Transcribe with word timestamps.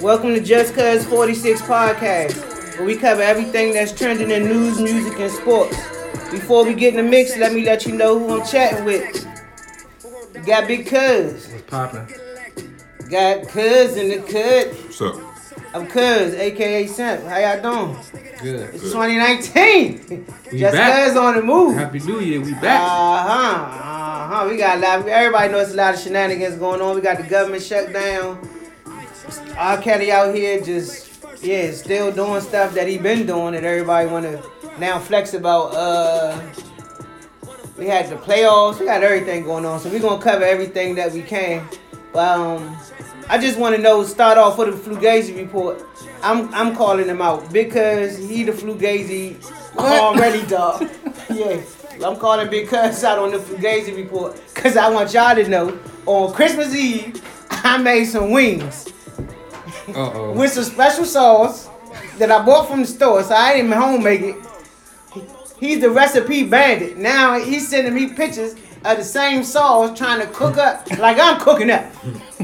Welcome 0.00 0.32
to 0.32 0.40
Just 0.40 0.72
Cuz 0.74 1.04
46 1.04 1.60
Podcast, 1.62 2.78
where 2.78 2.86
we 2.86 2.96
cover 2.96 3.20
everything 3.20 3.74
that's 3.74 3.92
trending 3.92 4.30
in 4.30 4.44
news, 4.44 4.80
music, 4.80 5.18
and 5.20 5.30
sports. 5.30 5.76
Before 6.30 6.64
we 6.64 6.72
get 6.72 6.94
in 6.94 7.04
the 7.04 7.10
mix, 7.10 7.36
let 7.36 7.52
me 7.52 7.62
let 7.64 7.84
you 7.84 7.94
know 7.94 8.18
who 8.18 8.40
I'm 8.40 8.46
chatting 8.46 8.86
with. 8.86 9.26
We 10.34 10.40
got 10.40 10.66
Big 10.66 10.86
Cuz. 10.86 11.48
What's 11.48 11.62
poppin'? 11.64 12.06
Got 13.10 13.48
Cuz 13.48 13.96
in 13.96 14.08
the 14.08 14.18
cut. 14.26 14.68
What's 14.68 15.02
up? 15.02 15.20
I'm 15.74 15.86
Cuz, 15.86 16.34
aka 16.34 16.86
Simp. 16.86 17.24
How 17.24 17.38
y'all 17.38 17.62
doing? 17.62 17.96
Good. 18.42 18.74
It's 18.74 18.84
2019. 18.84 20.26
We 20.50 20.58
Just 20.60 20.74
back. 20.76 21.08
Cuz 21.08 21.16
on 21.18 21.36
the 21.36 21.42
move. 21.42 21.76
Happy 21.76 21.98
New 21.98 22.20
Year. 22.20 22.40
We 22.40 22.54
back. 22.54 22.80
Uh 22.80 22.88
huh. 22.88 23.28
Uh 23.28 24.28
huh. 24.28 24.48
We 24.48 24.56
got 24.56 24.78
a 24.78 24.80
lot. 24.80 25.06
Everybody 25.06 25.52
knows 25.52 25.72
a 25.72 25.76
lot 25.76 25.92
of 25.92 26.00
shenanigans 26.00 26.56
going 26.56 26.80
on. 26.80 26.94
We 26.94 27.02
got 27.02 27.18
the 27.18 27.24
government 27.24 27.62
shut 27.62 27.92
down. 27.92 28.59
R. 29.56 29.80
Kelly 29.80 30.12
out 30.12 30.34
here 30.34 30.60
just 30.60 31.10
yeah, 31.42 31.70
still 31.72 32.12
doing 32.12 32.40
stuff 32.40 32.74
that 32.74 32.86
he 32.86 32.98
been 32.98 33.26
doing 33.26 33.54
that 33.54 33.64
everybody 33.64 34.08
wanna 34.08 34.42
now 34.78 34.98
flex 34.98 35.34
about. 35.34 35.74
Uh, 35.74 36.40
we 37.78 37.86
had 37.86 38.10
the 38.10 38.16
playoffs. 38.16 38.78
We 38.78 38.86
got 38.86 39.02
everything 39.02 39.44
going 39.44 39.64
on. 39.64 39.80
So 39.80 39.88
we 39.88 39.98
gonna 39.98 40.22
cover 40.22 40.44
everything 40.44 40.94
that 40.96 41.12
we 41.12 41.22
can. 41.22 41.66
But 42.12 42.38
um, 42.38 42.76
I 43.28 43.38
just 43.38 43.58
want 43.58 43.74
to 43.76 43.80
know. 43.80 44.04
Start 44.04 44.36
off 44.36 44.58
with 44.58 44.84
the 44.84 44.90
Fugazi 44.90 45.36
report. 45.36 45.82
I'm 46.22 46.52
I'm 46.52 46.74
calling 46.76 47.06
him 47.06 47.22
out 47.22 47.50
because 47.52 48.18
he 48.18 48.42
the 48.42 48.52
Fugazi 48.52 49.42
already, 49.76 50.46
dog. 50.46 50.90
yeah, 51.30 51.60
I'm 52.04 52.16
calling 52.16 52.48
Cuz 52.66 53.04
out 53.04 53.18
on 53.18 53.30
the 53.30 53.38
Fugazi 53.38 53.96
report 53.96 54.40
because 54.54 54.76
I 54.76 54.90
want 54.90 55.14
y'all 55.14 55.34
to 55.34 55.48
know 55.48 55.78
on 56.06 56.32
Christmas 56.34 56.74
Eve 56.74 57.22
I 57.50 57.78
made 57.78 58.04
some 58.04 58.30
wings 58.30 58.92
Uh 59.88 60.12
oh. 60.12 60.32
with 60.32 60.52
some 60.52 60.64
special 60.64 61.04
sauce 61.04 61.68
that 62.18 62.30
I 62.30 62.44
bought 62.44 62.68
from 62.68 62.80
the 62.80 62.86
store, 62.86 63.22
so 63.22 63.34
I 63.34 63.54
didn't 63.54 63.68
even 63.68 63.78
home 63.78 64.02
make 64.02 64.20
it. 64.20 64.36
He's 65.58 65.80
the 65.80 65.90
recipe 65.90 66.44
bandit. 66.44 66.96
Now 66.96 67.38
he's 67.38 67.68
sending 67.68 67.94
me 67.94 68.14
pictures 68.14 68.54
of 68.82 68.96
the 68.96 69.04
same 69.04 69.44
sauce 69.44 69.96
trying 69.98 70.20
to 70.20 70.26
cook 70.32 70.56
up 70.56 70.90
like 70.98 71.18
I'm 71.20 71.38
cooking 71.38 71.70
up. 71.70 71.84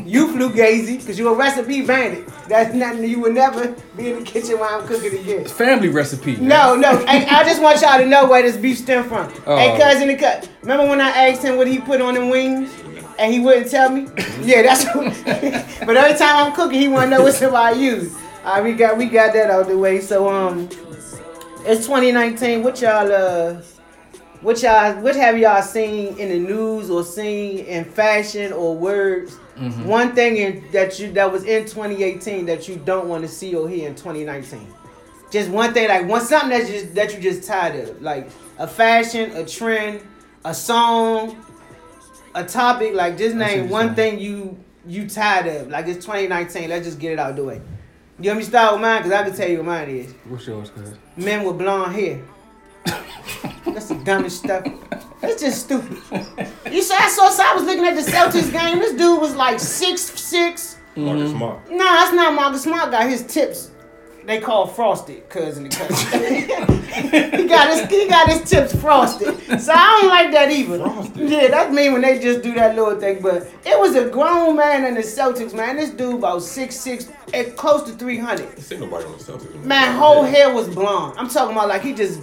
You 0.05 0.31
flew 0.33 0.51
gazy 0.51 0.98
because 0.98 1.19
you're 1.19 1.33
a 1.33 1.37
recipe 1.37 1.81
bandit. 1.81 2.29
That's 2.47 2.75
nothing 2.75 3.05
you 3.05 3.20
would 3.20 3.34
never 3.34 3.75
be 3.97 4.11
in 4.11 4.19
the 4.19 4.25
kitchen 4.25 4.59
while 4.59 4.81
I'm 4.81 4.87
cooking 4.87 5.19
again. 5.19 5.47
Family 5.47 5.89
recipe. 5.89 6.37
No, 6.37 6.77
no. 6.77 7.05
I, 7.09 7.25
I 7.25 7.45
just 7.45 7.62
want 7.62 7.81
y'all 7.81 7.98
to 7.98 8.07
know 8.07 8.29
where 8.29 8.42
this 8.42 8.57
beef 8.57 8.79
stem 8.79 9.09
from. 9.09 9.33
Oh. 9.47 9.57
Hey, 9.57 9.77
cousin, 9.79 10.09
the 10.09 10.17
cut. 10.17 10.48
Remember 10.61 10.87
when 10.87 11.01
I 11.01 11.09
asked 11.29 11.42
him 11.42 11.57
what 11.57 11.67
he 11.67 11.79
put 11.79 12.01
on 12.01 12.14
the 12.14 12.27
wings, 12.27 12.70
and 13.19 13.33
he 13.33 13.41
wouldn't 13.41 13.70
tell 13.70 13.91
me? 13.91 14.09
yeah, 14.42 14.62
that's. 14.62 14.84
But 15.86 15.97
every 15.97 16.19
time 16.19 16.47
I'm 16.47 16.53
cooking, 16.53 16.81
he 16.81 16.89
want 16.89 17.11
to 17.11 17.19
know 17.19 17.23
what 17.23 17.42
I 17.42 17.73
use. 17.73 18.14
All 18.45 18.55
right, 18.55 18.64
we 18.64 18.73
got 18.73 18.97
we 18.97 19.06
got 19.06 19.33
that 19.34 19.50
out 19.50 19.69
the 19.69 19.78
way. 19.78 20.00
So 20.00 20.28
um, 20.28 20.69
it's 21.64 21.86
2019. 21.86 22.62
What 22.62 22.81
y'all 22.81 23.12
uh, 23.12 23.61
what 24.41 24.62
y'all 24.62 25.00
what 25.00 25.14
have 25.17 25.39
y'all 25.39 25.62
seen 25.62 26.17
in 26.19 26.28
the 26.28 26.39
news 26.39 26.91
or 26.91 27.05
seen 27.05 27.61
in 27.61 27.84
fashion 27.84 28.53
or 28.53 28.77
words? 28.77 29.39
One 29.84 30.14
thing 30.14 30.36
in, 30.36 30.70
that 30.73 30.98
you 30.98 31.12
that 31.12 31.30
was 31.33 31.45
in 31.45 31.64
2018 31.64 32.45
that 32.47 32.69
you 32.69 32.77
don't 32.77 33.08
want 33.08 33.23
to 33.23 33.28
see 33.28 33.55
or 33.55 33.69
hear 33.69 33.89
in 33.89 33.95
2019. 33.95 34.67
Just 35.30 35.51
one 35.51 35.73
thing, 35.73 35.89
like 35.89 36.06
one 36.06 36.20
something 36.20 36.51
that 36.51 36.67
just 36.67 36.95
that 36.95 37.14
you 37.14 37.20
just 37.20 37.48
tired 37.48 37.89
of, 37.89 38.03
like 38.03 38.28
a 38.58 38.67
fashion, 38.67 39.30
a 39.33 39.47
trend, 39.47 40.03
a 40.45 40.55
song, 40.55 41.42
a 42.37 42.45
topic. 42.45 42.95
Like 42.95 43.19
just 43.19 43.34
I 43.37 43.48
see 43.48 43.56
name 43.56 43.69
one 43.69 43.87
you're 43.87 43.95
thing 43.95 44.19
you 44.20 44.59
you 44.87 45.09
tired 45.09 45.47
of. 45.47 45.69
Like 45.70 45.87
it's 45.89 46.05
2019. 46.05 46.69
Let's 46.69 46.87
just 46.87 47.01
get 47.01 47.12
it 47.12 47.19
out 47.19 47.31
of 47.31 47.37
the 47.37 47.45
way. 47.45 47.61
You 48.20 48.31
want 48.31 48.39
me 48.39 48.45
to 48.45 48.51
start 48.51 48.73
with 48.73 48.83
mine? 48.83 49.03
Cause 49.03 49.12
I 49.12 49.25
can 49.25 49.34
tell 49.34 49.48
you 49.48 49.58
what 49.58 49.67
mine 49.67 49.89
is. 49.89 50.14
What's 50.29 50.47
yours, 50.47 50.70
cuz? 50.70 50.95
Men 51.17 51.45
with 51.45 51.58
blonde 51.58 51.95
hair. 51.95 52.23
That's 53.64 53.89
the 53.89 54.01
dumbest 54.05 54.45
stuff. 54.45 54.64
It's 55.23 55.42
just 55.42 55.64
stupid. 55.64 55.98
You 56.70 56.83
saw 56.83 56.95
I 56.95 57.08
saw 57.08 57.30
so 57.30 57.42
I 57.45 57.55
was 57.55 57.64
looking 57.64 57.85
at 57.85 57.95
the 57.95 58.02
Celtics 58.02 58.53
game. 58.53 58.79
This 58.79 58.92
dude 58.92 59.20
was 59.20 59.35
like 59.35 59.58
six 59.58 60.03
six. 60.03 60.77
Marcus 60.95 61.24
mm-hmm. 61.24 61.36
Smart. 61.36 61.70
No, 61.70 61.85
that's 61.85 62.13
not 62.13 62.35
Marcus 62.35 62.63
Smart. 62.63 62.91
Got 62.91 63.08
his 63.08 63.27
tips. 63.27 63.70
They 64.27 64.41
call 64.41 64.67
frosted, 64.67 65.29
cousin. 65.29 65.64
the 65.64 65.69
cousin. 65.70 66.20
he 67.39 67.47
got 67.47 67.69
his 67.73 67.89
he 67.89 68.09
got 68.09 68.29
his 68.29 68.42
tips 68.51 68.75
frosted. 68.75 69.39
So 69.61 69.73
I 69.73 70.01
don't 70.01 70.09
like 70.09 70.33
that 70.33 70.51
either. 70.51 70.79
Frosted? 70.79 71.31
Yeah, 71.31 71.47
that's 71.48 71.73
mean 71.73 71.92
when 71.92 72.03
they 72.03 72.19
just 72.19 72.42
do 72.42 72.53
that 72.55 72.75
little 72.75 72.98
thing. 72.98 73.23
But 73.23 73.48
it 73.65 73.79
was 73.79 73.95
a 73.95 74.09
grown 74.09 74.57
man 74.57 74.85
in 74.85 74.95
the 74.95 75.03
Celtics, 75.03 75.55
man. 75.55 75.77
This 75.77 75.91
dude 75.91 76.17
about 76.17 76.42
six 76.42 76.75
six, 76.75 77.09
at 77.33 77.57
close 77.57 77.85
to 77.85 77.92
three 77.92 78.19
hundred. 78.19 78.48
Nobody 78.73 79.05
on 79.05 79.13
the 79.13 79.19
Celtics. 79.19 79.65
Man, 79.65 79.97
whole 79.97 80.25
hair 80.25 80.53
was 80.53 80.69
blonde. 80.69 81.15
I'm 81.17 81.29
talking 81.29 81.55
about 81.55 81.69
like 81.69 81.83
he 81.83 81.92
just 81.95 82.20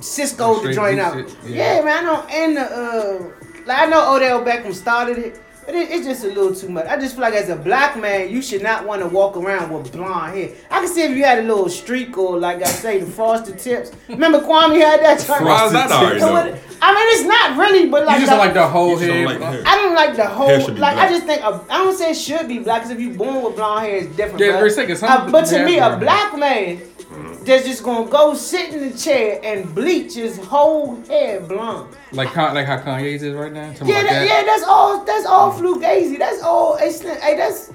Sisqo 0.00 0.62
the 0.62 0.74
joint 0.74 1.00
out. 1.00 1.16
Yeah. 1.46 1.76
yeah. 1.76 1.84
man. 1.84 1.98
I 1.98 2.02
know, 2.02 2.22
and 2.28 2.56
the 2.56 2.62
uh, 2.62 3.64
like 3.64 3.78
I 3.78 3.86
know 3.86 4.14
Odell 4.14 4.44
Beckham 4.44 4.74
started 4.74 5.16
it, 5.16 5.40
it, 5.74 5.90
it's 5.90 6.06
just 6.06 6.24
a 6.24 6.28
little 6.28 6.54
too 6.54 6.68
much. 6.68 6.86
I 6.86 6.98
just 6.98 7.14
feel 7.14 7.22
like 7.22 7.34
as 7.34 7.48
a 7.48 7.56
black 7.56 7.98
man, 7.98 8.30
you 8.30 8.40
should 8.42 8.62
not 8.62 8.86
want 8.86 9.02
to 9.02 9.08
walk 9.08 9.36
around 9.36 9.72
with 9.72 9.92
blonde 9.92 10.34
hair. 10.36 10.50
I 10.70 10.80
can 10.80 10.88
see 10.88 11.02
if 11.02 11.16
you 11.16 11.24
had 11.24 11.38
a 11.38 11.42
little 11.42 11.68
streak 11.68 12.16
or 12.18 12.38
like 12.38 12.62
I 12.62 12.66
say, 12.66 13.00
the 13.00 13.10
frosted 13.10 13.58
tips. 13.58 13.92
Remember 14.08 14.40
Kwame 14.40 14.80
had 14.80 15.00
that. 15.00 15.24
joint? 15.26 15.44
Why 15.44 15.66
is 15.66 15.72
that 15.72 15.90
alright 15.90 16.20
So 16.20 16.26
though? 16.26 16.32
what- 16.32 16.58
I 16.82 16.94
mean, 16.94 17.06
it's 17.10 17.24
not 17.28 17.58
really, 17.58 17.88
but 17.90 18.06
like 18.06 18.20
You 18.20 18.26
just 18.26 18.30
the- 18.32 18.36
don't 18.36 18.46
like 18.46 18.54
the 18.54 18.66
whole 18.66 18.90
You 18.92 19.06
just 19.06 19.08
don't 19.08 19.24
like 19.26 19.40
hair. 19.52 19.62
I 19.66 19.76
don't 19.76 19.94
like 19.94 20.16
the 20.16 20.26
whole. 20.26 20.48
Hair 20.48 20.60
should 20.62 20.74
be 20.76 20.80
like 20.80 20.96
I 20.96 21.08
just 21.10 21.26
think 21.26 21.42
a, 21.42 21.60
I 21.68 21.78
don't 21.84 21.96
say 21.96 22.10
it 22.12 22.14
should 22.16 22.48
be 22.48 22.58
black 22.60 22.82
because 22.82 22.90
if 22.96 23.00
you 23.00 23.10
born 23.10 23.42
with 23.42 23.56
blonde 23.56 23.84
hair, 23.86 23.96
it's 23.98 24.16
different. 24.16 24.40
Yeah, 24.40 24.52
but, 24.52 24.60
for 24.60 24.66
a 24.66 24.70
second, 24.70 24.96
some 24.96 25.10
uh, 25.10 25.30
but 25.30 25.44
to 25.46 25.64
me, 25.66 25.76
a 25.78 25.80
blonde 25.80 25.92
hair. 25.92 25.98
black 26.00 26.38
man 26.38 26.80
Mm-hmm. 27.10 27.44
that's 27.44 27.66
just 27.66 27.82
gonna 27.82 28.08
go 28.08 28.34
sit 28.34 28.72
in 28.72 28.88
the 28.88 28.96
chair 28.96 29.40
and 29.42 29.74
bleach 29.74 30.14
his 30.14 30.38
whole 30.38 30.94
head 31.02 31.48
blonde. 31.48 31.94
Like 32.12 32.28
Con- 32.28 32.54
like 32.54 32.66
how 32.66 32.78
Kanye's 32.78 33.22
is 33.24 33.34
right 33.34 33.52
now. 33.52 33.68
Something 33.74 33.88
Yeah, 33.88 33.94
like 34.02 34.06
that, 34.10 34.12
that. 34.20 34.26
yeah, 34.28 34.42
that's 34.44 34.62
all. 34.62 35.04
That's 35.04 35.26
all 35.26 35.52
mm-hmm. 35.52 35.66
flugazi. 35.66 36.18
That's 36.18 36.40
all. 36.42 36.76
It's, 36.80 37.00
hey, 37.02 37.36
that's. 37.36 37.72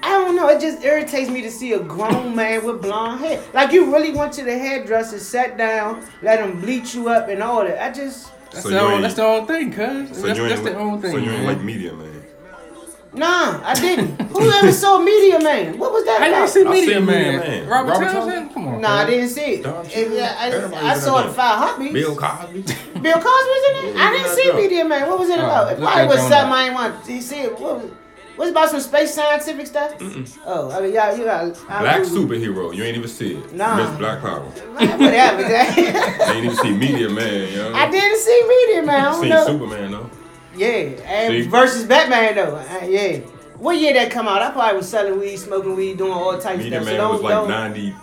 I 0.00 0.10
don't 0.10 0.36
know. 0.36 0.48
It 0.48 0.60
just 0.60 0.84
irritates 0.84 1.28
me 1.28 1.42
to 1.42 1.50
see 1.50 1.72
a 1.72 1.80
grown 1.80 2.36
man 2.36 2.64
with 2.64 2.80
blonde 2.80 3.20
hair. 3.20 3.42
Like 3.52 3.72
you 3.72 3.92
really 3.92 4.12
went 4.12 4.32
to 4.34 4.44
the 4.44 4.56
hairdresser, 4.56 5.18
sat 5.18 5.58
down, 5.58 6.06
let 6.22 6.38
him 6.38 6.60
bleach 6.60 6.94
you 6.94 7.08
up 7.08 7.28
and 7.28 7.42
all 7.42 7.64
that. 7.64 7.82
I 7.82 7.90
just. 7.92 8.30
That's, 8.52 8.62
So 8.62 8.68
the 8.70 8.76
you 8.76 8.80
only, 8.80 8.94
ain't- 8.94 9.02
that's 9.02 9.14
the 9.14 9.24
only 9.24 9.46
thing, 9.46 9.72
cuz. 9.72 10.16
So 10.16 10.26
that's 10.28 10.38
that's 10.38 10.60
the 10.62 10.76
only 10.78 11.02
thing. 11.02 11.10
so 11.10 11.16
you 11.18 11.30
ain't 11.30 11.42
man. 11.42 11.46
like 11.46 11.62
media, 11.64 11.92
man. 11.92 12.17
Nah, 13.12 13.60
I 13.64 13.74
didn't. 13.74 14.20
Who 14.30 14.50
ever 14.50 14.70
saw 14.70 14.98
Meteor 15.00 15.40
Man? 15.40 15.78
What 15.78 15.92
was 15.92 16.04
that 16.04 16.20
I 16.20 16.28
didn't 16.28 16.48
see 16.48 16.64
I 16.64 16.70
Meteor 16.70 17.00
Man. 17.00 17.36
Meteor 17.38 17.40
Man. 17.40 17.68
Robert, 17.68 17.90
Robert 17.92 18.04
Townsend? 18.04 18.22
Townsend? 18.30 18.54
Come 18.54 18.68
on. 18.68 18.80
Nah, 18.82 18.94
I 18.96 19.06
didn't 19.06 19.28
see 19.30 19.40
it. 19.40 19.66
It- 19.66 19.88
Cheadle. 19.90 20.74
I, 20.74 20.90
I 20.90 20.94
saw 20.98 21.16
the 21.18 21.22
joint. 21.24 21.34
five 21.36 21.58
hobbies. 21.58 21.92
Bill 21.92 22.14
Cosby. 22.16 22.62
Bill 23.00 23.14
Cosby 23.14 23.48
was 23.54 23.82
in 23.82 23.88
it. 23.88 23.96
I 23.96 24.12
didn't 24.12 24.28
see 24.28 24.30
was 24.30 24.38
in 24.38 24.46
that 24.48 24.56
Meteor 24.56 24.84
Man. 24.84 25.08
What 25.08 25.18
was 25.18 25.28
it 25.30 25.38
about? 25.38 25.72
It 25.72 25.80
look 25.80 25.88
probably 25.90 26.02
at 26.02 26.08
was 26.08 26.16
Jonah. 26.18 26.28
something 26.28 26.52
I 26.52 26.64
ain't 26.66 26.74
want 26.74 27.04
to 27.04 27.22
see. 27.22 27.40
It. 27.40 27.58
What 27.58 27.82
was, 27.82 27.90
was 28.36 28.48
it 28.48 28.50
about 28.52 28.70
some 28.70 28.80
space 28.80 29.14
scientific 29.14 29.66
stuff? 29.66 29.94
Oh, 30.46 30.70
I 30.70 30.80
mean, 30.82 30.92
y'all, 30.92 31.16
you 31.16 31.24
got 31.24 31.54
Black 31.66 32.02
superhero. 32.02 32.74
You 32.74 32.84
ain't 32.84 32.96
even 32.96 33.08
see 33.08 33.34
it. 33.36 33.52
Nah. 33.52 33.76
Miss 33.88 33.98
Black 33.98 34.20
Power. 34.20 34.40
Whatever. 34.42 35.42
that- 35.42 35.76
You 36.28 36.34
ain't 36.34 36.44
even 36.44 36.56
see 36.58 36.72
Meteor 36.76 37.10
Man, 37.10 37.52
yo. 37.52 37.72
I 37.74 37.90
didn't 37.90 38.18
see 38.20 38.42
Meteor 38.46 38.82
Man. 38.84 39.00
I 39.00 39.10
don't 39.10 39.20
seen 39.20 39.30
know. 39.30 39.46
Superman 39.46 39.90
though. 39.92 40.10
Yeah, 40.58 40.68
and 41.04 41.44
See? 41.44 41.48
versus 41.48 41.84
Batman 41.84 42.34
though. 42.34 42.56
Uh, 42.56 42.84
yeah. 42.86 43.18
What 43.58 43.76
year 43.76 43.92
that 43.94 44.10
come 44.10 44.28
out? 44.28 44.42
I 44.42 44.50
probably 44.50 44.76
was 44.76 44.88
selling 44.88 45.18
weed, 45.18 45.36
smoking 45.36 45.74
weed, 45.76 45.98
doing 45.98 46.12
all 46.12 46.32
types 46.38 46.58
of 46.58 46.64
Media 46.64 46.80
stuff. 46.82 46.86
Man 46.86 46.96
so 47.00 47.10
was 47.10 47.20
don't, 47.20 47.48
like 47.48 47.74
don't- 47.74 47.94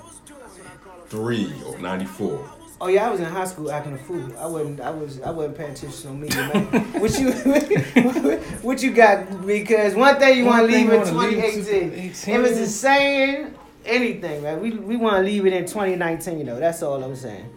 93 1.11 1.63
or 1.65 1.77
94. 1.79 2.49
Oh 2.81 2.87
yeah, 2.87 3.07
I 3.07 3.09
was 3.09 3.21
in 3.21 3.25
high 3.25 3.45
school 3.45 3.71
acting 3.71 3.93
a 3.93 3.97
fool. 3.97 4.37
I 4.37 4.45
wasn't. 4.47 4.81
I 4.81 4.89
was. 4.89 5.21
I 5.21 5.31
wasn't 5.31 5.57
paying 5.57 5.71
attention 5.71 6.01
to 6.01 6.07
no 6.07 6.13
Meteor 6.13 6.47
Man. 6.53 6.65
what 7.01 7.19
you? 7.19 7.31
what 8.61 8.83
you 8.83 8.91
got? 8.91 9.45
Because 9.47 9.95
one 9.95 10.19
thing 10.19 10.39
you 10.39 10.45
want 10.45 10.69
to 10.69 10.75
leave 10.75 10.89
in 10.91 11.07
you 11.07 11.15
wanna 11.15 11.29
leave 11.29 11.41
2018. 11.41 11.63
to 11.63 12.31
If 12.31 12.51
it's 12.51 12.59
a 12.59 12.67
saying, 12.67 13.55
anything, 13.85 14.43
man. 14.43 14.59
We 14.61 14.71
we 14.71 14.97
want 14.97 15.15
to 15.15 15.21
leave 15.21 15.45
it 15.45 15.53
in 15.53 15.63
2019 15.65 16.45
though. 16.45 16.59
That's 16.59 16.83
all 16.83 17.01
I'm 17.01 17.15
saying. 17.15 17.49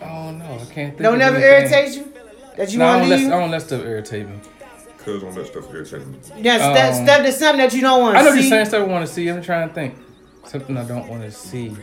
Oh 0.00 0.30
no, 0.32 0.44
I 0.44 0.58
can't 0.58 0.74
think. 0.74 0.98
Don't 0.98 1.14
of 1.14 1.18
never 1.18 1.36
anything. 1.36 1.72
irritate 1.78 1.94
you. 1.96 2.12
That 2.56 2.72
you 2.72 2.78
No, 2.78 2.86
want 2.86 2.98
don't, 3.00 3.08
to 3.08 3.08
let, 3.10 3.20
leave. 3.20 3.32
I 3.32 3.40
don't 3.40 3.50
let 3.50 3.62
stuff 3.62 3.80
irritate 3.84 4.28
me. 4.28 4.36
Cause 4.98 5.22
on 5.22 5.34
that 5.34 5.46
stuff 5.46 5.72
irritating 5.72 6.12
me. 6.12 6.18
Yeah, 6.38 6.56
stuff, 6.56 6.96
Um, 6.98 7.04
stuff 7.04 7.22
that's 7.22 7.38
something 7.38 7.58
that 7.58 7.74
you 7.74 7.82
don't 7.82 8.00
want 8.00 8.16
to 8.16 8.22
see. 8.22 8.26
I 8.26 8.30
know 8.30 8.36
see. 8.36 8.40
you're 8.42 8.50
saying 8.50 8.66
stuff 8.66 8.82
I 8.88 8.92
want 8.92 9.06
to 9.06 9.12
see. 9.12 9.28
I'm 9.28 9.42
trying 9.42 9.68
to 9.68 9.74
think. 9.74 9.94
Something 10.46 10.76
I 10.76 10.84
don't 10.84 11.08
want 11.08 11.22
to 11.22 11.30
see. 11.30 11.76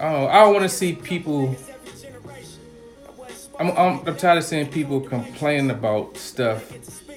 Oh, 0.00 0.26
I 0.26 0.40
don't 0.40 0.52
want 0.54 0.62
to 0.62 0.68
see 0.68 0.94
people. 0.94 1.54
I'm, 3.60 3.70
I'm, 3.72 4.06
I'm 4.06 4.16
tired 4.16 4.38
of 4.38 4.44
seeing 4.44 4.68
people 4.68 5.00
complain 5.00 5.70
about 5.70 6.16
stuff 6.16 6.72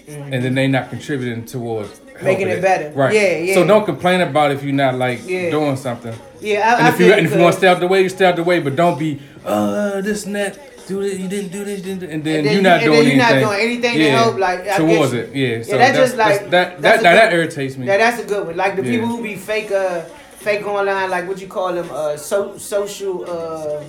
and 0.07 0.43
then 0.43 0.55
they 0.55 0.67
not 0.67 0.89
contributing 0.89 1.45
towards 1.45 1.99
Mm-hmm. 2.21 2.27
Making 2.27 2.47
helping 2.49 2.59
it 2.59 2.61
better. 2.61 2.89
Right. 2.91 3.15
Yeah, 3.15 3.37
yeah. 3.37 3.53
So 3.55 3.65
don't 3.65 3.83
complain 3.83 4.21
about 4.21 4.51
if 4.51 4.61
you're 4.61 4.73
not 4.73 4.93
like 4.93 5.27
Yeah. 5.27 5.49
doing 5.49 5.75
something. 5.75 6.13
Yeah, 6.39 6.59
I, 6.59 6.77
And 6.77 6.85
I 6.85 6.89
if 6.89 6.99
you 6.99 7.05
feel 7.07 7.17
and 7.17 7.25
if 7.25 7.33
you 7.33 7.39
want 7.41 7.53
to 7.53 7.57
stay 7.57 7.67
out 7.67 7.79
the 7.79 7.87
way, 7.87 8.03
you 8.03 8.09
stay 8.09 8.25
out 8.25 8.35
the 8.35 8.43
way. 8.43 8.59
But 8.59 8.75
don't 8.75 8.99
be 8.99 9.19
uh, 9.45 10.01
this 10.01 10.25
and 10.25 10.35
that. 10.35 10.57
Do 10.87 11.01
this, 11.03 11.19
you 11.19 11.27
didn't 11.29 11.51
do 11.51 11.63
this, 11.63 11.77
you 11.77 11.83
didn't 11.85 11.99
do, 12.01 12.07
and 12.09 12.23
then, 12.23 12.37
And 12.39 12.45
then 12.47 12.53
you're 12.53 12.63
not 12.63 12.81
you- 12.81 12.91
and 12.91 13.05
doing 13.05 13.07
then 13.07 13.17
you're 13.17 13.25
anything. 13.27 13.41
not 13.41 13.47
doing 13.53 13.61
anything 13.61 13.97
to 13.99 14.09
help, 14.11 14.39
like, 14.39 14.67
I 14.67 14.77
towards 14.77 15.13
it. 15.13 15.33
Yeah, 15.33 15.61
so 15.61 15.77
that's 15.77 15.97
that's, 15.97 15.97
just 15.97 16.17
like- 16.17 16.49
that's, 16.49 16.49
that 16.49 16.81
that, 16.81 16.99
a 16.99 17.03
that, 17.03 17.33
irritates 17.33 17.77
me. 17.77 17.85
Yeah, 17.87 17.97
that's 17.97 18.19
a 18.21 18.25
good 18.25 18.47
one. 18.47 18.57
Like 18.57 18.75
the 18.75 18.83
Yeah. 18.83 18.91
people 18.91 19.07
who 19.07 19.21
be 19.23 19.35
fake, 19.35 19.71
uh, 19.71 20.01
fake 20.39 20.65
online, 20.67 21.09
like 21.09 21.27
what 21.29 21.39
you 21.39 21.47
call 21.47 21.71
them, 21.73 21.87
uh, 21.93 22.17
so, 22.17 22.57
social, 22.57 23.23
uh, 23.29 23.83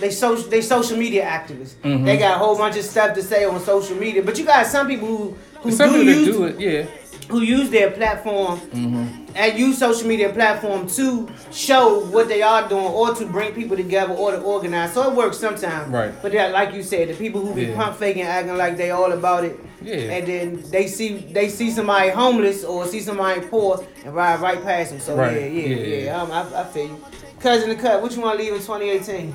they 0.00 0.10
social, 0.10 0.50
they 0.50 0.60
social 0.60 0.98
media 0.98 1.24
activists. 1.24 1.74
Mhm. 1.84 2.04
They 2.04 2.16
got 2.18 2.34
a 2.34 2.38
whole 2.38 2.56
bunch 2.58 2.76
of 2.76 2.84
stuff 2.84 3.14
to 3.14 3.22
say 3.22 3.44
on 3.44 3.60
social 3.64 3.96
media, 3.96 4.22
but 4.22 4.36
you 4.36 4.44
got 4.44 4.66
some 4.66 4.88
people 4.88 5.06
who 5.08 5.36
who 5.62 5.70
Some 5.70 5.92
do 5.92 5.98
people 6.00 6.12
that 6.12 6.26
use 6.26 6.36
do 6.36 6.44
it, 6.44 6.58
yeah. 6.58 6.82
who 7.28 7.40
use 7.42 7.70
their 7.70 7.90
platform 7.92 8.58
hmm 8.58 9.06
and 9.34 9.58
use 9.58 9.78
social 9.78 10.06
media 10.08 10.32
platform 10.32 10.86
to 10.88 11.28
show 11.52 12.04
what 12.06 12.28
they 12.28 12.42
are 12.42 12.68
doing 12.68 12.84
or 12.84 13.14
to 13.14 13.26
bring 13.26 13.52
people 13.54 13.76
together 13.76 14.12
or 14.14 14.32
to 14.32 14.40
organize. 14.40 14.92
So 14.94 15.10
it 15.10 15.16
works 15.16 15.38
sometimes. 15.38 15.88
Right. 15.92 16.12
But 16.22 16.32
yeah, 16.32 16.48
like 16.48 16.74
you 16.74 16.82
said, 16.82 17.08
the 17.08 17.14
people 17.14 17.40
who 17.44 17.54
be 17.54 17.62
Yeah. 17.66 17.76
pump 17.76 17.96
faking, 17.96 18.22
acting 18.22 18.56
like 18.56 18.76
they 18.76 18.90
all 18.90 19.12
about 19.12 19.44
it, 19.44 19.58
Yeah. 19.82 19.96
and 19.96 20.26
then 20.26 20.64
they 20.70 20.86
see 20.86 21.18
they 21.32 21.48
see 21.48 21.70
somebody 21.70 22.10
homeless 22.10 22.64
or 22.64 22.86
see 22.86 23.00
somebody 23.00 23.40
poor 23.42 23.84
and 24.04 24.14
ride 24.14 24.40
right 24.40 24.62
past 24.62 24.90
them. 24.90 25.00
So 25.00 25.14
Right. 25.16 25.32
yeah, 25.40 25.46
yeah, 25.46 25.66
Yeah, 25.68 25.76
yeah. 25.86 26.04
yeah. 26.04 26.22
Um, 26.22 26.30
I, 26.32 26.60
I 26.60 26.64
feel 26.64 26.86
you. 26.86 27.04
Cousin 27.40 27.68
the 27.70 27.74
cut. 27.76 28.02
What 28.02 28.14
you 28.14 28.20
want 28.22 28.38
to 28.38 28.44
leave 28.44 28.52
in 28.52 28.60
2018? 28.60 29.34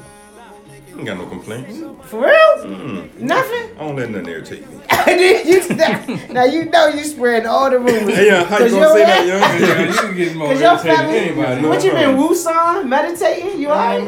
I 0.95 0.97
ain't 0.97 1.07
got 1.07 1.18
no 1.18 1.25
complaints. 1.27 1.77
For 2.09 2.21
real? 2.21 2.65
Mm. 2.65 3.19
Nothing. 3.19 3.69
I 3.75 3.80
don't 3.80 3.95
let 3.97 4.09
nothing 4.12 4.27
irritate 4.30 4.62
me. 4.69 4.77
you, 5.45 6.33
now 6.33 6.45
you 6.45 6.65
know 6.65 6.88
you 6.88 7.03
spreading 7.03 7.47
all 7.47 7.69
the 7.69 7.80
rumors. 7.80 8.15
Hey, 8.15 8.27
yeah, 8.27 8.45
how 8.45 8.59
you 8.59 8.63
'Cause 8.65 8.71
gonna 8.71 8.94
say 8.94 9.03
that, 9.06 9.19
ass- 9.19 9.27
young? 9.27 9.69
Yeah, 9.69 9.88
you 9.88 9.94
can 9.94 10.15
get 10.15 10.36
more 10.38 10.47
Cause 10.53 10.62
irritated 10.62 10.97
than 11.00 11.09
anybody. 11.15 11.68
what 11.68 11.83
you 11.83 11.92
been 11.92 12.15
problem. 12.15 12.30
Wusan 12.33 12.88
meditating? 12.88 13.59
You 13.59 13.68
alright? 13.69 14.01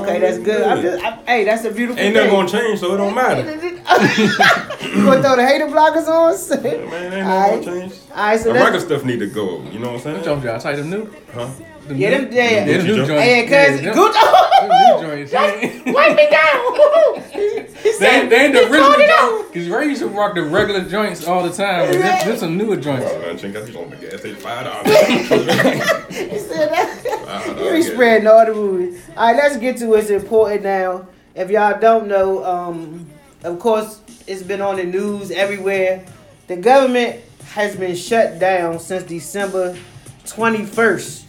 Okay, 0.00 0.20
that's 0.20 0.38
good. 0.38 0.62
I'm 0.62 0.80
just, 0.82 1.04
I, 1.04 1.10
hey, 1.26 1.44
that's 1.44 1.64
a 1.66 1.70
beautiful 1.70 1.96
thing. 1.96 2.06
Ain't 2.06 2.14
nothing 2.14 2.30
gonna 2.30 2.48
change, 2.48 2.80
so 2.80 2.94
it 2.94 2.96
don't 2.96 3.14
matter. 3.14 3.42
you 4.90 5.04
gonna 5.04 5.22
throw 5.22 5.36
the 5.36 5.46
hater 5.46 5.66
blockers 5.66 6.08
on? 6.08 6.32
Man, 6.62 7.12
ain't 7.12 7.26
nothing 7.26 7.62
gonna 7.64 7.80
change. 7.80 8.00
Alright, 8.10 8.40
so 8.40 8.52
The 8.52 8.58
record 8.58 8.80
stuff 8.80 9.04
need 9.04 9.18
to 9.20 9.26
go. 9.26 9.62
You 9.70 9.78
know 9.80 9.92
what 9.92 10.06
I'm 10.06 10.22
saying? 10.22 10.24
y'all 10.24 10.42
y'all 10.42 10.58
tight 10.60 10.76
them 10.76 10.88
new? 10.90 11.10
Huh? 11.34 11.48
Them 11.88 11.96
Yeah, 11.98 12.10
them, 12.10 12.32
yeah, 12.32 12.42
Yeah, 12.44 12.50
yeah. 12.50 12.76
them 12.78 12.86
new 12.86 12.92
Gucci 12.94 13.06
joints. 13.06 13.22
Hey, 13.22 13.42
cuz, 13.44 13.52
Yeah, 13.82 13.92
them- 13.92 13.94
good. 13.94 14.14
Them 14.70 15.02
new 15.02 15.26
joints. 15.26 15.32
Wipe 15.32 16.16
me 16.16 16.30
down. 16.30 17.22
he 17.30 17.60
They, 17.82 17.92
said, 17.92 18.28
they 18.28 18.36
ain't 18.46 18.54
the 18.54 18.60
he 18.60 18.64
original 18.66 18.92
it 18.92 19.10
out. 19.10 19.30
joints. 19.30 19.54
Cause 19.54 19.68
Ray 19.68 19.86
used 19.88 20.00
to 20.02 20.08
rock 20.08 20.34
the 20.34 20.42
regular 20.42 20.84
joints 20.84 21.26
all 21.26 21.42
the 21.42 21.52
time. 21.52 21.86
But 21.88 21.92
this, 21.98 22.24
this 22.24 22.40
some 22.40 22.56
newer 22.56 22.76
joints. 22.76 23.06
Oh, 23.08 23.18
man, 23.20 23.36
Chinka, 23.38 23.72
you 23.72 23.78
on 23.80 23.90
the 23.90 23.96
gas 23.96 24.20
station 24.20 24.36
five 24.40 24.64
dollars. 24.66 24.86
He 26.10 26.38
said 26.38 26.70
that. 26.70 27.56
You 27.58 27.70
be 27.72 27.82
spreading 27.82 28.26
all 28.26 28.44
the 28.46 28.54
movies. 28.54 29.00
All 29.16 29.26
right, 29.32 29.36
let's 29.36 29.56
get 29.56 29.76
to 29.78 29.86
what's 29.86 30.10
important 30.10 30.62
now. 30.62 31.06
If 31.34 31.50
y'all 31.50 31.78
don't 31.80 32.08
know, 32.08 32.44
um, 32.44 33.08
of 33.44 33.58
course, 33.58 34.00
it's 34.26 34.42
been 34.42 34.60
on 34.60 34.76
the 34.76 34.84
news 34.84 35.30
everywhere. 35.30 36.04
The 36.48 36.56
government 36.56 37.20
has 37.52 37.76
been 37.76 37.94
shut 37.96 38.38
down 38.38 38.78
since 38.80 39.04
December 39.04 39.76
21st. 40.24 41.24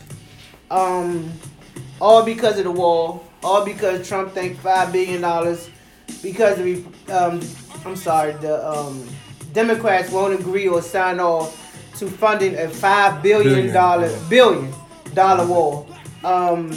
Um, 0.71 1.31
all 1.99 2.23
because 2.25 2.57
of 2.57 2.63
the 2.65 2.71
wall. 2.71 3.23
All 3.43 3.65
because 3.65 4.07
Trump 4.07 4.33
think 4.33 4.57
five 4.59 4.91
billion 4.91 5.21
dollars. 5.21 5.69
Because 6.21 6.57
the 6.57 6.83
um, 7.09 7.41
I'm 7.85 7.95
sorry, 7.95 8.33
the 8.33 8.67
um, 8.67 9.07
Democrats 9.53 10.11
won't 10.11 10.39
agree 10.39 10.67
or 10.67 10.81
sign 10.81 11.19
off 11.19 11.57
to 11.97 12.07
funding 12.07 12.55
a 12.57 12.69
five 12.69 13.21
billion 13.23 13.73
dollar 13.73 14.09
billion 14.29 14.73
dollar 15.13 15.45
wall. 15.47 15.87
Um, 16.23 16.73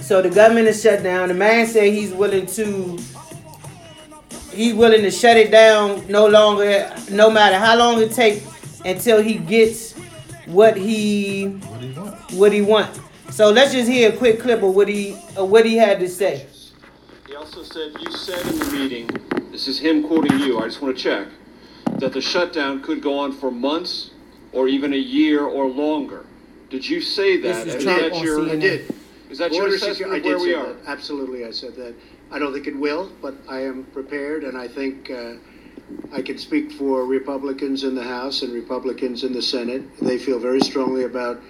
so 0.00 0.22
the 0.22 0.30
government 0.30 0.68
is 0.68 0.82
shut 0.82 1.02
down. 1.02 1.28
The 1.28 1.34
man 1.34 1.66
said 1.66 1.92
he's 1.92 2.12
willing 2.12 2.46
to 2.46 2.98
he's 4.52 4.74
willing 4.74 5.02
to 5.02 5.10
shut 5.10 5.36
it 5.36 5.50
down 5.50 6.06
no 6.08 6.26
longer, 6.26 6.90
no 7.10 7.30
matter 7.30 7.56
how 7.58 7.76
long 7.76 8.00
it 8.00 8.12
takes 8.12 8.44
until 8.84 9.20
he 9.22 9.34
gets 9.34 9.92
what 10.46 10.76
he 10.76 11.46
What 11.46 11.80
do 11.80 11.86
you 11.86 11.94
want? 11.94 12.32
what 12.32 12.52
he 12.52 12.60
want. 12.62 13.00
So 13.30 13.50
let's 13.50 13.72
just 13.72 13.88
hear 13.90 14.12
a 14.12 14.16
quick 14.16 14.40
clip 14.40 14.62
of 14.62 14.74
what 14.74 14.88
he 14.88 15.12
of 15.36 15.50
what 15.50 15.64
he 15.64 15.76
had 15.76 16.00
to 16.00 16.08
say. 16.08 16.46
He 17.26 17.34
also 17.34 17.62
said, 17.62 17.92
you 18.00 18.10
said 18.10 18.44
in 18.46 18.58
the 18.58 18.64
meeting, 18.72 19.08
this 19.52 19.68
is 19.68 19.78
him 19.78 20.06
quoting 20.06 20.38
you, 20.40 20.58
I 20.58 20.64
just 20.64 20.80
want 20.80 20.96
to 20.96 21.02
check, 21.02 21.28
that 21.98 22.12
the 22.12 22.20
shutdown 22.22 22.82
could 22.82 23.02
go 23.02 23.18
on 23.18 23.32
for 23.32 23.50
months 23.50 24.10
or 24.52 24.66
even 24.66 24.92
a 24.94 24.96
year 24.96 25.44
or 25.44 25.66
longer. 25.68 26.24
Did 26.70 26.88
you 26.88 27.00
say 27.00 27.36
that? 27.36 27.64
This 27.64 27.66
is 27.66 27.74
Is 27.76 27.84
Trump 27.84 28.00
that 28.00 28.12
on 28.12 28.24
your, 28.24 28.50
I 28.50 28.56
did. 28.56 28.94
is 29.30 29.38
that 29.38 29.52
your 29.52 29.68
assessment 29.68 30.12
I 30.12 30.16
of 30.16 30.22
did 30.22 30.28
where 30.30 30.38
say 30.38 30.44
we 30.46 30.54
are? 30.54 30.72
that. 30.72 30.86
Absolutely, 30.86 31.44
I 31.44 31.50
said 31.50 31.76
that. 31.76 31.94
I 32.30 32.38
don't 32.38 32.52
think 32.52 32.66
it 32.66 32.76
will, 32.76 33.10
but 33.22 33.34
I 33.48 33.60
am 33.60 33.84
prepared, 33.92 34.44
and 34.44 34.56
I 34.56 34.66
think 34.68 35.10
uh, 35.10 35.34
I 36.12 36.22
can 36.22 36.38
speak 36.38 36.72
for 36.72 37.04
Republicans 37.04 37.84
in 37.84 37.94
the 37.94 38.02
House 38.02 38.42
and 38.42 38.52
Republicans 38.52 39.22
in 39.22 39.32
the 39.32 39.42
Senate. 39.42 39.82
They 40.00 40.18
feel 40.18 40.38
very 40.38 40.60
strongly 40.60 41.04
about 41.04 41.40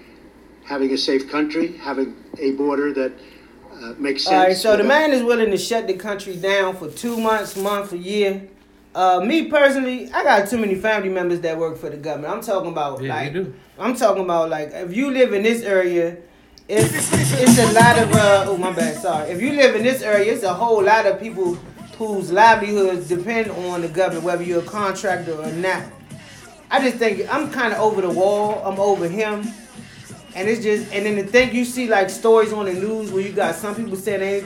having 0.69 0.91
a 0.91 0.97
safe 0.97 1.29
country, 1.29 1.75
having 1.77 2.15
a 2.37 2.51
border 2.51 2.93
that 2.93 3.11
uh, 3.73 3.93
makes 3.97 4.23
sense. 4.23 4.33
All 4.33 4.43
right, 4.43 4.55
so 4.55 4.71
the 4.77 4.83
without- 4.83 4.87
man 4.87 5.11
is 5.11 5.23
willing 5.23 5.49
to 5.49 5.57
shut 5.57 5.87
the 5.87 5.95
country 5.95 6.35
down 6.37 6.75
for 6.77 6.89
two 6.89 7.19
months, 7.19 7.57
month, 7.57 7.91
a 7.91 7.97
year. 7.97 8.47
Uh, 8.93 9.19
me 9.21 9.45
personally, 9.49 10.11
I 10.11 10.23
got 10.23 10.47
too 10.49 10.57
many 10.57 10.75
family 10.75 11.09
members 11.09 11.41
that 11.41 11.57
work 11.57 11.77
for 11.77 11.89
the 11.89 11.97
government. 11.97 12.33
I'm 12.33 12.41
talking 12.41 12.71
about 12.71 13.01
Yeah, 13.01 13.15
like 13.15 13.33
you 13.33 13.43
do. 13.43 13.53
I'm 13.79 13.95
talking 13.95 14.23
about 14.23 14.49
like 14.49 14.69
if 14.71 14.95
you 14.95 15.11
live 15.11 15.33
in 15.33 15.43
this 15.43 15.61
area, 15.63 16.17
it's 16.67 16.91
it's 17.13 17.59
a 17.59 17.71
lot 17.73 17.97
of 17.99 18.11
uh 18.13 18.45
oh 18.47 18.57
my 18.57 18.71
bad, 18.73 18.95
sorry. 18.99 19.29
If 19.29 19.41
you 19.41 19.53
live 19.53 19.75
in 19.75 19.83
this 19.83 20.01
area, 20.01 20.33
it's 20.33 20.43
a 20.43 20.53
whole 20.53 20.83
lot 20.83 21.05
of 21.05 21.19
people 21.19 21.55
whose 21.97 22.31
livelihoods 22.31 23.07
depend 23.07 23.51
on 23.51 23.81
the 23.81 23.87
government, 23.89 24.23
whether 24.23 24.43
you're 24.43 24.61
a 24.63 24.65
contractor 24.65 25.33
or 25.33 25.51
not. 25.51 25.83
I 26.71 26.81
just 26.81 26.97
think 26.97 27.31
I'm 27.31 27.51
kind 27.51 27.73
of 27.73 27.79
over 27.79 28.01
the 28.01 28.09
wall. 28.09 28.61
I'm 28.65 28.79
over 28.79 29.07
him. 29.07 29.47
And 30.39 30.47
it's 30.47 30.63
just, 30.63 30.89
and 30.93 31.05
then 31.05 31.17
the 31.17 31.23
thing 31.23 31.53
you 31.53 31.65
see 31.65 31.89
like 31.89 32.09
stories 32.09 32.53
on 32.53 32.63
the 32.63 32.71
news 32.73 33.11
where 33.11 33.21
you 33.21 33.33
got 33.33 33.55
some 33.55 33.75
people 33.75 33.97
saying 33.97 34.21
they, 34.21 34.45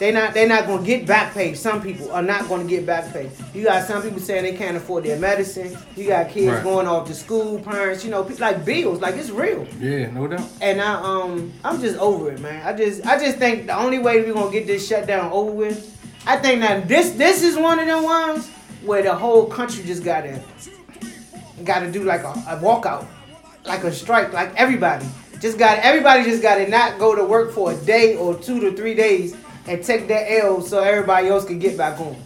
they 0.00 0.10
not, 0.10 0.34
they 0.34 0.48
not 0.48 0.66
gonna 0.66 0.84
get 0.84 1.06
back 1.06 1.32
pay. 1.32 1.54
Some 1.54 1.80
people 1.80 2.10
are 2.10 2.22
not 2.22 2.48
gonna 2.48 2.64
get 2.64 2.84
back 2.84 3.12
pay. 3.12 3.30
You 3.54 3.62
got 3.62 3.86
some 3.86 4.02
people 4.02 4.18
saying 4.18 4.42
they 4.42 4.56
can't 4.56 4.76
afford 4.76 5.04
their 5.04 5.16
medicine. 5.16 5.78
You 5.94 6.08
got 6.08 6.28
kids 6.30 6.48
Right. 6.54 6.64
going 6.64 6.88
off 6.88 7.06
to 7.06 7.14
school, 7.14 7.60
parents, 7.60 8.04
you 8.04 8.10
know, 8.10 8.22
like 8.40 8.64
bills, 8.64 9.00
like 9.00 9.14
it's 9.14 9.30
real. 9.30 9.64
Yeah, 9.78 10.10
no 10.10 10.26
doubt. 10.26 10.42
And 10.60 10.82
I, 10.82 10.94
um, 10.94 11.52
I'm 11.64 11.80
just 11.80 11.96
over 12.00 12.32
it, 12.32 12.40
man. 12.40 12.66
I 12.66 12.76
just, 12.76 13.06
I 13.06 13.16
just 13.16 13.38
think 13.38 13.66
the 13.68 13.78
only 13.78 14.00
way 14.00 14.20
we're 14.22 14.34
gonna 14.34 14.50
get 14.50 14.66
this 14.66 14.88
shutdown 14.88 15.30
over 15.30 15.52
with, 15.52 15.96
I 16.26 16.38
think 16.38 16.62
that 16.62 16.88
this, 16.88 17.12
this 17.12 17.44
is 17.44 17.56
one 17.56 17.78
of 17.78 17.86
them 17.86 18.02
ones 18.02 18.48
where 18.84 19.04
the 19.04 19.14
whole 19.14 19.46
country 19.46 19.84
just 19.84 20.02
gotta, 20.02 20.42
gotta 21.62 21.92
do 21.92 22.02
like 22.02 22.24
a, 22.24 22.30
a 22.48 22.58
walkout, 22.60 23.06
like 23.64 23.84
a 23.84 23.92
strike, 23.92 24.32
like 24.32 24.52
everybody 24.56 25.06
just 25.40 25.58
got, 25.58 25.78
everybody 25.80 26.24
just 26.24 26.42
gotta 26.42 26.66
not 26.68 26.98
go 26.98 27.14
to 27.14 27.24
work 27.24 27.52
for 27.52 27.72
a 27.72 27.76
day 27.76 28.16
or 28.16 28.34
two 28.36 28.60
to 28.60 28.72
three 28.76 28.94
days 28.94 29.36
and 29.66 29.82
take 29.84 30.08
their 30.08 30.42
L 30.44 30.60
so 30.62 30.80
everybody 30.82 31.28
else 31.28 31.44
can 31.44 31.58
get 31.58 31.76
back 31.76 32.00
on. 32.00 32.16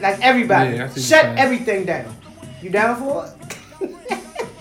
Like 0.00 0.18
everybody, 0.20 0.76
Yeah, 0.76 0.84
I 0.84 0.88
see 0.88 0.90
what 0.90 0.96
you're 0.96 1.04
shut 1.04 1.38
everything 1.38 1.84
down. 1.84 2.16
You 2.62 2.70
down 2.70 2.96
for 2.96 3.26
it? 3.26 3.32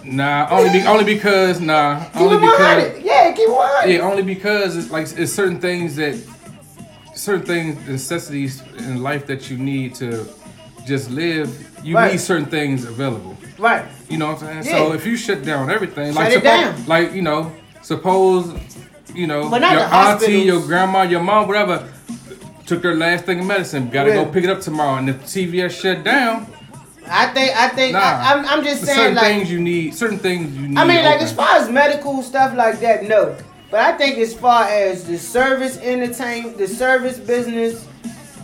Nah, 0.04 0.48
only 0.50 0.72
be, 0.72 0.88
only 0.88 1.04
because 1.04 1.60
nah, 1.60 2.04
Keep 2.06 2.16
only 2.22 2.38
because 2.38 2.84
100. 2.84 3.04
Yeah, 3.04 3.32
keep 3.32 3.48
it 3.50 3.90
yeah, 3.90 4.00
only 4.00 4.24
because 4.24 4.76
it's 4.76 4.90
like 4.90 5.08
it's 5.16 5.32
certain 5.32 5.60
things 5.60 5.98
that 5.98 6.16
certain 7.14 7.46
things 7.46 7.88
necessities 7.88 8.64
in 8.78 9.04
life 9.04 9.28
that 9.28 9.52
you 9.52 9.58
need 9.58 9.94
to 9.96 10.26
just 10.86 11.12
live. 11.12 11.50
You 11.84 11.96
Right. 11.96 12.14
need 12.14 12.20
certain 12.20 12.48
things 12.48 12.86
available. 12.86 13.38
Right. 13.60 13.86
You 14.10 14.18
know 14.18 14.28
what 14.32 14.42
I'm 14.42 14.64
saying? 14.64 14.76
Yeah. 14.76 14.86
So 14.88 14.94
if 14.94 15.06
you 15.06 15.16
shut 15.16 15.44
down 15.44 15.70
everything, 15.70 16.14
Shut 16.14 16.34
like 16.34 16.44
down. 16.44 16.86
like 16.88 17.14
you 17.14 17.22
know, 17.22 17.52
suppose 17.90 18.54
you 19.16 19.26
know 19.26 19.42
your 19.50 19.56
auntie, 19.56 19.90
hospitals. 19.90 20.46
your 20.46 20.62
grandma, 20.62 21.02
your 21.02 21.24
mom, 21.24 21.48
whatever, 21.48 21.92
took 22.68 22.84
their 22.84 22.96
last 22.96 23.26
thing 23.26 23.40
of 23.40 23.48
medicine. 23.48 23.90
Got 23.90 24.04
to 24.04 24.12
go 24.12 24.26
pick 24.28 24.44
it 24.44 24.50
up 24.52 24.62
tomorrow, 24.62 24.98
and 24.98 25.10
if 25.10 25.24
CVS 25.24 25.72
shut 25.72 26.04
down, 26.04 26.46
I 27.08 27.26
think 27.34 27.58
I 27.58 27.68
think 27.70 27.94
nah. 27.94 28.00
I, 28.00 28.34
am 28.34 28.46
I'm 28.46 28.64
just 28.64 28.86
There's 28.86 28.96
saying 28.96 28.98
certain 28.98 29.16
like 29.16 29.26
things 29.26 29.52
you 29.52 29.60
need. 29.60 29.96
Certain 29.96 30.20
things 30.20 30.56
you 30.56 30.68
need. 30.68 30.78
I 30.78 30.86
mean 30.86 31.04
like 31.04 31.20
as 31.20 31.34
far 31.34 31.56
as 31.56 31.68
medical 31.70 32.22
stuff 32.22 32.56
like 32.56 32.80
that, 32.82 33.06
no. 33.06 33.36
But 33.72 33.80
I 33.82 33.98
think 33.98 34.20
as 34.20 34.36
far 34.36 34.66
as 34.66 35.04
the 35.04 35.18
service 35.18 35.78
entertain 35.80 36.58
the 36.58 36.68
service 36.68 37.18
business, 37.18 37.88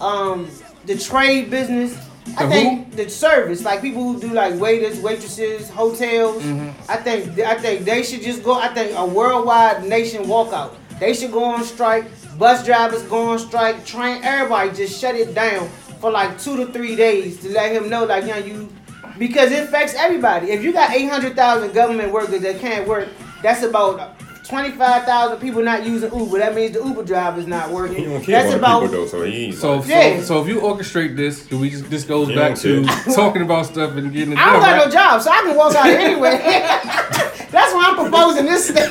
um, 0.02 0.50
the 0.86 0.98
trade 0.98 1.52
business, 1.52 1.96
I 2.38 2.48
think 2.50 2.96
the 2.96 3.10
service, 3.10 3.64
like 3.64 3.82
people 3.82 4.04
who 4.04 4.20
do 4.20 4.34
like 4.34 4.60
waiters, 4.60 5.00
waitresses, 5.00 5.70
hotels, 5.70 6.42
Mm-hmm. 6.44 6.92
I 6.92 6.98
think 6.98 7.40
I 7.40 7.56
think 7.56 7.86
they 7.86 8.04
should 8.04 8.22
just 8.22 8.44
go. 8.44 8.54
I 8.54 8.68
think 8.74 8.98
a 8.98 9.06
worldwide 9.06 9.88
nation 9.88 10.24
walkout. 10.24 10.76
They 11.00 11.14
should 11.14 11.32
go 11.32 11.44
on 11.44 11.64
strike. 11.64 12.06
Bus 12.38 12.66
drivers 12.66 13.04
go 13.04 13.30
on 13.30 13.40
strike. 13.40 13.86
Train 13.86 14.24
everybody 14.24 14.72
just 14.72 15.00
shut 15.00 15.16
it 15.16 15.34
down 15.34 15.70
for 16.02 16.12
like 16.12 16.40
two 16.40 16.58
to 16.58 16.72
three 16.72 16.96
days 16.96 17.40
to 17.42 17.50
let 17.50 17.72
him 17.72 17.90
know 17.90 18.06
like 18.06 18.26
yeah 18.26 18.38
you 18.38 18.70
because 19.18 19.52
it 19.52 19.64
affects 19.64 19.94
everybody. 19.96 20.52
If 20.52 20.64
you 20.64 20.74
got 20.74 20.92
eight 20.92 21.10
hundred 21.10 21.36
thousand 21.36 21.74
government 21.74 22.12
workers 22.12 22.42
that 22.42 22.60
can't 22.60 22.88
work, 22.88 23.08
that's 23.42 23.64
about 23.64 24.18
twenty-five 24.48 25.04
thousand 25.06 25.38
people 25.40 25.62
not 25.64 25.86
using 25.86 26.14
Uber. 26.18 26.38
That 26.40 26.56
means 26.56 26.74
the 26.78 26.84
Uber 26.86 27.04
driver 27.04 27.40
is 27.40 27.48
not 27.48 27.70
working. 27.72 27.96
He 28.00 28.04
don't 28.06 28.24
care 28.24 28.44
That's 28.44 28.56
about 28.56 28.84
about 28.84 28.90
people 28.92 29.06
though, 29.06 29.08
so 29.10 29.24
he 29.24 29.46
ain't. 29.46 29.56
So, 29.56 29.76
like, 29.78 29.88
Yeah. 29.88 30.18
so, 30.20 30.24
so 30.26 30.42
if 30.42 30.48
you 30.48 30.60
orchestrate 30.62 31.16
this, 31.16 31.46
do 31.46 31.58
we 31.60 31.70
just 31.70 31.90
this 31.90 32.04
goes 32.04 32.30
Yeah, 32.30 32.36
back 32.36 32.58
to 32.60 32.84
talking 33.16 33.42
about 33.42 33.66
stuff 33.66 33.96
and 33.96 34.12
getting 34.14 34.34
it 34.34 34.38
I 34.40 34.52
don't 34.54 34.62
done, 34.62 34.78
got 34.78 34.86
no 34.88 34.92
job, 34.92 35.22
so 35.22 35.32
I 35.32 35.42
can 35.42 35.56
walk 35.56 35.76
out 35.76 35.86
anyway. 35.88 36.38
That's 37.52 37.74
why 37.74 37.86
I'm 37.90 37.96
proposing 37.96 38.46
this. 38.46 38.70
thing. 38.72 38.88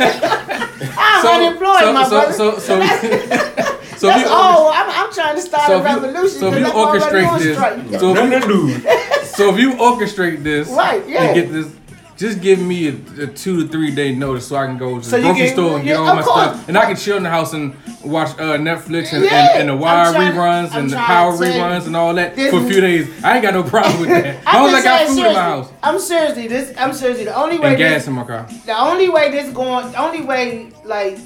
I'm 0.97 1.27
unemployed, 1.27 1.95
my 1.95 2.05
so, 2.05 2.11
brother. 2.11 2.33
so, 2.33 2.59
so, 2.59 2.81
so, 2.81 2.87
so 2.87 2.87
That's 2.87 3.95
if 3.97 4.03
you 4.03 4.09
orchest- 4.09 4.31
all. 4.31 4.69
I'm, 4.73 4.91
I'm 4.91 5.13
trying 5.13 5.35
to 5.37 5.43
start 5.43 5.67
so 5.67 5.75
a 5.75 5.81
if 5.81 5.83
you- 5.83 5.95
revolution. 6.03 6.39
so 6.41 6.47
if 6.49 6.53
'cause 6.53 6.59
you 6.59 6.65
that's 6.65 6.75
all 6.75 6.89
I 6.89 6.99
do 6.99 7.05
orchestrate 7.05 7.89
this- 7.91 8.01
so 8.01 8.17
if 8.17 8.33
you- 8.33 8.41
to 8.41 8.47
do. 8.47 9.25
So 9.27 9.55
if 9.55 9.59
you 9.61 9.73
orchestrate 9.73 10.43
this, 10.43 10.69
Right, 10.69 11.07
yeah. 11.09 11.23
and 11.25 11.35
get 11.35 11.53
this, 11.53 11.67
just 12.17 12.41
give 12.41 12.61
me 12.61 12.89
a, 12.89 12.93
a 13.23 13.27
two 13.27 13.63
to 13.63 13.69
three 13.69 13.91
day 13.95 14.15
notice 14.15 14.47
so 14.49 14.57
I 14.57 14.67
can 14.67 14.79
go 14.79 14.99
to 14.99 15.05
So 15.05 15.17
the 15.17 15.23
grocery 15.25 15.49
store 15.49 15.77
and 15.77 15.85
get 15.85 15.97
all 15.97 16.07
my 16.15 16.23
course. 16.23 16.27
stuff, 16.57 16.69
and 16.69 16.79
I 16.79 16.87
can 16.87 16.97
chill 16.97 17.17
in 17.17 17.23
the 17.25 17.31
house 17.31 17.53
and 17.53 17.75
watch 18.05 18.31
uh, 18.39 18.57
Netflix 18.59 19.13
and, 19.13 19.25
Yeah, 19.25 19.51
and, 19.53 19.61
and 19.61 19.69
the 19.71 19.77
Wire 19.77 20.13
trying- 20.13 20.33
reruns 20.33 20.73
I'm 20.73 20.83
and 20.83 20.91
the 20.91 20.97
Power 20.97 21.33
reruns 21.33 21.87
and 21.87 21.97
all 21.97 22.15
that 22.15 22.37
this 22.37 22.51
for 22.53 22.61
a 22.65 22.69
few 22.71 22.81
days. 22.81 23.09
I 23.25 23.35
ain't 23.35 23.43
got 23.43 23.55
no 23.55 23.63
problem 23.63 24.01
with 24.01 24.09
that. 24.11 24.37
As 24.47 24.55
long 24.55 24.69
as 24.69 24.75
I 24.75 24.83
got 24.83 25.07
food 25.09 25.19
in 25.19 25.33
my 25.33 25.41
house 25.43 25.71
I'm 25.83 25.99
seriously 25.99 26.47
this. 26.49 26.73
I'm 26.79 26.93
seriously 26.93 27.25
the 27.25 27.35
only 27.37 27.59
way. 27.59 27.69
and 27.73 27.81
this, 27.81 28.05
gas 28.05 28.07
in 28.07 28.13
my 28.15 28.25
car. 28.25 28.47
the 28.67 28.79
only 28.79 29.09
way 29.09 29.31
this 29.31 29.53
going. 29.53 29.91
The 29.93 29.99
only 30.03 30.23
way 30.23 30.73
like 30.85 31.19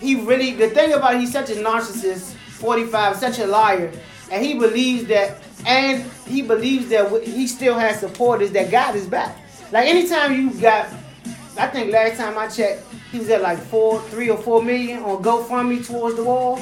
he 0.00 0.16
really. 0.16 0.52
The 0.52 0.70
thing 0.70 0.92
about 0.92 1.18
he's 1.20 1.32
such 1.32 1.50
a 1.50 1.54
narcissist. 1.54 2.34
45, 2.56 3.16
such 3.16 3.38
a 3.38 3.46
liar, 3.46 3.92
and 4.32 4.42
he 4.42 4.54
believes 4.54 5.04
that, 5.08 5.42
and 5.66 6.02
he 6.26 6.40
believes 6.40 6.88
that 6.88 7.22
he 7.22 7.46
still 7.46 7.78
has 7.78 8.00
supporters 8.00 8.50
that 8.52 8.70
got 8.70 8.94
his 8.94 9.06
back. 9.06 9.36
Like 9.72 9.88
anytime 9.88 10.32
you 10.34 10.50
got, 10.60 10.88
I 11.58 11.66
think 11.66 11.92
last 11.92 12.16
time 12.18 12.38
I 12.38 12.48
checked, 12.48 12.84
he 13.10 13.18
was 13.18 13.28
at 13.30 13.42
like 13.42 13.58
four, 13.58 14.00
three 14.02 14.30
or 14.30 14.38
four 14.38 14.62
million 14.62 15.02
on 15.02 15.22
GoFundMe 15.22 15.86
towards 15.86 16.16
the 16.16 16.24
wall. 16.24 16.58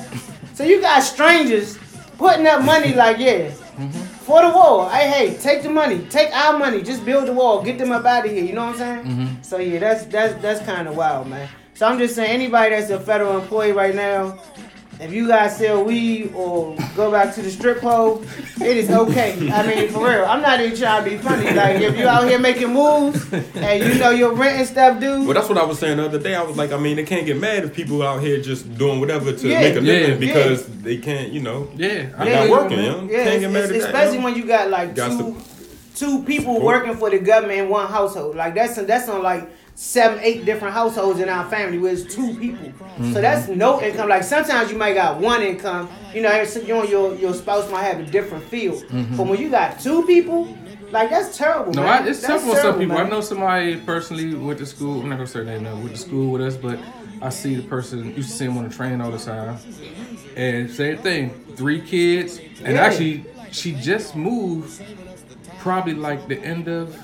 So 0.55 0.65
you 0.65 0.81
got 0.81 1.03
strangers 1.03 1.79
putting 2.17 2.47
up 2.47 2.65
money 2.65 2.95
like 2.95 3.19
yeah. 3.19 3.51
Mm-hmm. 3.51 3.91
For 4.25 4.41
the 4.41 4.51
wall, 4.51 4.89
hey, 4.89 5.09
hey, 5.09 5.37
take 5.37 5.63
the 5.63 5.69
money, 5.69 6.07
take 6.09 6.33
our 6.33 6.57
money, 6.57 6.81
just 6.81 7.05
build 7.05 7.27
the 7.27 7.33
wall, 7.33 7.63
get 7.63 7.77
them 7.77 7.91
up 7.91 8.05
out 8.05 8.25
of 8.25 8.31
here. 8.31 8.45
You 8.45 8.53
know 8.53 8.67
what 8.67 8.81
I'm 8.81 9.05
saying? 9.05 9.05
Mm-hmm. 9.05 9.43
So 9.43 9.59
yeah, 9.59 9.81
that's 9.81 10.05
that's 10.07 10.41
that's 10.41 10.65
kind 10.65 10.87
of 10.87 10.97
wild, 10.97 11.29
man. 11.29 11.49
So 11.75 11.87
I'm 11.87 11.99
just 11.99 12.15
saying, 12.15 12.31
anybody 12.31 12.71
that's 12.71 12.91
a 12.91 13.01
federal 13.01 13.37
employee 13.39 13.73
right 13.73 13.95
now, 13.95 14.39
if 15.01 15.13
you 15.13 15.27
guys 15.29 15.57
sell 15.57 15.85
weed 15.85 16.33
or 16.35 16.77
go 16.97 17.11
back 17.11 17.35
to 17.35 17.43
the 17.43 17.51
strip 17.51 17.81
pole, 17.81 18.23
it 18.61 18.77
is 18.77 18.91
okay. 18.91 19.33
I 19.51 19.67
mean, 19.67 19.89
for 19.91 20.07
real, 20.09 20.25
I'm 20.25 20.41
not 20.43 20.61
even 20.61 20.77
trying 20.79 21.05
to 21.05 21.11
be 21.11 21.19
funny. 21.19 21.53
Like 21.53 21.81
if 21.81 21.99
you 21.99 22.07
out 22.07 22.29
here 22.29 22.39
making 22.39 22.73
moves 22.73 23.31
and 23.33 23.83
you 23.85 23.99
know 23.99 24.11
your 24.11 24.33
rent 24.35 24.59
and 24.59 24.69
stuff, 24.69 25.01
dude. 25.01 25.25
Well, 25.27 25.35
that's 25.35 25.49
what 25.49 25.59
I 25.59 25.65
was 25.65 25.79
saying 25.79 25.97
the 25.99 26.05
other 26.07 26.19
day. 26.19 26.35
I 26.35 26.43
was 26.43 26.57
like, 26.57 26.73
I 26.73 26.77
mean, 26.79 26.97
they 26.97 27.05
can't 27.05 27.27
get 27.27 27.39
mad 27.39 27.65
if 27.65 27.75
people 27.75 28.03
out 28.03 28.23
here 28.23 28.41
just 28.41 28.73
doing 28.79 29.01
whatever 29.01 29.33
to 29.33 29.49
Yeah. 29.49 29.61
make 29.61 29.77
a 29.77 29.81
living 29.81 30.13
Yeah. 30.13 30.19
because 30.35 30.67
they 30.83 30.97
can't, 30.99 31.31
you 31.33 31.41
know. 31.41 31.69
Yeah, 31.77 31.89
I 32.17 32.25
Yeah, 32.29 32.41
mean, 32.43 32.51
not 32.51 32.63
working, 32.63 32.79
yo. 32.79 33.09
Yeah, 33.11 33.25
Can't 33.25 33.41
get 33.41 33.51
mad 33.51 33.65
it's- 33.65 33.85
at 33.85 33.93
that, 33.93 33.95
especially 34.03 34.19
yo. 34.19 34.25
when 34.25 34.35
you 34.37 34.45
got 34.47 34.71
like 34.71 34.95
Got 34.95 35.11
two, 35.11 35.19
to- 35.35 35.37
two 35.97 36.23
people 36.25 36.55
Support. 36.55 36.65
working 36.65 36.97
for 36.97 37.11
the 37.11 37.19
government 37.19 37.61
in 37.61 37.69
one 37.69 37.87
household. 37.89 38.37
Like 38.37 38.55
that's 38.55 38.75
that's 38.77 39.09
on 39.09 39.23
like 39.23 39.49
seven, 39.75 40.19
eight 40.23 40.45
different 40.45 40.73
households 40.75 41.21
in 41.21 41.29
our 41.29 41.49
family 41.51 41.79
where 41.79 41.93
it's 41.93 42.15
two 42.15 42.37
people. 42.39 42.73
So 43.13 43.21
that's 43.21 43.49
no 43.49 43.83
income. 43.83 44.09
Like 44.09 44.23
sometimes 44.23 44.71
you 44.71 44.79
might 44.79 44.95
got 44.95 45.21
one 45.21 45.43
income. 45.43 45.89
You 46.15 46.23
know, 46.23 46.33
you 46.43 46.81
and 46.81 46.89
your 46.89 47.15
your 47.17 47.35
spouse 47.35 47.71
might 47.71 47.83
have 47.85 47.99
a 48.01 48.05
different 48.05 48.45
field. 48.45 48.85
Mm-hmm. 48.85 49.17
But 49.17 49.27
when 49.27 49.41
you 49.41 49.51
got 49.51 49.81
two 49.81 50.07
people, 50.07 50.57
like 50.91 51.11
that's 51.11 51.37
terrible. 51.37 51.73
No, 51.73 51.83
man. 51.83 52.05
I, 52.05 52.09
it's 52.09 52.21
That's 52.21 52.45
tough 52.45 52.55
for 52.55 52.61
some 52.61 52.79
people. 52.79 52.97
man. 52.97 53.07
I 53.07 53.11
know 53.11 53.21
somebody 53.21 53.77
personally 53.79 54.35
went 54.35 54.59
to 54.61 54.67
school. 54.67 55.01
I'm 55.03 55.09
not 55.09 55.17
gonna 55.17 55.27
say 55.27 55.43
their 55.43 55.61
name. 55.61 55.83
Went 55.83 55.97
to 55.97 56.01
school 56.01 56.31
with 56.31 56.43
us, 56.43 56.57
but 56.57 56.79
I 57.21 57.31
see 57.31 57.57
the 57.57 57.63
person 57.63 58.15
used 58.15 58.31
to 58.31 58.37
see 58.37 58.45
him 58.45 58.57
on 58.59 58.69
the 58.69 58.75
train 58.75 59.01
all 59.01 59.11
the 59.11 59.19
time. 59.19 59.59
And 60.37 60.71
same 60.71 60.99
thing, 60.99 61.31
three 61.57 61.81
kids, 61.81 62.39
and 62.63 62.75
Yeah. 62.75 62.83
actually 62.85 63.25
she 63.51 63.73
just 63.73 64.15
moved. 64.15 64.83
Probably 65.59 65.95
like 65.95 66.29
the 66.29 66.39
end 66.41 66.69
of 66.69 66.95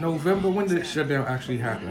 November. 0.00 0.48
When 0.50 0.66
did 0.66 0.80
the 0.80 0.84
shutdown 0.84 1.26
actually 1.26 1.58
happen? 1.58 1.90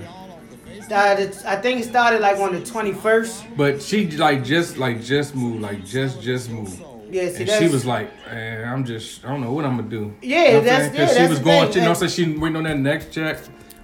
The- 0.90 1.44
I 1.48 1.56
think 1.56 1.82
it 1.82 1.86
started 1.90 2.20
like 2.22 2.38
on 2.38 2.54
the 2.54 2.64
twenty 2.64 2.92
first. 2.94 3.46
But 3.56 3.82
she 3.82 4.10
like 4.12 4.44
just 4.44 4.78
like 4.78 5.02
just 5.04 5.36
moved, 5.36 5.62
like 5.62 5.86
just 5.86 6.22
just 6.22 6.50
moved. 6.50 6.82
Yeah, 7.10 7.30
see, 7.30 7.42
And 7.44 7.50
she 7.50 7.68
was 7.72 7.86
like, 7.86 8.10
man, 8.26 8.68
I'm 8.68 8.84
just, 8.84 9.24
I 9.24 9.28
don't 9.30 9.42
know 9.42 9.54
what 9.54 9.66
I'm 9.66 9.78
gonna 9.78 9.88
do. 9.90 10.16
Yeah, 10.24 10.46
You 10.46 10.52
know 10.54 10.62
that's- 10.62 10.80
saying? 10.80 10.90
'Cause 10.92 11.00
yeah, 11.00 11.08
she 11.08 11.14
that's 11.20 11.30
was 11.30 11.40
the 11.40 11.46
going, 11.46 11.72
thing, 11.72 11.84
you 11.84 11.88
know, 11.88 11.94
so 11.94 12.08
she 12.08 12.36
waiting 12.38 12.56
on 12.58 12.64
that 12.64 12.80
next 12.80 13.12
check, 13.12 13.38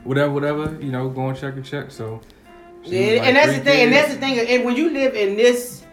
whatever, 0.04 0.32
whatever, 0.32 0.78
you 0.82 0.92
know, 0.92 1.10
going 1.10 1.36
check 1.36 1.54
and 1.54 1.64
check. 1.64 1.92
So, 1.92 2.22
Yeah, 2.84 3.00
like 3.20 3.22
and 3.28 3.36
that's 3.36 3.54
the 3.54 3.60
thing. 3.64 3.84
And 3.86 3.94
that's 3.94 4.12
the 4.14 4.20
thing. 4.20 4.40
And 4.40 4.66
when 4.66 4.76
you 4.76 4.90
live 4.90 5.14
in 5.16 5.38
this 5.38 5.84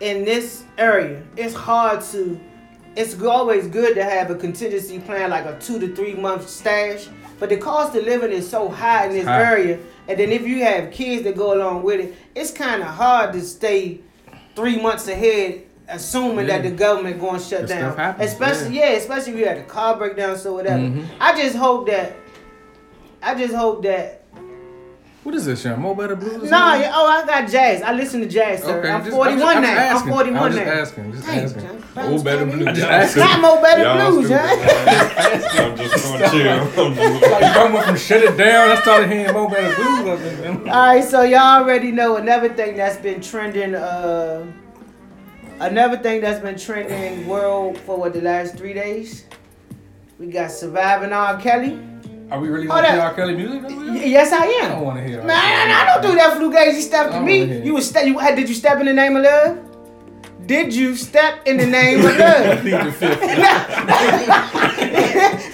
in 0.00 0.24
this 0.24 0.64
area, 0.78 1.22
it's 1.36 1.54
hard 1.54 2.00
to. 2.12 2.40
It's 2.96 3.20
always 3.22 3.66
good 3.66 3.94
to 3.96 4.02
have 4.04 4.30
a 4.30 4.34
contingency 4.34 4.98
plan, 4.98 5.28
like 5.28 5.44
a 5.44 5.58
two 5.60 5.78
to 5.78 5.94
three 5.94 6.14
month 6.14 6.48
stash. 6.48 7.08
But 7.38 7.50
the 7.50 7.56
cost 7.58 7.94
of 7.94 8.04
living 8.04 8.32
is 8.32 8.48
so 8.48 8.68
high 8.68 9.06
in 9.06 9.12
this 9.12 9.24
High. 9.26 9.42
area, 9.42 9.78
and 10.08 10.18
then 10.18 10.30
if 10.32 10.42
you 10.46 10.64
have 10.64 10.90
kids 10.90 11.24
that 11.24 11.36
go 11.36 11.54
along 11.54 11.82
with 11.82 12.00
it, 12.00 12.14
it's 12.34 12.50
kind 12.50 12.80
of 12.82 12.88
hard 12.88 13.32
to 13.34 13.42
stay 13.42 14.00
three 14.54 14.80
months 14.80 15.06
ahead, 15.08 15.62
assuming 15.88 16.46
that 16.46 16.62
the 16.62 16.70
government 16.70 17.20
going 17.20 17.38
to 17.38 17.44
shut 17.44 17.68
down. 17.68 17.98
especially 18.20 18.76
yeah. 18.76 18.90
yeah. 18.90 18.96
especially 18.96 19.34
if 19.34 19.38
you 19.38 19.46
had 19.46 19.58
a 19.58 19.64
car 19.64 19.96
breakdown, 19.96 20.36
so 20.38 20.54
whatever. 20.54 20.78
Mhm. 20.82 21.04
I 21.20 21.36
just 21.40 21.56
hope 21.56 21.86
that. 21.88 22.16
I 23.22 23.34
just 23.34 23.54
hope 23.54 23.82
that 23.82 24.22
What 25.26 25.34
is 25.34 25.44
this, 25.44 25.62
Sean? 25.62 25.80
Mo 25.82 25.92
Better 25.92 26.14
Blues? 26.14 26.44
or 26.44 26.46
Nah, 26.46 26.74
yeah, 26.76 26.92
oh, 26.94 27.04
I 27.08 27.26
got 27.26 27.50
jazz. 27.50 27.82
I 27.82 27.90
listen 27.92 28.20
to 28.20 28.28
jazz, 28.28 28.62
sir. 28.62 28.78
Okay, 28.78 28.88
I'm 28.88 29.02
just- 29.02 29.12
41 29.16 29.42
I'm 29.42 29.42
just- 29.42 29.56
I'm 29.56 29.62
now. 29.62 29.68
just 29.74 29.90
I'm 29.90 29.96
asking. 29.96 30.12
41 30.12 30.42
I'm 30.44 30.52
just 30.52 30.64
now. 30.64 30.72
asking, 30.72 31.12
just 31.12 31.26
Dang, 31.26 31.38
asking. 31.40 31.62
John. 31.62 31.82
Oh, 31.96 32.22
better 32.22 32.46
blue. 32.46 32.66
I 32.68 32.72
just 32.72 33.16
Y'all 33.16 33.24
Not 33.26 33.40
more 33.40 33.60
better 33.60 33.82
Y'all 33.82 34.10
blues, 34.12 34.26
stupid, 34.26 34.40
huh? 34.46 35.62
I'm 35.66 35.76
just 35.76 36.04
gonna 36.06 36.30
chill. 36.30 36.86
I'm 36.86 36.94
just 36.94 37.22
Like, 37.32 37.42
I 37.42 37.72
went 37.74 37.86
from 37.86 37.96
shut 37.96 38.22
it 38.22 38.36
down. 38.36 38.70
I 38.70 38.80
started 38.80 39.10
hearing 39.10 39.34
Mo 39.34 39.48
Better 39.48 39.74
Blues. 39.74 40.08
I 40.08 40.16
think. 40.16 40.60
All 40.68 40.86
right, 40.86 41.02
so 41.02 41.22
y'all 41.22 41.60
already 41.60 41.90
know 41.90 42.16
another 42.18 42.48
thing 42.50 42.76
that's 42.76 42.96
been 42.98 43.20
trending. 43.20 43.74
Uh, 43.74 44.46
another 45.58 45.96
thing 45.96 46.20
that's 46.20 46.38
been 46.38 46.56
trending 46.56 47.26
world 47.26 47.78
for 47.78 47.96
what 47.98 48.12
the 48.12 48.20
last 48.20 48.54
three 48.56 48.74
days. 48.74 49.24
We 50.20 50.28
got 50.28 50.52
surviving 50.52 51.12
R. 51.12 51.36
Kelly. 51.40 51.80
Are 52.30 52.40
we 52.40 52.48
really 52.48 52.66
oh, 52.66 52.70
gonna 52.70 52.90
hear. 52.92 53.00
R. 53.00 53.14
Kelly 53.14 53.36
music? 53.36 53.62
Y- 53.64 53.98
here? 53.98 54.06
yes, 54.08 54.32
I 54.32 54.44
am. 54.46 54.64
I 54.72 54.74
don't 54.74 54.84
want 54.84 54.98
to 54.98 55.04
hear. 55.06 55.20
R. 55.20 55.26
Man, 55.26 55.36
Kelly. 55.36 55.72
I, 55.72 55.82
I 55.82 55.84
don't 55.86 56.02
do 56.10 56.14
that 56.16 56.38
fugazi 56.38 56.80
stuff 56.80 57.12
I 57.12 57.18
to 57.18 57.24
me. 57.24 57.44
You 57.64 57.70
it. 57.72 57.74
was 57.74 57.88
step. 57.88 58.04
You 58.06 58.18
uh, 58.18 58.34
did 58.34 58.48
you 58.48 58.54
step 58.54 58.80
in 58.80 58.86
the 58.86 58.92
name 58.92 59.16
of 59.16 59.22
love? 59.22 59.58
Did 60.46 60.72
you 60.74 60.94
step 60.96 61.46
in 61.46 61.56
the 61.56 61.66
name 61.66 61.98
of 62.04 62.16
love? 62.16 62.60
Plead 62.60 62.80
the 62.86 62.92
fifth. 62.92 63.20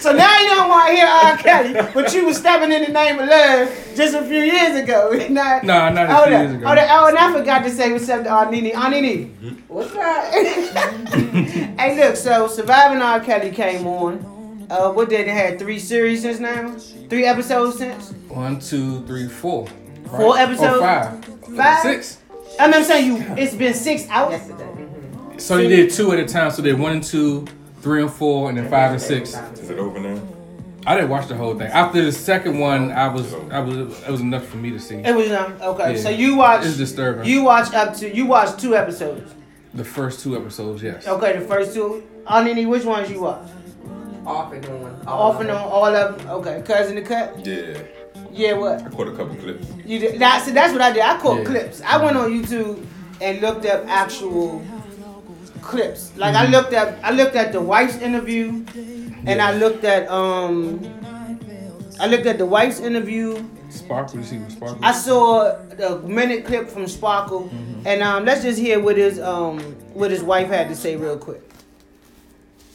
so 0.02 0.12
now 0.12 0.38
you 0.40 0.48
don't 0.48 0.68
want 0.68 0.88
to 0.88 0.94
hear 0.94 1.06
R. 1.06 1.36
Kelly, 1.38 1.72
but 1.94 2.12
you 2.14 2.26
was 2.26 2.36
stepping 2.36 2.70
in 2.72 2.82
the 2.84 2.92
name 2.92 3.18
of 3.18 3.26
love 3.28 3.68
just 3.96 4.14
a 4.14 4.22
few 4.24 4.40
years 4.40 4.76
ago. 4.76 5.10
Nah, 5.30 5.60
Nah, 5.62 5.88
not 5.90 6.10
a 6.10 6.14
hold 6.14 6.26
few 6.28 6.36
up. 6.36 6.42
years 6.42 6.54
ago. 6.56 6.66
Hold. 6.66 6.78
Oh, 6.78 7.06
and 7.08 7.16
I 7.18 7.32
forgot 7.32 7.62
to 7.64 7.70
say 7.70 7.90
what's 7.92 8.08
up 8.08 8.22
to 8.24 8.30
R. 8.30 8.50
Nini. 8.50 8.74
R. 8.74 8.90
Nini. 8.90 9.24
What's 9.68 9.94
up? 9.94 10.24
hey, 11.80 11.96
look, 11.98 12.16
so 12.16 12.48
Surviving 12.48 13.00
R. 13.00 13.20
Kelly 13.20 13.50
came 13.50 13.86
on. 13.86 14.31
Uh, 14.72 14.90
what 14.90 15.10
did 15.10 15.20
it 15.20 15.28
had 15.28 15.58
three 15.58 15.78
series 15.78 16.22
since 16.22 16.40
now? 16.40 16.74
Three 17.10 17.26
episodes 17.26 17.76
since? 17.76 18.12
One, 18.28 18.58
two, 18.58 19.04
three, 19.04 19.28
four. 19.28 19.66
Right? 19.66 20.20
Four 20.22 20.38
episodes? 20.38 20.78
Or 20.78 20.80
five. 20.80 21.24
Five? 21.54 21.82
Six. 21.82 22.18
I 22.58 22.68
mean, 22.68 22.76
I'm 22.76 22.84
saying 22.84 23.06
you. 23.12 23.34
It's 23.36 23.54
been 23.54 23.74
six 23.74 24.08
out. 24.08 24.32
So 25.36 25.58
they 25.58 25.68
did 25.68 25.90
two 25.90 26.10
at 26.12 26.20
a 26.20 26.24
time. 26.24 26.50
So 26.52 26.62
they 26.62 26.72
one 26.72 26.92
and 26.92 27.04
two, 27.04 27.46
three 27.82 28.00
and 28.00 28.10
four, 28.10 28.48
and 28.48 28.56
then 28.56 28.70
five 28.70 28.92
and 28.92 29.02
six. 29.02 29.36
Is 29.60 29.68
it 29.68 29.78
over 29.78 30.00
now? 30.00 30.18
I 30.86 30.94
didn't 30.94 31.10
watch 31.10 31.28
the 31.28 31.36
whole 31.36 31.54
thing. 31.54 31.70
After 31.70 32.02
the 32.02 32.10
second 32.10 32.58
one, 32.58 32.92
I 32.92 33.08
was, 33.08 33.34
I 33.50 33.60
was, 33.60 33.76
it 33.76 34.10
was 34.10 34.22
enough 34.22 34.46
for 34.46 34.56
me 34.56 34.70
to 34.70 34.78
see. 34.78 34.96
It 34.96 35.14
was 35.14 35.30
um, 35.32 35.52
okay. 35.60 35.96
Yeah. 35.96 36.00
So 36.00 36.08
you 36.08 36.36
watched. 36.36 36.66
It's 36.66 36.78
disturbing. 36.78 37.26
You 37.26 37.44
watched 37.44 37.74
up 37.74 37.94
to. 37.96 38.14
You 38.14 38.24
watched 38.24 38.58
two 38.58 38.74
episodes. 38.74 39.34
The 39.74 39.84
first 39.84 40.20
two 40.20 40.34
episodes, 40.34 40.82
yes. 40.82 41.06
Okay, 41.06 41.38
the 41.38 41.46
first 41.46 41.74
two. 41.74 42.06
Anini, 42.26 42.68
which 42.68 42.84
ones 42.84 43.10
you 43.10 43.20
watch? 43.20 43.48
Off 44.26 44.52
and 44.52 44.64
on. 44.66 45.02
Off 45.06 45.40
and 45.40 45.50
on, 45.50 45.56
all 45.62 45.86
of 45.86 46.18
them. 46.18 46.28
Okay, 46.30 46.62
cousin 46.64 46.94
the 46.96 47.02
cut. 47.02 47.44
Yeah. 47.44 47.78
Yeah, 48.30 48.52
what? 48.54 48.82
I 48.82 48.88
caught 48.88 49.08
a 49.08 49.12
couple 49.12 49.34
clips. 49.36 49.66
You 49.84 49.98
did. 49.98 50.20
That, 50.20 50.42
see, 50.42 50.52
that's 50.52 50.72
what 50.72 50.80
I 50.80 50.92
did. 50.92 51.02
I 51.02 51.18
caught 51.18 51.38
Yeah. 51.38 51.44
clips. 51.44 51.82
I 51.82 52.02
went 52.02 52.16
on 52.16 52.30
YouTube 52.30 52.84
and 53.20 53.40
looked 53.40 53.66
up 53.66 53.84
actual 53.88 54.64
clips. 55.60 56.12
Like 56.16 56.34
Mm-hmm. 56.34 56.46
I 56.54 56.56
looked 56.58 56.72
at, 56.72 57.04
I 57.04 57.10
looked 57.10 57.36
at 57.36 57.52
the 57.52 57.60
wife's 57.60 57.96
interview, 57.98 58.64
and 59.26 59.40
I 59.42 59.54
looked 59.56 59.84
at 59.84 60.08
um, 60.10 60.80
I 62.00 62.06
looked 62.06 62.26
at 62.26 62.38
the 62.38 62.46
wife's 62.46 62.80
interview. 62.80 63.44
Sparkle, 63.68 64.18
you 64.20 64.24
see 64.24 64.38
what 64.38 64.50
Sparkle? 64.52 64.78
I 64.84 64.92
saw 64.92 65.56
the 65.76 65.98
minute 66.00 66.44
clip 66.44 66.68
from 66.68 66.86
Sparkle, 66.88 67.44
Mm-hmm. 67.48 67.86
and 67.86 68.02
um, 68.02 68.24
let's 68.24 68.42
just 68.42 68.58
hear 68.58 68.80
what 68.80 68.96
his 68.96 69.20
um, 69.20 69.58
what 69.94 70.10
his 70.10 70.22
wife 70.22 70.48
had 70.48 70.68
to 70.68 70.76
say 70.76 70.96
real 70.96 71.18
quick. 71.18 71.42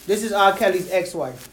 This 0.07 0.23
is 0.23 0.31
R. 0.31 0.55
Kelly's 0.55 0.89
ex-wife. 0.89 1.49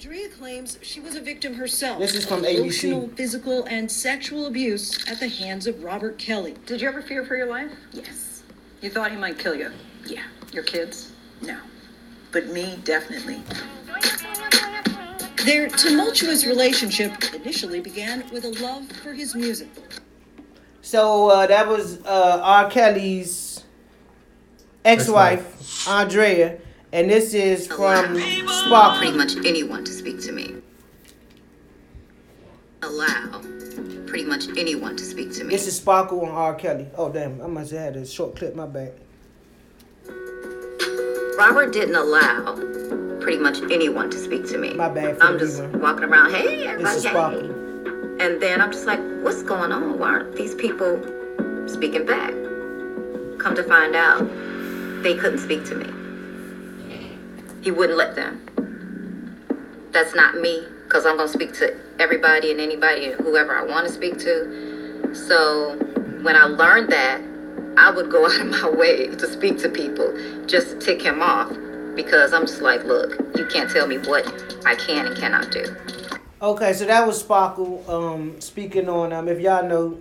Drea 0.00 0.30
claims 0.30 0.78
she 0.80 0.98
was 0.98 1.14
a 1.14 1.20
victim 1.20 1.52
herself. 1.54 1.98
This 1.98 2.14
is 2.14 2.24
from 2.24 2.42
ABC. 2.42 2.58
Emotional, 2.58 3.08
physical, 3.08 3.64
and 3.66 3.92
sexual 3.92 4.46
abuse 4.46 5.06
at 5.08 5.20
the 5.20 5.28
hands 5.28 5.66
of 5.66 5.84
Robert 5.84 6.18
Kelly. 6.18 6.54
Did 6.64 6.80
you 6.80 6.88
ever 6.88 7.02
fear 7.02 7.22
for 7.22 7.36
your 7.36 7.46
life? 7.46 7.70
Yes. 7.92 8.44
You 8.80 8.88
thought 8.88 9.10
he 9.10 9.16
might 9.18 9.38
kill 9.38 9.54
you? 9.54 9.70
Yeah. 10.06 10.22
Your 10.52 10.62
kids? 10.62 11.12
No. 11.42 11.58
But 12.32 12.46
me, 12.48 12.78
definitely. 12.82 13.42
Their 15.44 15.68
tumultuous 15.68 16.46
relationship 16.46 17.12
initially 17.34 17.80
began 17.80 18.24
with 18.30 18.46
a 18.46 18.52
love 18.62 18.90
for 18.90 19.12
his 19.12 19.34
music. 19.34 19.68
So 20.80 21.28
uh, 21.28 21.46
that 21.46 21.68
was 21.68 22.00
uh, 22.06 22.40
R. 22.42 22.70
Kelly's 22.70 23.64
ex-wife, 24.82 25.86
Andrea, 25.86 26.58
and 26.92 27.10
this 27.10 27.34
is 27.34 27.70
uh, 27.70 27.74
from 27.74 28.18
Sparkle. 28.48 28.98
Pretty 28.98 29.16
much 29.16 29.36
anyone 29.46 29.84
to 29.84 29.92
speak 29.92 30.20
to 30.22 30.32
me. 30.32 30.56
Allow 32.82 33.42
pretty 34.06 34.24
much 34.24 34.46
anyone 34.58 34.96
to 34.96 35.04
speak 35.04 35.32
to 35.32 35.44
me. 35.44 35.54
This 35.54 35.66
is 35.66 35.76
Sparkle 35.76 36.20
on 36.20 36.28
R. 36.28 36.54
Kelly. 36.54 36.86
Oh 36.96 37.10
damn, 37.10 37.40
I 37.40 37.46
must 37.46 37.70
have 37.72 37.80
had 37.80 37.96
a 37.96 38.04
short 38.06 38.36
clip. 38.36 38.54
My 38.54 38.66
bad. 38.66 38.92
Robert 41.38 41.72
didn't 41.72 41.96
allow 41.96 42.56
pretty 43.20 43.38
much 43.38 43.58
anyone 43.70 44.10
to 44.10 44.18
speak 44.18 44.46
to 44.48 44.58
me. 44.58 44.74
My 44.74 44.88
bad 44.88 45.16
for 45.16 45.24
I'm 45.24 45.38
just 45.38 45.62
walking 45.62 46.04
around, 46.04 46.32
hey, 46.32 46.58
This 46.58 46.66
everybody, 46.66 46.96
is 46.96 47.04
hey. 47.46 48.24
And 48.24 48.42
then 48.42 48.60
I'm 48.60 48.70
just 48.70 48.86
like, 48.86 49.00
what's 49.22 49.42
going 49.42 49.72
on? 49.72 49.98
Why 49.98 50.08
aren't 50.08 50.36
these 50.36 50.54
people 50.54 51.00
speaking 51.66 52.04
back? 52.04 52.32
Come 53.38 53.54
to 53.54 53.64
find 53.64 53.96
out, 53.96 54.28
they 55.02 55.16
couldn't 55.16 55.38
speak 55.38 55.64
to 55.64 55.74
me. 55.74 56.01
He 57.62 57.70
wouldn't 57.70 57.96
let 57.96 58.16
them. 58.16 58.40
That's 59.92 60.14
not 60.14 60.36
me, 60.36 60.66
because 60.84 61.06
I'm 61.06 61.16
going 61.16 61.28
to 61.28 61.32
speak 61.32 61.52
to 61.54 61.78
everybody 61.98 62.50
and 62.50 62.60
anybody 62.60 63.06
and 63.06 63.14
whoever 63.20 63.56
I 63.56 63.62
want 63.62 63.86
to 63.86 63.92
speak 63.92 64.18
to. 64.18 65.14
So 65.14 65.76
when 66.22 66.34
I 66.34 66.44
learned 66.44 66.90
that, 66.90 67.20
I 67.76 67.90
would 67.90 68.10
go 68.10 68.26
out 68.30 68.40
of 68.40 68.46
my 68.48 68.68
way 68.68 69.06
to 69.08 69.26
speak 69.26 69.58
to 69.58 69.68
people 69.68 70.12
just 70.46 70.70
to 70.70 70.78
tick 70.78 71.00
him 71.00 71.22
off 71.22 71.50
because 71.94 72.32
I'm 72.32 72.46
just 72.46 72.62
like, 72.62 72.84
look, 72.84 73.12
you 73.36 73.46
can't 73.46 73.70
tell 73.70 73.86
me 73.86 73.98
what 73.98 74.26
I 74.66 74.74
can 74.74 75.06
and 75.06 75.16
cannot 75.16 75.50
do. 75.50 75.76
Okay, 76.40 76.72
so 76.72 76.86
that 76.86 77.06
was 77.06 77.20
Sparkle 77.20 77.88
um, 77.88 78.40
speaking 78.40 78.88
on 78.88 79.12
um, 79.12 79.28
if 79.28 79.38
y'all 79.38 79.66
know, 79.66 80.00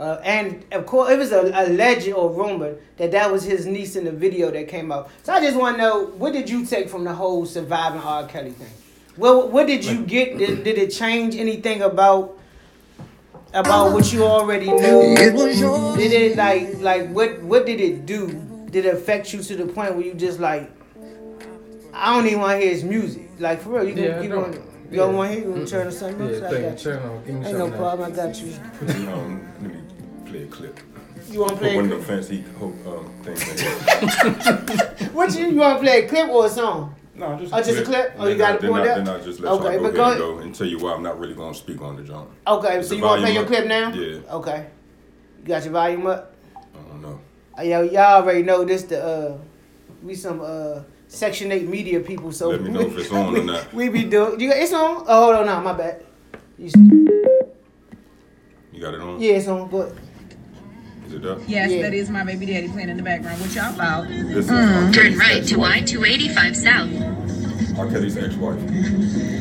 uh, 0.00 0.20
and 0.24 0.64
of 0.72 0.86
course 0.86 1.10
it 1.12 1.18
was 1.18 1.32
a, 1.32 1.40
a 1.54 1.68
legend 1.70 2.14
or 2.16 2.30
rumor 2.30 2.74
that 2.96 3.12
that 3.12 3.30
was 3.30 3.44
his 3.44 3.64
niece 3.66 3.94
in 3.96 4.04
the 4.04 4.12
video 4.12 4.50
that 4.50 4.68
came 4.68 4.90
out. 4.90 5.10
So 5.22 5.32
I 5.32 5.40
just 5.40 5.56
want 5.56 5.76
to 5.76 5.82
know 5.82 6.06
what 6.18 6.32
did 6.32 6.48
you 6.50 6.66
take 6.66 6.88
from 6.88 7.04
the 7.04 7.14
whole 7.14 7.46
surviving 7.46 8.00
R. 8.00 8.26
Kelly 8.26 8.50
thing? 8.52 8.70
Well, 9.16 9.48
what 9.48 9.66
did 9.68 9.84
you 9.84 10.04
get? 10.04 10.38
Did, 10.38 10.64
did 10.64 10.76
it 10.78 10.90
change 10.90 11.36
anything 11.36 11.82
about 11.82 12.36
about 13.52 13.92
what 13.92 14.12
you 14.12 14.24
already 14.24 14.66
knew? 14.66 15.16
Did 15.96 16.12
it 16.12 16.36
like 16.36 16.80
like 16.80 17.08
what 17.10 17.40
what 17.42 17.64
did 17.66 17.80
it 17.80 18.06
do? 18.06 18.28
Did 18.70 18.86
it 18.86 18.94
affect 18.94 19.32
you 19.32 19.40
to 19.42 19.54
the 19.56 19.66
point 19.66 19.94
where 19.94 20.04
you 20.04 20.14
just 20.14 20.40
like 20.40 20.68
I 21.92 22.12
don't 22.16 22.26
even 22.26 22.40
want 22.40 22.58
to 22.58 22.64
hear 22.66 22.74
his 22.74 22.82
music. 22.82 23.30
Like 23.38 23.60
for 23.60 23.70
real, 23.70 23.84
you 23.88 23.94
Yeah, 23.94 24.20
keep 24.20 24.30
don't. 24.32 24.44
on. 24.46 24.70
You 24.90 24.96
don't 24.98 25.14
want 25.14 25.30
to 25.30 25.36
hear? 25.38 25.44
You 25.46 25.52
want 25.54 25.68
to 25.68 25.70
turn 25.70 25.86
the 25.86 25.92
sun 25.92 26.18
Yeah, 26.18 26.26
I 26.46 26.50
thank 26.50 26.50
got 26.50 26.52
you. 26.52 26.68
you. 26.68 26.76
Turn 26.76 27.02
on. 27.08 27.24
Give 27.24 27.34
me 27.36 27.46
Ain't 27.46 27.52
no 27.52 27.58
something. 27.58 27.78
problem. 27.80 28.12
I 28.12 28.16
got 28.16 28.40
you. 28.40 28.52
Um, 29.12 29.52
let 29.62 29.72
me 29.72 29.80
play 30.34 30.42
a 30.42 30.46
clip. 30.46 30.80
You 31.30 31.40
want 31.40 31.52
to 31.52 31.56
play? 31.58 31.76
one 31.76 31.90
A 31.90 31.94
of 31.94 32.04
them 32.04 32.04
clip? 32.04 32.18
fancy 32.18 32.44
hope 32.58 32.86
um, 32.86 33.10
things. 33.22 35.10
What 35.14 35.34
you, 35.38 35.46
you 35.46 35.56
want 35.56 35.78
to 35.78 35.84
play? 35.84 36.04
A 36.04 36.08
clip 36.08 36.28
or 36.28 36.46
a 36.46 36.48
song? 36.48 36.94
No, 37.14 37.38
just 37.38 37.54
Oh, 37.54 37.62
just 37.62 37.78
a 37.78 37.84
clip? 37.84 38.14
Oh, 38.18 38.26
you 38.26 38.36
got 38.36 38.52
I- 38.52 38.54
it 38.56 38.60
then 38.62 38.70
pulled 38.70 38.80
I- 38.82 38.88
up? 38.90 38.96
Then 39.04 39.08
I 39.08 39.20
just 39.22 39.40
let 39.40 39.52
Okay, 39.52 39.74
y'all 39.74 39.82
go 39.82 39.82
but 39.82 39.94
ahead 39.94 39.94
go 39.94 40.10
and 40.10 40.18
go 40.18 40.38
and 40.38 40.54
tell 40.54 40.66
you 40.66 40.78
why 40.78 40.92
I'm 40.94 41.02
not 41.02 41.18
really 41.20 41.34
gonna 41.34 41.54
speak 41.54 41.80
on 41.80 41.96
the 41.96 42.02
jump. 42.02 42.28
Okay, 42.46 42.82
so 42.82 42.94
you 42.94 43.02
want 43.02 43.20
to 43.20 43.26
play 43.26 43.34
your 43.34 43.44
clip 43.46 43.66
now? 43.66 43.92
Yeah. 43.92 44.18
Okay. 44.38 44.66
You 45.42 45.48
got 45.48 45.62
your 45.64 45.72
volume 45.72 46.06
up? 46.08 46.34
I 46.56 46.60
don't 46.88 47.02
know. 47.02 47.20
Uh, 47.56 47.62
Yo, 47.62 47.82
y'all 47.82 48.22
already 48.22 48.42
know 48.42 48.64
this. 48.64 48.82
The 48.82 48.98
uh, 49.04 49.38
we 50.02 50.14
some 50.16 50.40
uh 50.40 50.80
Section 51.06 51.52
Eight 51.52 51.68
media 51.68 52.00
people. 52.00 52.32
So 52.32 52.48
Let 52.50 52.62
me 52.62 52.70
know 52.70 52.80
if 52.80 52.98
it's 52.98 53.12
on 53.12 53.32
we, 53.34 53.40
or 53.40 53.44
not. 53.44 53.72
We 53.72 53.88
be 53.88 54.04
doing. 54.04 54.40
You 54.40 54.50
it's 54.52 54.72
on? 54.72 55.04
Oh, 55.06 55.24
hold 55.26 55.36
on, 55.36 55.46
now 55.46 55.60
my 55.60 55.72
bad. 55.72 56.02
You, 56.58 56.70
You 58.72 58.80
got 58.80 58.94
it 58.94 59.00
on? 59.00 59.20
yeah, 59.20 59.34
it's 59.34 59.46
on. 59.46 59.68
But 59.70 59.92
Is 61.06 61.14
it 61.14 61.26
up? 61.26 61.38
Yes, 61.46 61.70
Yeah. 61.70 61.82
that 61.82 61.94
is 61.94 62.10
my 62.10 62.24
baby 62.24 62.46
daddy 62.46 62.68
playing 62.68 62.88
in 62.88 62.96
the 62.96 63.02
background, 63.02 63.40
which 63.42 63.54
y'all 63.54 63.76
loud. 63.76 64.08
This 64.08 64.46
is 64.46 64.50
Mm. 64.50 64.86
R. 64.86 64.92
Turn 64.92 64.92
Kelly's 64.92 65.16
right 65.18 65.44
to 65.46 65.64
ex-wife. 65.64 65.72
I-285 65.82 66.56
South. 66.56 66.88
R. 67.78 67.86
Kelly's 67.90 68.16
ex-wife. 68.16 68.60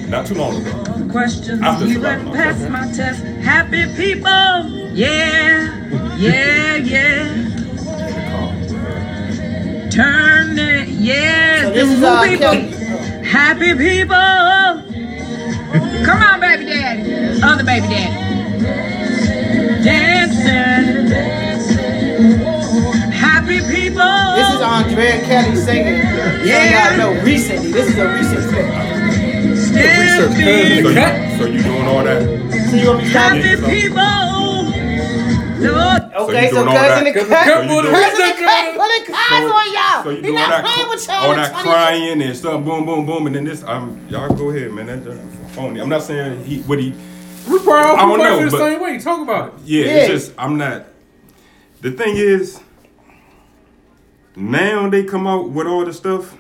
Not 0.10 0.26
too 0.26 0.36
long 0.36 0.56
ago. 0.66 1.08
Questions 1.12 1.62
After 1.62 1.86
you 1.86 1.94
surviving 1.96 2.28
and 2.28 2.30
on 2.30 2.36
pass 2.36 2.70
my 2.70 2.92
test. 2.92 3.24
Happy 3.42 3.86
people, 3.96 4.70
yeah, 4.94 5.70
yeah, 6.18 6.76
yeah. 6.78 7.28
In 7.34 7.56
the 7.56 8.22
car. 8.32 9.90
Turn 9.92 10.60
it, 10.60 10.90
yeah. 10.90 11.62
so 11.64 11.70
this 11.72 12.00
the 12.00 12.22
is 12.24 12.30
people. 12.30 12.52
Kelly. 12.52 13.26
Happy 13.26 13.74
people. 13.76 14.16
Come 16.06 16.22
on, 16.22 16.40
baby 16.42 16.66
daddy. 16.66 17.42
Other 17.42 17.64
baby 17.64 17.88
daddy. 17.88 18.23
Dancing. 19.84 21.12
Happy 23.12 23.60
people. 23.60 24.36
This 24.36 24.50
is 24.56 24.62
Andrea 24.62 25.20
Kelly 25.26 25.56
singing. 25.56 26.02
So 26.02 26.44
Yeah. 26.44 26.90
y'all 26.90 26.98
know 26.98 27.22
recently. 27.24 27.72
This 27.72 27.90
is 27.90 27.98
a 27.98 28.08
recent 28.08 28.50
clip. 28.50 28.66
Standing. 29.58 30.84
So 30.84 30.90
you, 30.90 31.38
so 31.38 31.46
you 31.46 31.64
doing 31.64 31.88
all 31.88 32.04
that? 32.04 32.22
So 32.70 32.76
you 32.78 32.88
want 32.88 33.00
me 33.00 33.04
to 33.06 33.10
stop? 33.10 33.34
Happy 33.34 33.80
people. 33.80 34.04
Lord. 35.64 36.02
Okay, 36.14 36.44
you 36.44 36.50
so 36.50 36.56
doing 36.64 36.68
all 36.68 36.74
cousin 36.76 37.04
the 37.06 37.12
that? 37.14 37.28
cut. 37.28 37.48
So 37.48 37.62
you 37.62 37.68
doing- 37.82 37.94
Cousin 37.94 38.18
the 38.18 38.34
cut. 38.44 38.76
Put 38.76 39.06
the 39.06 39.12
cars 39.14 39.52
on 39.52 39.74
y'all. 39.74 40.04
So 40.04 40.10
you 40.10 40.16
He 40.18 40.22
doing 40.24 40.38
all 40.38 40.50
not 40.50 40.64
that, 40.64 40.66
playing 40.66 40.90
with 40.90 41.08
y'all. 41.08 41.16
all 41.16 41.32
in 41.32 41.38
that 41.38 41.52
20 41.52 41.64
crying 41.70 42.22
and 42.22 42.36
stuff, 42.38 42.64
boom, 42.64 42.86
boom, 42.86 43.06
boom, 43.06 43.28
and 43.28 43.36
then 43.36 43.46
this, 43.46 43.64
um, 43.64 44.00
y'all 44.10 44.30
go 44.34 44.50
ahead, 44.50 44.72
man. 44.72 44.88
That, 44.88 45.06
that's 45.06 45.20
phony. 45.56 45.80
I'm 45.80 45.90
not 45.90 46.04
saying 46.04 46.44
he, 46.44 46.60
what 46.64 46.80
he, 46.80 46.94
We 47.48 47.60
proud. 47.60 47.98
I 47.98 48.02
don't 48.02 48.12
we 48.12 48.18
know, 48.24 48.38
feel 48.40 48.46
the 48.46 48.52
but- 48.52 48.58
same 48.60 48.82
way. 48.82 49.00
Talk 49.00 49.22
about 49.22 49.48
it. 49.48 49.54
yeah, 49.66 49.86
Yeah. 49.86 49.92
it's 49.94 50.08
just 50.08 50.34
I'm 50.38 50.58
not. 50.58 50.86
The 51.82 51.92
thing 51.92 52.16
is, 52.16 52.60
now 54.36 54.90
they 54.90 55.04
come 55.04 55.28
out 55.28 55.50
with 55.50 55.68
all 55.68 55.86
the 55.86 55.94
stuff, 55.94 56.36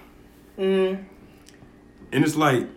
Mm-hmm. 0.57 1.01
and 2.11 2.23
it's 2.23 2.35
like 2.35 2.67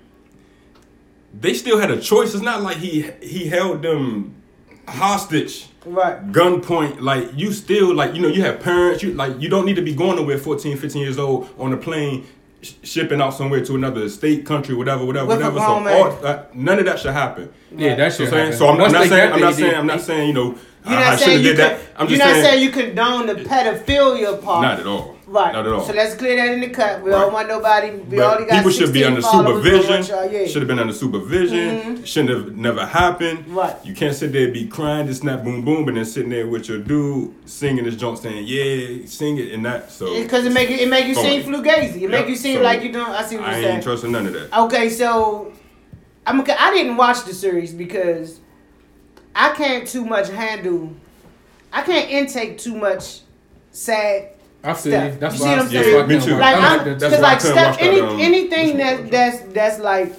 they 1.39 1.53
still 1.55 1.79
had 1.79 1.91
a 1.91 2.01
choice. 2.01 2.35
It's 2.35 2.43
not 2.43 2.63
like 2.63 2.79
he 2.79 3.03
he 3.23 3.47
held 3.47 3.83
them 3.83 4.35
hostage. 4.89 5.69
Right. 5.85 6.33
gunpoint 6.33 7.01
like 7.01 7.29
you 7.37 7.53
still 7.53 7.95
like 7.95 8.13
you 8.17 8.21
know 8.21 8.27
you 8.27 8.43
have 8.43 8.59
parents 8.59 9.05
you 9.05 9.13
like 9.13 9.41
you 9.41 9.49
don't 9.49 9.65
need 9.67 9.77
to 9.77 9.83
be 9.83 9.95
going 9.95 10.17
nowhere 10.17 10.37
14 10.37 10.77
15 10.77 11.01
years 11.01 11.17
old 11.17 11.49
on 11.59 11.73
a 11.73 11.77
plane 11.77 12.27
sh- 12.67 12.75
shipping 12.83 13.21
out 13.21 13.31
somewhere 13.35 13.65
to 13.65 13.75
another 13.75 14.09
state 14.09 14.45
country 14.45 14.75
whatever 14.75 15.05
whatever 15.05 15.27
With 15.27 15.39
whatever. 15.39 15.59
So 15.59 15.65
all, 15.65 16.27
uh, 16.27 16.45
none 16.55 16.79
of 16.79 16.85
that 16.87 16.99
should 16.99 17.13
happen. 17.13 17.53
Yeah, 17.75 17.95
that 17.95 18.13
so, 18.13 18.25
should 18.25 18.31
saying, 18.31 18.45
happen. 18.45 18.59
so 18.59 18.69
I'm, 18.69 18.81
I'm 18.81 18.93
not 18.93 19.09
saying 19.09 19.33
I'm 19.33 19.41
not 19.41 19.55
saying 19.55 19.75
I'm 19.75 19.87
not 19.87 20.01
saying 20.01 20.29
you 20.29 20.35
know 20.35 20.45
You're 20.85 20.99
I, 20.99 21.01
not 21.01 21.13
I 21.13 21.17
saying 21.17 21.19
shouldn't 21.19 21.45
you 21.45 21.51
did 21.55 21.57
could, 21.57 21.87
that 21.87 22.01
I'm 22.01 22.09
You're 22.09 22.19
not 22.19 22.29
saying, 22.29 22.45
saying 22.45 22.63
you 22.65 22.71
condone 22.71 23.27
the 23.27 23.35
pedophilia 23.35 24.43
part. 24.43 24.63
not 24.63 24.81
at 24.81 24.87
all 24.87 25.16
Right. 25.29 25.53
not 25.53 25.67
at 25.67 25.73
all 25.73 25.85
So 25.85 25.93
let's 25.93 26.15
clear 26.15 26.37
that 26.37 26.53
in 26.55 26.61
the 26.61 26.69
cut. 26.69 27.03
We 27.03 27.11
Right. 27.11 27.21
don't 27.21 27.33
want 27.33 27.49
nobody. 27.49 27.91
We 27.91 28.17
but 28.17 28.19
already 28.21 28.45
got 28.45 28.57
people 28.59 28.71
should 28.71 28.93
be 28.93 29.01
16 29.01 29.05
under 29.07 29.23
followers, 29.23 29.65
we 29.65 29.71
don't 29.71 29.83
supervision. 30.05 30.33
yeah. 30.33 30.47
Should 30.47 30.63
have 30.63 30.69
been 30.69 30.79
under 30.79 30.93
supervision. 30.93 31.59
Mm-hmm. 31.81 32.05
Shouldn't 32.05 32.31
have 32.31 32.57
never 32.57 32.87
happened. 32.87 33.49
Right. 33.49 33.75
You 33.85 33.93
can't 33.95 34.15
sit 34.15 34.33
there 34.33 34.45
and 34.45 34.53
be 34.53 34.67
crying, 34.69 35.09
just 35.09 35.23
snap, 35.23 35.43
boom, 35.43 35.63
boom, 35.65 35.89
and 35.89 35.97
then 35.97 36.05
sitting 36.05 36.31
there 36.31 36.47
with 36.47 36.69
your 36.69 36.79
dude 36.79 37.35
singing 37.45 37.85
this 37.85 37.97
joint, 37.97 38.19
saying, 38.21 38.45
"Yeah, 38.47 39.05
sing 39.07 39.39
it," 39.39 39.53
and 39.53 39.65
that. 39.65 39.91
So 39.91 40.15
Because 40.15 40.47
it 40.47 40.53
make 40.53 40.71
it, 40.71 40.81
it 40.81 40.89
make 40.89 41.07
you 41.07 41.15
seem 41.17 41.43
flugazy. 41.43 42.03
It 42.03 42.11
make 42.11 42.29
you 42.29 42.37
seem 42.37 42.59
so 42.59 42.63
like 42.63 42.83
you 42.85 42.93
don't. 42.93 43.11
I 43.11 43.25
see 43.25 43.37
what 43.37 43.47
you're 43.47 43.55
saying. 43.55 43.67
I 43.67 43.71
ain't 43.71 43.83
trusting 43.83 44.13
none 44.13 44.27
of 44.29 44.33
that. 44.33 44.57
Okay, 44.57 44.89
so 44.91 45.53
I'm. 46.25 46.41
I 46.41 46.71
didn't 46.73 46.97
watch 46.97 47.25
the 47.25 47.35
series 47.35 47.73
because 47.73 48.39
I 49.35 49.51
can't 49.55 49.89
too 49.89 50.05
much 50.05 50.29
handle. 50.29 50.93
I 51.73 51.83
can't 51.83 52.09
intake 52.11 52.59
too 52.59 52.77
much 52.77 53.23
sad 53.73 54.29
I 54.67 54.73
feel 54.75 54.93
stuff. 54.93 55.13
you. 55.15 55.19
That's 55.21 55.39
you 55.39 55.45
why 55.45 55.47
see 55.49 55.53
I- 55.53 55.57
what 55.57 55.67
I'm 55.67 55.73
yeah, 55.73 55.83
saying? 55.83 56.09
me 56.09 56.21
too. 56.21 56.37
Like 56.37 56.57
I'm 56.57 56.63
I'm, 56.65 56.77
like 56.77 56.85
that. 56.85 56.95
because 56.99 57.01
That's 57.01 57.23
why 57.23 57.29
like 57.31 57.41
couldn't 57.41 57.57
stuff, 57.57 57.67
watch 57.71 57.79
that, 57.81 57.87
any, 57.87 58.01
um, 58.01 58.21
anything 58.21 58.77
that 58.79 59.11
that's 59.11 59.41
that's 59.55 59.79
like 59.81 60.13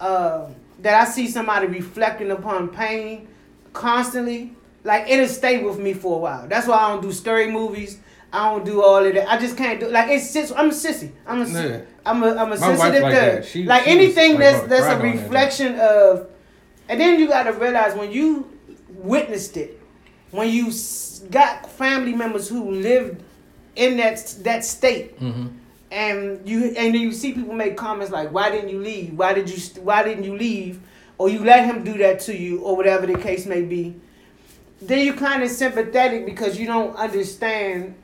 uh, 0.00 0.46
that 0.80 1.00
I 1.00 1.04
see 1.10 1.28
somebody 1.28 1.66
reflecting 1.66 2.30
upon 2.30 2.68
pain 2.68 3.28
constantly, 3.72 4.54
like 4.84 5.08
it'll 5.08 5.26
stay 5.28 5.62
with 5.62 5.78
me 5.78 5.92
for 5.94 6.16
a 6.16 6.18
while. 6.18 6.48
That's 6.48 6.66
why 6.66 6.76
I 6.76 6.88
don't 6.90 7.02
do 7.02 7.12
scary 7.12 7.50
movies. 7.50 7.98
I 8.32 8.50
don't 8.50 8.64
do 8.64 8.82
all 8.82 9.04
of 9.04 9.14
that. 9.14 9.30
I 9.30 9.38
just 9.38 9.56
can't 9.56 9.78
do 9.78 9.88
like 9.88 10.10
it's 10.10 10.28
sis- 10.30 10.52
I'm 10.56 10.68
a 10.70 10.72
sissy. 10.72 11.12
I'm 11.26 11.42
a 11.42 11.46
Yeah. 11.46 11.80
am 12.04 12.22
a 12.22 12.30
I'm 12.30 12.52
a 12.52 12.58
My 12.58 12.68
wife 12.70 12.78
sensitive 12.78 13.02
like 13.02 13.14
thug. 13.14 13.32
that. 13.34 13.44
She- 13.44 13.62
like 13.64 13.84
she 13.84 13.90
anything 13.90 14.30
like, 14.32 14.40
that's 14.40 14.58
about 14.58 14.62
to 14.64 14.68
that's 14.70 14.86
a 14.86 14.92
on 14.94 14.98
that 15.02 15.22
reflection 15.22 15.78
of, 15.78 16.26
and 16.88 17.00
then 17.00 17.20
you 17.20 17.28
got 17.28 17.44
to 17.44 17.52
realize 17.52 17.94
when 17.96 18.10
you 18.10 18.50
witnessed 18.88 19.56
it, 19.56 19.80
when 20.32 20.48
you 20.48 20.72
got 21.30 21.70
family 21.70 22.12
members 22.12 22.48
who 22.48 22.70
lived 22.72 23.22
in 23.76 23.96
that 23.98 24.34
that 24.42 24.64
state, 24.64 25.18
Mm-hmm. 25.20 25.46
and 25.90 26.48
you 26.48 26.64
and 26.76 26.94
then 26.94 27.00
you 27.00 27.12
see 27.12 27.32
people 27.32 27.54
make 27.54 27.76
comments 27.76 28.12
like, 28.12 28.32
"Why 28.32 28.50
didn't 28.50 28.70
you 28.70 28.80
leave? 28.80 29.16
Why 29.18 29.32
did 29.34 29.48
you 29.50 29.56
Why 29.82 30.02
didn't 30.02 30.24
you 30.24 30.36
leave?" 30.36 30.80
Or 31.16 31.28
you 31.28 31.44
let 31.44 31.64
him 31.64 31.84
do 31.84 31.96
that 31.98 32.18
to 32.20 32.36
you, 32.36 32.60
or 32.62 32.76
whatever 32.76 33.06
the 33.06 33.16
case 33.16 33.46
may 33.46 33.62
be. 33.62 33.94
Then 34.82 35.06
you 35.06 35.14
kind 35.14 35.44
of 35.44 35.48
sympathetic 35.50 36.26
because 36.26 36.58
you 36.58 36.66
don't 36.66 36.94
understand, 36.96 37.94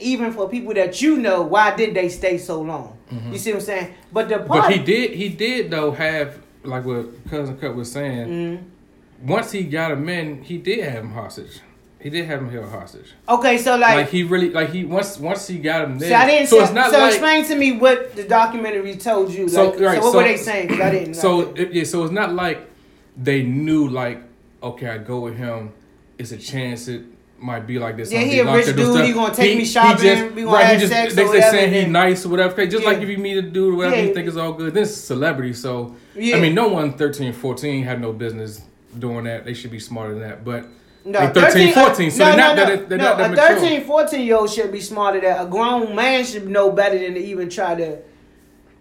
even 0.00 0.32
for 0.32 0.48
people 0.48 0.74
that 0.74 1.00
you 1.00 1.16
know, 1.16 1.42
why 1.42 1.76
did 1.76 1.94
they 1.94 2.08
stay 2.08 2.38
so 2.38 2.60
long? 2.62 2.98
You 3.30 3.38
see 3.38 3.52
what 3.52 3.60
I'm 3.60 3.64
saying? 3.64 3.94
But 4.12 4.28
the 4.28 4.38
part, 4.40 4.48
Mm-hmm. 4.48 4.58
But 4.62 4.72
he 4.72 4.78
did. 4.80 5.10
He 5.12 5.28
did 5.28 5.70
though 5.70 5.92
have 5.92 6.40
like 6.64 6.84
what 6.84 7.06
cousin 7.30 7.56
Cut 7.56 7.76
was 7.76 7.92
saying. 7.92 8.26
Mm-hmm. 8.28 9.28
Once 9.28 9.52
he 9.52 9.62
got 9.62 9.92
him 9.92 10.08
in, 10.08 10.42
he 10.42 10.58
did 10.58 10.84
have 10.84 11.04
him 11.04 11.12
hostage. 11.12 11.60
He 11.98 12.10
did 12.10 12.26
have 12.26 12.40
him 12.40 12.50
held 12.50 12.70
hostage. 12.70 13.14
okay, 13.28 13.56
so 13.58 13.76
Like, 13.76 13.96
like, 13.96 14.08
he 14.10 14.22
really 14.22 14.50
like 14.50 14.70
he 14.70 14.84
once 14.84 15.18
once 15.18 15.46
he 15.48 15.58
got 15.58 15.84
him 15.84 15.98
there. 15.98 16.08
see, 16.10 16.14
I 16.14 16.26
didn't. 16.26 16.48
so 16.48 16.58
So, 16.58 16.64
it's 16.64 16.72
not 16.72 16.90
so 16.92 16.98
like 16.98 17.12
explain 17.12 17.44
to 17.46 17.56
me 17.56 17.72
what 17.72 18.14
the 18.14 18.24
documentary 18.24 18.96
told 18.96 19.32
you. 19.32 19.48
So, 19.48 19.70
Like, 19.70 19.80
right, 19.80 19.98
so 19.98 20.04
what 20.04 20.12
so- 20.12 20.18
were 20.18 20.24
they 20.24 20.36
saying? 20.36 20.80
I 20.80 20.90
didn't. 20.90 21.14
So 21.14 21.52
it, 21.54 21.72
yeah, 21.72 21.84
so 21.84 22.04
it's 22.04 22.12
not 22.12 22.34
like 22.34 22.68
they 23.16 23.42
knew 23.42 23.88
like 23.88 24.22
okay, 24.62 24.88
I 24.88 24.98
go 24.98 25.20
with 25.20 25.36
him. 25.36 25.72
It's 26.18 26.32
a 26.32 26.36
chance 26.36 26.88
it 26.88 27.02
might 27.38 27.66
be 27.66 27.78
like 27.78 27.96
this. 27.96 28.10
Yeah, 28.12 28.20
I'll 28.20 28.24
he 28.26 28.38
a 28.40 28.52
rich 28.54 28.66
dude, 28.66 28.92
stuff. 28.92 29.06
he 29.06 29.12
gonna 29.12 29.34
take 29.34 29.58
me 29.58 29.64
shopping, 29.64 30.34
we 30.34 30.42
gonna 30.42 30.56
right, 30.56 30.64
have 30.66 30.80
just 30.80 30.92
sex 30.92 31.14
they 31.14 31.22
or 31.22 31.26
they 31.26 31.38
whatever, 31.38 31.56
saying 31.56 31.86
he 31.86 31.90
nice 31.90 32.24
or 32.24 32.30
whatever. 32.30 32.66
Just 32.66 32.84
like 32.84 32.98
if 32.98 33.08
you 33.08 33.18
meet 33.18 33.36
a 33.36 33.42
dude 33.42 33.74
or 33.74 33.76
whatever, 33.76 33.96
Yeah. 33.96 34.02
you 34.02 34.14
think 34.14 34.26
it's 34.28 34.36
all 34.36 34.52
good. 34.52 34.72
This 34.74 34.90
is 34.90 35.02
celebrity, 35.04 35.52
so 35.52 35.94
Yeah. 36.14 36.36
I 36.36 36.40
mean, 36.40 36.54
no 36.54 36.68
one 36.68 36.92
13, 36.94 37.32
14 37.32 37.84
had 37.84 38.00
no 38.00 38.12
business 38.12 38.62
doing 38.98 39.24
that. 39.24 39.44
They 39.44 39.54
should 39.54 39.70
be 39.70 39.78
smarter 39.78 40.14
than 40.14 40.22
that. 40.22 40.44
But 40.44 40.66
No, 41.06 41.20
they 41.32 41.40
13, 41.40 41.68
uh, 41.68 41.86
14, 41.86 42.10
so 42.10 42.18
no, 42.18 42.24
they're 42.24 42.36
no, 42.36 42.46
not 42.46 42.56
no, 42.56 42.64
that 42.76 42.88
they're 42.88 42.98
no, 42.98 43.04
not 43.16 43.36
that 43.36 43.52
a 43.58 43.60
13, 43.60 43.84
14 43.84 44.20
year 44.26 44.36
old 44.36 44.50
should 44.50 44.72
be 44.72 44.80
smarter 44.80 45.20
than 45.20 45.38
a 45.46 45.48
grown 45.48 45.94
man 45.94 46.24
should 46.24 46.48
know 46.48 46.72
better 46.72 46.98
than 46.98 47.14
to 47.14 47.20
even 47.20 47.48
try 47.48 47.74
to. 47.76 47.98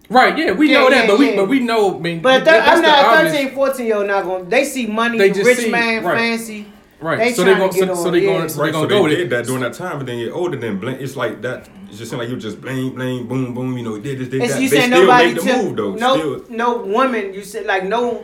Right? 0.10 0.36
Yeah, 0.38 0.52
we 0.54 0.72
Yeah, 0.72 0.80
know 0.80 0.90
that, 0.90 1.04
yeah, 1.04 1.08
but 1.08 1.20
we 1.20 1.36
but 1.36 1.48
we 1.48 1.60
know. 1.60 1.96
I 1.96 2.00
mean, 2.00 2.22
But 2.22 2.42
a 2.42 2.46
that- 2.46 2.66
thir- 2.66 2.72
I'm 2.72 2.82
not 2.82 3.04
a 3.06 3.08
obvious- 3.20 3.34
13, 3.34 3.56
14 3.56 3.86
year 3.86 3.96
old 3.98 4.08
not 4.08 4.24
going. 4.24 4.44
to 4.46 4.50
They 4.50 4.66
see 4.66 4.88
money, 4.88 5.18
They 5.20 5.30
just 5.30 5.46
rich 5.46 5.58
see- 5.60 5.70
man, 5.72 6.04
right. 6.04 6.18
fancy. 6.18 6.66
Right. 7.00 7.18
They 7.20 7.34
so 7.34 7.44
they 7.44 7.52
trying 7.52 7.60
going 7.60 7.72
to 7.74 7.80
get 7.80 7.88
so, 7.90 7.96
so 7.96 8.08
on, 8.08 8.14
they 8.14 8.20
yeah. 8.20 8.26
going 8.38 8.50
so 8.50 8.56
they 8.58 8.62
Right, 8.64 8.68
so 8.74 8.74
gonna 8.74 8.88
they 8.88 8.96
go 8.96 9.04
with 9.04 9.12
did 9.12 9.20
it. 9.20 9.30
that 9.30 9.46
during 9.46 9.62
that 9.62 9.74
time, 9.74 9.98
but 9.98 10.08
then 10.08 10.18
you're 10.18 10.34
older, 10.34 10.58
then 10.58 10.80
blame. 10.80 10.98
It's 11.00 11.16
like 11.16 11.42
that. 11.44 11.68
It 11.92 11.96
just 11.96 12.10
seemed 12.10 12.22
like 12.22 12.30
you 12.30 12.38
just 12.38 12.60
blame, 12.62 12.92
blame, 12.96 13.28
boom, 13.28 13.54
boom. 13.54 13.78
You 13.78 13.84
know, 13.84 14.00
did 14.00 14.18
this, 14.20 14.30
did 14.30 14.42
that. 14.42 14.62
you 14.62 14.70
they 14.70 14.78
still 14.82 14.90
nobody 15.02 15.28
made 15.28 15.38
the 15.38 15.42
took 15.42 15.64
move 15.64 15.76
though. 15.76 15.94
no 15.94 16.18
Still, 16.18 16.46
no 16.58 16.78
woman. 16.78 17.34
You 17.34 17.44
said 17.44 17.66
like 17.68 17.84
no 17.86 18.24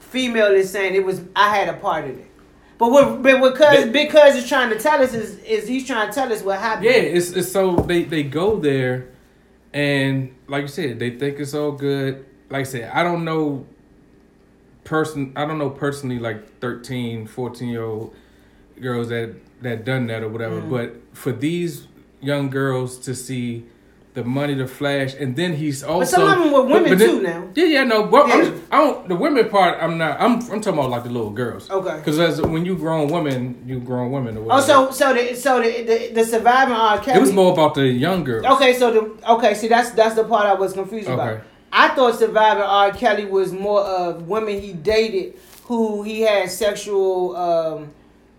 female 0.00 0.52
is 0.52 0.70
saying 0.70 0.94
it 0.94 1.04
was 1.04 1.20
I 1.36 1.54
had 1.54 1.68
a 1.68 1.74
part 1.74 2.04
in 2.04 2.12
it. 2.12 2.26
But 2.78 2.90
what 2.90 3.22
but 3.22 3.40
what 3.40 3.54
cuz 3.54 3.86
big 3.86 4.10
cuz 4.10 4.36
is 4.36 4.48
trying 4.48 4.70
to 4.70 4.78
tell 4.78 5.02
us 5.02 5.14
is 5.14 5.38
is 5.40 5.66
he's 5.66 5.86
trying 5.86 6.08
to 6.08 6.14
tell 6.14 6.32
us 6.32 6.42
what 6.42 6.58
happened. 6.58 6.86
Yeah, 6.86 6.92
it's, 6.92 7.30
it's 7.30 7.50
so 7.50 7.76
they 7.76 8.02
they 8.02 8.22
go 8.22 8.58
there, 8.58 9.08
and 9.72 10.34
like 10.46 10.62
you 10.62 10.68
said, 10.68 10.98
they 10.98 11.10
think 11.10 11.38
it's 11.38 11.54
all 11.54 11.72
good. 11.72 12.26
Like 12.50 12.60
I 12.60 12.64
said, 12.64 12.90
I 12.92 13.02
don't 13.02 13.24
know 13.24 13.66
person. 14.84 15.32
I 15.36 15.46
don't 15.46 15.58
know 15.58 15.70
personally 15.70 16.18
like 16.18 16.60
13, 16.60 17.26
14 17.26 17.68
year 17.68 17.84
old 17.84 18.14
girls 18.80 19.08
that 19.08 19.34
that 19.62 19.84
done 19.84 20.06
that 20.08 20.22
or 20.22 20.28
whatever. 20.28 20.60
Mm. 20.60 20.70
But 20.70 21.16
for 21.16 21.32
these 21.32 21.86
young 22.20 22.50
girls 22.50 22.98
to 23.00 23.14
see 23.14 23.64
the 24.16 24.24
money, 24.24 24.54
the 24.54 24.66
flash, 24.66 25.12
and 25.14 25.36
then 25.36 25.52
he's 25.52 25.84
also. 25.84 26.00
But 26.00 26.08
some 26.08 26.22
of 26.22 26.38
them 26.38 26.50
were 26.52 26.62
women 26.62 26.88
but 26.88 26.98
then- 26.98 27.10
too 27.10 27.20
now. 27.22 27.48
Yeah, 27.54 27.64
yeah, 27.66 27.84
no. 27.84 28.04
But 28.04 28.26
Yeah. 28.28 28.36
just- 28.44 28.52
I 28.72 28.78
don't. 28.82 29.08
The 29.08 29.14
women 29.14 29.48
part, 29.50 29.78
I'm 29.80 29.98
not. 29.98 30.18
I'm. 30.18 30.36
I'm 30.50 30.60
talking 30.62 30.78
about 30.78 30.88
like 30.90 31.04
the 31.04 31.10
little 31.10 31.30
girls. 31.30 31.70
Okay. 31.70 31.96
Because 31.98 32.18
as 32.18 32.40
when 32.40 32.64
you 32.64 32.76
grown 32.76 33.08
women, 33.08 33.62
you 33.66 33.78
grown 33.78 34.10
women 34.10 34.38
or 34.38 34.46
Oh, 34.50 34.60
so 34.60 34.90
so 34.90 35.12
the 35.12 35.34
so 35.36 35.60
the 35.60 35.82
the, 35.82 36.12
the 36.14 36.24
surviving 36.24 36.74
R. 36.74 36.98
Kelly. 36.98 37.18
it 37.18 37.20
was 37.20 37.32
more 37.34 37.52
about 37.52 37.74
the 37.74 37.86
young 37.86 38.24
girls. 38.24 38.46
Okay, 38.46 38.72
so 38.72 38.90
the 38.90 39.32
okay, 39.34 39.52
see 39.54 39.68
that's 39.68 39.90
that's 39.90 40.14
the 40.14 40.24
part 40.24 40.46
I 40.46 40.54
was 40.54 40.72
confused 40.72 41.08
about. 41.08 41.28
Okay. 41.34 41.42
I 41.70 41.88
thought 41.88 42.18
surviving 42.18 42.62
R. 42.62 42.90
Kelly 42.92 43.26
was 43.26 43.52
more 43.52 43.82
of 43.82 44.26
women 44.26 44.58
he 44.58 44.72
dated 44.72 45.34
who 45.64 46.02
he 46.04 46.22
had 46.22 46.50
sexual 46.50 47.36
um 47.36 47.90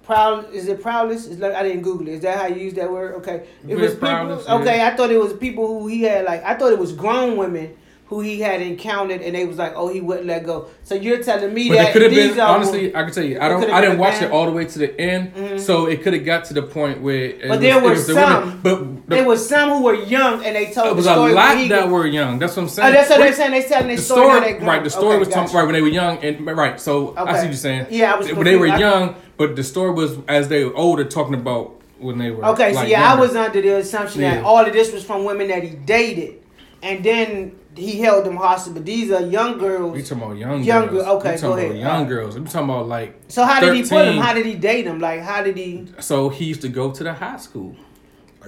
proud 0.08 0.52
is 0.52 0.68
it 0.68 0.82
prowess? 0.82 1.28
Is 1.28 1.38
like 1.38 1.54
I 1.54 1.62
didn't 1.62 1.84
Google 1.84 2.08
it. 2.08 2.14
Is 2.16 2.22
that 2.22 2.38
how 2.38 2.48
you 2.48 2.64
use 2.64 2.74
that 2.76 2.92
word? 2.92 3.16
Okay. 3.16 3.46
It 3.68 3.76
was 3.76 3.94
people 3.94 4.42
okay, 4.62 4.82
I 4.82 4.96
thought 4.96 5.12
it 5.12 5.20
was 5.20 5.34
people 5.34 5.68
who 5.68 5.88
he 5.88 6.02
had 6.04 6.26
like 6.26 6.44
I 6.44 6.56
thought 6.56 6.72
it 6.72 6.80
was 6.80 6.94
grown 6.94 7.38
women 7.38 7.78
who 8.10 8.22
he 8.22 8.40
had 8.40 8.62
encountered 8.62 9.22
and 9.22 9.36
they 9.36 9.46
was 9.46 9.58
like, 9.58 9.74
Oh, 9.76 9.90
he 9.90 10.00
wouldn't 10.00 10.28
let 10.28 10.46
go. 10.46 10.68
So 10.84 10.96
you're 10.96 11.22
telling 11.22 11.54
me 11.54 11.68
But 11.68 11.76
that 11.76 11.90
it 11.90 11.94
could 11.94 12.02
have 12.04 12.12
been 12.12 12.40
honestly. 12.40 12.96
I 12.96 13.04
can 13.04 13.12
tell 13.14 13.24
you, 13.26 13.38
I 13.40 13.50
don't. 13.50 13.70
I 13.70 13.82
didn't 13.82 13.98
watch 13.98 14.14
man. 14.22 14.26
it 14.26 14.32
all 14.32 14.46
the 14.46 14.52
way 14.54 14.64
to 14.66 14.80
the 14.80 15.00
end, 15.00 15.34
Mhm. 15.36 15.60
so 15.60 15.88
it 15.88 16.02
could 16.04 16.14
have 16.14 16.24
got 16.24 16.46
to 16.46 16.54
the 16.54 16.62
point 16.62 17.02
where. 17.02 17.26
It 17.26 17.42
But 17.42 17.50
was- 17.50 17.60
there 17.60 17.80
were 17.82 17.96
the 17.96 18.14
some. 18.14 18.40
women- 18.46 18.60
but 18.64 18.80
the, 19.10 19.16
there 19.16 19.26
was 19.26 19.48
some 19.50 19.70
who 19.72 19.84
were 19.84 19.94
young 19.96 20.46
and 20.46 20.56
they 20.56 20.68
told 20.68 20.88
it 20.88 20.96
was 20.96 21.04
the 21.06 21.12
a 21.12 21.16
story 21.16 21.34
lot 21.34 21.50
when 21.50 21.58
he- 21.58 21.68
that 21.70 21.90
were 21.90 22.08
young. 22.08 22.40
That's 22.40 22.56
what 22.56 22.64
I'm 22.64 22.70
saying. 22.70 22.90
Oh, 22.90 22.92
that's 22.94 23.10
what 23.10 23.20
they're 23.20 23.34
saying. 23.34 23.52
They 23.52 23.64
telling 23.64 23.88
their 23.88 23.98
the 23.98 24.02
story. 24.02 24.22
story, 24.22 24.40
now 24.40 24.46
they 24.46 24.54
grown. 24.54 24.68
right? 24.68 24.84
The 24.84 24.90
story 24.90 25.08
Okay, 25.10 25.18
was 25.20 25.28
talking 25.28 25.44
gotcha. 25.44 25.58
right 25.58 25.64
when 25.66 25.74
they 25.74 25.82
were 25.82 25.88
young, 25.90 26.18
and 26.24 26.48
right. 26.58 26.80
So 26.80 27.14
I 27.18 27.26
see 27.26 27.32
what 27.40 27.44
you're 27.46 27.54
saying. 27.54 27.86
Yeah, 27.90 28.14
I 28.14 28.18
was 28.18 28.32
when 28.32 28.46
they 28.46 28.56
were. 28.56 28.70
I- 28.70 28.78
young, 28.78 29.16
but 29.36 29.56
the 29.58 29.64
story 29.66 29.92
was 29.92 30.18
as 30.30 30.48
they 30.48 30.64
were 30.64 30.76
older, 30.76 31.04
talking 31.04 31.34
about 31.34 31.74
when 32.00 32.18
they 32.20 32.32
were. 32.32 32.46
Okay, 32.46 32.72
so 32.74 32.80
like, 32.82 32.90
yeah, 32.90 33.12
I 33.14 33.20
was 33.20 33.36
under 33.36 33.62
the 33.62 33.76
assumption 33.78 34.22
that 34.22 34.44
all 34.46 34.60
of 34.66 34.72
this 34.72 34.94
was 34.94 35.04
from 35.04 35.26
women 35.26 35.50
that 35.50 35.64
he 35.64 35.70
dated, 35.72 36.36
and 36.84 37.04
then 37.04 37.52
he 37.78 38.00
held 38.00 38.26
them 38.26 38.36
hostage. 38.36 38.74
But 38.74 38.86
these 38.86 39.12
are 39.12 39.22
young 39.22 39.56
oh, 39.56 39.60
girls. 39.60 39.94
We 39.94 40.02
talking 40.04 40.24
about 40.24 40.38
young, 40.38 40.64
Young 40.64 40.88
girls. 40.88 41.06
okay, 41.08 41.32
we 41.34 41.38
talking 41.38 41.42
go 41.42 41.54
about 41.54 41.66
ahead. 41.66 41.78
young 41.80 42.08
girls. 42.08 42.40
We 42.40 42.46
talking 42.46 42.60
about 42.70 42.88
like. 42.88 43.20
So 43.28 43.44
how 43.44 43.60
did 43.60 43.76
he 43.76 43.82
put 43.84 44.06
them? 44.06 44.18
How 44.18 44.34
did 44.34 44.46
he 44.46 44.56
date 44.56 44.84
them? 44.84 45.00
Like 45.00 45.22
how 45.22 45.44
did 45.44 45.58
he? 45.58 45.88
So 46.00 46.30
he 46.30 46.46
used 46.46 46.62
to 46.62 46.70
go 46.70 46.92
to 46.92 47.04
the 47.04 47.14
high 47.14 47.38
school. 47.38 47.76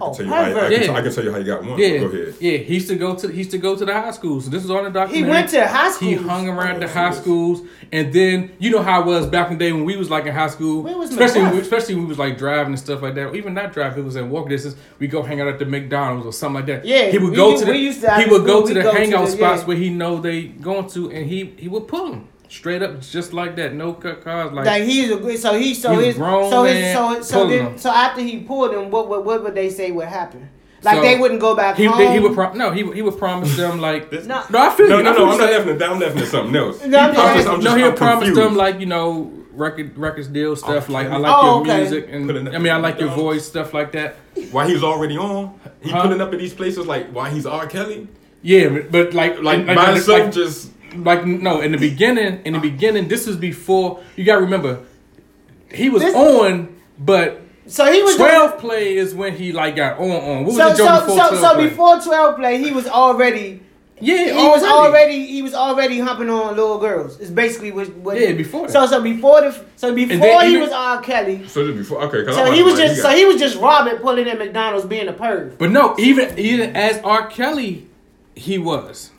I 0.01 0.05
can 0.05 0.09
Oh, 0.09 0.13
tell 0.13 0.25
you, 0.25 0.31
how, 0.31 0.41
I, 0.41 0.45
pervert. 0.53 0.71
can, 0.71 0.81
Yeah. 0.83 0.93
I 0.93 1.01
can 1.01 1.13
tell 1.13 1.23
you 1.23 1.31
how 1.31 1.38
you 1.38 1.43
got 1.43 1.63
one. 1.65 1.79
Yeah, 1.79 1.97
Go 1.97 2.05
ahead. 2.05 2.35
yeah. 2.39 2.57
He 2.57 2.73
used 2.75 2.88
to 2.89 2.95
go 2.95 3.15
to 3.15 3.27
he 3.27 3.38
used 3.39 3.51
to 3.51 3.57
go 3.57 3.75
to 3.75 3.85
the 3.85 3.93
high 3.93 4.12
schools. 4.12 4.45
So 4.45 4.49
this 4.51 4.63
is 4.63 4.71
on 4.71 4.91
the 4.91 5.07
He 5.07 5.23
went 5.23 5.49
to 5.49 5.67
high 5.67 5.97
He 5.99 6.13
hung 6.15 6.47
around 6.47 6.77
oh, 6.77 6.79
the 6.79 6.88
high 6.88 7.12
schools, 7.13 7.62
and 7.91 8.13
then 8.13 8.51
you 8.59 8.69
know 8.71 8.81
how 8.81 9.01
it 9.01 9.05
was 9.05 9.25
back 9.27 9.51
in 9.51 9.57
the 9.57 9.65
day 9.65 9.71
when 9.73 9.85
we 9.85 9.95
was 9.97 10.09
like 10.09 10.25
in 10.25 10.33
high 10.33 10.47
school, 10.47 10.83
Where 10.83 10.97
was 10.97 11.09
especially 11.12 11.41
when 11.41 11.53
we, 11.55 11.59
especially 11.62 11.95
when 11.95 12.03
we 12.05 12.09
was 12.09 12.19
like 12.19 12.38
driving 12.38 12.73
and 12.73 12.79
stuff 12.79 13.01
like 13.01 13.15
that. 13.15 13.27
Or 13.27 13.35
even 13.35 13.53
not 13.53 13.73
driving, 13.73 14.03
it 14.03 14.05
was 14.05 14.15
in 14.15 14.29
walk 14.29 14.49
distance. 14.49 14.75
We 14.99 15.07
go 15.07 15.21
hang 15.21 15.41
out 15.41 15.47
at 15.47 15.59
the 15.59 15.65
McDonald's 15.65 16.25
or 16.25 16.33
something 16.33 16.55
like 16.55 16.65
that. 16.67 16.85
Yeah, 16.85 17.07
he 17.12 17.17
would 17.17 17.31
we 17.31 17.35
go 17.35 17.57
to 17.59 17.65
the 17.65 17.71
to- 17.71 17.77
he 17.77 17.89
after 18.05 18.29
would 18.31 18.45
go 18.45 18.65
to 18.65 18.73
the 18.73 18.81
go 18.81 18.91
to 18.91 18.97
hangout 18.97 19.25
the- 19.27 19.31
spots 19.33 19.62
yeah. 19.62 19.67
where 19.67 19.77
he 19.77 19.89
know 19.89 20.19
they 20.21 20.43
going 20.43 20.88
to, 20.89 21.12
and 21.12 21.25
he 21.27 21.53
he 21.57 21.67
would 21.67 21.88
pull 21.88 22.12
them 22.12 22.27
straight 22.49 22.81
up 22.81 22.99
just 23.01 23.31
like 23.31 23.55
that, 23.55 23.73
no 23.73 23.93
cut 23.93 24.21
cars 24.23 24.51
like. 24.51 24.65
Like 24.65 24.83
he's 24.83 25.09
a 25.12 25.17
good. 25.17 25.39
So 25.39 25.57
he 25.57 25.73
so 25.73 25.91
He 25.91 25.97
was 25.97 26.05
his 26.07 26.15
grown 26.17 26.49
so 26.51 26.63
his 26.63 26.93
so 26.93 27.21
so 27.21 27.47
then 27.47 27.77
so 27.77 27.89
after 27.89 28.21
he 28.21 28.39
pulled 28.41 28.73
them, 28.73 28.89
what 28.91 29.07
what 29.07 29.23
what 29.23 29.43
would 29.43 29.55
they 29.55 29.69
say 29.69 29.91
would 29.91 30.07
happen? 30.07 30.49
Like 30.81 30.95
So, 30.95 31.01
they 31.01 31.17
wouldn't 31.19 31.41
go 31.41 31.55
back 31.55 31.75
he, 31.75 31.85
home. 31.85 31.97
they- 31.97 32.13
he 32.13 32.19
would 32.19 32.33
pro- 32.33 32.53
no 32.53 32.71
he 32.71 32.83
would- 32.83 32.95
he 32.95 33.01
would 33.01 33.17
promise 33.17 33.55
them 33.57 33.79
like 33.81 34.09
This- 34.09 34.25
No. 34.25 34.41
no 34.49 34.59
I 34.59 34.69
feel 34.69 34.88
no, 34.88 34.97
you. 34.99 35.03
No, 35.03 35.12
no, 35.13 35.23
I'm 35.23 35.27
not 35.31 35.38
saying. 35.39 35.51
laughing 35.57 35.69
at 35.73 35.79
that. 35.79 35.89
I'm 35.89 35.99
laughing 35.99 36.21
at 36.21 36.27
something 36.29 36.55
else. 36.55 36.85
No, 36.85 36.97
I'm 36.99 37.09
I'm 37.09 37.15
just- 37.15 37.47
just, 37.47 37.63
no, 37.63 37.75
he 37.75 37.83
would 37.83 37.97
promise 37.97 38.33
them 38.35 38.55
like 38.55 38.79
you 38.79 38.85
know 38.85 39.31
record 39.51 39.97
records 39.97 40.27
deal 40.29 40.55
stuff. 40.55 40.89
Oh, 40.89 40.93
like 40.93 41.07
I 41.07 41.17
like 41.17 41.33
Oh, 41.35 41.45
your 41.45 41.62
okay. 41.63 41.81
music, 41.81 42.07
and 42.09 42.49
I 42.55 42.57
mean 42.59 42.71
I 42.71 42.77
like 42.77 42.97
your 42.99 43.09
voice, 43.09 43.45
stuff 43.45 43.73
like 43.73 43.91
that. 43.91 44.15
Why 44.51 44.67
he 44.67 44.73
was 44.73 44.83
already 44.85 45.17
on? 45.17 45.59
He 45.81 45.89
Huh? 45.91 46.03
pulling 46.03 46.21
up 46.21 46.31
at 46.31 46.39
these 46.39 46.53
places 46.53 46.88
like 46.88 47.09
why 47.12 47.29
he's 47.29 47.45
R. 47.45 47.67
Kelly? 47.67 48.07
Yeah, 48.41 48.69
but, 48.69 48.89
but 48.89 49.13
like 49.13 49.41
Like, 49.43 49.67
like, 49.67 49.67
by 49.67 49.75
like, 49.75 49.93
himself, 49.95 50.19
like, 50.21 50.31
just 50.31 50.71
like 50.95 51.25
no 51.25 51.62
in 51.62 51.71
the 51.71 51.78
beginning. 51.78 52.41
In 52.45 52.54
the 52.54 52.60
beginning, 52.60 53.08
this 53.08 53.28
was 53.28 53.38
before. 53.38 54.02
You 54.15 54.23
gotta 54.25 54.41
remember, 54.41 54.80
he 55.73 55.89
was 55.89 56.02
This- 56.02 56.15
on, 56.15 56.75
but 56.97 57.41
so 57.67 57.91
he 57.91 58.02
was 58.02 58.15
doing- 58.15 58.30
twelve 58.30 58.58
play 58.60 58.95
is 58.97 59.13
when 59.13 59.36
he 59.36 59.52
like 59.52 59.75
got 59.75 59.99
on 59.99 60.10
on. 60.12 60.38
What 60.45 60.45
was 60.47 60.58
So 60.58 60.69
the 60.69 60.75
joke 60.78 60.88
so 60.88 60.99
before 61.02 61.10
so, 61.10 61.28
twelve 61.30 61.39
so 61.39 61.54
play? 61.56 61.69
before 61.69 61.99
twelve 62.02 62.36
play, 62.38 62.58
he 62.58 62.71
was 62.71 62.88
already. 62.88 63.62
yeah, 64.02 64.34
he 64.34 64.47
was 64.47 64.63
already 64.63 65.25
he 65.25 65.41
was 65.41 65.54
already 65.54 65.99
humping 65.99 66.30
on 66.30 66.56
little 66.56 66.80
girls. 66.80 67.19
It's 67.19 67.30
basically 67.30 67.71
what, 67.71 67.89
what 67.97 68.19
Yeah, 68.19 68.32
before 68.32 68.67
that. 68.67 68.71
So 68.73 68.86
so 68.88 69.02
before 69.02 69.41
the 69.41 69.52
so 69.75 69.93
before 69.93 70.17
then 70.17 70.41
he 70.45 70.49
even- 70.56 70.62
was 70.62 70.71
R. 70.71 71.02
Kelly. 71.02 71.41
so 71.47 71.65
just 71.65 71.78
before. 71.78 72.02
Okay, 72.04 72.23
'cause 72.25 72.36
So 72.36 72.52
he 72.52 72.63
was 72.63 72.75
like, 72.75 72.88
just 72.88 73.04
got- 73.04 73.12
so 73.12 73.17
he 73.17 73.25
was 73.25 73.36
just 73.39 73.58
Robert 73.58 74.02
pulling 74.02 74.28
in 74.28 74.38
McDonald's 74.38 74.86
being 74.86 75.08
a 75.10 75.13
perv. 75.13 75.58
But 75.58 75.71
no, 75.71 75.95
even 75.99 76.38
even 76.39 76.75
as 76.75 76.99
R. 77.04 77.28
Kelly, 77.28 77.86
he 78.36 78.58
was. 78.58 79.12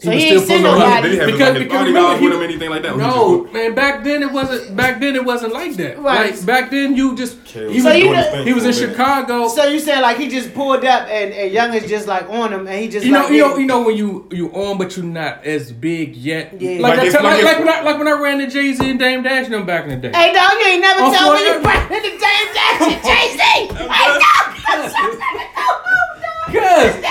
So 0.00 0.12
he 0.12 0.26
ain't 0.26 0.46
seen 0.46 0.62
pulling 0.62 0.78
nobody- 0.78 1.02
Did 1.08 1.10
he 1.12 1.16
have 1.18 1.26
Because- 1.26 1.40
like 1.40 1.54
his 1.56 1.62
because 1.64 1.78
bodyguards 1.78 1.88
remember, 1.88 2.16
he- 2.18 2.24
with 2.28 2.34
him, 2.36 2.42
anything 2.44 2.70
like 2.70 2.82
that? 2.82 2.96
No, 2.96 3.44
man. 3.52 3.74
Back 3.74 4.04
then 4.04 4.22
it 4.22 4.30
wasn't. 4.30 4.76
Back 4.76 5.00
then 5.00 5.16
it 5.16 5.24
wasn't 5.24 5.52
like 5.52 5.72
that. 5.74 5.98
Right. 5.98 6.30
Like 6.30 6.46
back 6.46 6.70
then 6.70 6.94
you 6.94 7.16
just. 7.16 7.44
Kill. 7.44 7.68
He 7.68 7.80
So 7.80 7.88
was, 7.88 7.96
you 7.98 8.04
doing 8.04 8.14
his 8.16 8.32
know- 8.32 8.44
he 8.44 8.52
was 8.52 8.64
in 8.64 8.70
a. 8.70 8.72
Chicago. 8.74 9.48
So 9.48 9.64
you 9.64 9.80
said 9.80 10.00
like 10.00 10.16
he 10.18 10.28
just 10.28 10.54
pulled 10.54 10.84
up 10.84 11.08
and, 11.08 11.34
and 11.34 11.50
Young 11.52 11.74
is 11.74 11.88
just 11.90 12.06
like 12.06 12.30
on 12.30 12.52
him 12.52 12.68
and 12.68 12.78
he 12.80 12.88
just 12.88 13.04
you 13.04 13.10
know, 13.10 13.22
like 13.22 13.32
you 13.32 13.38
know, 13.40 13.56
you 13.56 13.66
know 13.66 13.82
when 13.82 13.96
you 13.96 14.28
you 14.30 14.50
on, 14.52 14.78
but 14.78 14.96
you're 14.96 15.04
not 15.04 15.44
as 15.44 15.72
big 15.72 16.14
yet. 16.14 16.60
Yeah. 16.62 16.78
Like 16.80 16.98
Like 16.98 17.10
that 17.12 17.24
like, 17.24 17.42
like 17.42 17.44
like, 17.44 17.58
when 17.58 17.68
I, 17.68 17.80
like 17.82 17.98
when 17.98 18.06
I 18.06 18.12
ran 18.12 18.38
to 18.38 18.46
Jay 18.46 18.72
Z 18.74 18.88
and 18.88 19.00
Dame 19.00 19.24
Dash 19.24 19.46
and 19.46 19.54
them 19.54 19.66
back 19.66 19.82
in 19.82 19.90
the 19.90 19.96
day. 19.96 20.12
Hey 20.16 20.32
dog, 20.32 20.52
you 20.60 20.66
ain't 20.66 20.80
never 20.80 21.00
Oh, 21.02 21.12
told 21.12 21.34
me 21.34 21.44
you 21.44 21.54
for- 21.54 21.60
brought 21.62 21.90
in 21.90 22.02
the 22.02 22.08
James 22.08 22.54
Jackson, 22.54 23.02
Jay 23.02 23.32
Z. 23.34 23.38
Hey 23.88 24.20
Cause 26.48 27.04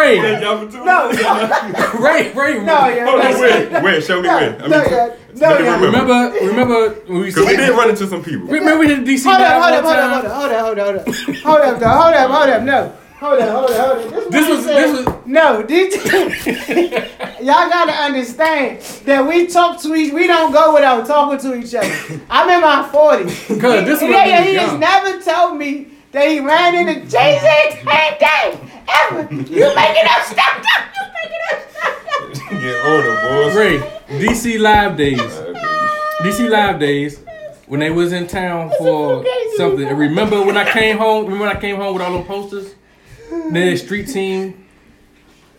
Ray, 0.00 0.20
Thank 0.20 0.42
y'all 0.42 0.58
for 0.66 0.70
tuning 0.72 0.86
No, 0.86 1.10
Ray, 2.00 2.32
Ray. 2.32 2.64
no, 2.64 2.88
yeah. 2.88 3.04
Hold 3.04 3.20
on, 3.20 3.40
wait, 3.40 3.82
wait, 3.82 4.04
show 4.04 4.20
me 4.22 4.28
No, 4.28 4.36
where. 4.36 4.54
I 4.56 4.60
mean, 4.62 4.70
no, 4.70 4.82
yeah. 4.82 5.16
No, 5.34 5.58
yeah. 5.58 5.84
Remember, 5.84 6.32
remember 6.46 6.90
when 7.06 7.20
we 7.20 7.26
Because 7.26 7.46
we 7.46 7.56
did 7.56 7.70
run 7.70 7.90
into 7.90 8.06
some 8.06 8.22
people. 8.24 8.46
remember 8.48 8.78
we 8.78 8.86
did 8.88 9.00
DC 9.04 9.24
Hold 9.24 9.40
that 9.40 9.56
up, 9.56 9.62
hold 9.62 9.84
one 9.84 9.98
up, 9.98 10.10
hold 10.10 10.24
time? 10.24 10.30
up, 10.30 10.32
hold 10.32 10.52
up, 10.52 10.60
hold 10.60 10.78
up, 10.78 10.86
hold 10.86 10.96
up, 10.96 11.06
hold 11.06 11.20
up, 11.36 11.42
hold 11.42 11.60
up, 11.60 11.80
though, 11.80 11.88
hold 11.88 12.14
up, 12.14 12.30
hold 12.30 12.48
up, 12.50 12.62
no. 12.62 12.92
hold 13.20 13.40
on, 13.40 13.48
hold 13.48 13.70
on, 13.70 13.76
hold 13.78 14.14
on. 14.14 14.30
This, 14.30 14.46
This 14.46 14.48
was- 14.48 14.64
this 14.66 15.06
was- 15.06 15.14
no. 15.26 15.62
This, 15.62 15.94
y'all 17.40 17.68
gotta 17.68 17.92
understand 17.92 18.80
that 19.04 19.26
we 19.26 19.46
talk 19.46 19.80
to 19.82 19.94
each. 19.94 20.12
We 20.12 20.26
don't 20.26 20.52
go 20.52 20.74
without 20.74 21.06
talking 21.06 21.38
to 21.50 21.56
each 21.58 21.74
other. 21.74 21.92
I'm 22.30 22.48
in 22.50 22.60
my 22.60 22.88
forties. 22.90 23.38
Cause 23.46 23.84
this 23.84 24.00
he, 24.00 24.08
was 24.08 24.16
he, 24.22 24.50
he 24.50 24.54
has 24.56 24.78
never 24.78 25.20
told 25.22 25.56
me 25.58 25.88
that 26.12 26.28
he 26.28 26.40
ran 26.40 26.74
into 26.74 27.06
Jay 27.08 27.38
Z 27.40 27.80
same 27.84 28.18
day 28.18 28.58
ever. 28.88 29.22
You 29.34 29.74
making 29.74 30.06
up 30.08 30.24
stuff? 30.24 30.66
You 30.96 31.06
making 31.22 31.42
up 31.52 31.70
stuff? 31.70 32.60
Get 32.60 32.84
older, 32.84 33.14
boys. 33.22 33.56
Ray, 33.56 33.78
DC 34.20 34.58
Live 34.60 34.96
Days. 34.96 35.18
DC 35.18 36.48
Live 36.48 36.78
Days. 36.80 37.20
When 37.66 37.80
they 37.80 37.90
was 37.90 38.12
in 38.12 38.26
town 38.26 38.72
for 38.78 39.24
something. 39.56 39.86
And 39.86 39.96
remember 39.98 40.42
when 40.44 40.56
I 40.56 40.68
came 40.72 40.98
home? 40.98 41.24
Remember 41.26 41.46
when 41.46 41.56
I 41.56 41.60
came 41.60 41.76
home 41.76 41.94
with 41.94 42.02
all 42.02 42.12
them 42.12 42.24
posters? 42.26 42.74
Their 43.52 43.76
street 43.76 44.08
team. 44.08 44.66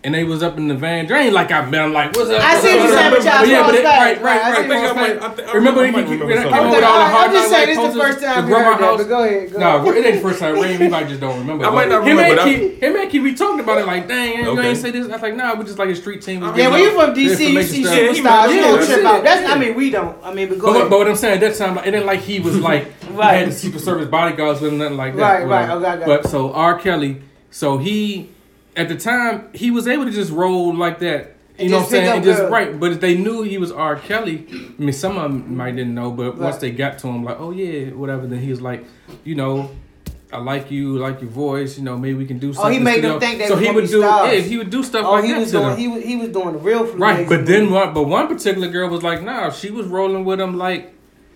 And 0.03 0.15
they 0.15 0.23
was 0.23 0.41
up 0.41 0.57
in 0.57 0.67
the 0.67 0.73
van. 0.73 1.05
They 1.05 1.13
ain't 1.13 1.33
like 1.33 1.51
I 1.51 1.61
met 1.61 1.71
them 1.83 1.93
like, 1.93 2.15
what's 2.15 2.31
up? 2.31 2.41
I 2.41 2.59
see 2.59 2.69
what 2.75 2.87
you're 2.89 2.97
saying, 2.97 3.11
but 3.11 3.23
y'all 3.23 3.45
yeah, 3.45 3.61
but 3.67 3.75
it, 3.75 3.83
back. 3.83 3.99
right, 4.01 4.21
right, 4.21 4.23
Right, 4.23 4.41
I 4.41 4.49
right. 4.51 4.61
see 4.63 4.67
what 4.67 4.73
right, 4.73 4.81
you're 4.81 4.95
right. 4.95 5.37
saying. 5.37 5.47
I- 5.47 5.51
I- 5.51 5.53
Remember 5.53 5.79
I 5.81 5.83
when 5.83 5.93
might 5.93 5.99
you 6.07 6.11
remember 6.17 6.25
when 6.25 6.37
I 6.37 6.41
something. 6.41 6.51
came 6.51 6.63
home 6.63 6.71
Okay, 6.71 6.75
with 6.77 6.85
all 6.89 6.97
the 6.97 7.05
I'm 7.21 7.31
just 7.31 7.49
saying 7.51 7.67
Life 7.67 7.75
this 7.77 7.87
is 7.87 7.93
the 7.93 8.01
first 8.01 8.19
time 8.23 8.41
The 8.45 8.49
you 8.49 8.55
heard 8.55 8.63
grandma 8.63 8.77
that, 8.79 8.81
house. 8.81 8.97
but 8.97 9.07
go 9.09 9.23
ahead, 9.23 9.51
go 9.53 9.59
Nah, 9.59 9.85
it 9.91 10.05
ain't 10.05 10.15
the 10.15 10.21
first 10.27 10.39
time. 10.39 10.53
Ray, 10.59 10.77
we 10.79 10.87
might 10.89 11.07
just 11.07 11.21
don't 11.21 11.37
remember. 11.37 11.65
I 11.67 11.69
might 11.69 11.89
not 11.89 12.01
him 12.01 12.17
remember, 12.17 12.23
and 12.23 12.35
but 12.35 12.39
I- 12.47 12.49
Keith, 12.49 12.79
him 12.81 12.95
and 12.95 13.11
Keith, 13.11 13.21
we 13.21 13.35
talked 13.35 13.59
about 13.61 13.77
it 13.77 13.85
like, 13.85 14.07
dang, 14.07 14.43
you 14.43 14.59
ain't 14.59 14.77
say 14.79 14.89
this. 14.89 15.05
I 15.07 15.11
was 15.11 15.21
like, 15.21 15.35
nah, 15.35 15.53
we 15.53 15.65
just 15.65 15.77
like 15.77 15.89
a 15.89 15.95
street 15.95 16.23
team. 16.23 16.41
Yeah, 16.41 16.55
giving 16.55 16.71
when 16.71 16.81
you 16.81 16.91
from 16.93 17.13
DC, 17.13 17.15
you 17.15 17.31
information 17.59 17.69
see 17.69 17.83
stuff. 17.83 17.95
Yeah, 17.95 18.09
superstars. 18.09 18.55
You 18.55 18.61
don't 18.61 18.85
trip 18.87 19.05
out. 19.05 19.23
That's. 19.23 19.49
I 19.51 19.55
mean, 19.59 19.75
we 19.75 19.91
don't. 19.91 20.17
I 20.23 20.33
mean, 20.33 20.49
but 20.49 20.57
go 20.57 20.67
But, 20.67 20.75
ahead. 20.77 20.89
but 20.89 20.97
what 20.97 21.07
I'm 21.09 21.15
saying, 21.15 21.35
at 21.35 21.41
that 21.41 21.55
time, 21.55 21.77
it 21.77 21.93
ain't 21.93 22.07
like 22.07 22.21
he 22.21 22.39
was 22.39 22.57
like, 22.69 22.87
Right. 23.11 23.35
had 23.35 23.49
the 23.49 23.51
Secret 23.51 23.81
Service 23.83 24.07
bodyguards 24.07 24.61
with 24.61 24.71
him, 24.71 24.79
nothing 24.79 24.97
like 24.97 25.15
that. 25.15 25.21
Right, 25.21 25.47
right, 25.47 25.69
okay, 25.69 25.85
I 25.85 25.97
got 25.97 26.05
But 26.07 26.27
so 26.27 26.51
R. 26.53 26.79
Kelly, 26.79 27.21
so 27.51 27.77
he, 27.77 28.29
at 28.75 28.87
the 28.89 28.95
time, 28.97 29.49
he 29.53 29.71
was 29.71 29.87
able 29.87 30.05
to 30.05 30.11
just 30.11 30.31
roll 30.31 30.73
like 30.75 30.99
that. 30.99 31.35
You 31.57 31.65
And 31.65 31.71
know 31.71 31.77
what 31.77 31.83
I'm 31.85 31.89
saying? 31.91 32.09
And 32.17 32.23
just 32.23 32.43
right, 32.43 32.79
but 32.79 32.91
if 32.93 33.01
they 33.01 33.15
knew 33.15 33.43
he 33.43 33.57
was 33.57 33.71
R. 33.71 33.95
Kelly, 33.95 34.47
I 34.49 34.81
mean, 34.81 34.93
some 34.93 35.17
of 35.17 35.23
them 35.23 35.55
might 35.55 35.75
didn't 35.75 35.93
know, 35.93 36.09
but 36.11 36.37
once 36.37 36.57
they 36.57 36.71
got 36.71 36.97
to 36.99 37.07
him, 37.07 37.23
like, 37.23 37.39
oh 37.39 37.51
yeah, 37.51 37.91
whatever, 37.91 38.25
then 38.25 38.39
he 38.39 38.49
was 38.49 38.61
like, 38.61 38.85
you 39.23 39.35
know, 39.35 39.69
I 40.33 40.37
like 40.37 40.71
you, 40.71 41.03
I 41.03 41.09
like 41.09 41.21
your 41.21 41.29
voice, 41.29 41.77
you 41.77 41.83
know, 41.83 41.97
maybe 41.97 42.13
we 42.15 42.25
can 42.25 42.39
do 42.39 42.53
something. 42.53 42.69
Oh, 42.69 42.73
he 42.73 42.79
made 42.79 43.03
them 43.03 43.19
think 43.19 43.39
they 43.39 43.47
so 43.47 43.57
he 43.57 43.69
would 43.69 43.87
do, 43.89 44.01
stars. 44.01 44.33
yeah, 44.33 44.39
he 44.39 44.57
would 44.57 44.69
do 44.69 44.81
stuff 44.81 45.05
Oh, 45.05 45.11
like 45.11 45.25
he 45.25 45.33
that 45.33 45.39
was 45.39 45.51
doing 45.51 45.77
he 45.77 45.87
was 45.89 46.03
he 46.03 46.15
was 46.15 46.29
doing 46.29 46.53
the 46.53 46.59
real 46.59 46.85
flu. 46.87 46.97
Right, 46.97 47.27
but 47.27 47.45
then 47.45 47.69
one, 47.69 47.93
but 47.93 48.03
one 48.03 48.27
particular 48.29 48.69
girl 48.69 48.89
was 48.89 49.03
like, 49.03 49.21
nah, 49.21 49.51
she 49.51 49.69
was 49.71 49.85
rolling 49.87 50.23
with 50.23 50.39
him 50.39 50.57
like, 50.57 50.93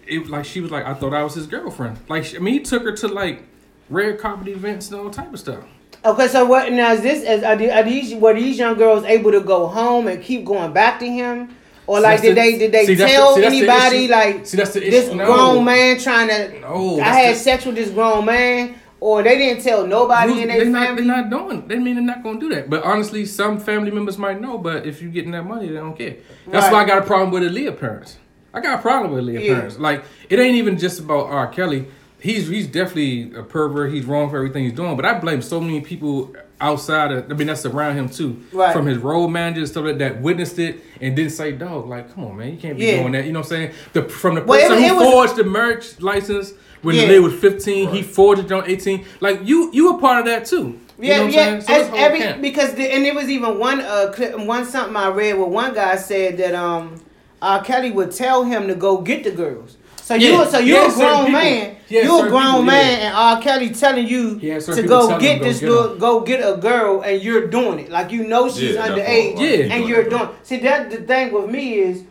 it 0.07 0.27
like 0.29 0.45
she 0.45 0.61
was 0.61 0.71
like, 0.71 0.85
I 0.85 0.93
thought 0.93 1.13
I 1.13 1.23
was 1.23 1.35
his 1.35 1.45
girlfriend. 1.45 1.99
Like, 2.07 2.33
I 2.33 2.39
mean, 2.39 2.53
he 2.53 2.59
took 2.61 2.83
her 2.83 2.93
to 2.93 3.07
like 3.09 3.43
rare 3.89 4.15
carpet 4.15 4.47
events 4.47 4.89
and 4.89 4.99
all 5.01 5.09
type 5.11 5.31
of 5.33 5.39
stuff. 5.39 5.65
Okay, 6.05 6.27
so 6.27 6.45
what 6.45 6.71
now 6.71 6.93
is 6.93 7.01
this? 7.01 7.23
Is, 7.23 7.43
are, 7.43 7.55
the- 7.55 7.71
are 7.71 7.83
these 7.83 8.13
were 8.15 8.33
these 8.33 8.57
young 8.59 8.75
girls 8.77 9.03
able 9.05 9.31
to 9.31 9.41
go 9.41 9.67
home 9.67 10.07
and 10.07 10.21
keep 10.23 10.45
going 10.45 10.71
back 10.71 10.99
to 10.99 11.05
him, 11.07 11.49
or 11.87 11.99
like 11.99 12.21
that's 12.21 12.21
did 12.21 12.31
the- 12.31 12.41
they 12.41 12.57
did 12.59 12.71
they 12.71 12.85
see, 12.85 12.93
that's 12.95 13.11
the- 13.11 13.17
tell 13.17 13.35
see, 13.35 13.41
that's 13.41 13.53
the 13.53 13.57
anybody 13.57 14.07
like 14.07 14.45
See, 14.45 14.57
that's 14.57 14.73
the 14.73 14.79
this 14.81 15.07
issue. 15.07 15.15
No. 15.15 15.25
grown 15.25 15.65
man 15.65 15.99
trying 15.99 16.27
to 16.27 16.59
No, 16.61 16.99
I 16.99 17.05
had 17.19 17.37
sex 17.37 17.65
with 17.65 17.75
this 17.75 17.89
grown 17.89 18.25
man, 18.25 18.75
or 18.99 19.23
they 19.23 19.35
didn't 19.37 19.63
tell 19.63 19.87
nobody 19.87 20.33
Who's- 20.33 20.41
in 20.43 20.47
They're 20.49 20.57
their 20.59 20.69
not, 20.69 20.85
family? 20.87 21.03
they're 21.05 21.15
not 21.23 21.29
doing. 21.31 21.67
They 21.67 21.75
mean 21.79 21.95
they're 21.95 22.03
not 22.03 22.23
gonna 22.23 22.39
do 22.39 22.49
that. 22.49 22.69
But 22.69 22.83
honestly, 22.83 23.25
some 23.25 23.59
family 23.59 23.89
members 23.89 24.19
might 24.19 24.39
know. 24.39 24.59
But 24.59 24.85
if 24.85 25.01
you're 25.01 25.11
getting 25.11 25.31
that 25.31 25.45
money, 25.47 25.67
they 25.69 25.73
don't 25.75 25.97
care. 25.97 26.15
That's 26.51 26.65
Right. 26.65 26.73
why 26.73 26.81
I 26.83 26.85
got 26.85 26.99
a 26.99 27.01
problem 27.01 27.31
with 27.31 27.41
Aaliyah 27.51 27.79
parents. 27.79 28.17
I 28.53 28.61
got 28.61 28.77
a 28.79 28.81
problem 28.81 29.11
with 29.11 29.23
Aaliyah 29.25 29.43
Yeah. 29.43 29.53
parents. 29.55 29.79
Like 29.79 30.03
it 30.29 30.37
ain't 30.39 30.55
even 30.55 30.77
just 30.77 30.99
about 30.99 31.27
R. 31.31 31.47
Kelly. 31.47 31.87
He's 32.25 32.47
he's 32.47 32.67
definitely 32.67 33.33
a 33.35 33.43
pervert. 33.43 33.93
He's 33.93 34.05
wrong 34.05 34.29
for 34.29 34.37
everything 34.37 34.63
he's 34.63 34.73
doing. 34.73 34.95
But 34.95 35.05
I 35.05 35.19
blame 35.19 35.41
so 35.43 35.59
many 35.61 35.79
people 35.81 36.33
outside 36.59 37.11
of. 37.11 37.31
I 37.31 37.35
mean, 37.35 37.47
that's 37.47 37.65
around 37.65 37.95
him 37.97 38.09
too. 38.09 38.41
Right. 38.51 38.73
From 38.73 38.87
his 38.87 38.97
road 38.97 39.27
managers, 39.27 39.71
stuff 39.71 39.85
like 39.85 39.99
that, 39.99 40.21
witnessed 40.21 40.57
it 40.57 40.79
and 41.01 41.15
didn't 41.15 41.33
say, 41.33 41.51
"Dog, 41.51 41.87
like, 41.87 42.13
come 42.15 42.25
on, 42.25 42.37
man, 42.37 42.51
you 42.53 42.57
can't 42.57 42.77
be 42.77 42.85
Yeah. 42.85 42.99
doing 43.01 43.11
that." 43.11 43.25
You 43.25 43.31
know 43.31 43.39
what 43.41 43.45
I'm 43.45 43.49
saying? 43.49 43.71
The 43.93 44.03
from 44.03 44.35
the 44.35 44.41
Well, 44.43 44.57
it 44.59 44.63
person 44.69 44.75
was- 44.75 44.83
it 44.83 44.89
who 44.89 44.95
was- 44.95 45.13
forged 45.13 45.35
the 45.35 45.43
merch 45.43 46.01
license 46.01 46.53
when 46.81 46.95
Yeah. 46.95 47.07
they 47.07 47.19
was 47.19 47.33
15, 47.33 47.89
he 47.89 48.01
forged 48.01 48.45
it 48.45 48.51
on 48.51 48.63
18. 48.67 49.05
Like 49.21 49.41
you, 49.43 49.69
you 49.71 49.93
were 49.93 49.99
part 49.99 50.19
of 50.19 50.25
that 50.25 50.45
too. 50.45 50.79
You 50.97 51.09
Yeah, 51.09 51.17
know 51.17 51.23
what 51.25 51.27
I'm 51.27 51.33
yeah. 51.33 51.43
saying? 51.45 51.61
So 51.61 51.73
as 51.73 51.79
it's 51.81 51.89
whole 51.89 51.99
every 51.99 52.19
camp. 52.19 52.41
because 52.41 52.73
the, 52.73 52.91
and 52.91 53.05
there 53.05 53.13
was 53.13 53.29
even 53.29 53.59
one 53.59 53.81
uh 53.81 54.11
clip, 54.13 54.39
one 54.39 54.65
something 54.65 54.95
I 54.95 55.09
read 55.09 55.33
where 55.37 55.45
one 55.47 55.73
guy 55.75 55.95
said 55.97 56.37
that 56.37 56.55
um 56.55 56.95
R. 57.41 57.61
Kelly 57.63 57.91
would 57.91 58.11
tell 58.11 58.45
him 58.45 58.67
to 58.69 58.73
go 58.75 58.97
get 58.97 59.23
the 59.23 59.29
girls. 59.31 59.77
So 60.05 60.13
Yeah. 60.13 60.43
you 60.43 60.51
so 60.51 60.59
you're 60.59 60.81
had 60.83 60.91
a 60.91 60.93
grown 60.93 61.31
man. 61.31 61.77
He 61.87 61.95
You're 62.01 62.27
a 62.27 62.29
grown 62.29 62.45
people, 62.45 62.61
man, 62.63 62.99
yeah. 62.99 63.05
and 63.07 63.15
R. 63.15 63.41
Kelly 63.41 63.69
telling 63.71 64.07
you 64.07 64.35
He 64.37 64.49
to 64.49 64.83
go 64.83 65.17
get 65.19 65.37
him, 65.37 65.39
go 65.39 65.43
this 65.45 65.59
get 65.61 65.69
little, 65.69 65.95
go 65.97 66.19
get 66.21 66.39
a 66.47 66.57
girl, 66.57 67.01
and 67.01 67.19
you're 67.23 67.47
doing 67.47 67.79
it. 67.79 67.89
Like 67.89 68.11
you 68.11 68.23
know 68.27 68.47
she's 68.47 68.75
Yeah, 68.75 68.87
underage, 68.87 69.35
what- 69.35 69.43
Yeah. 69.49 69.73
and 69.73 69.89
you're 69.89 70.03
doing. 70.07 70.29
See 70.43 70.57
that 70.59 70.91
the 70.91 70.97
thing 70.97 71.33
with 71.33 71.49
me 71.49 71.73
is, 71.79 72.03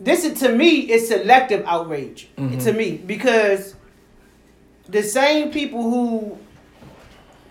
this 0.00 0.24
is 0.24 0.40
to 0.40 0.48
me 0.48 0.70
is 0.94 1.08
selective 1.08 1.62
outrage 1.66 2.28
Mm-hmm. 2.38 2.58
to 2.64 2.72
me 2.72 2.88
because 3.04 3.74
the 4.88 5.02
same 5.02 5.50
people 5.50 5.82
who 5.82 6.38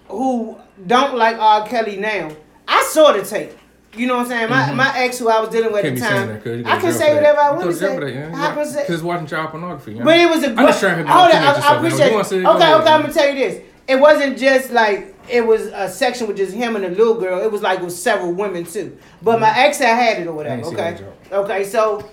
who 0.08 0.58
don't 0.88 1.16
like 1.16 1.38
R. 1.38 1.68
Kelly 1.68 1.98
now, 1.98 2.30
I 2.68 2.82
saw 2.84 3.12
the 3.12 3.22
tape. 3.24 3.52
You 3.96 4.06
know 4.06 4.18
what 4.18 4.24
I'm 4.26 4.30
saying? 4.30 4.50
My 4.50 4.72
my 4.74 4.98
ex 4.98 5.18
who 5.18 5.30
I 5.30 5.40
was 5.40 5.50
dealing 5.50 5.72
with 5.74 5.84
Mm-hmm. 5.84 5.96
At 5.96 6.00
the 6.00 6.16
saying 6.16 6.28
that 6.28 6.44
'cause 6.44 6.58
you 6.58 6.64
time, 6.64 6.64
go 6.64 6.70
I 6.78 6.82
can 6.82 6.94
say 6.94 7.16
whatever 7.16 7.36
that. 7.38 7.46
I 7.46 7.52
want 7.52 7.64
to 7.64 7.74
say. 7.74 8.00
that, 8.00 8.14
yeah. 8.14 8.32
I 8.50 8.54
can 8.56 8.66
say- 8.66 8.82
Because 8.82 8.96
it's 8.96 9.04
watching 9.04 9.28
child 9.28 9.50
pornography. 9.50 9.94
Yeah. 9.94 10.04
but 10.04 10.18
it 10.18 10.30
was 10.30 10.44
a. 10.44 10.50
I'm 10.50 10.56
just 10.58 10.80
trying 10.80 11.04
to 11.06 11.12
hold 11.12 11.32
on, 11.32 11.36
I, 11.36 11.54
I 11.54 11.78
appreciate. 11.78 12.08
It. 12.08 12.14
wanna 12.14 12.26
Okay, 12.28 12.38
ahead. 12.44 12.82
okay, 12.82 12.90
I'm 12.92 13.02
gonna 13.02 13.14
tell 13.14 13.30
you 13.30 13.36
this. 13.36 13.62
It 13.88 13.96
wasn't 14.00 14.38
just 14.38 14.72
like 14.72 15.16
it 15.28 15.46
was 15.46 15.62
a 15.68 15.90
section 15.90 16.28
with 16.28 16.38
just 16.38 16.54
him 16.54 16.76
and 16.76 16.86
a 16.86 16.90
little 16.90 17.16
girl. 17.16 17.42
It 17.42 17.52
was 17.52 17.64
like 17.64 17.82
with 17.82 17.94
several 17.94 18.32
women 18.32 18.64
too. 18.64 18.96
But 19.24 19.40
my 19.40 19.52
ex 19.58 19.80
had 19.80 19.96
had 19.96 20.22
it 20.22 20.28
or 20.28 20.34
whatever. 20.34 20.62
Okay, 20.68 20.98
okay. 21.32 21.64
So 21.64 22.08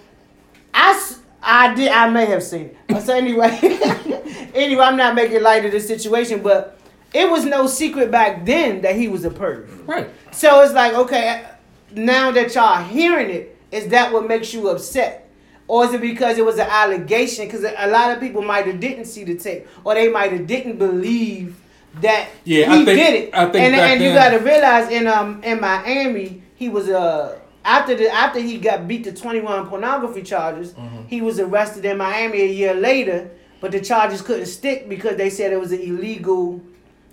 I, 0.72 1.12
I 1.42 1.74
did. 1.74 1.88
I 1.90 2.08
may 2.08 2.24
have 2.26 2.42
seen 2.42 2.74
it. 2.88 3.02
So 3.02 3.14
anyway, 3.14 3.50
anyway, 4.54 4.82
I'm 4.82 4.96
not 4.96 5.14
making 5.14 5.42
light 5.42 5.66
of 5.66 5.72
the 5.72 5.80
situation, 5.80 6.42
but 6.42 6.78
it 7.12 7.28
was 7.30 7.44
no 7.44 7.66
secret 7.66 8.10
back 8.10 8.46
then 8.46 8.80
that 8.80 8.96
he 8.96 9.08
was 9.08 9.24
a 9.26 9.30
perv. 9.30 9.86
Right. 9.86 10.08
So 10.32 10.60
it's 10.62 10.72
like, 10.72 10.94
okay, 10.94 11.44
now 11.92 12.30
that 12.32 12.54
y'all 12.54 12.82
hearing 12.82 13.30
it, 13.30 13.56
is 13.72 13.88
that 13.88 14.12
what 14.12 14.26
makes 14.26 14.52
you 14.54 14.68
upset? 14.68 15.28
Or 15.68 15.84
is 15.84 15.92
it 15.94 16.00
because 16.00 16.38
it 16.38 16.44
was 16.44 16.58
an 16.58 16.68
allegation? 16.70 17.46
Because 17.46 17.64
a 17.64 17.88
lot 17.88 18.12
of 18.12 18.20
people 18.20 18.42
might 18.42 18.66
have 18.66 18.78
didn't 18.78 19.06
see 19.06 19.24
the 19.24 19.36
tape, 19.36 19.66
or 19.84 19.94
they 19.94 20.08
might 20.08 20.30
have 20.32 20.46
didn't 20.46 20.78
believe 20.78 21.56
that 22.00 22.28
Yeah, 22.44 22.66
he 22.76 22.84
think- 22.84 22.98
did 22.98 23.14
it. 23.14 23.30
I 23.34 23.44
think 23.46 23.56
and 23.64 23.74
and 23.74 24.02
you 24.02 24.12
got 24.12 24.30
to 24.30 24.38
realize 24.38 24.90
in 24.90 25.06
um 25.06 25.42
in 25.42 25.60
Miami, 25.60 26.42
he 26.54 26.68
was 26.68 26.88
uh 26.88 27.38
after 27.64 27.96
the 27.96 28.08
after 28.14 28.38
he 28.38 28.58
got 28.58 28.86
beat 28.86 29.02
to 29.04 29.12
twenty 29.12 29.40
one 29.40 29.66
pornography 29.66 30.22
charges, 30.22 30.72
Mm-hmm. 30.74 31.06
he 31.08 31.20
was 31.20 31.40
arrested 31.40 31.84
in 31.84 31.96
Miami 31.98 32.42
a 32.42 32.46
year 32.46 32.74
later, 32.74 33.30
but 33.60 33.72
the 33.72 33.80
charges 33.80 34.22
couldn't 34.22 34.46
stick 34.46 34.88
because 34.88 35.16
they 35.16 35.30
said 35.30 35.52
it 35.52 35.58
was 35.60 35.72
an 35.72 35.80
illegal 35.80 36.60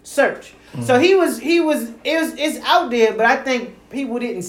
search. 0.04 0.54
Mm-hmm. 0.74 0.84
So 0.84 1.00
he 1.00 1.16
was 1.16 1.40
he 1.40 1.60
was 1.60 1.90
it 2.04 2.20
was 2.22 2.34
it's 2.38 2.64
out 2.66 2.90
there, 2.92 3.14
but 3.14 3.26
I 3.26 3.38
think 3.38 3.90
people 3.90 4.20
didn't. 4.20 4.44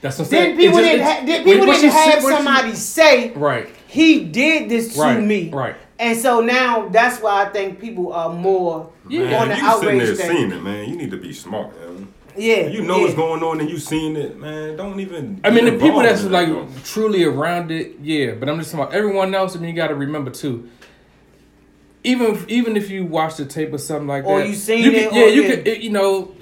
That's 0.00 0.18
what 0.18 0.24
I'm 0.26 0.30
Then 0.30 0.42
saying. 0.44 0.56
people 0.56 0.78
just- 0.78 0.90
didn't 0.90 1.00
it- 1.00 1.04
ha- 1.04 1.24
did, 1.24 1.44
people 1.44 1.66
didn't 1.66 1.82
you 1.84 1.90
see- 1.90 1.96
have 2.10 2.22
you- 2.22 2.28
somebody 2.30 2.74
say 2.74 3.30
Right. 3.34 3.68
he 3.86 4.24
did 4.24 4.68
this 4.68 4.94
to 4.94 5.00
Right, 5.00 5.22
me. 5.22 5.50
right. 5.52 5.76
And 5.98 6.18
so 6.18 6.40
now 6.40 6.88
that's 6.88 7.20
why 7.22 7.44
I 7.44 7.48
think 7.50 7.78
people 7.80 8.12
are 8.12 8.32
more 8.32 8.90
Man, 9.08 9.32
on 9.34 9.48
the 9.48 9.56
you 9.56 9.80
sitting 9.80 9.98
there 9.98 10.14
thing. 10.16 10.36
seeing 10.36 10.50
it, 10.52 10.62
man. 10.62 10.88
You 10.88 10.96
need 10.96 11.10
to 11.12 11.16
be 11.16 11.32
smart, 11.32 11.70
man. 11.80 12.08
Yeah, 12.36 12.66
You 12.66 12.82
know 12.82 12.96
yeah. 12.96 13.02
what's 13.02 13.14
going 13.14 13.42
on 13.44 13.60
and 13.60 13.68
you 13.70 13.78
seeing 13.78 14.16
it, 14.16 14.36
man. 14.40 14.76
Don't 14.76 14.98
even. 14.98 15.40
I 15.44 15.50
mean, 15.50 15.66
the 15.66 15.72
people 15.72 16.00
that's 16.00 16.24
like 16.24 16.48
that, 16.48 16.84
truly 16.84 17.22
around 17.24 17.70
it, 17.70 17.96
yeah. 18.02 18.32
But 18.32 18.48
I'm 18.48 18.58
just 18.58 18.72
talking 18.72 18.84
about 18.84 18.94
everyone 18.94 19.34
else. 19.34 19.54
I 19.54 19.60
mean, 19.60 19.68
you 19.70 19.76
got 19.76 19.88
to 19.88 19.94
remember 19.94 20.30
too. 20.30 20.68
Even 22.04 22.34
if, 22.34 22.48
even 22.48 22.76
if 22.76 22.90
you 22.90 23.04
watch 23.06 23.36
the 23.36 23.44
tape 23.44 23.72
or 23.72 23.78
something 23.78 24.08
like 24.08 24.24
Or 24.24 24.38
that, 24.38 24.46
or 24.46 24.48
you 24.48 24.56
seen 24.56 24.82
can- 24.82 24.94
it, 24.94 25.12
yeah, 25.12 25.26
you 25.26 25.42
yeah. 25.42 25.50
could, 25.50 25.68
it- 25.68 25.80
you 25.82 25.90
know, 25.90 26.34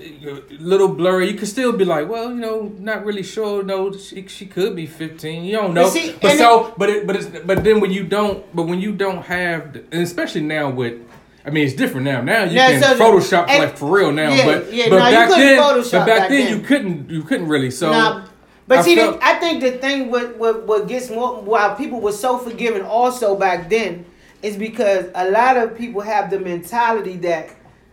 little 0.59 0.89
blurry. 0.89 1.31
You 1.31 1.37
could 1.39 1.49
still 1.49 1.73
be 1.73 1.85
like, 1.85 2.09
well, 2.09 2.31
you 2.31 2.37
know, 2.37 2.73
not 2.79 3.05
really 3.05 3.23
sure. 3.23 3.63
No, 3.63 3.93
she, 3.93 4.27
she 4.27 4.47
could 4.47 4.75
be 4.75 4.87
15. 4.87 5.45
You 5.45 5.53
don't 5.57 5.75
know. 5.75 5.85
But 5.85 5.91
see, 5.93 6.17
but 6.21 6.39
so, 6.39 6.73
but 6.79 6.89
it, 6.89 7.07
but 7.07 7.17
it's, 7.17 7.27
but 7.45 7.63
then 7.63 7.81
when 7.81 7.91
you 7.91 8.05
don't, 8.05 8.45
but 8.57 8.63
when 8.69 8.81
you 8.81 8.93
don't 8.93 9.23
have, 9.23 9.77
and 9.93 10.03
especially 10.03 10.43
now 10.43 10.71
with. 10.71 10.99
I 11.45 11.49
mean, 11.49 11.67
it's 11.67 11.75
different 11.75 12.05
now. 12.05 12.21
Now 12.21 12.45
you 12.45 12.57
Yeah, 12.57 12.73
can 12.73 12.83
so 12.83 12.99
Photoshop 12.99 13.49
and- 13.49 13.65
like 13.65 13.77
for 13.79 13.91
real 13.91 14.13
now, 14.13 14.31
Yeah, 14.33 14.45
but 14.45 14.73
yeah, 14.75 14.89
but 14.91 14.97
no, 14.99 15.11
back 15.11 15.29
then, 15.31 15.59
Photoshop 15.59 15.91
but 15.93 16.07
back, 16.07 16.19
back 16.19 16.29
then, 16.29 16.45
then. 16.45 16.57
you 16.59 16.63
couldn't, 16.65 17.11
you 17.11 17.23
couldn't 17.23 17.49
really. 17.49 17.71
So, 17.71 17.91
Nah, 17.91 18.27
but 18.69 18.79
I 18.79 18.83
see, 18.83 18.95
felt- 18.95 19.19
the, 19.21 19.27
I 19.27 19.35
think 19.39 19.63
the 19.63 19.73
thing 19.73 20.11
what, 20.11 20.37
what 20.37 20.67
what 20.67 20.87
gets 20.87 21.09
more 21.09 21.41
why 21.41 21.75
people 21.79 21.99
were 22.01 22.13
so 22.13 22.37
forgiving 22.39 22.83
also 22.83 23.37
back 23.37 23.71
then 23.71 24.05
is 24.43 24.57
because 24.57 25.07
a 25.15 25.31
lot 25.31 25.57
of 25.57 25.77
people 25.77 26.01
have 26.01 26.31
the 26.31 26.39
mentality 26.39 27.17
that 27.19 27.51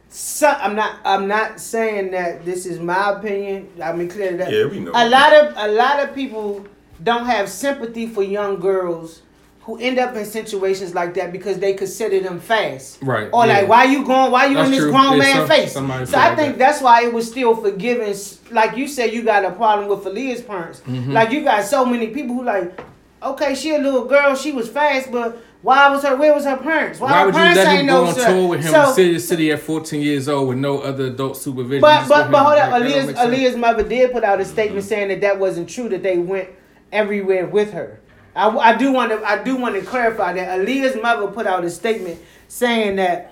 some, 0.10 0.56
I'm 0.60 0.76
not 0.76 0.96
I'm 1.04 1.28
not 1.28 1.60
saying 1.60 2.12
that 2.12 2.46
this 2.46 2.66
is 2.66 2.80
my 2.80 3.12
opinion. 3.12 3.70
I 3.84 3.92
mean 3.94 4.08
clear 4.10 4.38
that 4.38 4.52
Yeah, 4.52 4.66
we 4.66 4.80
know. 4.80 4.92
a 4.94 5.08
lot 5.10 5.34
of 5.34 5.54
a 5.58 5.68
lot 5.68 6.00
of 6.02 6.16
people 6.16 6.66
don't 7.04 7.26
have 7.26 7.50
sympathy 7.50 8.08
for 8.08 8.24
young 8.24 8.60
girls 8.60 9.22
who 9.62 9.78
end 9.80 10.00
up 10.00 10.16
in 10.16 10.24
situations 10.24 10.96
like 10.96 11.14
that 11.16 11.34
because 11.34 11.60
they 11.60 11.74
consider 11.74 12.22
them 12.22 12.40
fast. 12.40 13.00
Right, 13.02 13.28
Or 13.34 13.46
yeah. 13.46 13.60
like, 13.60 13.68
why 13.68 13.84
you 13.84 14.06
going? 14.06 14.32
Why 14.32 14.46
you 14.46 14.56
That's 14.56 14.68
in 14.68 14.72
this 14.72 14.82
true. 14.82 14.92
grown 14.92 15.12
Yeah, 15.12 15.18
man 15.18 15.36
some- 15.36 15.48
face? 15.50 15.74
So 15.74 15.82
I 15.82 15.86
like 16.30 16.38
think 16.38 16.54
that. 16.54 16.58
that's 16.58 16.82
why 16.82 17.04
it 17.04 17.12
was 17.14 17.30
still 17.30 17.54
forgiven. 17.54 18.16
Like 18.50 18.78
you 18.78 18.88
said, 18.88 19.12
you 19.12 19.24
got 19.24 19.44
a 19.44 19.52
problem 19.52 19.90
with 19.90 20.06
Aaliyah's 20.06 20.42
parents. 20.42 20.80
Mhm. 20.88 21.12
Like 21.12 21.32
you 21.32 21.44
got 21.44 21.66
so 21.66 21.86
many 21.86 22.08
people 22.08 22.34
who 22.36 22.44
like, 22.44 22.80
okay, 23.22 23.56
she 23.56 23.76
a 23.76 23.78
little 23.80 24.06
girl, 24.06 24.36
she 24.38 24.54
was 24.54 24.70
fast, 24.70 25.12
but 25.12 25.38
why 25.62 25.90
was 25.90 26.04
her? 26.04 26.16
Where 26.16 26.34
was 26.34 26.46
her 26.46 26.58
parents? 26.58 27.00
Why 27.00 27.20
her 27.20 27.26
would 27.26 27.34
you 27.36 27.40
parents 27.42 27.58
let 27.58 27.68
ain't 27.68 27.80
him 27.82 27.86
no 27.88 28.02
go 28.04 28.08
on 28.10 28.14
sir? 28.16 28.28
tour 28.28 28.48
with 28.50 28.60
him 28.62 28.72
So- 28.72 28.92
city 28.94 29.14
to 29.14 29.20
city 29.20 29.52
at 29.52 29.60
14 29.60 30.02
years 30.02 30.30
old 30.30 30.50
with 30.50 30.58
no 30.58 30.80
other 30.80 31.06
adult 31.08 31.38
supervision? 31.38 31.82
but 31.82 31.98
Just 31.98 32.10
but 32.10 32.18
let 32.20 32.32
but 32.32 32.38
him- 32.40 32.46
hold 32.46 32.58
that 32.58 32.72
up, 32.74 32.80
don't 32.80 32.82
Aaliyah's, 32.92 33.08
make 33.08 33.16
sense. 33.18 33.36
Aaliyah's 33.36 33.56
mother 33.58 33.84
did 33.84 34.12
put 34.12 34.24
out 34.24 34.40
a 34.40 34.46
statement 34.46 34.84
saying 34.86 35.08
that 35.10 35.22
that 35.22 35.40
wasn't 35.40 35.68
true. 35.70 35.90
That 35.90 36.04
they 36.04 36.18
went 36.18 36.50
everywhere 36.92 37.46
with 37.48 37.74
her. 37.74 38.00
I, 38.36 38.50
I 38.50 38.76
do 38.78 38.92
want 38.92 39.12
to 39.12 39.28
I 39.28 39.44
do 39.44 39.56
want 39.56 39.76
to 39.76 39.82
clarify 39.82 40.34
that 40.34 40.60
Aaliyah's 40.60 41.02
mother 41.02 41.28
put 41.28 41.48
out 41.48 41.66
a 41.66 41.70
statement 41.72 42.20
saying 42.48 42.98
that 42.98 43.32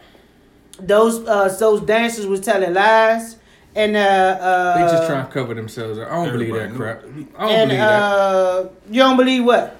those 0.79 1.25
uh 1.27 1.55
those 1.59 1.81
dancers 1.81 2.25
was 2.25 2.39
telling 2.41 2.73
lies 2.73 3.37
and 3.75 3.95
uh, 3.95 3.99
uh 3.99 4.73
They 4.75 4.91
just 4.97 5.07
trying 5.07 5.25
to 5.27 5.31
cover 5.31 5.53
themselves. 5.53 5.99
I 5.99 6.09
don't 6.09 6.31
believe 6.31 6.53
that 6.55 6.73
crap. 6.73 7.03
I 7.03 7.07
don't 7.07 7.51
and 7.51 7.69
believe 7.69 7.79
that. 7.79 8.01
uh 8.01 8.67
you 8.89 8.99
don't 9.01 9.15
believe 9.17 9.45
what? 9.45 9.77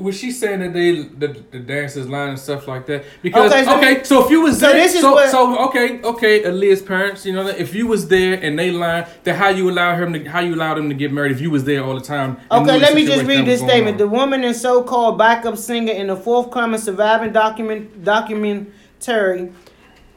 Was 0.00 0.18
she 0.18 0.30
saying 0.30 0.60
that 0.60 0.72
they 0.72 1.02
the, 1.02 1.28
the 1.50 1.58
dancers 1.60 2.08
lying 2.08 2.30
and 2.30 2.38
stuff 2.38 2.66
like 2.68 2.86
that? 2.86 3.04
Because 3.22 3.52
Okay, 3.52 3.70
okay, 3.76 4.04
so- 4.04 4.20
so, 4.20 4.24
if 4.24 4.30
you 4.30 4.40
was 4.42 4.58
so 4.58 4.66
there, 4.72 4.74
this 4.82 4.94
is 4.94 5.00
so, 5.00 5.12
what- 5.12 5.30
so 5.30 5.58
okay, 5.68 6.00
okay, 6.02 6.42
Aaliyah's 6.42 6.82
parents, 6.82 7.24
you 7.26 7.32
know, 7.32 7.44
that 7.44 7.58
if 7.58 7.74
you 7.74 7.86
was 7.86 8.08
there 8.08 8.34
and 8.34 8.58
they 8.58 8.70
lying, 8.70 9.06
then 9.24 9.34
how 9.36 9.48
you 9.48 9.68
allow 9.70 9.96
him 9.96 10.12
to 10.12 10.24
how 10.24 10.40
you 10.40 10.54
allow 10.54 10.74
them 10.74 10.88
to 10.88 10.94
get 10.94 11.12
married 11.12 11.32
if 11.32 11.40
you 11.40 11.50
was 11.50 11.64
there 11.64 11.82
all 11.84 11.94
the 11.94 12.00
time? 12.00 12.36
Okay, 12.50 12.78
let 12.78 12.94
me 12.94 13.04
just 13.06 13.24
read 13.24 13.46
this 13.46 13.60
statement. 13.60 13.94
on? 13.94 13.98
The 13.98 14.08
woman 14.08 14.44
and 14.44 14.56
so-called 14.56 15.18
backup 15.18 15.56
singer 15.56 15.92
in 15.92 16.06
the 16.08 16.16
forthcoming 16.16 16.80
surviving 16.80 17.32
document 17.32 18.04
documentary 18.04 19.52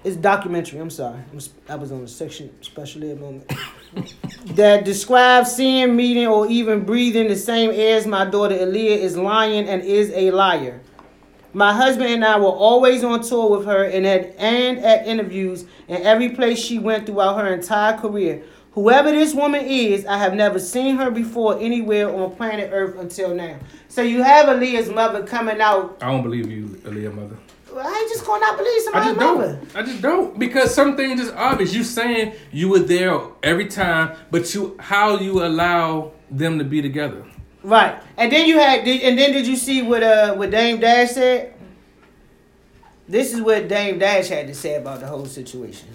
is 0.04 0.16
documentary. 0.16 0.80
I'm 0.80 0.90
sorry, 0.90 1.20
I 1.70 1.76
was 1.76 1.92
on 1.92 2.02
a 2.04 2.08
section 2.08 2.50
special 2.62 3.04
ed 3.04 3.20
moment 3.20 3.52
that 4.46 4.86
describes 4.86 5.52
seeing, 5.56 5.96
meeting, 5.96 6.28
or 6.28 6.48
even 6.48 6.84
breathing 6.84 7.28
the 7.28 7.36
same 7.36 7.72
air 7.72 7.98
as 7.98 8.08
my 8.08 8.26
daughter 8.26 8.56
Aaliyah 8.56 8.98
is 8.98 9.18
lying 9.18 9.68
and 9.68 9.82
is 9.82 10.12
a 10.12 10.32
liar. 10.32 10.82
My 11.54 11.74
husband 11.74 12.10
and 12.10 12.24
I 12.24 12.40
were 12.40 12.46
always 12.46 13.04
on 13.04 13.22
tour 13.22 13.58
with 13.58 13.66
her 13.66 13.84
and 13.84 14.06
at 14.08 14.36
and 14.38 14.80
at 14.80 15.06
interviews 15.06 15.66
in 15.90 16.02
every 16.04 16.30
place 16.30 16.58
she 16.58 16.80
went 16.80 17.06
throughout 17.06 17.38
her 17.38 17.54
entire 17.54 17.98
career. 17.98 18.44
Whoever 18.72 19.12
this 19.12 19.34
woman 19.34 19.66
is, 19.66 20.06
I 20.06 20.18
have 20.18 20.34
never 20.34 20.58
seen 20.58 20.96
her 20.96 21.12
before 21.12 21.60
anywhere 21.60 22.10
on 22.10 22.34
planet 22.38 22.70
Earth 22.72 22.98
until 22.98 23.36
now. 23.36 23.60
So 23.90 24.02
you 24.02 24.24
have 24.24 24.46
Aaliyah's 24.46 24.90
mother 24.90 25.28
coming 25.28 25.60
out. 25.60 25.98
I 26.02 26.10
don't 26.10 26.24
believe 26.24 26.50
you, 26.50 26.68
Aaliyah 26.86 27.14
mother. 27.14 27.38
I 27.78 28.08
just 28.10 28.26
gonna 28.26 28.42
not 28.42 28.58
believe 28.58 28.74
I 28.74 28.84
somebody's 28.84 29.08
just 29.08 29.20
don't. 29.20 29.76
I 29.76 29.82
just 29.84 30.02
don't 30.02 30.40
because 30.40 30.74
some 30.74 30.98
things 30.98 31.22
is 31.22 31.32
obvious. 31.32 31.74
You 31.74 31.84
saying 31.84 32.34
you 32.52 32.70
were 32.70 32.80
there 32.80 33.20
every 33.44 33.68
time, 33.68 34.16
but 34.30 34.54
you 34.54 34.76
how 34.80 35.18
you 35.20 35.44
allow 35.44 36.12
them 36.30 36.58
to 36.60 36.66
be 36.66 36.82
together? 36.82 37.26
Right. 37.64 38.02
And 38.18 38.32
then 38.32 38.48
you 38.48 38.58
had 38.58 38.88
and 38.88 39.18
then 39.18 39.32
did 39.32 39.48
you 39.48 39.56
see 39.56 39.82
what 39.82 40.04
uh 40.04 40.34
what 40.36 40.52
Dame 40.52 40.80
Dash 40.80 41.12
said? 41.12 41.54
This 43.08 43.34
is 43.34 43.42
what 43.42 43.68
Dame 43.68 44.00
Dash 44.00 44.28
had 44.30 44.48
to 44.48 44.56
say 44.56 44.76
about 44.76 45.00
the 45.00 45.08
whole 45.08 45.26
situation. 45.26 45.90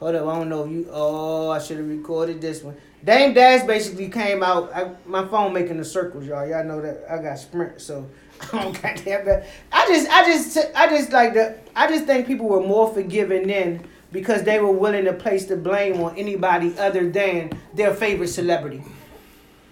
Hold 0.00 0.14
up, 0.14 0.26
I 0.26 0.38
don't 0.38 0.48
know 0.48 0.64
if 0.64 0.70
you 0.70 0.88
oh 0.90 1.50
I 1.50 1.58
should 1.58 1.78
have 1.78 1.88
recorded 1.88 2.40
this 2.40 2.62
one. 2.62 2.76
Dame 3.04 3.32
Dash 3.32 3.64
basically 3.66 4.08
came 4.08 4.42
out 4.42 4.74
I, 4.74 4.90
my 5.06 5.26
phone 5.28 5.52
making 5.52 5.78
the 5.78 5.84
circles, 5.84 6.26
y'all. 6.26 6.46
Y'all 6.46 6.64
know 6.64 6.80
that 6.80 7.04
I 7.10 7.22
got 7.22 7.38
sprint, 7.38 7.80
so 7.80 8.08
I 8.52 8.62
don't 8.62 8.82
but 9.24 9.46
I 9.72 9.86
just 9.88 10.08
I 10.10 10.24
just 10.26 10.58
I 10.74 10.88
just 10.88 11.12
like 11.12 11.34
the 11.34 11.54
I 11.76 11.86
just 11.88 12.04
think 12.06 12.26
people 12.26 12.48
were 12.48 12.60
more 12.60 12.92
forgiving 12.92 13.46
then 13.46 13.84
because 14.12 14.42
they 14.42 14.58
were 14.58 14.72
willing 14.72 15.04
to 15.04 15.12
place 15.12 15.46
the 15.46 15.56
blame 15.56 16.00
on 16.00 16.16
anybody 16.16 16.76
other 16.78 17.08
than 17.10 17.52
their 17.74 17.94
favorite 17.94 18.28
celebrity. 18.28 18.82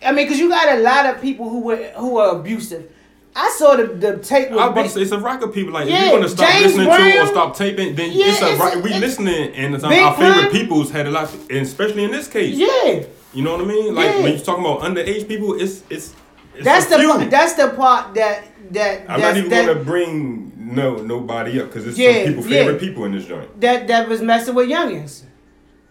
I 0.04 0.12
mean, 0.12 0.26
because 0.26 0.38
you 0.38 0.48
got 0.50 0.76
a 0.78 0.80
lot 0.82 1.06
of 1.06 1.22
people 1.22 1.48
who 1.48 1.60
were 1.60 1.76
who 1.96 2.18
are 2.18 2.36
abusive. 2.38 2.92
I 3.34 3.50
saw 3.58 3.76
the 3.76 3.86
the 3.86 4.18
tape. 4.18 4.50
With 4.50 4.58
I 4.60 4.68
was 4.68 4.84
to 4.92 4.98
say 4.98 5.02
it's 5.02 5.12
a 5.12 5.18
rack 5.18 5.42
of 5.42 5.52
people. 5.52 5.72
Like 5.72 5.88
Yeah, 5.88 5.96
if 5.96 6.02
you're 6.10 6.18
gonna 6.18 6.28
stop 6.28 6.48
James 6.50 6.64
listening 6.76 6.86
to 6.86 6.92
or 6.92 6.96
Brown. 6.98 7.26
stop 7.28 7.56
taping, 7.56 7.94
then 7.94 8.12
Yeah, 8.12 8.26
it's 8.28 8.42
a 8.42 8.52
it's 8.52 8.76
a- 8.76 8.78
We 8.80 8.90
it's- 8.90 9.00
listening, 9.00 9.54
and 9.54 9.74
Big 9.74 9.84
our 9.84 10.14
favorite 10.14 10.42
Pun. 10.42 10.50
peoples 10.52 10.90
had 10.90 11.06
a 11.06 11.10
lot, 11.10 11.32
and 11.50 11.58
especially 11.58 12.04
in 12.04 12.10
this 12.12 12.28
case. 12.28 12.54
Yeah. 12.56 13.02
You 13.34 13.42
know 13.42 13.52
what 13.52 13.60
I 13.60 13.64
mean? 13.64 13.94
Like 13.94 14.06
Yeah. 14.06 14.22
when 14.22 14.32
you're 14.32 14.40
talking 14.44 14.64
about 14.64 14.80
underage 14.80 15.28
people, 15.28 15.60
it's 15.60 15.82
it's. 15.90 16.14
That's 16.62 16.86
the 16.86 16.96
part, 16.96 17.30
that's 17.30 17.54
the 17.54 17.68
part 17.70 18.14
that 18.14 18.44
that 18.72 19.02
I'm 19.08 19.20
not 19.20 19.36
even 19.36 19.50
that, 19.50 19.66
gonna 19.66 19.80
bring 19.80 20.52
no 20.56 20.96
nobody 20.96 21.60
up 21.60 21.66
because 21.68 21.86
it's 21.86 21.98
Yeah, 21.98 22.24
some 22.24 22.34
people 22.34 22.42
yeah. 22.44 22.48
favorite 22.64 22.80
people 22.80 23.04
in 23.04 23.12
this 23.12 23.24
joint. 23.26 23.60
that 23.60 23.86
that 23.88 24.08
was 24.08 24.20
messing 24.22 24.54
with 24.54 24.68
youngins. 24.68 25.22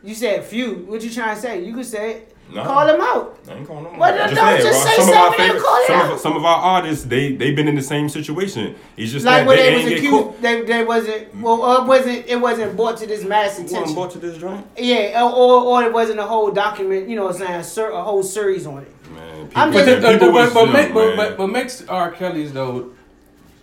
You 0.04 0.14
said 0.14 0.44
few. 0.44 0.76
What 0.88 1.02
you 1.04 1.10
trying 1.10 1.36
to 1.36 1.42
say? 1.42 1.64
You 1.64 1.74
could 1.74 1.86
say 1.86 2.12
it. 2.12 2.32
Call 2.54 2.86
them 2.86 3.02
out. 3.02 3.40
I 3.50 3.54
ain't 3.56 3.68
calling 3.68 3.86
them 3.86 3.98
Well, 3.98 4.14
out. 4.14 4.30
don't 4.30 4.62
just 4.62 4.84
say 4.84 4.96
some 4.98 5.10
of 5.10 5.16
our 5.16 5.28
and 5.30 5.36
favorite, 5.36 5.64
call 5.64 5.78
it 5.82 5.88
some 5.88 5.96
out. 6.00 6.12
of, 6.14 6.20
some 6.20 6.36
of 6.38 6.46
our 6.46 6.58
artists, 6.58 7.04
they 7.06 7.34
they've 7.36 7.56
been 7.56 7.68
in 7.68 7.74
the 7.76 7.82
same 7.82 8.08
situation. 8.08 8.76
It's 8.98 9.12
just 9.12 9.26
Like 9.26 9.40
that 9.42 9.48
when 9.48 9.58
they, 9.58 9.70
they, 9.70 9.84
was 9.84 9.94
accused, 9.94 10.12
caught. 10.12 10.42
they, 10.44 10.62
they 10.62 10.84
wasn't 10.84 11.36
well, 11.42 11.82
it 11.82 11.88
wasn't 11.88 12.26
it 12.28 12.40
wasn't 12.40 12.76
brought 12.78 12.98
to 12.98 13.08
this 13.08 13.24
mass 13.24 13.54
Wasn't 13.58 13.72
attention. 13.72 13.96
brought 13.96 14.12
to 14.12 14.20
this 14.20 14.38
joint. 14.38 14.64
Yeah, 14.78 15.24
or, 15.24 15.32
or 15.34 15.64
or 15.64 15.84
it 15.86 15.92
wasn't 15.92 16.20
a 16.20 16.24
whole 16.24 16.52
document. 16.52 17.10
You 17.10 17.16
know, 17.16 17.24
what 17.26 17.34
I'm 17.36 17.40
saying 17.48 17.60
a, 17.62 17.64
ser- 17.64 17.90
a 17.92 18.04
whole 18.04 18.22
series 18.22 18.68
on 18.68 18.84
it. 18.84 18.92
Man, 19.10 19.50
I'm 19.56 19.72
just- 19.74 19.86
the, 19.86 19.96
the, 19.96 20.12
people 20.14 20.32
but, 20.32 20.54
was 20.54 20.54
but, 20.54 20.94
but, 20.94 21.16
but, 21.16 21.38
but 21.38 21.48
makes 21.48 21.86
R. 21.88 22.12
Kelly's 22.12 22.54
though 22.54 22.92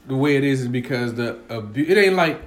the 0.07 0.17
way 0.17 0.37
it 0.37 0.45
is 0.45 0.63
is 0.63 0.69
because 0.69 1.15
the 1.15 1.39
abu- 1.51 1.85
it 1.87 1.97
ain't 1.97 2.17
like 2.17 2.41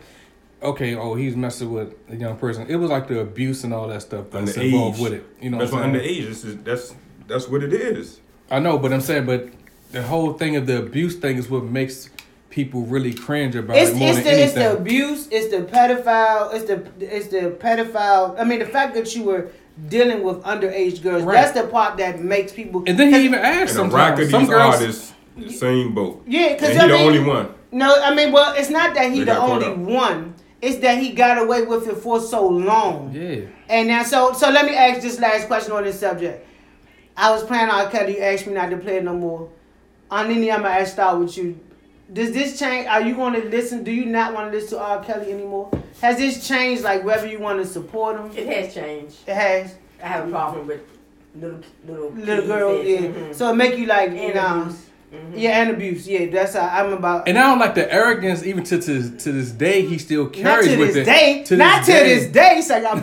okay 0.62 0.96
oh 0.96 1.16
he's 1.16 1.36
messing 1.36 1.72
with 1.72 1.94
a 2.10 2.16
young 2.16 2.36
person 2.38 2.66
it 2.68 2.76
was 2.76 2.90
like 2.90 3.08
the 3.08 3.20
abuse 3.20 3.64
and 3.64 3.74
all 3.74 3.88
that 3.88 4.02
stuff 4.02 4.26
that's 4.32 4.58
involved 4.58 4.98
Underage. 5.00 5.04
with 5.04 5.14
it 5.14 5.26
you 5.42 5.50
know 5.50 5.60
that's 5.60 5.72
what 5.72 5.82
what 5.82 5.90
I'm 5.90 5.96
saying? 6.00 6.22
underage. 6.24 6.28
This 6.28 6.44
is 6.44 6.58
that's 6.64 6.96
that's 7.28 7.48
what 7.48 7.64
it 7.64 7.74
is. 7.74 8.20
I 8.52 8.60
know 8.60 8.78
but 8.78 8.92
I'm 8.94 9.02
saying 9.02 9.26
but 9.26 9.50
the 9.92 10.04
whole 10.04 10.34
thing 10.34 10.56
of 10.56 10.66
the 10.68 10.80
abuse 10.80 11.16
thing 11.16 11.38
is 11.38 11.50
what 11.50 11.64
makes 11.64 12.10
people 12.50 12.82
really 12.82 13.14
cringe 13.14 13.56
about 13.56 13.78
It's, 13.78 13.92
it 13.92 13.96
more 13.98 14.10
it's 14.10 14.18
than 14.18 14.26
the 14.34 14.44
it's 14.44 14.54
the 14.54 14.78
abuse, 14.78 15.28
it's 15.30 15.52
the 15.52 15.62
pedophile, 15.64 16.54
it's 16.54 16.66
the 16.66 16.86
it's 17.00 17.28
the 17.28 17.52
pedophile. 17.60 18.40
I 18.40 18.44
mean, 18.46 18.60
the 18.60 18.66
fact 18.66 18.96
that 18.96 19.14
you 19.16 19.24
were 19.24 19.52
dealing 19.90 20.24
with 20.24 20.38
underage 20.44 21.02
girls. 21.02 21.24
Right. 21.24 21.36
That's 21.36 21.52
the 21.60 21.68
part 21.68 21.98
that 21.98 22.20
makes 22.22 22.54
people. 22.54 22.84
and 22.88 22.98
then 22.98 23.14
he 23.14 23.26
even 23.26 23.40
asked 23.40 23.78
And 23.78 23.92
a 23.92 23.96
rack 23.96 24.18
sometimes 24.18 24.20
of 24.26 24.32
some 24.32 24.42
these 24.42 24.50
girls 24.50 24.76
artists, 24.76 25.14
the 25.38 25.50
same 25.52 25.94
boat. 25.94 26.24
Yeah, 26.28 26.54
because 26.54 26.70
and 26.78 26.82
he 26.92 26.98
the 26.98 27.04
only 27.04 27.20
one. 27.20 27.54
No, 27.72 28.02
I 28.02 28.16
mean, 28.16 28.32
well, 28.32 28.54
it's 28.56 28.70
not 28.70 28.96
that 28.96 29.12
he 29.12 29.20
They 29.20 29.26
the 29.26 29.38
only 29.40 29.74
one. 29.74 30.34
It's 30.62 30.78
that 30.78 30.98
he 30.98 31.12
got 31.12 31.38
away 31.38 31.64
with 31.64 31.88
it 31.88 31.98
for 31.98 32.20
so 32.20 32.48
long. 32.48 33.12
yeah 33.14 33.42
And 33.68 33.90
now, 33.90 34.04
so 34.04 34.34
so 34.34 34.50
let 34.50 34.66
me 34.66 34.74
ask 34.76 35.02
this 35.02 35.20
last 35.20 35.48
question 35.48 35.74
on 35.74 35.84
this 35.84 36.00
subject. 36.00 36.48
I 37.18 37.32
was 37.32 37.44
playing 37.44 37.70
R. 37.70 37.90
Kelly. 37.90 38.18
You 38.18 38.24
asked 38.24 38.48
me 38.48 38.54
not 38.54 38.70
to 38.70 38.78
play 38.78 38.98
it 38.98 39.04
no 39.04 39.14
more. 39.14 39.50
On 40.10 40.26
any, 40.32 40.52
I'm 40.52 40.62
gonna 40.62 40.76
ask 40.76 40.94
start 40.94 41.20
with 41.20 41.38
you. 41.38 41.60
Does 42.12 42.32
this 42.32 42.60
change? 42.60 42.88
Are 42.88 43.02
you 43.02 43.16
going 43.16 43.34
to 43.34 43.48
listen? 43.50 43.84
Do 43.84 43.92
you 43.92 44.06
not 44.06 44.34
want 44.34 44.52
to 44.52 44.58
listen 44.58 44.78
to 44.78 44.84
R. 44.84 45.04
Kelly 45.04 45.32
anymore? 45.32 45.70
Has 46.02 46.18
this 46.18 46.48
changed? 46.48 46.84
Like 46.84 47.04
whether 47.04 47.28
you 47.28 47.40
want 47.40 47.60
to 47.62 47.68
support 47.68 48.18
him? 48.20 48.32
It 48.38 48.48
has 48.48 48.74
changed. 48.74 49.16
It 49.28 49.34
has. 49.34 49.76
I 50.04 50.08
have 50.08 50.28
a 50.28 50.32
problem 50.32 50.68
with 50.68 50.82
little 51.36 51.60
little 51.88 52.10
Little 52.12 52.36
kids 52.36 52.48
girl, 52.48 52.78
that- 52.78 52.86
yeah. 52.88 53.00
mhm. 53.00 53.34
So 53.36 53.50
it 53.50 53.56
make 53.56 53.78
you 53.78 53.86
like, 53.88 54.12
And 54.12 54.36
nah. 54.36 54.62
abuse. 54.62 54.82
Yeah, 55.34 55.62
and 55.62 55.70
abuse. 55.72 56.08
Yeah, 56.08 56.26
that's 56.30 56.56
how 56.56 56.68
I'm 56.68 56.92
about. 56.92 57.28
and 57.28 57.38
I 57.38 57.44
don't 57.44 57.60
like 57.60 57.74
the 57.76 57.92
arrogance 57.92 58.44
even 58.46 58.64
to 58.66 58.80
to, 58.82 59.10
to 59.18 59.32
this 59.32 59.52
day 59.52 59.86
he 59.86 59.98
still 59.98 60.26
not 60.26 60.34
carries 60.34 60.68
to 60.68 60.78
with 60.78 60.94
this 60.94 60.98
it 60.98 61.06
day. 61.06 61.44
To 61.46 61.56
not 61.58 61.86
this 61.86 61.96
to 61.96 62.04
day. 62.04 62.16
this 62.16 62.28
day. 62.32 62.62
So 62.62 62.78
y'all. 62.78 63.02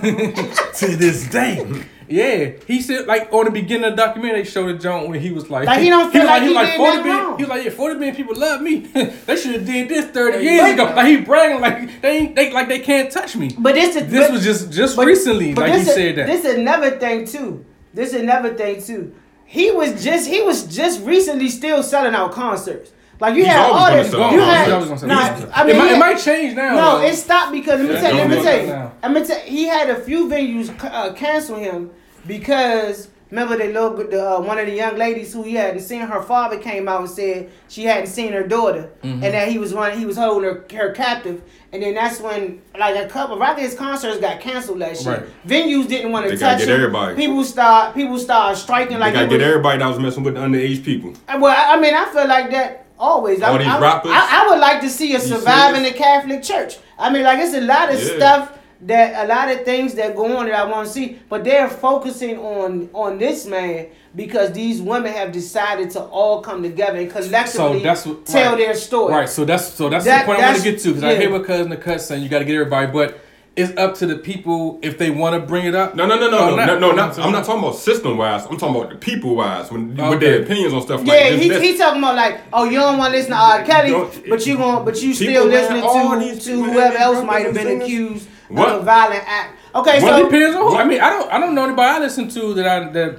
to 0.74 0.96
this 0.96 1.26
day. 1.28 1.84
Yeah, 2.12 2.50
he 2.66 2.80
said 2.82 3.06
like 3.06 3.32
on 3.32 3.46
the 3.46 3.50
beginning 3.50 3.84
of 3.84 3.96
the 3.96 4.02
documentary 4.04 4.42
they 4.42 4.48
showed 4.48 4.68
a 4.74 4.78
joint 4.78 5.08
when 5.08 5.20
he 5.20 5.30
was 5.30 5.48
like, 5.50 5.66
Like, 5.66 5.80
he 5.80 5.88
don't 5.88 6.12
feel 6.12 6.22
was 6.22 6.28
like 6.30 6.42
he 6.42 6.54
was 6.54 6.66
did 6.68 6.76
forty 6.76 6.96
nothing 6.96 7.04
million. 7.10 7.24
wrong. 7.26 7.36
He 7.38 7.42
was 7.44 7.50
like, 7.50 7.64
yeah, 7.64 7.70
forty 7.70 7.94
million 7.94 8.14
people 8.16 8.36
love 8.36 8.60
me. 8.62 8.78
they 9.26 9.36
should 9.36 9.54
have 9.54 9.66
did 9.66 9.88
this 9.88 10.06
thirty 10.06 10.44
years 10.44 10.60
But- 10.60 10.72
ago. 10.74 10.84
Like 10.94 11.06
he 11.06 11.16
bragging 11.22 11.60
like 11.60 12.02
they 12.02 12.18
ain't 12.18 12.36
they 12.36 12.52
like 12.52 12.68
they 12.68 12.80
can't 12.80 13.10
touch 13.10 13.34
me. 13.36 13.54
But 13.58 13.74
this 13.74 13.96
is 13.96 14.06
This 14.10 14.26
but- 14.28 14.32
was 14.32 14.44
just 14.44 14.72
just 14.72 14.96
but- 14.96 15.06
recently, 15.06 15.54
but 15.54 15.62
like 15.62 15.72
he 15.72 15.78
this 15.78 15.88
is- 15.88 15.94
said 15.94 16.16
that. 16.16 16.26
This 16.26 16.44
is 16.44 16.54
another 16.58 16.90
thing 16.98 17.24
too. 17.26 17.64
This 17.94 18.12
is 18.14 18.20
another 18.20 18.54
thing 18.54 18.82
too. 18.82 19.14
He 19.46 19.70
was 19.70 20.02
just 20.02 20.28
he 20.28 20.42
was 20.42 20.64
just 20.64 21.02
recently 21.04 21.48
still 21.48 21.82
selling 21.82 22.14
out 22.14 22.32
concerts. 22.32 22.92
Like 23.20 23.36
you 23.36 23.44
He's 23.44 23.52
had 23.52 23.70
always 23.70 23.78
gonna 23.78 23.92
artists. 23.94 24.12
sell 24.12 24.22
out 24.24 24.32
You 24.32 24.38
concerts. 24.40 24.56
had, 24.56 24.64
He's 24.64 24.72
always 24.72 24.88
gonna 24.88 24.98
sell 24.98 25.08
nah. 25.48 25.54
I 25.54 25.64
mean, 25.66 25.76
it, 25.76 25.78
might, 25.78 25.88
he 25.90 25.94
it 25.94 25.98
might 25.98 26.18
change 26.18 26.56
now. 26.56 26.74
No, 26.74 26.98
though. 26.98 27.04
it 27.06 27.14
stopped 27.14 27.52
because 27.52 27.80
let 27.80 27.88
me 27.88 27.94
Yeah, 27.94 28.00
tell 28.00 28.12
you. 28.14 28.18
Let 28.18 28.30
me 28.30 28.42
tell 28.42 28.60
you. 28.60 28.90
Let 29.02 29.12
me 29.12 29.24
tell 29.26 29.40
He 29.40 29.64
had 29.64 29.90
a 29.90 30.00
few 30.00 30.26
venues 30.28 30.84
uh, 30.84 31.12
cancel 31.12 31.56
him 31.56 31.90
because 32.26 33.08
remember 33.30 33.56
the 33.56 33.64
little 33.72 33.94
the 33.96 34.36
uh, 34.36 34.40
one 34.40 34.58
of 34.58 34.66
the 34.66 34.74
young 34.74 34.96
ladies 34.96 35.32
who 35.32 35.42
he 35.42 35.54
hadn't 35.54 35.80
seen. 35.80 36.00
Her 36.02 36.22
father 36.22 36.58
came 36.58 36.88
out 36.88 37.00
and 37.00 37.10
said 37.10 37.50
she 37.68 37.84
hadn't 37.84 38.08
seen 38.08 38.32
her 38.32 38.42
daughter, 38.46 38.90
Mm-hmm. 39.02 39.24
and 39.24 39.34
that 39.34 39.48
he 39.48 39.58
was 39.58 39.72
running. 39.72 39.98
He 39.98 40.06
was 40.06 40.16
holding 40.16 40.44
her 40.48 40.64
her 40.76 40.92
captive. 40.92 41.42
And 41.72 41.82
then 41.82 41.94
that's 41.94 42.20
when, 42.20 42.60
like 42.78 42.96
a 42.96 43.08
couple, 43.08 43.38
right 43.38 43.58
his 43.58 43.74
concerts 43.74 44.18
got 44.20 44.40
canceled 44.40 44.78
last 44.78 45.06
year. 45.06 45.14
Right. 45.20 45.46
Venues 45.48 45.88
didn't 45.88 46.12
want 46.12 46.26
to 46.28 46.36
touch 46.36 46.58
get 46.58 46.68
him. 46.68 46.74
everybody. 46.74 47.16
People 47.16 47.42
start, 47.44 47.94
people 47.94 48.18
start 48.18 48.58
striking 48.58 48.96
They 48.96 49.00
like 49.00 49.14
gotta 49.14 49.26
get 49.26 49.38
was- 49.38 49.46
everybody 49.46 49.78
that 49.78 49.88
was 49.88 49.98
messing 49.98 50.22
with 50.22 50.34
the 50.34 50.40
underage 50.40 50.84
people. 50.84 51.14
well, 51.28 51.46
I 51.46 51.76
I 51.76 51.80
mean, 51.80 51.94
I 51.94 52.04
feel 52.12 52.28
like 52.28 52.50
that. 52.50 52.84
always. 52.98 53.40
All 53.40 53.52
I'm- 53.52 53.58
these 53.60 53.68
I'm- 53.68 53.82
rappers? 53.82 54.12
I, 54.14 54.42
I 54.44 54.50
would 54.50 54.58
like 54.60 54.82
to 54.82 54.90
see 54.90 55.14
a 55.14 55.20
surviving 55.20 55.82
the? 55.84 55.92
Catholic 55.92 56.42
Church. 56.42 56.76
I 56.98 57.10
mean, 57.10 57.22
like 57.22 57.38
it's 57.38 57.54
a 57.54 57.60
lot 57.62 57.88
of 57.90 57.98
Yeah. 58.02 58.16
stuff 58.16 58.58
that 58.82 59.24
a 59.24 59.28
lot 59.28 59.48
of 59.50 59.64
things 59.64 59.94
that 59.94 60.16
go 60.16 60.36
on 60.36 60.46
that 60.46 60.54
I 60.54 60.64
want 60.64 60.88
to 60.88 60.92
see, 60.92 61.18
but 61.28 61.44
they're 61.44 61.68
focusing 61.68 62.38
on 62.38 62.90
on 62.92 63.18
this 63.18 63.46
man 63.46 63.88
because 64.14 64.52
these 64.52 64.82
women 64.82 65.12
have 65.12 65.32
decided 65.32 65.90
to 65.90 66.00
all 66.02 66.42
come 66.42 66.62
together 66.62 66.98
and 66.98 67.10
So 67.48 67.78
that's 67.78 68.04
what, 68.04 68.26
tell 68.26 68.52
right. 68.52 68.58
their 68.58 68.74
story. 68.74 69.14
Right. 69.14 69.28
So 69.28 69.44
that's 69.44 69.72
so 69.72 69.88
that's 69.88 70.04
That- 70.04 70.26
the 70.26 70.32
point 70.32 70.42
I 70.42 70.50
want 70.52 70.62
to 70.62 70.70
get 70.70 70.80
to 70.80 70.88
because 70.88 71.04
I 71.04 71.12
yeah. 71.12 71.18
hear 71.20 71.30
what 71.30 71.46
cousin 71.46 71.70
the 71.70 71.76
cut 71.76 72.00
saying 72.00 72.22
you 72.22 72.28
got 72.28 72.40
to 72.40 72.44
get 72.44 72.54
everybody, 72.54 72.90
but 72.90 73.20
it's 73.54 73.76
up 73.76 73.94
to 73.94 74.06
the 74.06 74.16
people 74.16 74.78
if 74.82 74.96
they 74.96 75.10
want 75.10 75.38
to 75.38 75.46
bring 75.46 75.66
it 75.66 75.74
up. 75.74 75.94
No, 75.94 76.06
no, 76.06 76.16
no, 76.18 76.26
or 76.26 76.30
no, 76.30 76.50
no, 76.50 76.56
not. 76.56 76.66
no, 76.66 76.78
no, 76.78 76.92
not, 76.92 77.18
I'm 77.18 77.32
not 77.32 77.44
talking 77.44 77.62
about 77.62 77.76
system 77.76 78.16
wise. 78.16 78.46
I'm 78.46 78.56
talking 78.56 78.74
about 78.76 78.90
the 78.90 78.96
people 78.96 79.36
wise, 79.36 79.70
when 79.70 79.94
with 79.94 80.20
their 80.20 80.42
opinions 80.42 80.72
on 80.72 80.80
stuff 80.80 81.02
Yeah, 81.04 81.12
like 81.12 81.22
this. 81.32 81.42
he, 81.42 81.48
this. 81.50 81.62
he 81.62 81.76
talking 81.76 82.02
about 82.02 82.16
like, 82.16 82.40
oh, 82.52 82.64
you 82.64 82.78
don't 82.80 82.96
want 82.96 83.12
to 83.12 83.18
listen 83.18 83.32
to 83.32 83.36
R. 83.36 83.62
Kelly, 83.62 83.92
but 84.28 84.46
you 84.46 84.56
going 84.56 84.84
but 84.86 85.02
you 85.02 85.12
still 85.12 85.44
listening 85.46 85.82
to 85.82 86.40
to 86.44 86.64
whoever 86.64 86.96
else 86.96 87.24
might 87.24 87.44
have 87.44 87.54
been 87.54 87.82
accused 87.82 88.26
What? 88.54 88.68
of 88.72 88.82
a 88.82 88.84
violent 88.84 89.24
act. 89.26 89.58
Okay, 89.74 90.02
Well, 90.02 90.18
so 90.18 90.26
it 90.26 90.30
depends 90.30 90.56
on 90.56 90.62
who. 90.62 90.76
I 90.76 90.84
mean, 90.84 91.00
I 91.00 91.10
don't 91.10 91.32
I 91.32 91.38
don't 91.40 91.54
know 91.54 91.64
anybody 91.64 91.88
I 91.88 91.98
listen 91.98 92.28
to 92.30 92.54
that 92.54 92.66
I 92.66 92.88
that 92.92 93.18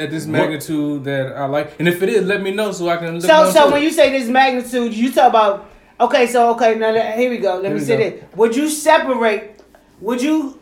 at 0.00 0.10
this 0.10 0.26
magnitude 0.26 1.04
that 1.04 1.36
I 1.36 1.44
like, 1.46 1.78
and 1.78 1.86
if 1.86 2.02
it 2.02 2.08
is, 2.08 2.24
let 2.24 2.40
me 2.42 2.50
know 2.52 2.72
so 2.72 2.88
I 2.88 2.96
can. 2.96 3.14
Look 3.14 3.22
So, 3.22 3.50
so 3.50 3.70
when 3.70 3.82
it. 3.82 3.84
you 3.84 3.90
say 3.92 4.10
this 4.10 4.28
magnitude, 4.28 4.94
you 4.94 5.12
talk 5.12 5.28
about. 5.28 5.70
Okay, 6.00 6.26
so 6.26 6.50
okay, 6.54 6.74
now 6.76 6.90
let- 6.90 7.18
here 7.18 7.28
we 7.30 7.38
go. 7.38 7.56
Let 7.56 7.66
Here 7.66 7.74
me 7.74 7.80
say 7.80 7.96
go. 7.96 8.16
this: 8.16 8.36
Would 8.36 8.56
you 8.56 8.68
separate? 8.68 9.62
Would 10.00 10.22
you 10.22 10.58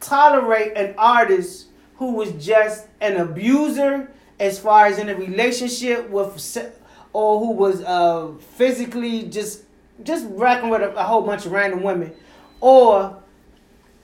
tolerate 0.00 0.76
an 0.76 0.94
artist 0.98 1.66
who 1.96 2.12
was 2.12 2.32
just 2.44 2.86
an 3.00 3.16
abuser, 3.16 4.10
as 4.38 4.58
far 4.58 4.86
as 4.86 4.98
in 4.98 5.08
a 5.08 5.14
relationship 5.14 6.10
with, 6.10 6.72
or 7.12 7.38
who 7.40 7.52
was 7.52 7.82
uh 7.82 8.28
physically 8.56 9.22
just 9.24 9.62
just 10.02 10.26
racking 10.30 10.68
with 10.68 10.82
a, 10.82 10.94
a 10.96 11.02
whole 11.02 11.22
bunch 11.22 11.46
of 11.46 11.52
random 11.52 11.82
women, 11.82 12.12
or 12.60 13.16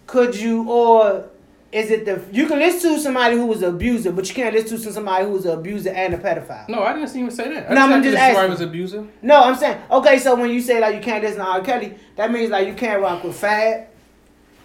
could 0.07 0.35
you 0.37 0.69
or 0.71 1.29
is 1.71 1.91
it 1.91 2.05
the 2.05 2.23
you 2.31 2.47
can 2.47 2.59
listen 2.59 2.95
to 2.95 3.01
somebody 3.01 3.35
who 3.37 3.47
was 3.47 3.63
an 3.63 3.71
abuser, 3.75 4.13
but 4.13 4.29
you 4.29 4.35
can't 4.35 4.55
listen 4.55 4.79
to 4.79 4.93
somebody 4.93 5.25
who 5.25 5.31
was 5.33 5.47
an 5.47 5.59
abuser 5.59 5.89
and 5.91 6.13
a 6.13 6.19
pedophile. 6.19 6.69
no, 6.69 6.83
I 6.83 6.93
didn't 6.93 7.17
even 7.17 7.31
say 7.31 7.49
that. 7.55 7.71
I 7.71 7.75
No, 7.75 7.81
I'm 7.95 8.03
just 8.03 8.17
asking. 8.19 8.51
was 8.51 8.61
abuser. 8.61 9.07
No, 9.23 9.41
I'm 9.43 9.55
saying 9.55 9.81
okay. 9.91 10.19
So 10.19 10.35
when 10.35 10.51
you 10.51 10.61
say 10.61 10.81
like 10.81 10.95
you 10.95 11.01
can't 11.01 11.23
listen 11.25 11.39
to 11.39 11.47
R. 11.47 11.61
Kelly, 11.63 11.95
that 12.17 12.31
means 12.31 12.51
like 12.51 12.67
you 12.67 12.75
can't 12.75 13.01
rock 13.01 13.25
with 13.25 13.37
Fab. 13.37 13.87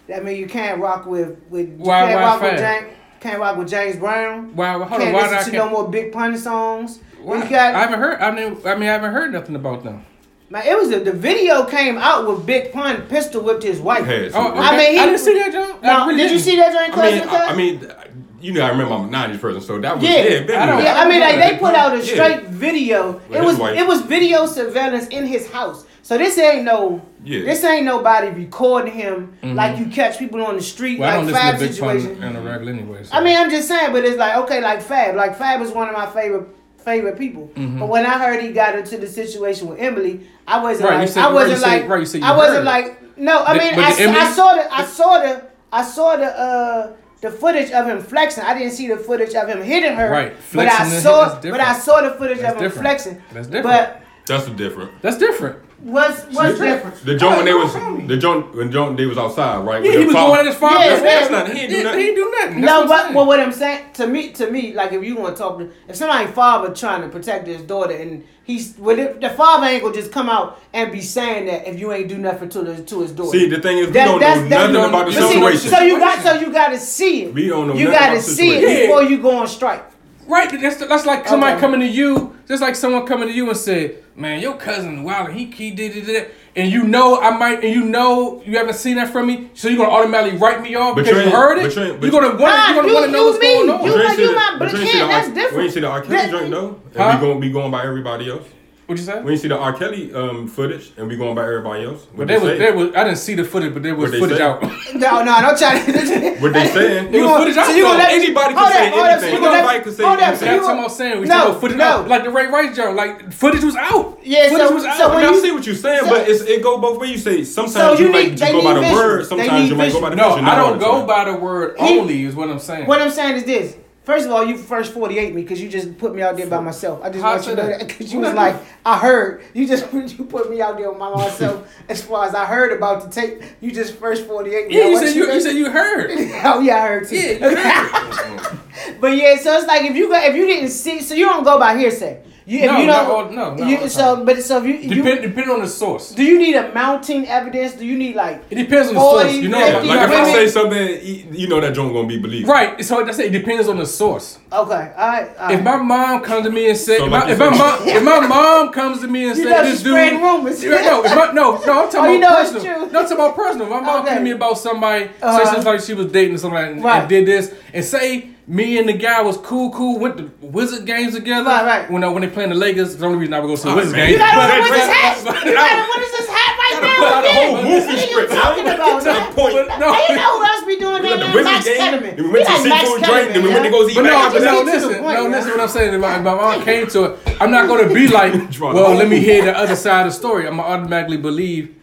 That 0.06 0.24
means 0.24 0.38
you 0.38 0.48
can't 0.48 0.80
rock 0.80 1.06
with 1.06 1.38
with 1.48 1.68
you 1.70 1.76
Why- 1.78 2.00
can't 2.06 2.14
why 2.14 2.22
rock 2.22 2.42
with 2.42 2.50
Fab? 2.60 2.82
James. 2.82 2.94
Can't 3.20 3.40
rock 3.40 3.56
with 3.56 3.68
James 3.68 3.96
Brown. 3.96 4.54
Why? 4.54 4.72
Hold 4.72 4.82
on. 4.82 4.98
can't 5.00 5.14
Why 5.14 5.22
did 5.24 5.32
I 5.32 5.36
listen 5.38 5.52
to 5.52 5.58
no 5.58 5.70
more 5.70 5.88
Big 5.88 6.12
Pun 6.12 6.36
songs. 6.38 7.00
Why? 7.22 7.40
Got 7.48 7.74
I 7.74 7.80
haven't 7.80 7.98
heard. 7.98 8.20
I 8.20 8.30
mean, 8.30 8.58
I 8.64 8.74
mean, 8.74 8.88
I 8.88 8.92
haven't 8.92 9.12
heard 9.12 9.32
nothing 9.32 9.56
about 9.56 9.82
them. 9.82 10.04
Man. 10.50 10.66
It 10.66 10.76
was 10.76 10.90
a, 10.92 11.00
the 11.00 11.12
video 11.12 11.64
came 11.64 11.98
out 11.98 12.26
with 12.28 12.44
Big 12.46 12.72
Pun 12.72 13.02
pistol 13.02 13.42
whipped 13.42 13.62
his 13.62 13.80
wife. 13.80 14.04
Hey, 14.04 14.30
Oh, 14.32 14.50
okay. 14.50 14.58
I 14.60 14.76
mean, 14.76 14.92
he- 14.92 14.98
I 14.98 15.06
didn't 15.06 15.20
see 15.20 15.34
that, 15.38 15.52
John. 15.52 15.80
No, 15.82 16.06
really 16.06 16.18
did 16.18 16.30
you 16.32 16.38
see 16.38 16.56
that 16.56 16.72
joint? 16.72 16.96
I 16.98 17.10
mean, 17.10 17.28
I, 17.28 17.46
I 17.46 17.54
mean, 17.56 17.92
you 18.40 18.52
know, 18.52 18.62
I 18.64 18.68
remember 18.70 18.94
I'm 18.94 19.08
a 19.08 19.08
'90s 19.34 19.40
person, 19.40 19.60
so 19.60 19.80
that 19.80 19.96
was 19.96 20.04
Yeah. 20.04 20.10
yeah. 20.22 20.62
I 20.62 20.66
don't- 20.66 20.82
Yeah, 20.82 20.94
I 21.00 21.08
mean, 21.08 21.20
like 21.20 21.36
they 21.36 21.58
put 21.58 21.74
out 21.74 21.92
a 21.94 21.98
Yeah. 21.98 22.02
straight 22.14 22.46
video. 22.48 23.20
With 23.28 23.38
It 23.38 23.44
was 23.44 23.56
wife. 23.58 23.78
it 23.78 23.86
was 23.86 24.00
video 24.02 24.46
surveillance 24.46 25.08
in 25.08 25.26
his 25.26 25.50
house. 25.50 25.84
So 26.02 26.16
this 26.16 26.38
ain't 26.38 26.64
no 26.64 27.02
Yeah. 27.22 27.44
this 27.44 27.62
ain't 27.64 27.84
nobody 27.84 28.28
recording 28.28 28.94
him 28.94 29.34
like 29.42 29.76
you 29.78 29.86
catch 29.86 30.18
people 30.18 30.42
on 30.42 30.56
the 30.56 30.62
street 30.62 30.94
Mm-hmm. 30.94 31.00
Well, 31.02 31.10
I 31.10 31.14
don't 31.16 31.26
like 31.26 31.34
listen 31.34 31.50
Fab 31.50 31.58
to 31.58 31.64
Big 31.66 31.74
situation. 31.74 32.16
Pun 32.16 32.28
in 32.30 32.36
a 32.36 32.40
regular 32.40 32.72
anyway. 32.72 33.04
So. 33.04 33.14
I 33.16 33.22
mean, 33.22 33.36
I'm 33.36 33.50
just 33.50 33.68
saying, 33.68 33.92
but 33.92 34.04
it's 34.04 34.16
like 34.16 34.36
okay, 34.38 34.62
like 34.62 34.80
Fab, 34.82 35.16
like 35.16 35.36
Fab 35.36 35.60
is 35.60 35.70
one 35.72 35.88
of 35.88 35.94
my 35.94 36.06
favorite 36.06 36.46
favorite 36.88 37.18
people. 37.18 37.44
Mm-hmm. 37.54 37.80
But 37.80 37.88
when 37.88 38.06
I 38.06 38.16
heard 38.24 38.42
he 38.42 38.50
got 38.52 38.74
into 38.78 38.96
the 38.96 39.06
situation 39.06 39.68
with 39.68 39.78
Emily, 39.78 40.26
I 40.46 40.62
wasn't 40.62 40.88
Right, 40.88 41.00
like 41.00 41.08
said- 41.08 41.24
I 41.24 41.32
wasn't 41.32 41.52
you 41.52 41.56
said- 41.58 41.80
like 41.82 41.88
right, 41.88 42.08
said 42.08 42.22
I 42.22 42.36
wasn't 42.36 42.64
like 42.64 43.18
no. 43.18 43.44
I 43.44 43.52
mean, 43.58 43.74
but 43.74 43.84
I, 43.84 43.92
the 43.94 44.02
Emily- 44.04 44.20
I 44.20 44.32
saw 44.32 44.48
the 44.58 44.74
I 44.80 44.84
saw 44.84 45.10
the 45.24 45.34
I 45.80 45.82
saw 45.96 46.16
the 46.16 46.26
uh 46.46 46.92
the 47.20 47.30
footage 47.30 47.70
of 47.72 47.84
him 47.86 48.00
flexing. 48.00 48.44
I 48.44 48.56
didn't 48.56 48.72
see 48.72 48.88
the 48.88 48.96
footage 48.96 49.34
of 49.34 49.48
him 49.48 49.60
hitting 49.62 49.94
her. 50.00 50.08
Right, 50.10 50.32
but 50.54 50.66
I 50.68 50.88
saw 50.88 51.40
but 51.40 51.60
I 51.60 51.74
saw 51.78 52.00
the 52.00 52.12
footage 52.12 52.38
That's 52.38 52.54
of 52.54 52.56
him 52.62 52.62
different. 52.68 52.84
flexing. 52.86 53.22
That's 53.32 53.48
different. 53.48 53.64
But 53.64 54.02
That's 54.26 54.46
a 54.46 54.50
different. 54.50 54.90
That's 55.02 55.18
different. 55.18 55.58
What's 55.82 56.22
what's 56.34 56.58
different? 56.58 56.96
The 57.04 57.16
joint 57.16 57.36
when 57.36 57.44
they 57.44 57.54
was 57.54 57.72
the 58.08 58.16
joint 58.16 58.54
when 58.54 58.70
joint 58.72 58.96
they 58.96 59.06
was 59.06 59.18
outside, 59.18 59.58
right? 59.64 59.82
Yeah, 59.84 59.92
he 59.92 60.04
was 60.06 60.14
father. 60.14 60.28
going 60.28 60.40
at 60.40 60.46
his 60.46 60.54
father. 60.56 60.78
Yeah, 60.84 60.88
That's, 60.90 61.02
that's 61.02 61.30
yeah. 61.30 61.38
not. 61.38 61.52
He 61.52 61.60
ain't 61.60 61.70
do 61.70 61.82
nothing. 61.84 62.00
He 62.00 62.06
ain't 62.08 62.16
do 62.16 62.30
nothing. 62.38 62.60
That's 62.60 62.66
No, 62.72 62.80
what 62.80 62.82
I'm 62.82 62.88
but 62.88 63.02
saying. 63.02 63.14
well, 63.14 63.26
what 63.26 63.40
I'm 63.40 63.52
saying 63.52 63.84
to 63.94 64.06
me, 64.06 64.32
to 64.32 64.50
me, 64.50 64.72
like 64.74 64.92
if 64.92 65.04
you 65.04 65.16
want 65.16 65.36
to 65.36 65.42
talk 65.42 65.58
to, 65.58 65.70
if 65.88 65.96
somebody 65.96 66.26
father 66.32 66.74
trying 66.74 67.02
to 67.02 67.08
protect 67.08 67.46
his 67.46 67.62
daughter, 67.62 67.94
and 67.94 68.24
he's, 68.44 68.76
well, 68.78 68.98
if 68.98 69.20
the 69.20 69.30
father 69.30 69.66
ain't 69.66 69.82
gonna 69.82 69.94
just 69.94 70.10
come 70.12 70.28
out 70.28 70.60
and 70.72 70.90
be 70.90 71.00
saying 71.00 71.46
that 71.46 71.68
if 71.68 71.78
you 71.78 71.92
ain't 71.92 72.08
do 72.08 72.18
nothing 72.18 72.48
to 72.50 72.62
the 72.62 72.82
to 72.82 73.00
his 73.02 73.12
daughter. 73.12 73.38
See, 73.38 73.48
the 73.48 73.60
thing 73.60 73.78
is, 73.78 73.86
we 73.86 73.92
That- 73.92 74.04
don't 74.06 74.20
that's- 74.20 74.42
know 74.42 74.48
that's- 74.48 74.72
nothing 74.72 74.88
about 74.90 75.06
the 75.06 75.12
But 75.12 75.28
see, 75.28 75.34
situation. 75.34 75.70
So 75.70 75.80
you 75.82 75.98
got, 75.98 76.22
so 76.22 76.34
you 76.40 76.52
got 76.52 76.68
to 76.68 76.78
see 76.78 77.24
it. 77.24 77.34
We 77.34 77.46
don't 77.48 77.68
know 77.68 77.74
You 77.74 77.84
nothing 77.86 77.98
got 78.00 78.06
to 78.06 78.12
about 78.14 78.24
the 78.24 78.30
see 78.34 78.50
it 78.56 78.86
before 78.88 79.02
you 79.04 79.18
go 79.18 79.36
on 79.38 79.46
strike. 79.48 79.84
Right, 80.28 80.50
that's 80.60 80.76
that's 80.76 81.06
like 81.06 81.26
somebody 81.26 81.52
Okay. 81.54 81.60
coming 81.60 81.80
to 81.80 81.86
you, 81.86 82.36
just 82.46 82.60
like 82.60 82.76
someone 82.76 83.06
coming 83.06 83.28
to 83.28 83.34
you 83.34 83.48
and 83.48 83.56
say, 83.56 83.94
"Man, 84.14 84.40
your 84.40 84.56
cousin, 84.56 85.02
wow, 85.02 85.24
he 85.26 85.46
he 85.46 85.70
did 85.70 85.96
it, 85.96 86.04
did 86.04 86.14
it," 86.16 86.34
and 86.54 86.70
you 86.70 86.84
know 86.84 87.18
I 87.18 87.30
might, 87.38 87.64
and 87.64 87.72
you 87.74 87.82
know 87.84 88.42
you 88.44 88.58
haven't 88.58 88.74
seen 88.74 88.96
that 88.96 89.08
from 89.10 89.26
me, 89.26 89.48
so 89.54 89.68
you're 89.68 89.78
gonna 89.78 89.90
automatically 89.90 90.38
write 90.38 90.60
me 90.62 90.74
off 90.74 90.96
But 90.96 91.06
because 91.06 91.18
you 91.24 91.30
you 91.30 91.34
heard 91.36 91.58
it. 91.58 91.62
but 91.62 91.76
you 91.76 91.82
ain't- 91.82 92.00
but 92.00 92.12
You're 92.12 92.20
gonna 92.20 92.34
want, 92.36 92.40
Nah, 92.40 92.66
you're 92.74 92.82
gonna 92.82 92.94
want 92.94 93.06
to 93.06 93.12
know 93.12 93.18
you 93.20 93.26
what's 93.26 93.38
me. 93.40 93.54
going 93.54 93.70
on. 93.70 93.84
You- 93.86 93.92
But 93.92 94.04
like, 94.04 94.16
see 94.16 94.26
the- 94.26 94.32
my- 94.32 94.50
but 94.50 94.58
but 94.58 94.72
you 94.72 94.78
ain't 94.80 94.90
kid, 94.90 95.00
the 95.02 95.06
that's 95.06 95.28
R- 95.28 95.34
different. 95.34 95.56
We 95.56 95.64
ain't 95.64 95.72
see 95.72 95.80
the 95.80 95.86
R. 95.88 96.00
Kelly 96.02 96.30
joint 96.30 96.50
though, 96.50 96.80
and 96.94 97.02
Huh? 97.02 97.18
we 97.22 97.26
gonna 97.26 97.40
be 97.40 97.50
going 97.50 97.70
by 97.70 97.84
everybody 97.84 98.30
else. 98.30 98.44
What'd 98.88 99.04
you 99.04 99.12
say? 99.12 99.20
We 99.20 99.32
ain't 99.32 99.40
see 99.42 99.48
the 99.48 99.58
R. 99.58 99.74
Kelly 99.74 100.14
um, 100.14 100.48
footage, 100.48 100.92
and 100.96 101.08
we 101.08 101.16
going 101.18 101.34
by 101.34 101.42
everybody 101.42 101.84
else. 101.84 102.06
What 102.06 102.16
But 102.16 102.28
there 102.28 102.40
was 102.40 102.48
say? 102.52 102.58
there 102.58 102.74
was 102.74 102.94
I 102.94 103.04
didn't 103.04 103.18
see 103.18 103.34
the 103.34 103.44
footage, 103.44 103.74
but 103.74 103.82
there 103.82 103.94
was 103.94 104.14
footage 104.14 104.38
say? 104.38 104.42
out. 104.42 104.62
No, 104.94 105.22
no, 105.22 105.40
don't 105.42 105.58
try 105.58 105.78
to. 105.78 106.36
What 106.40 106.54
they 106.54 106.66
saying? 106.68 107.12
It 107.14 107.20
was 107.20 107.26
gonna- 107.28 107.38
footage 107.38 107.56
out 107.58 107.66
so 107.66 107.72
you 107.76 107.82
gonna 107.82 107.98
let- 107.98 108.12
Anybody 108.12 108.54
can 108.54 108.72
say 108.72 108.88
up, 108.88 108.94
anything. 108.94 109.20
so 109.20 109.26
you 109.36 109.42
let- 109.42 109.54
Anybody 109.58 109.82
can 109.84 109.92
say 109.92 110.02
hold 110.04 110.18
anything. 110.20 110.38
so 110.38 110.44
That's 110.46 110.56
you 110.56 110.62
what 110.74 110.78
I'm 110.84 110.88
saying. 110.88 111.20
We 111.20 111.26
No, 111.26 111.34
talking 111.34 111.50
about 111.50 111.60
footage 111.60 111.76
no. 111.76 111.84
out, 111.84 112.08
like 112.08 112.24
the 112.24 112.30
Ray 112.30 112.46
Rice 112.46 112.76
joint. 112.76 112.96
Like 112.96 113.30
footage 113.34 113.64
was 113.64 113.76
out. 113.76 114.18
Yeah, 114.22 114.48
footage 114.48 114.68
so- 114.68 114.74
was 114.74 114.84
out. 114.86 114.96
so 114.96 115.04
I 115.04 115.08
when 115.08 115.16
mean, 115.18 115.26
I 115.26 115.36
you- 115.36 115.42
see 115.42 115.50
what 115.52 115.66
you're 115.66 115.74
saying, 115.74 116.04
so- 116.04 116.08
but 116.08 116.26
it's, 116.26 116.40
it 116.44 116.62
go 116.62 116.78
both 116.78 116.98
ways. 116.98 117.10
You 117.10 117.18
say 117.18 117.44
sometimes 117.44 117.74
So 117.74 117.92
you, 117.98 118.06
you 118.06 118.12
might 118.12 118.28
need- 118.30 118.38
just 118.38 118.50
they 118.50 118.58
go 118.58 118.64
by 118.64 118.72
the 118.72 118.80
word. 118.80 119.18
visual. 119.18 119.36
They 119.36 119.44
Sometimes 119.48 119.68
you 119.68 119.76
might 119.76 119.92
go 119.92 120.00
by 120.00 120.10
the 120.10 120.16
no. 120.16 120.30
I 120.36 120.54
don't 120.56 120.78
go 120.78 121.04
by 121.04 121.24
the 121.30 121.34
word 121.36 121.76
only. 121.78 122.24
Is 122.24 122.34
what 122.34 122.48
I'm 122.48 122.58
saying. 122.58 122.86
What 122.86 123.02
I'm 123.02 123.10
saying 123.10 123.36
is 123.36 123.44
this. 123.44 123.76
First 124.08 124.24
of 124.24 124.32
all, 124.32 124.42
you 124.42 124.56
first 124.56 124.94
48 124.94 125.34
me 125.34 125.42
because 125.42 125.60
you 125.60 125.68
just 125.68 125.98
put 125.98 126.14
me 126.14 126.22
out 126.22 126.34
there 126.34 126.46
by 126.46 126.60
myself. 126.60 127.02
I 127.04 127.10
just 127.10 127.22
How 127.22 127.32
want 127.32 127.44
you 127.46 127.54
to 127.54 127.62
know 127.62 127.68
that 127.68 127.86
because 127.86 128.10
you 128.10 128.20
was 128.20 128.32
like, 128.32 128.56
I 128.82 128.96
heard. 128.96 129.42
You 129.52 129.68
just 129.68 129.92
you 130.18 130.24
put 130.24 130.48
me 130.48 130.62
out 130.62 130.78
there 130.78 130.90
by 130.92 131.10
myself 131.14 131.70
as 131.90 132.02
far 132.02 132.24
as 132.24 132.34
I 132.34 132.46
heard 132.46 132.72
about 132.72 133.02
the 133.04 133.10
tape. 133.10 133.42
You 133.60 133.70
just 133.70 133.96
first 133.96 134.26
48 134.26 134.68
me. 134.68 134.78
yeah, 134.78 134.84
you 134.86 134.98
said 134.98 135.14
you, 135.14 135.26
to- 135.26 135.34
you 135.34 135.40
said 135.42 135.56
you 135.56 135.70
heard. 135.70 136.10
Oh 136.42 136.60
yeah, 136.60 136.76
I 136.76 136.88
heard 136.88 137.06
too. 137.06 137.16
Yeah, 137.16 137.50
you 137.50 137.56
heard. 137.56 138.58
but 138.98 139.08
yeah, 139.08 139.36
so 139.36 139.52
it's 139.58 139.66
like 139.66 139.82
if 139.82 139.94
you 139.94 140.08
go, 140.08 140.14
if 140.18 140.34
you 140.34 140.46
didn't 140.46 140.70
see, 140.70 141.02
so 141.02 141.14
you 141.14 141.26
don't 141.26 141.44
go 141.44 141.58
by 141.58 141.76
hearsay. 141.76 142.22
You, 142.50 142.64
No, 142.64 142.78
you 142.78 142.86
not 142.86 143.06
don't, 143.08 143.38
all- 143.38 143.56
no, 143.58 143.66
you, 143.66 143.78
the 143.78 143.90
so 143.90 144.24
but 144.24 144.42
so 144.42 144.56
if 144.56 144.64
you, 144.64 144.74
you 144.96 145.02
depending 145.04 145.50
on 145.50 145.60
the 145.60 145.68
source. 145.68 146.12
do 146.12 146.24
you 146.24 146.38
need 146.38 146.54
a 146.56 146.72
mounting 146.72 147.28
evidence? 147.28 147.74
Do 147.74 147.84
you 147.84 147.98
need 147.98 148.16
like 148.16 148.42
It 148.48 148.54
depends 148.54 148.88
on 148.88 148.94
the 148.94 149.00
source. 149.00 149.34
You 149.34 149.48
know, 149.50 149.58
Yeah, 149.58 149.78
like 149.80 150.00
if 150.04 150.08
women? 150.08 150.24
I 150.24 150.32
say 150.32 150.48
something, 150.48 151.34
you 151.38 151.46
know 151.46 151.60
that 151.60 151.74
joint 151.74 151.92
gonna 151.92 152.08
be 152.08 152.16
believed. 152.18 152.48
right. 152.48 152.82
So 152.82 153.06
I 153.06 153.10
say 153.12 153.26
it 153.26 153.32
depends 153.32 153.68
on 153.68 153.76
the 153.76 153.84
source. 153.84 154.38
okay, 154.50 154.52
all 154.52 154.68
right. 154.72 155.28
All 155.36 155.46
right. 155.48 155.58
If 155.58 155.62
my 155.62 155.76
mom 155.76 156.22
comes 156.22 156.46
to 156.46 156.50
me 156.50 156.70
and 156.70 156.78
says, 156.78 156.98
So 157.00 157.04
if, 157.04 157.10
like 157.12 157.26
my, 157.26 157.32
if 157.32 157.38
my 157.38 157.50
mom, 157.50 157.78
if 157.86 158.02
my 158.02 158.26
mom 158.26 158.72
comes 158.72 159.00
to 159.02 159.08
me 159.08 159.28
and 159.28 159.36
You 159.38 159.44
says 159.44 159.62
this 159.66 159.82
dude, 159.82 159.92
spreading 159.92 160.22
rumors. 160.22 160.64
Yeah, 160.64 160.70
no, 160.70 161.04
if 161.04 161.14
my, 161.14 161.32
no, 161.32 161.58
no, 161.66 161.84
I'm 161.84 161.90
talking 161.92 161.98
Oh, 161.98 162.00
about 162.00 162.12
you 162.12 162.18
know 162.20 162.34
personal. 162.34 162.62
true. 162.62 162.72
No, 162.92 163.00
I'm 163.00 163.04
talking 163.04 163.12
about 163.12 163.36
personal. 163.36 163.66
If 163.66 163.72
My 163.74 163.80
mom 163.80 164.00
Okay. 164.00 164.08
came 164.08 164.18
to 164.18 164.24
me 164.24 164.30
about 164.30 164.56
somebody, 164.56 165.04
Uh-huh. 165.04 165.38
say 165.38 165.44
something 165.50 165.64
like 165.66 165.80
she 165.82 165.92
was 165.92 166.06
dating 166.10 166.38
somebody 166.38 166.72
and, 166.72 166.82
Right. 166.82 167.00
and 167.00 167.08
did 167.10 167.26
this, 167.26 167.52
and 167.74 167.84
say 167.84 168.30
me 168.48 168.78
and 168.78 168.88
the 168.88 168.94
guy 168.94 169.20
was 169.20 169.36
cool, 169.36 169.70
cool, 169.70 169.98
went 169.98 170.16
to 170.16 170.30
Wizard 170.40 170.86
games 170.86 171.14
together. 171.14 171.44
Right, 171.44 171.64
right. 171.66 171.90
When 171.90 172.02
I, 172.02 172.08
when 172.08 172.22
they 172.22 172.28
playing 172.28 172.48
the 172.48 172.56
Lakers, 172.56 172.96
the 172.96 173.04
only 173.04 173.18
reason 173.18 173.34
I 173.34 173.40
would 173.40 173.48
go 173.48 173.56
to 173.56 173.62
the 173.62 173.68
Oh, 173.70 173.76
Wizards 173.76 173.92
man. 173.94 174.10
You 174.10 174.16
gotta 174.18 174.36
What 174.60 174.70
But- 174.70 174.80
hat? 174.88 175.16
You 175.44 175.52
gotta, 175.52 175.82
what 175.88 176.00
is 176.00 176.12
this 176.12 176.28
hat 176.28 176.52
right 176.56 176.72
Gotta 176.80 176.86
now? 176.88 176.96
put 176.96 177.12
out 177.12 177.24
a 177.24 177.32
whole 177.34 177.56
movie 177.62 177.68
What 177.68 177.88
are 177.88 177.92
you 177.92 178.08
script, 178.08 178.32
talking 178.32 178.64
man. 178.64 178.74
about, 178.76 179.04
Get 179.04 179.14
to 179.14 179.20
the 179.28 179.34
point. 179.36 179.54
But 179.68 179.78
no, 179.78 179.92
Hey, 179.92 180.06
you 180.08 180.16
know 180.16 180.38
who 180.38 180.44
else 180.48 180.64
be 180.64 180.76
doing 180.78 181.02
We 181.02 181.08
that? 181.08 181.18
got 181.20 181.26
the? 181.28 181.36
Wizard 181.36 181.44
Max 181.44 181.64
game, 181.64 181.92
then 181.92 182.16
we 182.16 182.30
went 182.32 182.46
to 182.48 182.52
like 182.52 182.64
Max 182.68 182.80
seafood 182.88 183.02
drink, 183.04 183.28
then 183.36 183.42
we 183.44 183.48
went 183.52 183.64
to 183.64 183.70
Kellerman, 183.70 183.70
go 183.70 183.88
eat 183.88 183.94
But 183.94 184.02
no, 184.02 184.30
but 184.32 184.42
no, 184.42 184.64
Get 184.64 184.64
to 184.64 184.64
the 184.64 184.88
listen, 184.88 185.02
no, 185.04 185.22
listen. 185.28 185.50
What 185.52 185.60
I'm 185.60 185.68
saying, 185.68 185.94
if 185.94 186.00
my, 186.00 186.18
mom 186.20 186.62
came 186.64 186.86
to 186.88 187.04
it, 187.04 187.36
I'm 187.40 187.50
not 187.50 187.68
going 187.68 187.86
to 187.88 187.92
be 187.94 188.08
like, 188.08 188.32
well, 188.60 188.94
let 188.96 189.08
me 189.08 189.18
hear 189.20 189.44
the 189.44 189.52
other 189.56 189.76
side 189.76 190.06
of 190.06 190.12
the 190.12 190.18
story. 190.18 190.48
I'm 190.48 190.56
gonna 190.56 190.68
automatically 190.68 191.18
believe, 191.18 191.74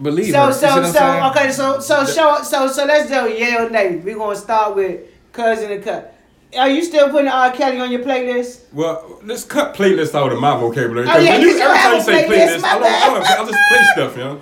believe. 0.00 0.32
So 0.32 0.46
her. 0.46 0.52
So 0.52 0.82
so 0.84 0.92
saying? 0.92 1.22
okay 1.24 1.52
so 1.52 1.80
so 1.80 2.06
show 2.06 2.40
so 2.42 2.66
so 2.68 2.84
let's 2.86 3.08
do 3.08 3.28
yeah 3.28 3.64
or 3.66 3.70
nay. 3.70 3.96
We're 3.96 4.16
gonna 4.16 4.36
start 4.36 4.74
with 4.74 5.00
cousin 5.38 5.70
and 5.70 5.82
cut. 5.84 6.14
Are 6.58 6.68
you 6.68 6.82
still 6.82 7.10
putting 7.10 7.28
R. 7.28 7.52
Kelly 7.52 7.78
on 7.80 7.90
your 7.92 8.00
playlist? 8.02 8.72
Well, 8.72 9.20
let's 9.22 9.44
cut 9.44 9.74
playlists 9.74 10.14
out 10.14 10.32
of 10.32 10.40
my 10.40 10.58
vocabulary. 10.58 11.06
Oh, 11.06 11.12
'cause 11.12 11.24
yeah, 11.24 11.36
you, 11.36 11.48
you 11.50 11.60
every 11.60 11.76
time 11.78 11.94
you 11.96 12.02
say 12.02 12.26
playlist, 12.26 12.58
playlist, 12.58 12.64
I 12.64 12.78
don't. 12.78 12.84
I, 12.86 13.06
don't, 13.06 13.30
I 13.30 13.50
just 13.50 13.68
play 13.68 13.82
stuff, 13.94 14.16
you 14.16 14.24
know. 14.24 14.40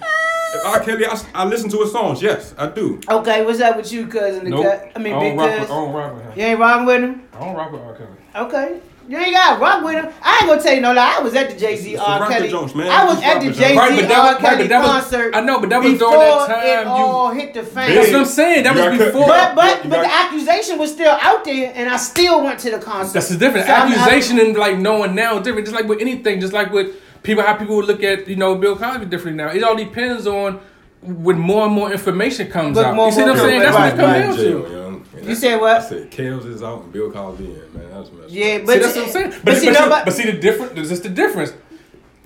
R. 0.64 0.80
Kelly, 0.80 1.05
I, 1.05 1.20
I 1.34 1.44
listen 1.44 1.68
to 1.70 1.78
his 1.80 1.92
songs. 1.92 2.22
Yes, 2.22 2.55
I 2.57 2.68
do. 2.68 3.01
Okay, 3.11 3.44
what's 3.44 3.61
up 3.61 3.76
with 3.76 3.92
you, 3.92 4.07
cousin 4.07 4.40
and 4.42 4.51
Nope. 4.51 4.64
cut? 4.64 4.92
I 4.97 4.99
mean, 5.01 5.14
I 5.14 5.18
big 5.20 5.36
don't 5.36 5.38
rock 5.38 5.51
with, 5.51 5.55
I 5.55 5.59
cuz. 5.59 5.68
don't 5.68 5.92
rock 5.92 6.14
with 6.14 6.22
him. 6.24 6.32
You 6.38 6.44
ain't 6.47 6.61
rocking 6.61 6.86
with 6.86 7.03
him? 7.03 7.22
I 7.34 7.40
don't 7.40 7.55
rock 7.57 7.72
with 7.72 7.80
R. 7.82 7.94
Kelly. 7.97 8.09
Okay. 8.47 8.80
You 9.09 9.16
ain't 9.18 9.32
got 9.34 9.61
rock 9.61 9.84
with 9.84 9.94
him. 9.94 10.12
I 10.22 10.38
ain't 10.38 10.48
gonna 10.48 10.61
tell 10.62 10.74
you 10.74 10.80
no 10.80 10.92
lie. 10.92 11.16
I 11.18 11.22
was 11.22 11.34
at 11.34 11.50
the 11.50 11.57
Jay 11.57 11.76
Z 11.76 11.96
R 11.96 12.20
rock 12.20 12.28
Kelly. 12.30 12.48
Jones, 12.48 12.74
man. 12.74 12.88
I 12.90 13.04
was 13.04 13.20
Just 13.20 13.26
at 13.26 13.40
the 13.40 13.48
the 13.50 13.54
Jay 13.54 13.68
Jones. 13.74 13.78
Right, 13.78 13.88
Z 14.00 14.12
R 14.12 14.22
was- 14.24 14.34
right, 14.34 14.40
Kelly 14.40 14.68
but 14.68 14.80
was- 14.82 14.90
concert. 14.90 15.36
I 15.36 15.40
know, 15.42 15.61
but 15.61 15.70
that 15.70 15.82
was 15.82 15.92
before 15.92 16.11
during 16.11 16.28
that 16.28 16.46
time 16.48 16.66
It 16.66 16.82
you- 16.98 17.04
all 17.07 17.30
hit 17.30 17.54
the 17.54 17.62
fan. 17.62 17.94
That's 17.94 18.11
what 18.12 18.20
I'm 18.20 18.24
saying. 18.26 18.64
That 18.64 18.74
You 18.76 18.90
was 18.90 18.98
before. 18.98 19.26
But 19.28 19.54
but 19.54 19.84
You 19.84 19.90
but 19.90 20.02
the 20.02 20.12
accusation 20.12 20.78
was 20.78 20.90
still 20.92 21.16
out 21.20 21.44
there, 21.44 21.72
and 21.74 21.88
I 21.88 21.96
still 21.98 22.42
went 22.42 22.59
to 22.61 22.70
the 22.70 22.78
concert. 22.78 23.12
That's 23.14 23.28
the 23.28 23.36
difference. 23.36 23.66
So 23.66 23.72
Accusation 23.74 24.40
and 24.40 24.57
like 24.57 24.78
knowing 24.78 25.14
now 25.14 25.36
is 25.38 25.44
different. 25.44 25.66
Just 25.66 25.76
like 25.76 25.86
with 25.88 26.00
anything, 26.00 26.40
just 26.40 26.52
like 26.52 26.72
with 26.72 26.96
people, 27.22 27.44
how 27.44 27.54
people 27.54 27.76
would 27.76 27.86
look 27.86 28.02
at 28.02 28.26
you 28.26 28.36
know 28.36 28.57
Bill 28.57 28.76
Cosby 28.76 29.07
differently 29.07 29.42
now. 29.44 29.50
It 29.52 29.62
all 29.62 29.76
depends 29.76 30.26
on 30.26 30.59
when 31.02 31.38
more 31.38 31.66
and 31.66 31.72
more 31.74 31.92
information 31.92 32.50
comes 32.50 32.74
But 32.76 32.86
out. 32.86 32.96
more- 32.96 33.07
you 33.07 33.12
see 33.12 33.22
what 33.22 33.30
I'm 33.32 33.36
saying? 33.38 33.61
That's 33.61 33.76
right, 33.76 33.94
what 33.96 34.00
it 34.00 34.24
comes 34.26 34.38
right. 34.38 34.52
down 34.52 34.70
to. 34.72 34.86
Young. 35.27 35.31
You 35.31 35.35
said 35.37 35.61
what? 35.61 35.77
I 35.77 35.81
said 35.89 36.11
Kales 36.11 36.47
is 36.47 36.62
out 36.62 36.83
and 36.83 36.93
Bill 36.93 37.11
Cosby 37.11 37.45
in, 37.45 37.53
man. 37.74 37.91
That's 37.91 38.11
messed 38.12 38.31
Yeah, 38.33 38.57
up. 38.57 38.66
but 38.66 38.72
see, 38.74 38.79
that's 38.81 38.97
what 38.97 39.05
I'm 39.07 39.11
saying. 39.12 39.31
But, 39.31 39.37
But, 39.37 39.45
but, 39.45 39.55
see, 39.55 39.66
see, 39.66 39.72
nobody, 39.72 40.05
but 40.05 40.12
see 40.14 40.24
the 40.31 40.39
difference. 40.39 40.72
This 40.74 40.91
is 40.91 41.01
the 41.03 41.09
difference. 41.09 41.53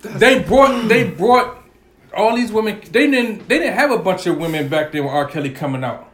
They 0.02 0.38
brought 0.42 0.88
they 0.88 1.04
brought 1.10 1.58
all 2.16 2.34
these 2.36 2.50
women. 2.52 2.80
They 2.90 3.10
didn't 3.10 3.48
they 3.48 3.58
didn't 3.58 3.74
have 3.74 3.90
a 3.90 3.98
bunch 3.98 4.26
of 4.26 4.38
women 4.38 4.68
back 4.68 4.92
then 4.92 5.04
with 5.04 5.12
R. 5.12 5.26
Kelly 5.26 5.50
coming 5.50 5.84
out. 5.84 6.06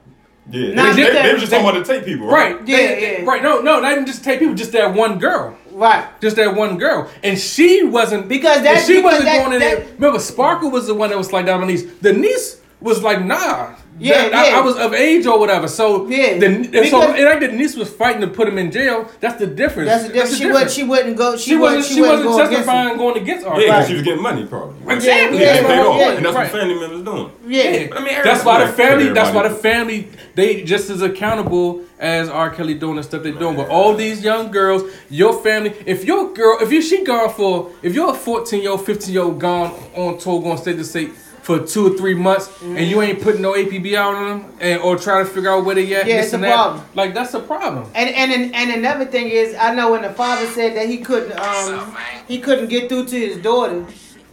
Yeah, 0.49 0.75
Nah, 0.75 0.93
they, 0.93 1.03
they, 1.03 1.09
because- 1.09 1.23
they 1.25 1.33
were 1.33 1.39
just 1.39 1.51
talking 1.53 1.69
about 1.69 1.85
the 1.87 1.93
tape 1.93 2.05
people, 2.05 2.29
right? 2.29 2.57
Right. 2.57 2.69
Yeah, 2.69 2.77
They- 2.77 3.19
yeah. 3.23 3.25
Right. 3.29 3.43
No, 3.43 3.61
no, 3.63 3.81
not 3.81 3.93
even 3.93 4.07
just 4.07 4.23
take 4.23 4.39
people, 4.39 4.55
just 4.55 4.71
that 4.73 4.95
one 4.95 5.19
girl. 5.19 5.57
right? 5.73 6.09
Just 6.21 6.37
that 6.37 6.55
one 6.55 6.79
girl. 6.79 7.11
And 7.25 7.37
she 7.37 7.83
wasn't 7.83 8.29
Because 8.29 8.63
that- 8.63 8.85
she 8.87 8.95
because 8.99 9.05
wasn't 9.05 9.25
that- 9.25 9.39
going 9.41 9.53
in 9.55 9.59
that- 9.61 9.79
there. 9.79 9.87
Remember, 9.97 10.21
Sparkle 10.21 10.71
was 10.71 10.87
the 10.87 10.95
one 10.95 11.11
that 11.11 11.19
was 11.19 11.33
like 11.33 11.47
down 11.47 11.63
on 11.63 11.67
niece. 11.67 11.85
The 12.01 12.13
niece 12.13 12.61
was 12.81 13.03
like, 13.03 13.25
nah. 13.25 13.71
Yeah, 13.99 14.29
That- 14.29 14.35
I, 14.35 14.49
yeah. 14.51 14.59
I 14.59 14.61
was 14.61 14.77
of 14.77 14.93
age 14.93 15.25
or 15.25 15.39
whatever. 15.39 15.67
So 15.69 16.07
Yeah. 16.07 16.37
the, 16.37 16.47
and 16.47 16.67
so 16.67 16.71
Because- 16.83 17.19
it 17.19 17.23
ain't 17.23 17.41
that 17.41 17.51
the 17.53 17.57
niece 17.57 17.75
was 17.77 17.89
fighting 17.89 18.21
to 18.21 18.27
put 18.27 18.47
him 18.47 18.59
in 18.59 18.71
jail. 18.71 19.09
That's 19.21 19.39
the 19.39 19.47
difference. 19.47 19.89
That's 19.89 20.07
the 20.09 20.13
difference. 20.13 20.37
She 20.37 20.47
would 20.53 20.71
she 20.71 20.83
wouldn't 20.83 21.17
go. 21.17 21.35
She, 21.39 21.51
She 21.53 21.57
wasn't. 21.57 21.77
wasn't. 21.79 21.89
She, 21.89 21.95
She 21.95 22.01
wasn't, 22.03 22.27
wasn't 22.27 22.27
going 22.27 22.47
against 22.47 22.67
testifying 22.67 22.89
him. 22.91 22.97
going 22.99 23.17
against 23.23 23.47
R. 23.47 23.59
Yeah, 23.61 23.67
because 23.67 23.89
she 23.89 23.95
was 23.95 24.03
getting 24.03 24.23
money, 24.23 24.45
probably. 24.47 24.95
Exactly. 24.95 25.39
Yeah, 25.39 25.45
Yeah, 25.55 25.61
they 25.63 25.67
paid 25.67 25.79
off, 25.81 25.99
yeah, 26.01 26.11
and 26.13 26.27
that's 26.27 26.37
right. 26.37 26.53
what 26.53 26.61
family 26.61 26.75
members 26.79 27.03
doing. 27.05 27.31
Yeah. 27.49 27.87
But 27.89 27.99
I 27.99 28.05
mean, 28.05 28.15
That's 28.23 28.45
why 28.45 28.67
the 28.67 28.73
family. 28.75 29.09
That's 29.09 29.35
why 29.35 29.49
the 29.49 29.55
family. 29.55 30.09
They 30.35 30.63
just 30.63 30.91
as 30.91 31.01
accountable 31.01 31.81
as 31.99 32.29
R. 32.29 32.51
Kelly 32.51 32.75
doing 32.75 32.97
the 32.97 33.03
stuff 33.03 33.23
they're 33.23 33.33
doing. 33.33 33.57
But 33.57 33.71
all 33.71 33.95
these 33.95 34.23
young 34.23 34.51
girls, 34.51 34.83
your 35.09 35.43
family. 35.43 35.73
If 35.87 36.05
your 36.05 36.35
girl, 36.35 36.59
if 36.61 36.71
you 36.71 36.83
she 36.83 37.03
gone 37.03 37.31
for, 37.33 37.71
if 37.83 37.95
you're 37.95 38.11
a 38.11 38.15
14 38.15 38.61
year 38.61 38.73
old, 38.73 38.85
15 38.85 39.15
year 39.15 39.23
old 39.23 39.41
gone 39.41 39.73
on 39.95 40.19
tour, 40.19 40.43
going 40.43 40.59
state 40.59 40.77
to 40.77 40.85
state 40.85 41.13
for 41.47 41.61
two 41.65 41.87
or 41.87 41.97
three 41.97 42.13
months, 42.15 42.51
and 42.61 42.81
you 42.89 43.01
ain't 43.03 43.23
putting 43.23 43.41
no 43.41 43.53
APB 43.53 43.95
out 43.95 44.17
on 44.17 44.41
them, 44.41 44.53
and 44.61 44.81
or 44.83 44.97
trying 44.99 45.25
to 45.25 45.31
figure 45.31 45.49
out 45.53 45.65
where 45.65 45.77
they 45.77 45.95
at. 45.95 46.05
Yeah, 46.05 46.17
this 46.17 46.25
it's 46.27 46.35
a 46.35 46.39
that, 46.39 46.53
problem. 46.55 46.85
Like 46.97 47.15
that's 47.15 47.35
a 47.35 47.41
problem. 47.41 47.89
And 47.95 48.11
and 48.11 48.53
and 48.53 48.71
another 48.73 49.05
thing 49.05 49.29
is, 49.29 49.55
I 49.55 49.73
know 49.73 49.93
when 49.93 50.03
the 50.03 50.13
father 50.13 50.45
said 50.49 50.75
that 50.77 50.89
he 50.89 50.99
couldn't 50.99 51.39
um 51.39 51.97
he 52.27 52.41
couldn't 52.41 52.67
get 52.69 52.89
through 52.89 53.07
to 53.07 53.17
his 53.17 53.37
daughter. 53.39 53.87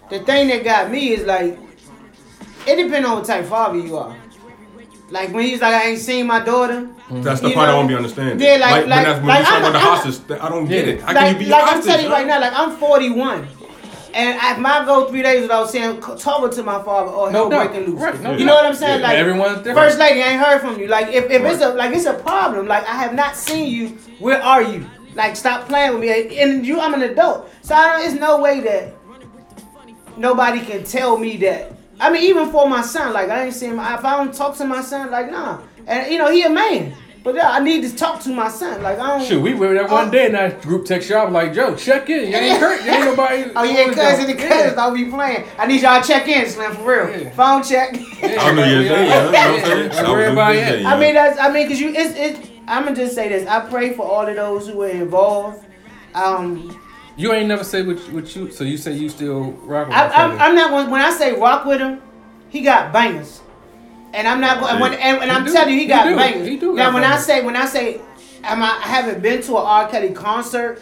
The 0.10 0.20
thing 0.22 0.48
that 0.48 0.64
got 0.64 0.90
me 0.90 1.10
is 1.14 1.24
like, 1.28 1.56
it 2.66 2.76
depends 2.78 3.08
on 3.08 3.18
what 3.18 3.26
type 3.26 3.44
of 3.44 3.50
father 3.50 3.78
you 3.78 3.96
are. 3.96 4.16
Like 5.12 5.32
when 5.32 5.44
he's 5.46 5.62
like, 5.62 5.76
I 5.76 5.90
ain't 5.90 6.00
seen 6.00 6.26
my 6.26 6.40
daughter. 6.40 6.90
That's 7.12 7.42
the 7.42 7.50
You 7.50 7.54
part 7.54 7.70
I 7.70 7.74
know? 7.74 7.78
don't 7.80 7.88
be 7.90 7.96
understanding. 7.96 8.40
Yeah, 8.40 8.56
like- 8.56 8.82
when, 8.82 8.90
like- 8.90 9.06
that's, 9.06 9.20
when 9.20 9.28
like, 9.28 9.40
you 9.40 9.46
talk 9.46 9.54
I'm- 9.54 9.62
about 9.62 9.74
the 9.74 9.80
I'm- 9.80 9.98
hostage, 10.04 10.42
I 10.42 10.50
don't 10.50 10.66
get 10.66 10.88
Yeah. 10.88 10.94
it. 10.94 11.02
How 11.02 11.08
can 11.08 11.16
like, 11.16 11.34
you 11.34 11.40
be 11.46 11.46
like 11.52 11.64
a 11.64 11.76
I'm 11.76 11.84
telling 11.84 12.06
you 12.06 12.12
right 12.12 12.26
now, 12.28 12.40
like 12.42 12.54
I'm 12.56 12.72
41. 12.78 13.48
And 14.16 14.38
if 14.40 14.60
my 14.60 14.86
go 14.86 15.08
three 15.10 15.24
days 15.24 15.42
without 15.42 15.70
saying 15.70 16.00
talking 16.02 16.52
to 16.52 16.64
my 16.64 16.84
father 16.84 17.10
or 17.12 17.32
No 17.32 17.50
hell 17.50 17.50
doubt. 17.50 17.72
breaking 17.72 17.90
loose. 17.92 18.02
Right, 18.02 18.22
no 18.22 18.32
you 18.34 18.40
doubt. 18.40 18.46
know 18.46 18.56
what 18.56 18.66
I'm 18.66 18.76
saying? 18.76 19.00
Yeah. 19.00 19.08
Like 19.08 19.18
Everyone's 19.18 19.58
different. 19.58 19.78
First 19.78 19.98
lady 20.00 20.22
I 20.22 20.28
ain't 20.30 20.42
heard 20.42 20.60
from 20.62 20.80
you. 20.80 20.88
Like 20.88 21.08
if, 21.08 21.32
if 21.32 21.42
it's 21.44 21.62
a 21.64 21.70
like 21.74 21.96
it's 21.96 22.06
a 22.06 22.14
problem. 22.14 22.68
Like 22.68 22.84
I 22.88 22.94
have 22.96 23.16
not 23.16 23.36
seen 23.36 23.72
you. 23.72 23.90
Where 24.20 24.42
are 24.42 24.62
you? 24.62 24.86
Like 25.16 25.36
stop 25.36 25.68
playing 25.68 25.94
with 25.94 26.02
me. 26.02 26.40
And 26.40 26.66
you, 26.66 26.80
I'm 26.80 26.94
an 26.94 27.02
adult, 27.04 27.50
so 27.62 27.76
I 27.76 27.98
don't, 27.98 28.12
it's 28.12 28.20
no 28.20 28.40
way 28.40 28.62
that 28.62 28.94
nobody 30.18 30.64
can 30.66 30.84
tell 30.84 31.18
me 31.18 31.38
that. 31.38 31.72
I 32.00 32.12
mean, 32.12 32.24
even 32.24 32.50
for 32.52 32.68
my 32.68 32.82
son, 32.82 33.14
like 33.14 33.30
I 33.30 33.46
ain't 33.46 33.54
seen. 33.54 33.76
My, 33.76 33.96
if 33.96 34.04
I 34.04 34.18
don't 34.18 34.34
talk 34.34 34.58
to 34.58 34.66
my 34.66 34.82
son, 34.82 35.12
like 35.12 35.32
nah. 35.32 35.60
And 35.86 36.12
you 36.12 36.18
know 36.18 36.32
he 36.32 36.44
a 36.44 36.50
man, 36.50 36.96
but 37.24 37.36
yeah, 37.36 37.52
I 37.52 37.60
need 37.60 37.84
to 37.84 37.96
talk 37.96 38.22
to 38.24 38.30
my 38.30 38.50
son. 38.50 38.84
Like 38.84 39.00
I 39.00 39.18
don't. 39.18 39.28
Shoot, 39.28 39.42
we 39.42 39.54
were 39.54 39.74
there 39.74 39.88
one 39.88 40.12
day 40.12 40.26
and 40.26 40.36
that 40.36 40.62
group 40.62 40.86
text 40.86 41.10
y'all 41.10 41.32
like, 41.32 41.54
Joe, 41.54 41.76
check 41.76 42.10
in. 42.10 42.30
You 42.32 42.36
ain't 42.38 42.60
hurt. 42.60 42.84
You 42.84 42.92
ain't 42.92 43.06
nobody. 43.06 43.44
Oh 43.56 43.64
yeah, 43.64 43.94
cousin 43.94 44.30
and 44.30 44.40
cousins, 44.40 44.78
I'll 44.78 44.94
be 44.94 45.06
playing. 45.06 45.46
I 45.58 45.66
need 45.68 45.82
y'all 45.82 46.02
to 46.02 46.08
check 46.08 46.28
in, 46.28 46.50
Slim, 46.50 46.74
for 46.76 47.08
real. 47.08 47.22
Yeah. 47.22 47.30
Phone 47.32 47.64
check. 47.64 47.94
I 47.96 48.52
know 48.54 48.66
you're 48.66 48.84
there, 48.84 49.06
yeah. 49.06 49.26
You 49.26 49.32
know 49.32 49.32
what 49.32 49.36
I'm 49.36 49.66
saying? 49.66 49.92
Yeah. 49.92 50.00
I 50.00 50.04
Where 50.04 50.18
was 50.18 50.24
everybody 50.26 50.58
there, 50.58 50.74
at? 50.76 50.82
yeah. 50.82 50.94
I 50.94 51.00
mean, 51.00 51.14
that's 51.14 51.40
I 51.40 51.52
mean, 51.54 51.68
cause 51.70 51.80
you, 51.80 51.90
it's 51.96 52.16
it. 52.18 52.52
I'm 52.68 52.84
gonna 52.84 52.96
just 52.96 53.16
say 53.16 53.30
this. 53.30 53.48
I 53.48 53.60
pray 53.70 53.94
for 53.94 54.06
all 54.06 54.28
of 54.28 54.36
those 54.36 54.68
who 54.68 54.78
were 54.78 54.90
involved. 54.90 55.66
Um, 56.14 56.80
You 57.16 57.32
ain't 57.34 57.48
never 57.48 57.64
said 57.64 57.86
what, 57.88 58.00
what 58.12 58.36
you. 58.36 58.52
So 58.52 58.64
you 58.64 58.78
say 58.78 58.94
you 58.94 59.08
still 59.10 59.52
rock 59.64 59.88
with 59.88 59.96
I, 59.96 60.06
R. 60.06 60.10
Kelly. 60.12 60.34
I'm, 60.34 60.42
I'm 60.42 60.56
not 60.56 60.70
going. 60.72 60.90
When 60.90 61.02
I 61.02 61.12
say 61.12 61.34
rock 61.40 61.66
with 61.66 61.80
him, 61.80 62.02
he 62.50 62.62
got 62.62 62.92
bangers, 62.92 63.42
and 64.14 64.28
I'm 64.28 64.40
not 64.40 64.60
going. 64.60 64.80
When, 64.80 64.94
and, 64.94 65.22
and 65.24 65.32
I'm 65.32 65.44
do. 65.44 65.52
telling 65.52 65.74
you, 65.74 65.80
he 65.80 65.84
He 65.84 65.88
got 65.88 66.06
do. 66.08 66.16
bangers. 66.16 66.48
He 66.48 66.58
do 66.58 66.74
now, 66.76 66.94
when 66.94 67.04
I 67.04 67.18
say 67.18 67.44
when 67.44 67.56
I 67.56 67.66
say, 67.66 68.00
am 68.44 68.62
I, 68.62 68.68
I 68.68 68.88
haven't 68.88 69.22
been 69.22 69.42
to 69.44 69.58
an 69.58 69.64
R. 69.66 69.90
Kelly 69.90 70.12
concert 70.14 70.82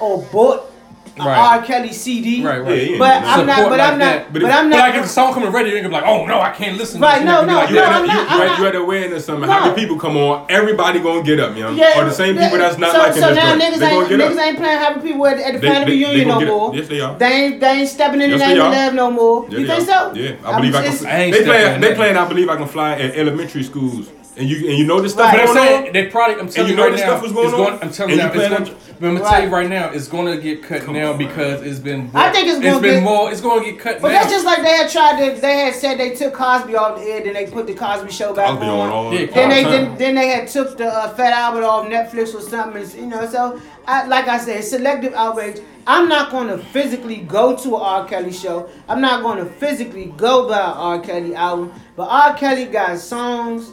or 0.00 0.22
an 0.30 0.70
Right. 1.18 1.58
R. 1.58 1.62
Kelly 1.64 1.92
CD. 1.94 2.44
Right, 2.44 2.58
right. 2.60 2.76
Yeah, 2.76 2.82
yeah. 2.90 2.98
But 2.98 3.22
I'm 3.24 3.46
not. 3.46 3.56
But 3.70 3.78
like 3.78 3.80
I'm 3.92 3.98
not. 3.98 4.24
But 4.24 4.32
But, 4.34 4.42
if- 4.42 4.48
I'm 4.54 4.68
not. 4.68 4.76
But 4.76 4.76
not. 4.76 4.88
like 4.90 4.94
if 4.96 5.02
the 5.04 5.08
song 5.08 5.32
coming 5.32 5.50
ready, 5.50 5.70
you're 5.70 5.78
gonna 5.80 5.88
be 5.88 5.94
like, 5.94 6.04
oh 6.04 6.26
no, 6.26 6.40
I 6.42 6.50
can't 6.50 6.76
listen. 6.76 7.00
Right, 7.00 7.20
to 7.20 7.24
this. 7.24 7.26
no, 7.26 7.40
You're 7.40 7.42
You 7.42 7.46
no, 7.46 7.56
like, 7.56 7.70
at, 7.72 7.92
I'm 7.96 8.04
a, 8.04 8.06
not- 8.06 8.14
you, 8.14 8.20
I'm 8.28 8.36
you, 8.38 8.42
at, 8.44 8.48
not- 8.48 8.58
you 8.58 8.66
at 8.66 8.74
a 8.76 8.84
wedding 8.84 9.12
or 9.14 9.20
something. 9.20 9.46
No. 9.48 9.52
How 9.54 9.64
many 9.70 9.80
people 9.80 9.98
come 9.98 10.16
on? 10.18 10.44
Everybody 10.50 11.00
gonna 11.00 11.22
get 11.22 11.40
up, 11.40 11.56
young. 11.56 11.76
Yeah, 11.76 12.00
or 12.00 12.04
the 12.04 12.10
same 12.12 12.34
yeah. 12.36 12.44
people 12.44 12.58
that's 12.58 12.76
not 12.78 12.92
so, 12.92 12.98
liking 12.98 13.22
so 13.22 13.28
this 13.28 13.36
now 13.36 13.54
niggas 13.56 13.78
They 13.78 13.86
ain't 13.88 14.08
get 14.10 14.20
niggas 14.20 14.38
ain't 14.46 14.56
playing 14.58 14.78
having 14.78 15.02
people 15.02 15.26
at, 15.26 15.38
at 15.38 15.52
the 15.54 15.58
They- 15.60 15.66
family 15.68 15.84
they- 15.98 16.04
they 16.04 16.06
reunion 16.10 16.28
gonna 16.28 16.44
no 16.44 16.58
more. 16.58 16.74
Yes, 16.76 16.88
they 16.88 17.00
are. 17.00 17.18
They 17.18 17.26
ain't 17.32 17.60
they 17.60 17.66
ain't 17.80 17.88
stepping 17.88 18.20
in 18.20 18.30
the 18.32 18.36
they 18.36 18.46
name 18.48 18.60
of 18.60 18.72
love 18.72 18.94
no 18.94 19.10
more. 19.10 19.48
You 19.48 19.66
think 19.66 19.86
so? 19.86 20.12
Yeah, 20.14 20.32
I 20.44 20.56
believe 20.60 20.74
I 20.74 20.82
can. 20.82 20.90
They 20.92 20.96
stepping 20.98 21.44
playing. 21.46 21.80
They 21.80 21.88
that. 21.88 21.96
playing. 21.96 22.16
I 22.18 22.28
believe 22.28 22.48
I 22.50 22.56
can 22.56 22.68
fly 22.68 22.92
at 22.92 23.16
elementary 23.16 23.62
schools, 23.62 24.10
and 24.36 24.46
you 24.48 24.68
and 24.68 24.76
you 24.78 24.84
know 24.86 25.00
this 25.00 25.12
stuff 25.12 25.32
Right. 25.32 25.46
But 25.46 25.48
I'm 25.48 25.54
going 25.56 25.66
saying 25.68 25.86
on. 25.86 25.92
they 25.94 26.06
probably. 26.08 26.40
I'm 26.40 26.48
telling 26.50 26.68
you 26.70 26.72
you, 26.72 26.76
know 26.76 26.84
right 26.88 26.92
this 26.92 27.00
now. 27.00 27.06
stuff 27.08 27.22
was 27.22 27.32
going 27.32 27.46
it's 27.46 27.54
on? 27.54 27.64
going, 27.64 27.78
I'm 27.82 27.90
telling 27.90 28.14
you 28.14 28.20
And 28.20 28.34
now. 28.34 28.40
It's 28.42 28.68
going, 28.70 28.76
but 29.00 29.08
I'm 29.08 29.16
gonna 29.16 29.28
tell 29.28 29.40
you 29.42 29.48
Right. 29.48 29.62
right 29.62 29.68
now, 29.68 29.90
it's 29.90 30.08
gonna 30.08 30.36
get 30.36 30.62
cut 30.62 30.86
now 30.88 31.12
because 31.12 31.62
it's 31.62 31.78
been. 31.78 32.10
I 32.14 32.30
think 32.30 32.48
it's 32.48 32.58
it's 32.58 32.66
gonna 32.66 32.80
been 32.80 32.94
get- 32.94 33.02
more. 33.02 33.30
It's 33.30 33.40
gonna 33.40 33.64
get 33.64 33.78
cut 33.78 34.00
But 34.00 34.08
now. 34.12 34.20
that's 34.20 34.32
just 34.32 34.44
like 34.46 34.62
they 34.62 34.76
had 34.76 34.90
tried 34.90 35.18
to. 35.34 35.40
They 35.40 35.58
had 35.58 35.74
said 35.74 35.98
they 35.98 36.14
took 36.14 36.34
Cosby 36.34 36.74
off 36.76 36.98
the 36.98 37.04
air, 37.06 37.22
then 37.22 37.34
they 37.34 37.46
put 37.46 37.66
the 37.66 37.74
Cosby 37.74 38.10
Show 38.10 38.34
back 38.34 38.48
I'll 38.48 38.56
be 38.56 38.66
on 38.66 38.78
on. 38.80 38.88
all. 38.90 39.14
Yeah, 39.14 39.26
Then 39.26 39.48
they 39.50 39.64
all 39.64 39.70
then, 39.70 39.96
then 39.98 40.14
they 40.14 40.28
had 40.28 40.48
took 40.48 40.76
the 40.76 40.86
uh, 40.86 41.08
Fat 41.14 41.32
Albert 41.32 41.64
off 41.64 41.86
Netflix 41.86 42.34
or 42.34 42.40
something. 42.40 42.82
it's- 42.82 42.94
You 42.94 43.06
know, 43.06 43.26
so 43.28 43.60
I, 43.86 44.06
like 44.06 44.26
I 44.28 44.38
said, 44.38 44.64
selective 44.64 45.14
outrage. 45.14 45.60
I'm 45.88 46.08
not 46.08 46.32
going 46.32 46.48
to 46.48 46.58
physically 46.58 47.18
go 47.18 47.54
to 47.58 47.76
an 47.76 47.80
R. 47.80 48.04
Kelly 48.08 48.32
show. 48.32 48.68
I'm 48.88 49.00
not 49.00 49.22
going 49.22 49.38
to 49.38 49.44
physically 49.44 50.06
go 50.16 50.48
buy 50.48 50.56
an 50.56 50.72
R. 50.76 50.98
Kelly 50.98 51.36
album. 51.36 51.72
But 51.96 52.08
R. 52.10 52.34
Kelly 52.34 52.64
got 52.64 52.98
songs 52.98 53.70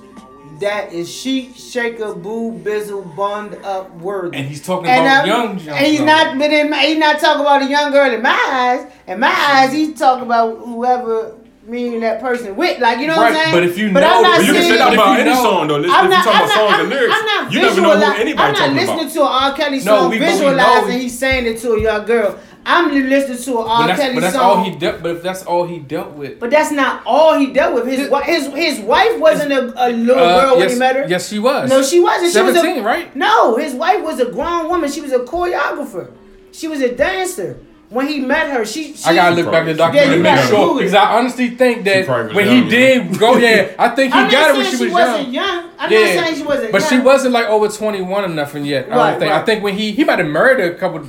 that 0.64 0.92
is 0.92 1.08
chic, 1.14 1.56
shaker, 1.56 2.14
boo, 2.14 2.52
bizzle, 2.64 3.16
bond 3.16 3.56
up, 3.64 3.94
worthy. 3.98 4.38
and 4.38 4.48
he's 4.48 4.62
talking 4.66 4.88
And, 4.90 5.02
about 5.06 5.28
young. 5.28 5.60
young 5.60 5.76
and 5.78 5.86
he's 5.86 6.00
girls. 6.00 6.08
not, 6.08 6.38
but 6.40 6.52
in, 6.52 6.74
he's 6.74 6.98
not 6.98 7.20
talking 7.20 7.42
about 7.42 7.62
a 7.62 7.70
young 7.70 7.92
girl 7.92 8.12
in 8.12 8.22
my 8.22 8.40
eyes. 8.52 8.92
In 9.08 9.20
my 9.20 9.28
eyes, 9.34 9.72
he's 9.74 9.98
talking 9.98 10.26
about 10.26 10.58
whoever 10.60 11.36
me 11.66 11.94
and 11.94 12.04
that 12.04 12.20
person 12.20 12.56
with. 12.58 12.80
Like 12.80 13.00
you 13.00 13.08
know 13.08 13.16
what 13.16 13.28
I'm 13.28 13.34
Right, 13.34 13.44
saying? 13.46 13.56
but 13.56 13.64
if 13.64 13.78
you 13.78 13.94
but 13.94 14.02
know- 14.02 14.16
I'm 14.18 14.22
not 14.24 14.38
But 14.38 14.46
you 14.48 14.54
can 14.54 14.62
saying, 14.64 14.72
say 14.74 14.78
that 14.80 14.94
about 14.94 15.20
any 15.20 15.30
know- 15.30 15.44
song 15.44 15.68
though. 15.70 15.78
Listen, 15.78 15.96
I'm 15.96 16.06
if 16.06 16.12
not, 16.12 16.18
you 16.26 16.32
talking 16.32 16.42
I'm 16.42 16.44
about 16.44 16.56
not, 16.56 16.60
songs 16.60 16.74
I'm, 16.74 16.80
and 16.82 16.90
lyrics, 16.90 17.16
I'm 17.18 17.26
not 17.26 17.54
you 17.54 17.60
never 17.62 17.82
know 17.82 17.90
who 17.96 18.02
visuali- 18.04 18.20
anybody 18.20 18.44
I'm 18.48 18.52
not 18.54 18.60
talking 18.60 18.76
listening 18.76 19.00
about. 19.00 19.14
to 19.14 19.22
an 19.22 19.28
R. 19.52 19.54
Kelly 19.56 19.78
No, 19.78 19.84
song 19.84 20.10
we- 20.12 20.20
but 20.20 20.26
we 20.28 20.32
visualizing 20.34 20.90
know- 20.90 21.00
he's 21.00 21.20
saying 21.20 21.46
it 21.46 21.58
to 21.62 21.72
a 21.74 21.82
young 21.82 22.06
girl. 22.06 22.40
I'm 22.66 22.92
listening 23.10 23.38
to 23.38 23.52
an 23.60 23.66
But 23.66 23.68
R. 23.68 23.88
that's, 23.88 24.00
Kelly 24.02 24.14
but 24.16 24.22
that's 24.22 24.36
song. 24.36 24.44
all 24.58 24.64
he 24.64 24.72
dealt. 24.78 25.02
But 25.04 25.12
if 25.18 25.24
that's 25.24 25.44
all 25.44 25.68
he 25.68 25.80
dealt 25.80 26.12
with. 26.14 26.40
but 26.40 26.50
that's 26.50 26.72
not 26.72 27.04
all 27.06 27.38
he 27.38 27.48
dealt 27.52 27.74
with. 27.76 27.86
His 27.88 28.08
wi- 28.10 28.24
his 28.26 28.48
his 28.48 28.80
wife 28.80 29.20
wasn't 29.20 29.52
a, 29.52 29.74
a 29.88 29.90
little 29.92 30.24
Uh, 30.24 30.42
girl 30.46 30.52
when 30.52 30.60
yes, 30.62 30.74
he 30.74 30.80
met 30.80 30.96
her. 30.96 31.06
yes, 31.08 31.30
she 31.30 31.40
was. 31.40 31.70
No, 31.70 31.84
she 31.84 32.00
wasn't. 32.00 32.32
She 32.34 32.42
was 32.42 32.54
Seventeen, 32.56 32.84
a, 32.84 32.86
right? 32.86 33.14
No, 33.16 33.58
his 33.58 33.74
wife 33.74 34.02
was 34.04 34.20
a 34.20 34.32
grown 34.32 34.70
woman. 34.70 34.90
She 34.90 35.02
was 35.02 35.12
a 35.12 35.20
choreographer. 35.20 36.12
She 36.52 36.68
was 36.68 36.82
a 36.82 36.96
dancer. 36.96 37.58
When 37.90 38.08
he 38.08 38.22
met 38.22 38.50
her, 38.50 38.66
she. 38.66 38.94
she 38.96 39.06
I 39.06 39.14
gotta 39.14 39.36
look 39.36 39.52
back 39.52 39.68
at 39.68 39.76
the 39.78 39.84
Probably. 39.84 40.00
documentary 40.00 40.00
Yeah, 40.00 40.10
to 40.10 40.18
you 40.18 40.24
make 40.24 40.36
gotta 40.36 40.48
sure 40.48 40.72
it. 40.72 40.78
because 40.80 40.94
I 40.96 41.06
honestly 41.18 41.50
think 41.52 41.84
that 41.86 42.06
probably 42.08 42.26
was 42.28 42.36
when 42.36 42.46
young, 42.48 42.64
he 42.64 42.70
did 42.70 43.20
go, 43.20 43.38
yeah, 43.38 43.76
I 43.78 43.90
think 43.96 44.14
he 44.14 44.20
I'm 44.20 44.32
got 44.32 44.50
it 44.50 44.54
when 44.58 44.66
saying 44.66 44.78
she 44.78 44.84
was 44.86 44.94
wasn't 44.94 45.28
young. 45.30 45.34
young. 45.34 45.70
I'm 45.78 45.92
yeah, 45.92 46.00
not 46.16 46.24
saying 46.26 46.36
she 46.38 46.44
wasn't 46.44 46.72
but 46.72 46.82
young. 46.82 46.90
she 46.90 47.00
wasn't 47.00 47.34
like 47.34 47.46
over 47.50 47.68
twenty 47.68 48.02
one 48.02 48.24
or 48.24 48.30
nothing 48.30 48.66
yet. 48.66 48.92
I 48.92 49.12
don't 49.12 49.20
think. 49.20 49.32
I 49.32 49.44
think 49.46 49.64
when 49.64 49.76
he 49.78 49.92
he 49.92 50.04
might 50.06 50.18
have 50.18 50.28
married 50.28 50.60
her 50.60 50.72
a 50.72 50.76
couple 50.76 51.08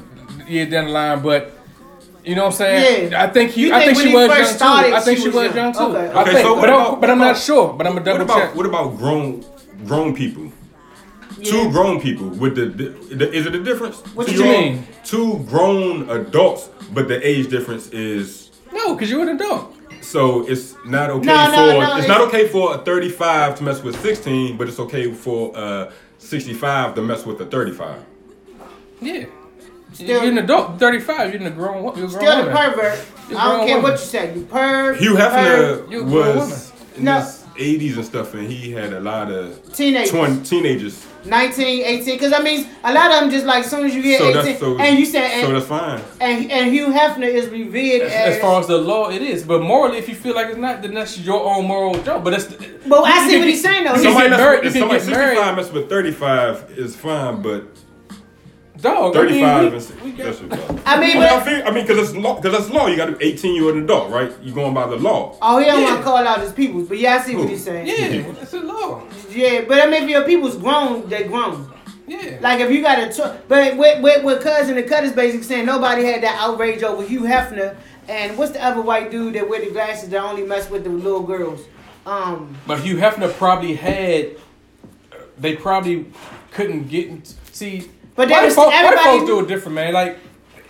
years 0.48 0.70
down 0.70 0.86
the 0.86 0.90
line, 0.92 1.22
but. 1.22 1.52
You 2.26 2.34
know 2.34 2.44
what 2.44 2.52
I'm 2.52 2.56
saying? 2.56 3.12
Yeah. 3.12 3.22
I 3.22 3.26
think 3.28 3.50
he. 3.50 3.66
You 3.66 3.74
I 3.74 3.84
think 3.84 3.98
think 3.98 4.08
she 4.08 4.14
was 4.14 4.28
young 4.28 4.46
started, 4.46 4.88
too. 4.88 4.94
I 4.96 5.00
think 5.00 5.18
she 5.18 5.22
she 5.24 5.28
was 5.28 5.36
was 5.36 5.44
young. 5.54 5.56
young 5.56 5.72
too. 5.74 5.98
Okay, 5.98 6.10
I 6.18 6.24
think, 6.24 6.38
so 6.38 6.54
but, 6.54 6.60
what 6.62 6.70
I'm, 6.70 7.00
but 7.02 7.10
I'm 7.10 7.18
not 7.18 7.36
sure. 7.36 7.74
But 7.74 7.86
I'm 7.86 7.92
a 7.92 7.94
What 7.96 8.04
double 8.06 8.22
about 8.22 8.38
check. 8.38 8.54
what 8.56 8.64
about 8.64 8.96
grown 8.96 9.44
grown 9.84 10.14
people? 10.14 10.50
Yeah. 11.36 11.50
Two 11.50 11.70
grown 11.70 12.00
people 12.00 12.28
with 12.30 12.54
the, 12.56 12.64
the 13.14 13.30
is 13.30 13.44
it 13.44 13.54
a 13.54 13.62
difference? 13.62 14.00
What 14.14 14.26
to 14.28 14.32
you 14.32 14.42
all? 14.42 14.50
mean? 14.52 14.86
Two 15.04 15.40
grown 15.50 16.08
adults, 16.08 16.70
but 16.94 17.08
the 17.08 17.20
age 17.28 17.50
difference 17.50 17.88
is 17.88 18.50
No, 18.72 18.94
because 18.94 19.10
you're 19.10 19.20
an 19.20 19.28
adult. 19.36 19.74
so 20.00 20.48
it's 20.48 20.76
not 20.86 21.10
okay 21.10 21.26
No, 21.26 21.44
for 21.44 21.50
no, 21.56 21.66
no, 21.66 21.80
it's, 21.82 22.04
it's- 22.04 22.08
not 22.08 22.22
okay 22.28 22.48
for 22.48 22.74
a 22.76 22.78
35 22.78 23.56
to 23.58 23.64
mess 23.64 23.82
with 23.82 24.00
16, 24.00 24.56
but 24.56 24.66
it's 24.68 24.78
okay 24.80 25.12
for 25.12 25.52
a 25.54 25.92
65 26.16 26.94
to 26.94 27.02
mess 27.02 27.26
with 27.26 27.38
a 27.42 27.44
35. 27.44 28.00
Yeah. 29.02 29.26
Still- 29.94 30.08
you're 30.22 30.32
an 30.32 30.38
adult. 30.38 30.78
Thirty 30.78 30.98
five. 31.00 31.32
You're 31.32 31.40
in 31.40 31.46
a 31.46 31.50
grown. 31.50 31.82
wo- 31.82 31.94
You're 31.96 32.06
a 32.06 32.08
grown 32.08 32.20
Still 32.22 32.36
the 32.44 32.50
woman. 32.50 32.56
pervert. 32.72 32.98
You're 33.30 33.38
a 33.38 33.42
I 33.42 33.44
don't 33.48 33.54
grown 33.56 33.66
care 33.68 33.76
woman. 33.76 33.90
what 33.92 34.00
you 34.00 34.06
say. 34.06 34.34
You 34.34 34.40
perv. 34.42 34.96
Hugh 34.98 35.14
perv. 35.14 35.30
Hefner 35.30 35.90
You 35.90 36.00
a 36.00 36.04
was 36.04 36.72
in 36.96 37.04
No. 37.04 37.20
his 37.20 37.40
80s 37.56 37.96
and 37.96 38.04
stuff, 38.04 38.34
and 38.34 38.48
he 38.50 38.72
had 38.72 38.92
a 38.92 39.00
lot 39.00 39.30
of 39.30 39.72
Teenagers. 39.72 40.10
20 40.10 40.42
teenagers. 40.44 41.06
19, 41.24 41.84
18. 41.84 42.16
Because 42.16 42.32
I 42.34 42.40
mean, 42.40 42.66
a 42.82 42.92
lot 42.92 43.10
of 43.12 43.20
them 43.20 43.30
just 43.30 43.46
like 43.46 43.64
as 43.64 43.70
soon 43.70 43.86
as 43.86 43.94
you 43.94 44.02
get 44.02 44.18
So 44.20 44.28
18. 44.28 44.44
that's 44.44 44.58
so. 44.60 44.76
and 44.78 44.98
you 44.98 45.06
said, 45.06 45.40
so 45.40 45.46
and, 45.46 45.56
that's 45.56 45.66
fine. 45.66 46.00
and, 46.20 46.50
and 46.50 46.70
Hugh 46.72 46.88
Hefner 46.88 47.26
is 47.32 47.48
revered 47.48 48.02
As, 48.02 48.12
as. 48.12 48.34
as 48.34 48.40
far 48.42 48.60
as 48.60 48.66
the 48.66 48.76
law, 48.76 49.08
it 49.08 49.22
is. 49.22 49.42
But 49.44 49.62
morally, 49.62 49.96
if 49.98 50.08
you 50.08 50.14
feel 50.16 50.34
like 50.34 50.48
it's 50.48 50.58
not, 50.58 50.82
then 50.82 50.92
that's 50.92 51.16
your 51.18 51.42
own 51.42 51.66
moral 51.66 51.94
joke. 52.02 52.24
But 52.24 52.30
that's. 52.32 52.46
The, 52.46 52.56
but 52.88 53.04
I 53.04 53.24
see 53.26 53.30
can 53.34 53.38
what 53.40 53.48
he's 53.48 53.62
saying 53.62 53.84
though. 53.84 53.94
you 53.94 54.02
He's- 54.02 54.02
can 54.02 54.12
Somebody 54.12 54.28
get 54.28 54.30
mess 54.30 54.40
married. 54.40 54.64
with, 54.64 54.64
You 54.64 54.68
if 54.68 54.82
somebody 54.82 54.98
get 54.98 55.06
65 55.06 55.36
married. 55.44 55.56
mess 55.56 55.72
with 55.72 55.88
35 55.88 56.64
is 56.76 56.96
fine, 56.96 57.40
but 57.42 57.64
Dog. 58.84 59.16
I 59.16 59.22
mean, 59.22 59.28
35 59.40 59.72
we- 59.72 59.76
is 59.78 59.92
we 60.04 60.10
got- 60.12 60.26
that's 60.26 60.40
what 60.40 60.52
I 60.86 61.00
mean, 61.00 61.10
I 61.10 61.14
mean, 61.14 61.16
I 61.22 61.28
but, 61.30 61.44
feel, 61.44 61.62
I 61.66 61.70
mean, 61.70 61.86
because 61.86 62.08
it's 62.10 62.16
law, 62.16 62.36
because 62.36 62.52
that's 62.58 62.70
law. 62.70 62.86
You 62.86 62.96
got 62.96 63.06
to 63.06 63.12
be 63.16 63.24
18, 63.24 63.54
you're 63.56 63.72
an 63.76 63.82
adult, 63.84 64.10
right? 64.10 64.30
You're 64.42 64.54
going 64.54 64.74
by 64.74 64.86
the 64.86 64.96
law. 64.96 65.36
oh, 65.42 65.58
he 65.58 65.64
don't 65.66 65.80
Yeah. 65.80 65.86
want 65.86 65.98
to 65.98 66.04
call 66.04 66.18
out 66.18 66.40
his 66.40 66.52
peoples. 66.52 66.88
But 66.88 66.98
yeah, 66.98 67.14
I 67.16 67.20
see 67.22 67.34
what 67.34 67.44
Who? 67.44 67.48
he's 67.48 67.64
saying. 67.64 67.86
Yeah, 67.86 68.32
it's 68.42 68.52
a 68.52 68.60
law. 68.60 69.02
Yeah, 69.30 69.62
but 69.66 69.80
I 69.80 69.86
mean, 69.90 70.04
if 70.04 70.10
your 70.10 70.24
people's 70.24 70.56
grown, 70.56 71.08
they 71.08 71.24
grown. 71.24 71.72
Yeah. 72.06 72.38
Like 72.42 72.60
if 72.60 72.70
you 72.70 72.82
got 72.82 72.98
a, 72.98 73.08
tw- 73.10 73.48
but 73.48 73.76
with 73.78 74.02
with, 74.02 74.22
with 74.24 74.42
cousin, 74.42 74.76
the 74.76 74.82
cut 74.82 75.04
is 75.04 75.12
basically 75.12 75.44
saying 75.44 75.64
nobody 75.64 76.04
had 76.04 76.22
that 76.22 76.36
outrage 76.38 76.82
over 76.82 77.02
Hugh 77.02 77.22
Hefner 77.22 77.76
and 78.08 78.36
what's 78.36 78.52
the 78.52 78.62
other 78.62 78.82
white 78.82 79.10
dude 79.10 79.34
that 79.36 79.48
wear 79.48 79.60
the 79.64 79.70
glasses 79.70 80.10
that 80.10 80.22
only 80.22 80.42
mess 80.42 80.68
with 80.68 80.84
the 80.84 80.90
little 80.90 81.22
girls. 81.22 81.62
Um, 82.04 82.54
But 82.66 82.80
Hugh 82.80 82.96
Hefner 82.96 83.32
probably 83.32 83.74
had. 83.74 84.36
They 85.38 85.56
probably 85.56 86.06
couldn't 86.52 86.88
get. 86.88 87.34
See, 87.52 87.88
But 88.16 88.28
they 88.28 88.34
white, 88.34 88.44
was- 88.46 88.54
folk, 88.54 88.66
white 88.68 88.84
everybody 88.84 89.18
folks 89.18 89.26
do 89.30 89.40
it 89.40 89.48
different, 89.48 89.74
man. 89.74 89.92
Like 89.92 90.18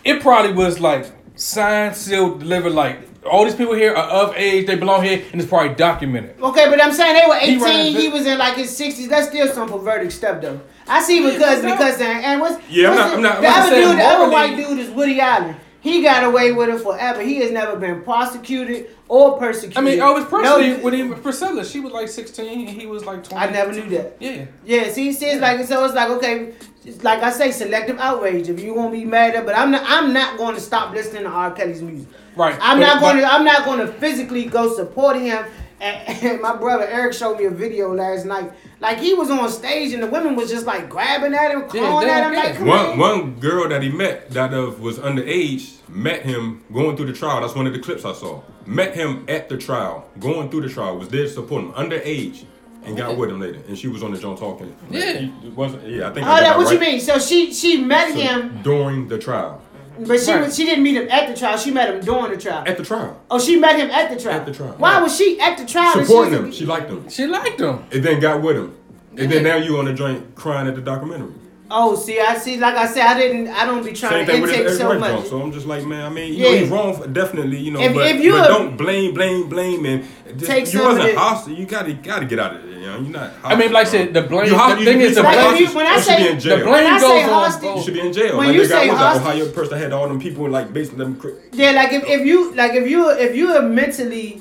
it 0.04 0.20
probably 0.22 0.52
was 0.52 0.80
like 0.80 1.06
signed, 1.36 1.96
sealed, 1.96 2.40
delivered. 2.40 2.72
Like 2.72 2.98
all 3.24 3.44
these 3.44 3.54
people 3.54 3.74
here 3.74 3.94
are 3.94 4.08
of 4.28 4.34
age, 4.36 4.66
they 4.66 4.76
belong 4.76 5.02
here, 5.02 5.22
and 5.32 5.40
it's 5.40 5.48
probably 5.48 5.74
documented. 5.74 6.40
okay, 6.40 6.68
but 6.68 6.82
I'm 6.82 6.92
saying 6.92 7.14
they 7.20 7.26
were 7.26 7.36
18. 7.36 7.60
ran 7.62 7.80
a 7.86 7.90
He, 7.90 8.08
was 8.08 8.26
in 8.26 8.38
like 8.38 8.56
his 8.56 8.78
60s. 8.78 9.08
That's 9.08 9.28
still 9.28 9.48
some 9.48 9.68
perverted 9.68 10.12
stuff 10.12 10.40
though. 10.42 10.60
I 10.86 11.02
see 11.02 11.20
because 11.22 11.38
cousin 11.38 11.66
no. 11.70 11.76
because 11.76 12.00
and 12.00 12.40
what's 12.40 12.60
Yeah, 12.70 12.90
I'm 12.90 12.96
not- 12.96 13.08
the, 13.10 13.14
I'm 13.16 13.22
not- 13.22 13.34
I'm 13.36 13.42
the 13.42 13.48
not 13.48 13.58
other 13.60 13.70
saying 13.70 13.88
dude, 13.88 13.98
the 13.98 14.04
other 14.04 14.30
white 14.30 14.56
dude 14.56 14.78
is 14.78 14.90
Woody 14.90 15.20
Allen. 15.20 15.56
He 15.80 16.02
got 16.02 16.24
away 16.24 16.50
with 16.52 16.70
it 16.70 16.80
forever. 16.80 17.20
He 17.20 17.36
has 17.40 17.50
never 17.50 17.76
been 17.76 18.02
prosecuted 18.02 18.88
or 19.06 19.38
persecuted. 19.38 19.76
I 19.76 19.82
mean, 19.82 20.00
oh, 20.00 20.12
I 20.14 20.18
was 20.18 20.24
No, 20.24 20.30
personally 20.30 20.74
with 20.82 20.94
him, 20.94 21.14
Priscilla. 21.22 21.62
She 21.62 21.80
was 21.80 21.92
like 21.92 22.08
16, 22.08 22.68
and 22.68 22.80
he 22.80 22.86
was 22.86 23.04
like 23.04 23.22
20. 23.22 23.46
I 23.46 23.50
never 23.50 23.70
knew 23.72 23.86
that. 23.90 24.16
Yeah. 24.18 24.46
Yeah, 24.64 24.90
see, 24.90 25.12
see, 25.12 25.26
it's 25.26 25.42
like 25.42 25.62
so. 25.66 25.84
It's 25.84 25.94
like 25.94 26.08
okay, 26.08 26.54
it's 26.84 27.02
like 27.02 27.22
I 27.22 27.30
say, 27.30 27.50
selective 27.50 27.98
outrage. 27.98 28.48
If 28.48 28.60
you 28.60 28.74
won't 28.74 28.92
be 28.92 29.04
mad 29.04 29.34
at, 29.34 29.46
but 29.46 29.56
I'm 29.56 29.70
not. 29.70 29.82
I'm 29.86 30.12
not 30.12 30.38
going 30.38 30.54
to 30.54 30.60
stop 30.60 30.92
listening 30.94 31.22
to 31.24 31.28
R. 31.30 31.50
Kelly's 31.52 31.82
music. 31.82 32.08
Right. 32.36 32.56
I'm 32.60 32.78
But- 32.78 32.86
not 32.86 33.00
going 33.00 33.16
to. 33.18 33.24
I'm 33.24 33.44
not 33.44 33.64
going 33.64 33.78
to 33.80 33.92
physically 33.94 34.44
go 34.46 34.74
support 34.74 35.16
him. 35.16 35.44
And, 35.80 36.08
and 36.24 36.40
my 36.40 36.56
brother 36.56 36.86
Eric 36.86 37.12
showed 37.14 37.38
me 37.38 37.46
a 37.46 37.50
video 37.50 37.92
last 37.94 38.24
night. 38.26 38.52
Like 38.80 38.98
he 38.98 39.12
was 39.14 39.30
on 39.30 39.48
stage 39.50 39.92
and 39.92 40.02
the 40.02 40.06
women 40.06 40.36
was 40.36 40.48
just 40.50 40.66
like 40.66 40.88
grabbing 40.88 41.34
at 41.34 41.50
him, 41.50 41.60
Yeah, 41.62 41.66
clawing 41.68 42.06
they 42.06 42.12
at 42.12 42.20
don't 42.20 42.32
him. 42.34 42.38
Like, 42.44 42.54
come 42.56 42.66
One 42.66 42.86
on. 42.86 42.98
one 42.98 43.34
girl 43.40 43.68
that 43.68 43.82
he 43.82 43.88
met 43.90 44.30
that 44.30 44.54
of 44.54 44.80
was 44.80 44.98
underage 44.98 45.78
met 45.88 46.22
him 46.22 46.62
going 46.72 46.96
through 46.96 47.06
the 47.06 47.12
trial. 47.12 47.40
That's 47.40 47.54
one 47.54 47.66
of 47.66 47.72
the 47.72 47.80
clips 47.80 48.04
I 48.04 48.12
saw. 48.12 48.42
Met 48.66 48.94
him 48.94 49.24
at 49.28 49.48
the 49.48 49.56
trial, 49.58 50.08
going 50.20 50.48
through 50.50 50.62
the 50.62 50.68
trial, 50.70 50.96
was 50.96 51.08
there 51.08 51.24
to 51.24 51.28
support 51.28 51.64
him, 51.64 51.72
underage, 51.72 52.44
and 52.86 52.96
got 52.96 53.16
with 53.16 53.30
him 53.30 53.40
later. 53.40 53.60
And 53.68 53.78
she 53.78 53.88
was 53.88 54.02
on 54.02 54.12
the 54.12 54.18
joint 54.18 54.38
talking. 54.38 54.74
Like, 54.90 55.02
Yeah. 55.02 55.12
he- 55.18 55.32
it 55.48 55.56
wasn't, 55.56 55.86
yeah, 55.88 56.08
I 56.08 56.12
think. 56.12 56.26
Oh, 56.26 56.30
I 56.30 56.40
got 56.40 56.56
that 56.56 56.58
what 56.58 56.72
you 56.72 56.78
mean? 56.80 57.00
So 57.00 57.18
she 57.18 57.52
she 57.52 57.78
met 57.78 58.10
So, 58.12 58.20
him, 58.20 58.60
during 58.62 59.08
the 59.08 59.18
trial. 59.18 59.60
but 59.98 60.20
she 60.20 60.32
Right. 60.32 60.52
she 60.52 60.64
didn't 60.64 60.82
meet 60.84 60.96
him 60.96 61.08
at 61.10 61.28
the 61.28 61.34
trial. 61.38 61.56
She 61.56 61.70
met 61.70 61.88
him 61.94 62.00
during 62.00 62.30
the 62.30 62.36
trial. 62.36 62.64
At 62.66 62.76
the 62.76 62.84
trial, 62.84 63.16
Oh, 63.30 63.38
she 63.38 63.56
met 63.56 63.76
him 63.78 63.90
at 63.90 64.10
the 64.10 64.16
trial. 64.22 64.36
At 64.36 64.46
the 64.46 64.52
trial. 64.52 64.74
Why 64.78 64.94
Right. 64.94 65.02
was 65.02 65.16
she 65.16 65.38
at 65.40 65.56
the 65.58 65.64
trial? 65.64 65.92
supporting 66.04 66.32
she 66.32 66.38
him. 66.38 66.52
She 66.52 66.66
liked 66.66 66.90
him, 66.90 67.08
She 67.08 67.26
liked 67.26 67.60
him. 67.60 67.78
and 67.92 68.02
then 68.04 68.20
got 68.20 68.42
with 68.42 68.56
him. 68.56 68.72
And 69.16 69.30
then 69.30 69.44
now 69.44 69.56
you 69.56 69.78
on 69.78 69.84
the 69.84 69.92
joint 69.92 70.34
crying 70.34 70.66
at 70.66 70.74
the 70.74 70.80
documentary. 70.80 71.28
Oh, 71.76 71.96
see, 71.96 72.20
I 72.20 72.36
see. 72.38 72.56
Like 72.56 72.76
I 72.76 72.86
said, 72.86 73.02
I 73.04 73.18
didn't. 73.18 73.48
I 73.48 73.66
don't 73.66 73.84
be 73.84 73.92
trying 73.92 74.24
thing 74.24 74.36
to 74.36 74.42
with 74.42 74.52
intake 74.52 74.68
so 74.78 74.96
much. 74.96 75.10
joint. 75.10 75.26
So 75.26 75.42
I'm 75.42 75.50
just 75.50 75.66
like, 75.66 75.84
man, 75.84 76.04
I 76.04 76.08
mean, 76.08 76.32
you 76.32 76.38
Yeah. 76.44 76.50
know, 76.52 76.56
he's 76.58 76.68
wrong, 76.70 76.96
for, 76.96 77.06
definitely, 77.08 77.58
you 77.58 77.72
know, 77.72 77.80
If- 77.80 77.94
but, 77.94 78.06
if 78.12 78.20
you 78.22 78.30
but 78.32 78.46
don't 78.46 78.76
blame, 78.76 79.12
blame, 79.12 79.48
blame, 79.48 79.84
and 79.84 80.04
just, 80.38 80.50
Take 80.50 80.72
you 80.72 80.84
wasn't 80.84 81.06
it. 81.08 81.16
hostile. 81.16 81.52
You 81.52 81.66
gotta, 81.66 81.92
gotta 81.94 82.26
get 82.26 82.38
out 82.38 82.54
of 82.54 82.62
there. 82.62 82.70
You 82.78 82.86
know, 82.86 82.98
you're 83.00 83.10
not. 83.10 83.30
Hostile, 83.42 83.52
I 83.52 83.54
mean, 83.56 83.72
like 83.72 83.86
I 83.88 83.90
said, 83.90 84.14
the 84.14 84.22
blame- 84.22 84.46
You 84.46 84.50
the 84.50 84.68
you 84.78 84.84
thing 84.84 85.00
should 85.00 85.10
is 85.10 85.14
the 85.16 85.22
hostage. 85.24 85.50
blame- 85.50 85.62
you- 85.68 85.74
when 85.76 85.86
I 85.86 85.90
You 85.90 85.96
should 85.96 86.04
say- 86.04 86.22
be 86.22 86.28
in 86.28 86.40
jail. 86.40 86.58
The 86.58 86.64
When 86.64 86.72
blame 86.72 86.86
I 86.94 87.00
goes 87.00 87.10
say 87.10 87.68
on 87.68 87.76
You 87.76 87.82
should 87.82 87.94
be 87.94 88.00
in 88.00 88.12
jail. 88.12 88.36
When 88.38 88.46
like 88.46 88.56
you 88.56 88.62
they 88.62 88.68
got 88.68 88.80
say 88.82 88.88
what 88.88 88.98
that 88.98 89.02
hostage- 89.16 89.26
Ohio 89.42 89.46
person 89.50 89.78
had 89.78 89.92
all 89.92 90.06
them 90.08 90.20
people 90.20 90.48
like 90.48 90.72
basically 90.72 90.98
them. 91.04 91.16
cri- 91.16 91.32
Yeah, 91.52 91.70
like 91.72 91.92
if, 91.92 92.04
if 92.08 92.24
you 92.26 92.54
like 92.54 92.74
if 92.74 92.88
you 92.88 93.10
if 93.10 93.34
you 93.34 93.48
are 93.56 93.62
mentally, 93.62 94.40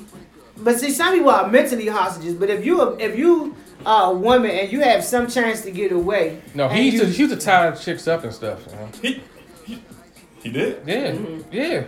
but 0.62 0.78
see 0.78 0.90
some 0.92 1.14
people 1.14 1.30
are 1.30 1.48
mentally 1.48 1.88
hostages. 1.88 2.34
But 2.34 2.48
if 2.50 2.64
you 2.64 2.80
if 3.00 3.18
you 3.18 3.32
are 3.42 3.63
a 3.86 4.12
woman 4.14 4.50
and 4.50 4.72
you 4.72 4.80
have 4.80 5.04
some 5.04 5.26
chance 5.28 5.62
to 5.62 5.70
get 5.70 5.92
away, 5.92 6.40
No, 6.54 6.68
he 6.68 6.82
used 6.90 6.94
you- 6.96 7.00
to, 7.04 7.06
he 7.10 7.22
used 7.24 7.34
to 7.38 7.40
tie 7.40 7.70
chicks 7.72 8.06
up 8.08 8.24
and 8.24 8.32
stuff. 8.32 8.60
You 8.70 8.76
know? 8.76 8.88
He, 9.02 9.22
he, 9.66 9.82
he 10.42 10.50
did. 10.50 10.82
Yeah, 10.86 11.16
yeah, 11.52 11.84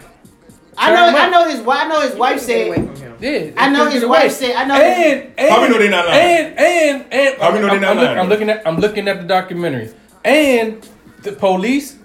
I 0.79 0.93
know 0.93 1.19
I 1.19 1.31
know 1.31 1.49
his 1.49 1.61
wife. 1.61 1.85
I 1.85 1.89
know 1.89 2.01
his 2.03 2.15
wife 2.17 2.41
said. 2.41 3.19
yeah. 3.21 3.51
I 3.57 3.71
know 3.71 3.89
his 3.89 4.05
wife 4.05 4.23
get 4.25 4.33
said. 4.33 4.57
I 4.57 4.65
know. 4.65 4.75
And, 4.75 5.33
and 5.39 5.49
How 5.51 5.63
we 5.63 5.69
know 5.69 5.79
they 5.79 5.89
not 5.89 6.07
lying? 6.07 6.21
And 6.21 6.59
and 6.59 7.13
and 7.13 7.41
How 7.41 7.53
we 7.53 7.61
know 7.61 7.69
they 7.69 7.75
I'm, 7.77 7.81
not 7.81 7.91
I'm, 7.97 8.05
lying? 8.05 8.19
I'm 8.19 8.29
looking 8.29 8.51
at 8.51 8.67
I'm 8.67 8.77
looking 8.79 9.09
at 9.09 9.21
the 9.21 9.27
documentary, 9.27 9.91
and 10.25 10.87
the 11.23 11.33
police, 11.33 11.99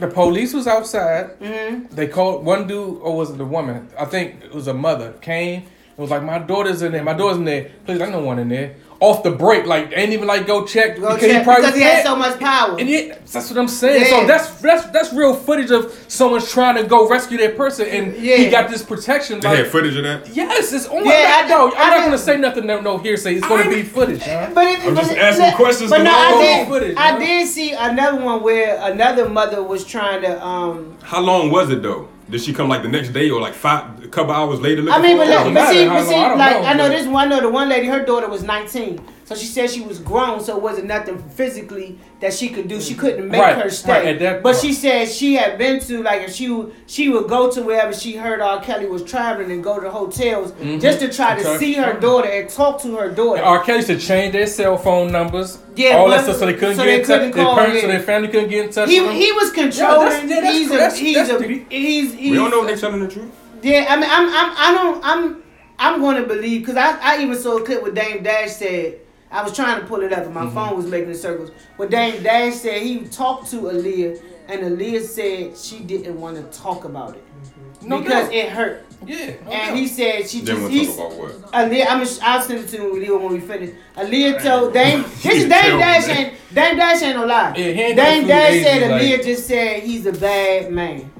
the 0.00 0.06
police 0.08 0.54
was 0.54 0.66
outside. 0.68 1.38
Mm-hmm. 1.40 1.94
They 1.94 2.06
called 2.06 2.44
one 2.44 2.66
dude, 2.68 2.98
or 3.02 3.16
was 3.16 3.30
it 3.30 3.38
the 3.38 3.44
woman? 3.44 3.88
I 3.98 4.04
think 4.04 4.44
it 4.44 4.52
was 4.52 4.68
a 4.68 4.74
mother. 4.74 5.12
Came. 5.20 5.62
It 5.96 6.00
was 6.00 6.10
like 6.10 6.22
my 6.24 6.38
daughter's 6.40 6.82
in 6.82 6.90
there. 6.92 7.04
My 7.04 7.14
daughter's 7.14 7.38
in 7.38 7.44
there. 7.44 7.70
Please, 7.86 8.00
I 8.00 8.10
know 8.10 8.20
one 8.20 8.38
in 8.40 8.48
there. 8.48 8.74
Off 9.04 9.22
the 9.22 9.30
break, 9.30 9.66
like 9.66 9.92
ain't 9.94 10.12
even 10.12 10.26
like 10.26 10.46
go 10.46 10.64
check 10.64 10.96
Go 10.96 11.14
because 11.14 11.20
check, 11.20 11.38
he 11.38 11.44
probably 11.44 11.62
because 11.62 11.74
he 11.76 11.82
had 11.82 11.92
can't. 12.02 12.06
so 12.06 12.16
much 12.16 12.38
power. 12.40 12.76
And 12.80 12.88
yeah, 12.88 13.18
that's 13.30 13.50
what 13.50 13.58
I'm 13.58 13.68
saying. 13.68 14.02
Yeah. 14.02 14.08
So 14.20 14.26
that's 14.26 14.46
that's 14.62 14.86
that's 14.94 15.12
real 15.12 15.34
footage 15.34 15.70
of 15.70 15.92
someone's 16.08 16.50
trying 16.50 16.76
to 16.76 16.84
go 16.84 17.06
rescue 17.08 17.36
that 17.38 17.56
person, 17.56 17.86
and 17.88 18.16
Yeah. 18.16 18.36
he 18.36 18.48
got 18.48 18.70
this 18.70 18.82
protection. 18.82 19.40
They 19.40 19.48
Like, 19.48 19.58
had 19.58 19.66
footage 19.68 19.96
of 19.96 20.04
that. 20.04 20.28
yes, 20.34 20.72
it's 20.72 20.86
on 20.86 21.04
Yeah, 21.04 21.12
yeah, 21.20 21.42
I 21.44 21.48
no, 21.48 21.66
know- 21.68 21.74
I'm 21.76 21.80
I 21.86 21.90
not 21.90 21.98
know- 22.00 22.04
gonna 22.06 22.18
say 22.18 22.36
nothing. 22.38 22.66
No, 22.66 22.80
no 22.80 22.96
hearsay. 22.98 23.34
It's 23.34 23.46
gonna 23.46 23.68
be 23.68 23.82
footage. 23.82 24.20
But 24.24 24.64
it, 24.66 24.80
I'm 24.86 24.94
but 24.94 25.00
just 25.02 25.12
it- 25.12 25.18
asking 25.18 25.46
look, 25.46 25.54
questions 25.56 25.90
But 25.90 26.02
no, 26.02 26.10
I 26.10 26.42
did. 26.42 26.68
Footage, 26.68 26.96
I 26.96 27.10
huh? 27.12 27.18
did 27.18 27.46
see 27.48 27.72
another 27.72 28.20
one 28.20 28.42
where 28.42 28.78
another 28.90 29.28
mother 29.28 29.62
was 29.62 29.84
trying 29.84 30.22
to. 30.22 30.32
um 30.44 30.96
How 31.02 31.20
long 31.20 31.50
was 31.50 31.68
it 31.70 31.82
though? 31.82 32.08
Did 32.30 32.40
she 32.40 32.52
come 32.52 32.68
like 32.68 32.82
the 32.82 32.88
next 32.88 33.10
day 33.10 33.28
or 33.30 33.40
like 33.40 33.54
five, 33.54 34.02
a 34.02 34.08
couple 34.08 34.32
hours 34.32 34.60
later? 34.60 34.82
I 34.90 35.00
mean, 35.00 35.16
but, 35.18 35.26
her? 35.26 35.52
but 35.52 35.68
see, 35.70 35.86
but 35.86 36.04
see, 36.04 36.14
I 36.14 36.34
like 36.34 36.62
know, 36.62 36.68
I 36.68 36.72
know 36.74 36.88
this 36.88 37.06
one. 37.06 37.26
I 37.26 37.28
know 37.28 37.40
the 37.40 37.50
one 37.50 37.68
lady. 37.68 37.86
Her 37.86 38.04
daughter 38.04 38.28
was 38.28 38.42
19, 38.42 38.98
so 39.24 39.34
she 39.34 39.46
said 39.46 39.70
she 39.70 39.80
was 39.80 39.98
grown, 39.98 40.40
so 40.42 40.56
it 40.56 40.62
wasn't 40.62 40.86
nothing 40.86 41.18
physically 41.30 41.98
that 42.20 42.32
she 42.32 42.48
could 42.50 42.68
do. 42.68 42.80
She 42.80 42.94
couldn't 42.94 43.28
make 43.28 43.40
Right, 43.40 43.56
her 43.62 43.70
stay. 43.70 44.12
at 44.12 44.18
that 44.20 44.42
but 44.42 44.56
she 44.56 44.72
said 44.72 45.08
she 45.08 45.34
had 45.34 45.56
been 45.58 45.80
to 45.80 46.02
like 46.02 46.22
if 46.22 46.32
she 46.34 46.66
she 46.86 47.08
would 47.08 47.28
go 47.28 47.50
to 47.50 47.62
wherever 47.62 47.92
she 47.92 48.16
heard 48.16 48.40
R. 48.40 48.60
Kelly 48.62 48.86
was 48.86 49.02
traveling 49.02 49.50
and 49.50 49.62
go 49.64 49.80
to 49.80 49.90
hotels 49.90 50.52
just 50.80 51.00
to 51.00 51.08
try 51.12 51.34
to 51.36 51.42
Mm-hmm. 51.42 51.48
Okay. 51.56 51.58
see 51.58 51.72
her 51.74 51.98
daughter 52.00 52.28
and 52.28 52.48
talk 52.48 52.80
to 52.82 52.96
her 52.96 53.10
daughter. 53.10 53.38
And 53.38 53.46
R. 53.46 53.62
Kelly 53.64 53.78
used 53.78 53.88
to 53.88 53.98
change 53.98 54.32
their 54.32 54.46
cell 54.46 54.76
phone 54.78 55.10
numbers. 55.12 55.58
Yeah, 55.76 55.96
all 55.96 56.08
that 56.10 56.24
stuff, 56.24 56.36
so 56.36 56.46
they 56.46 56.54
couldn't 56.54 56.76
so 56.76 56.84
get 56.84 56.86
they 56.90 57.00
in 57.00 57.04
couldn't 57.06 57.30
Their 57.32 57.44
call, 57.44 57.56
parents, 57.56 57.80
so 57.80 57.86
their 57.88 58.00
family 58.02 58.28
couldn't 58.28 58.48
get 58.50 58.66
in 58.66 58.70
touch. 58.72 58.88
he 58.88 58.96
he 58.96 59.32
was 59.32 59.48
Yeah, 59.56 59.62
controlling. 59.62 60.08
that's- 60.08 60.30
yeah, 60.30 60.40
that's- 60.40 60.52
he's 60.54 60.70
a 60.70 60.74
that's- 60.74 60.98
he's 60.98 61.14
that's 61.16 61.30
a 61.30 61.46
he's 61.70 62.12
he's 62.14 62.30
we 62.30 62.36
don't 62.36 62.50
know 62.50 62.60
if 62.62 62.68
they're 62.68 62.76
telling 62.76 63.00
the 63.00 63.08
truth. 63.08 63.30
Yeah, 63.62 63.86
I 63.88 63.96
mean, 63.96 64.08
I'm, 64.10 64.28
I'm, 64.28 64.56
I 64.58 64.74
don't, 64.74 65.00
I'm, 65.04 65.42
I'm 65.78 66.00
going 66.00 66.16
to 66.22 66.28
believe 66.28 66.60
because 66.60 66.76
I, 66.76 66.98
I 67.00 67.22
even 67.22 67.34
saw 67.36 67.56
a 67.56 67.64
clip 67.64 67.82
where 67.82 67.92
Dame 67.92 68.22
Dash 68.22 68.52
said 68.52 68.98
I 69.34 69.42
was 69.42 69.52
trying 69.52 69.80
to 69.80 69.86
pull 69.86 70.00
it 70.02 70.12
up, 70.12 70.24
and 70.24 70.32
my 70.32 70.42
mm-hmm. 70.42 70.54
phone 70.54 70.76
was 70.76 70.86
making 70.86 71.12
circles. 71.14 71.50
But 71.76 71.90
Dame 71.90 72.22
Dash 72.22 72.54
said 72.54 72.82
he 72.82 73.00
talked 73.00 73.50
to 73.50 73.62
Aaliyah, 73.62 74.22
and 74.48 74.60
Aaliyah 74.62 75.02
said 75.02 75.58
she 75.58 75.80
didn't 75.80 76.20
want 76.20 76.36
to 76.36 76.58
talk 76.58 76.84
about 76.84 77.16
it 77.16 77.24
mm-hmm. 77.24 77.88
No 77.88 78.00
because 78.00 78.26
doubt. 78.26 78.34
it 78.34 78.48
hurt. 78.50 78.86
Yeah, 79.04 79.16
no 79.16 79.50
and 79.50 79.68
doubt. 79.68 79.76
he 79.76 79.88
said 79.88 80.30
she 80.30 80.40
Then 80.40 80.70
just 80.70 80.96
we'll 80.96 80.96
talk 80.96 81.12
about 81.12 81.42
what. 81.42 81.52
Aaliyah, 81.52 81.86
I'm, 81.88 82.06
I'll 82.22 82.42
send 82.42 82.60
it 82.60 82.68
to 82.68 82.76
you 82.76 83.18
when 83.18 83.32
we, 83.32 83.40
finish. 83.40 83.74
Aaliyah 83.96 84.42
told 84.42 84.72
Dame, 84.72 85.02
this 85.02 85.26
is 85.26 85.42
You 85.42 85.48
Dame 85.48 85.78
Dash 85.78 86.06
man. 86.06 86.16
ain't 86.16 86.34
Dame 86.54 86.76
Dash 86.76 87.02
ain't 87.02 87.16
no 87.16 87.26
lie. 87.26 87.54
Yeah, 87.56 87.64
he 87.72 87.80
ain't 87.82 87.96
Dame 87.96 88.22
no 88.22 88.28
Dash 88.28 88.62
said 88.62 88.82
agent, 88.82 88.92
Aaliyah 88.92 89.16
like- 89.16 89.26
just 89.26 89.46
said 89.48 89.82
he's 89.82 90.06
a 90.06 90.12
bad 90.12 90.72
man. 90.72 91.10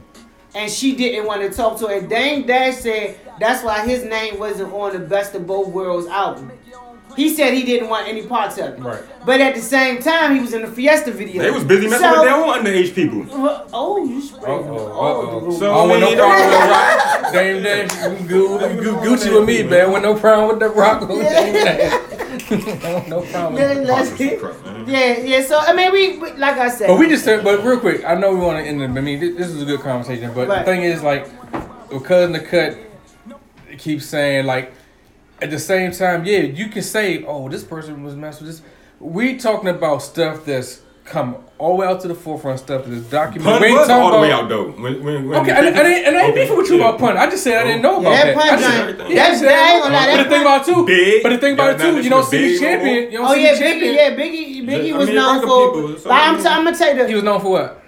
And 0.54 0.70
she 0.70 0.94
didn't 0.94 1.26
want 1.26 1.42
to 1.42 1.50
talk 1.50 1.80
to 1.80 1.88
her. 1.88 1.94
And 1.98 2.08
Dame 2.08 2.46
Dash 2.46 2.76
said 2.76 3.18
that's 3.40 3.64
why 3.64 3.84
his 3.84 4.04
name 4.04 4.38
wasn't 4.38 4.72
on 4.72 4.92
the 4.92 5.00
Best 5.00 5.34
of 5.34 5.48
Both 5.48 5.68
Worlds 5.68 6.06
album. 6.06 6.52
He 7.16 7.28
said 7.34 7.54
he 7.54 7.62
didn't 7.64 7.88
want 7.88 8.08
any 8.08 8.26
parts 8.26 8.58
of 8.58 8.74
it. 8.74 8.80
Right. 8.80 9.02
But 9.24 9.40
at 9.40 9.54
the 9.54 9.60
same 9.60 10.00
time, 10.02 10.34
he 10.34 10.40
was 10.40 10.52
in 10.52 10.62
the 10.62 10.68
Fiesta 10.68 11.10
video. 11.12 11.42
They 11.42 11.50
was 11.50 11.64
busy 11.64 11.86
messing 11.88 12.06
So- 12.08 12.12
with 12.12 12.22
their 12.28 12.34
own 12.34 12.58
underage 12.64 12.94
people. 12.94 13.24
Well, 13.42 13.66
Oh, 13.72 14.04
you 14.04 14.20
spraying 14.20 14.44
Uh-oh, 14.68 14.76
uh-oh. 14.76 15.42
Oh, 15.46 15.58
So- 15.58 15.70
I 15.72 15.74
don't 15.76 15.88
want 15.88 16.00
no 16.00 16.16
problem 16.16 16.50
with 16.50 16.50
don't- 16.50 16.70
rock. 16.70 17.32
Dame 17.32 17.62
Dash, 17.62 18.20
you 18.20 18.28
Gu- 18.28 18.58
Gu- 18.58 18.96
Gucci 19.06 19.34
with 19.34 19.44
me, 19.46 19.62
man. 19.62 19.90
Want 19.92 20.02
no 20.04 20.14
problem 20.14 20.48
with 20.50 20.60
the 20.60 20.68
rock. 20.70 21.08
Dame 21.08 21.52
Dash. 21.54 23.08
no 23.08 23.20
problem. 23.22 23.54
Let's- 23.54 24.18
let's- 24.20 24.88
yeah, 24.88 25.18
yeah. 25.20 25.42
So 25.44 25.58
I 25.58 25.72
mean, 25.72 25.92
we, 25.92 26.18
we 26.18 26.32
like 26.32 26.58
I 26.58 26.68
said. 26.68 26.88
But 26.88 26.98
we 26.98 27.08
just 27.08 27.24
said, 27.24 27.42
but 27.44 27.64
real 27.64 27.78
quick, 27.80 28.04
I 28.04 28.14
know 28.14 28.32
we 28.34 28.40
want 28.40 28.58
to 28.58 28.64
end. 28.68 28.80
The, 28.80 28.84
I 28.84 28.88
mean, 29.02 29.20
this, 29.20 29.36
this 29.36 29.48
is 29.48 29.62
a 29.62 29.64
good 29.64 29.80
conversation, 29.80 30.32
but 30.34 30.48
Right. 30.48 30.58
the 30.58 30.64
thing 30.64 30.82
is, 30.82 31.02
like, 31.02 31.26
because 31.90 32.32
the 32.32 32.40
cut 32.40 32.76
keeps 33.78 34.06
saying, 34.06 34.46
like, 34.46 34.72
at 35.44 35.50
the 35.50 35.58
same 35.58 35.92
time, 35.92 36.24
yeah, 36.24 36.38
you 36.38 36.68
can 36.68 36.82
say, 36.82 37.22
oh, 37.24 37.48
this 37.48 37.62
person 37.62 38.02
was 38.02 38.16
messed 38.16 38.40
with 38.40 38.50
this. 38.50 38.62
We 38.98 39.36
talking 39.36 39.68
about 39.68 39.98
stuff 39.98 40.44
that's 40.46 40.80
come 41.04 41.36
all 41.58 41.76
the 41.76 41.80
way 41.82 41.86
out 41.86 42.00
to 42.00 42.08
the 42.08 42.14
forefront, 42.14 42.58
stuff 42.58 42.86
that's 42.86 43.02
documented. 43.10 43.44
Pun 43.44 43.60
We 43.60 43.66
ain't 43.68 43.78
was 43.78 43.86
talking 43.88 44.02
all 44.04 44.12
the 44.12 44.20
way 44.20 44.32
out 44.32 44.48
though. 44.48 44.70
When, 44.70 45.04
when, 45.04 45.28
when 45.28 45.40
Okay, 45.42 45.50
and, 45.52 45.66
and, 45.66 45.78
and 45.78 46.16
I 46.16 46.20
ain't 46.22 46.34
beefing 46.34 46.56
with 46.56 46.70
you 46.70 46.76
about 46.76 46.98
pun. 46.98 47.18
I 47.18 47.28
just 47.28 47.44
said 47.44 47.58
I 47.58 47.64
didn't 47.64 47.82
know 47.82 48.00
about 48.00 48.10
Yeah, 48.12 48.24
that. 48.24 48.34
Pun 48.34 48.48
I 48.48 48.60
Giant. 48.60 48.98
just- 48.98 49.14
That's- 49.14 49.42
yeah, 49.42 49.48
that 49.48 49.74
ain't 49.74 49.82
gonna 49.84 50.16
But 50.16 50.24
the 50.24 50.30
thing 50.30 50.40
about 50.40 50.60
it 50.68 50.72
too, 50.74 50.86
Big. 50.86 51.22
but 51.22 51.28
the 51.28 51.38
thing 51.38 51.54
about 51.54 51.70
it 51.74 51.78
too, 51.84 52.00
you 52.00 52.08
don't 52.10 52.24
see 52.24 52.38
the 52.38 52.48
big 52.48 52.60
no 52.62 52.66
champion. 52.66 53.12
You 53.12 53.18
don't 53.18 53.30
Oh 53.30 53.34
see 53.34 53.42
yeah, 53.44 53.52
the 53.52 53.58
champion. 53.58 53.94
Biggie. 53.94 53.96
Yeah, 53.96 54.16
Biggie. 54.16 54.64
Biggie 54.64 54.94
I 54.94 54.96
was 54.96 55.06
mean, 55.08 55.16
known 55.16 55.40
for. 55.42 55.72
people, 55.74 55.98
so 55.98 56.08
like, 56.08 56.22
I 56.22 56.26
I'm, 56.28 56.34
mean- 56.36 56.42
t- 56.42 56.48
I'm 56.48 56.64
gonna 56.64 56.76
tell 56.78 56.96
you 56.96 57.04
He 57.06 57.14
was 57.14 57.22
known 57.24 57.40
for 57.42 57.50
what? 57.50 57.82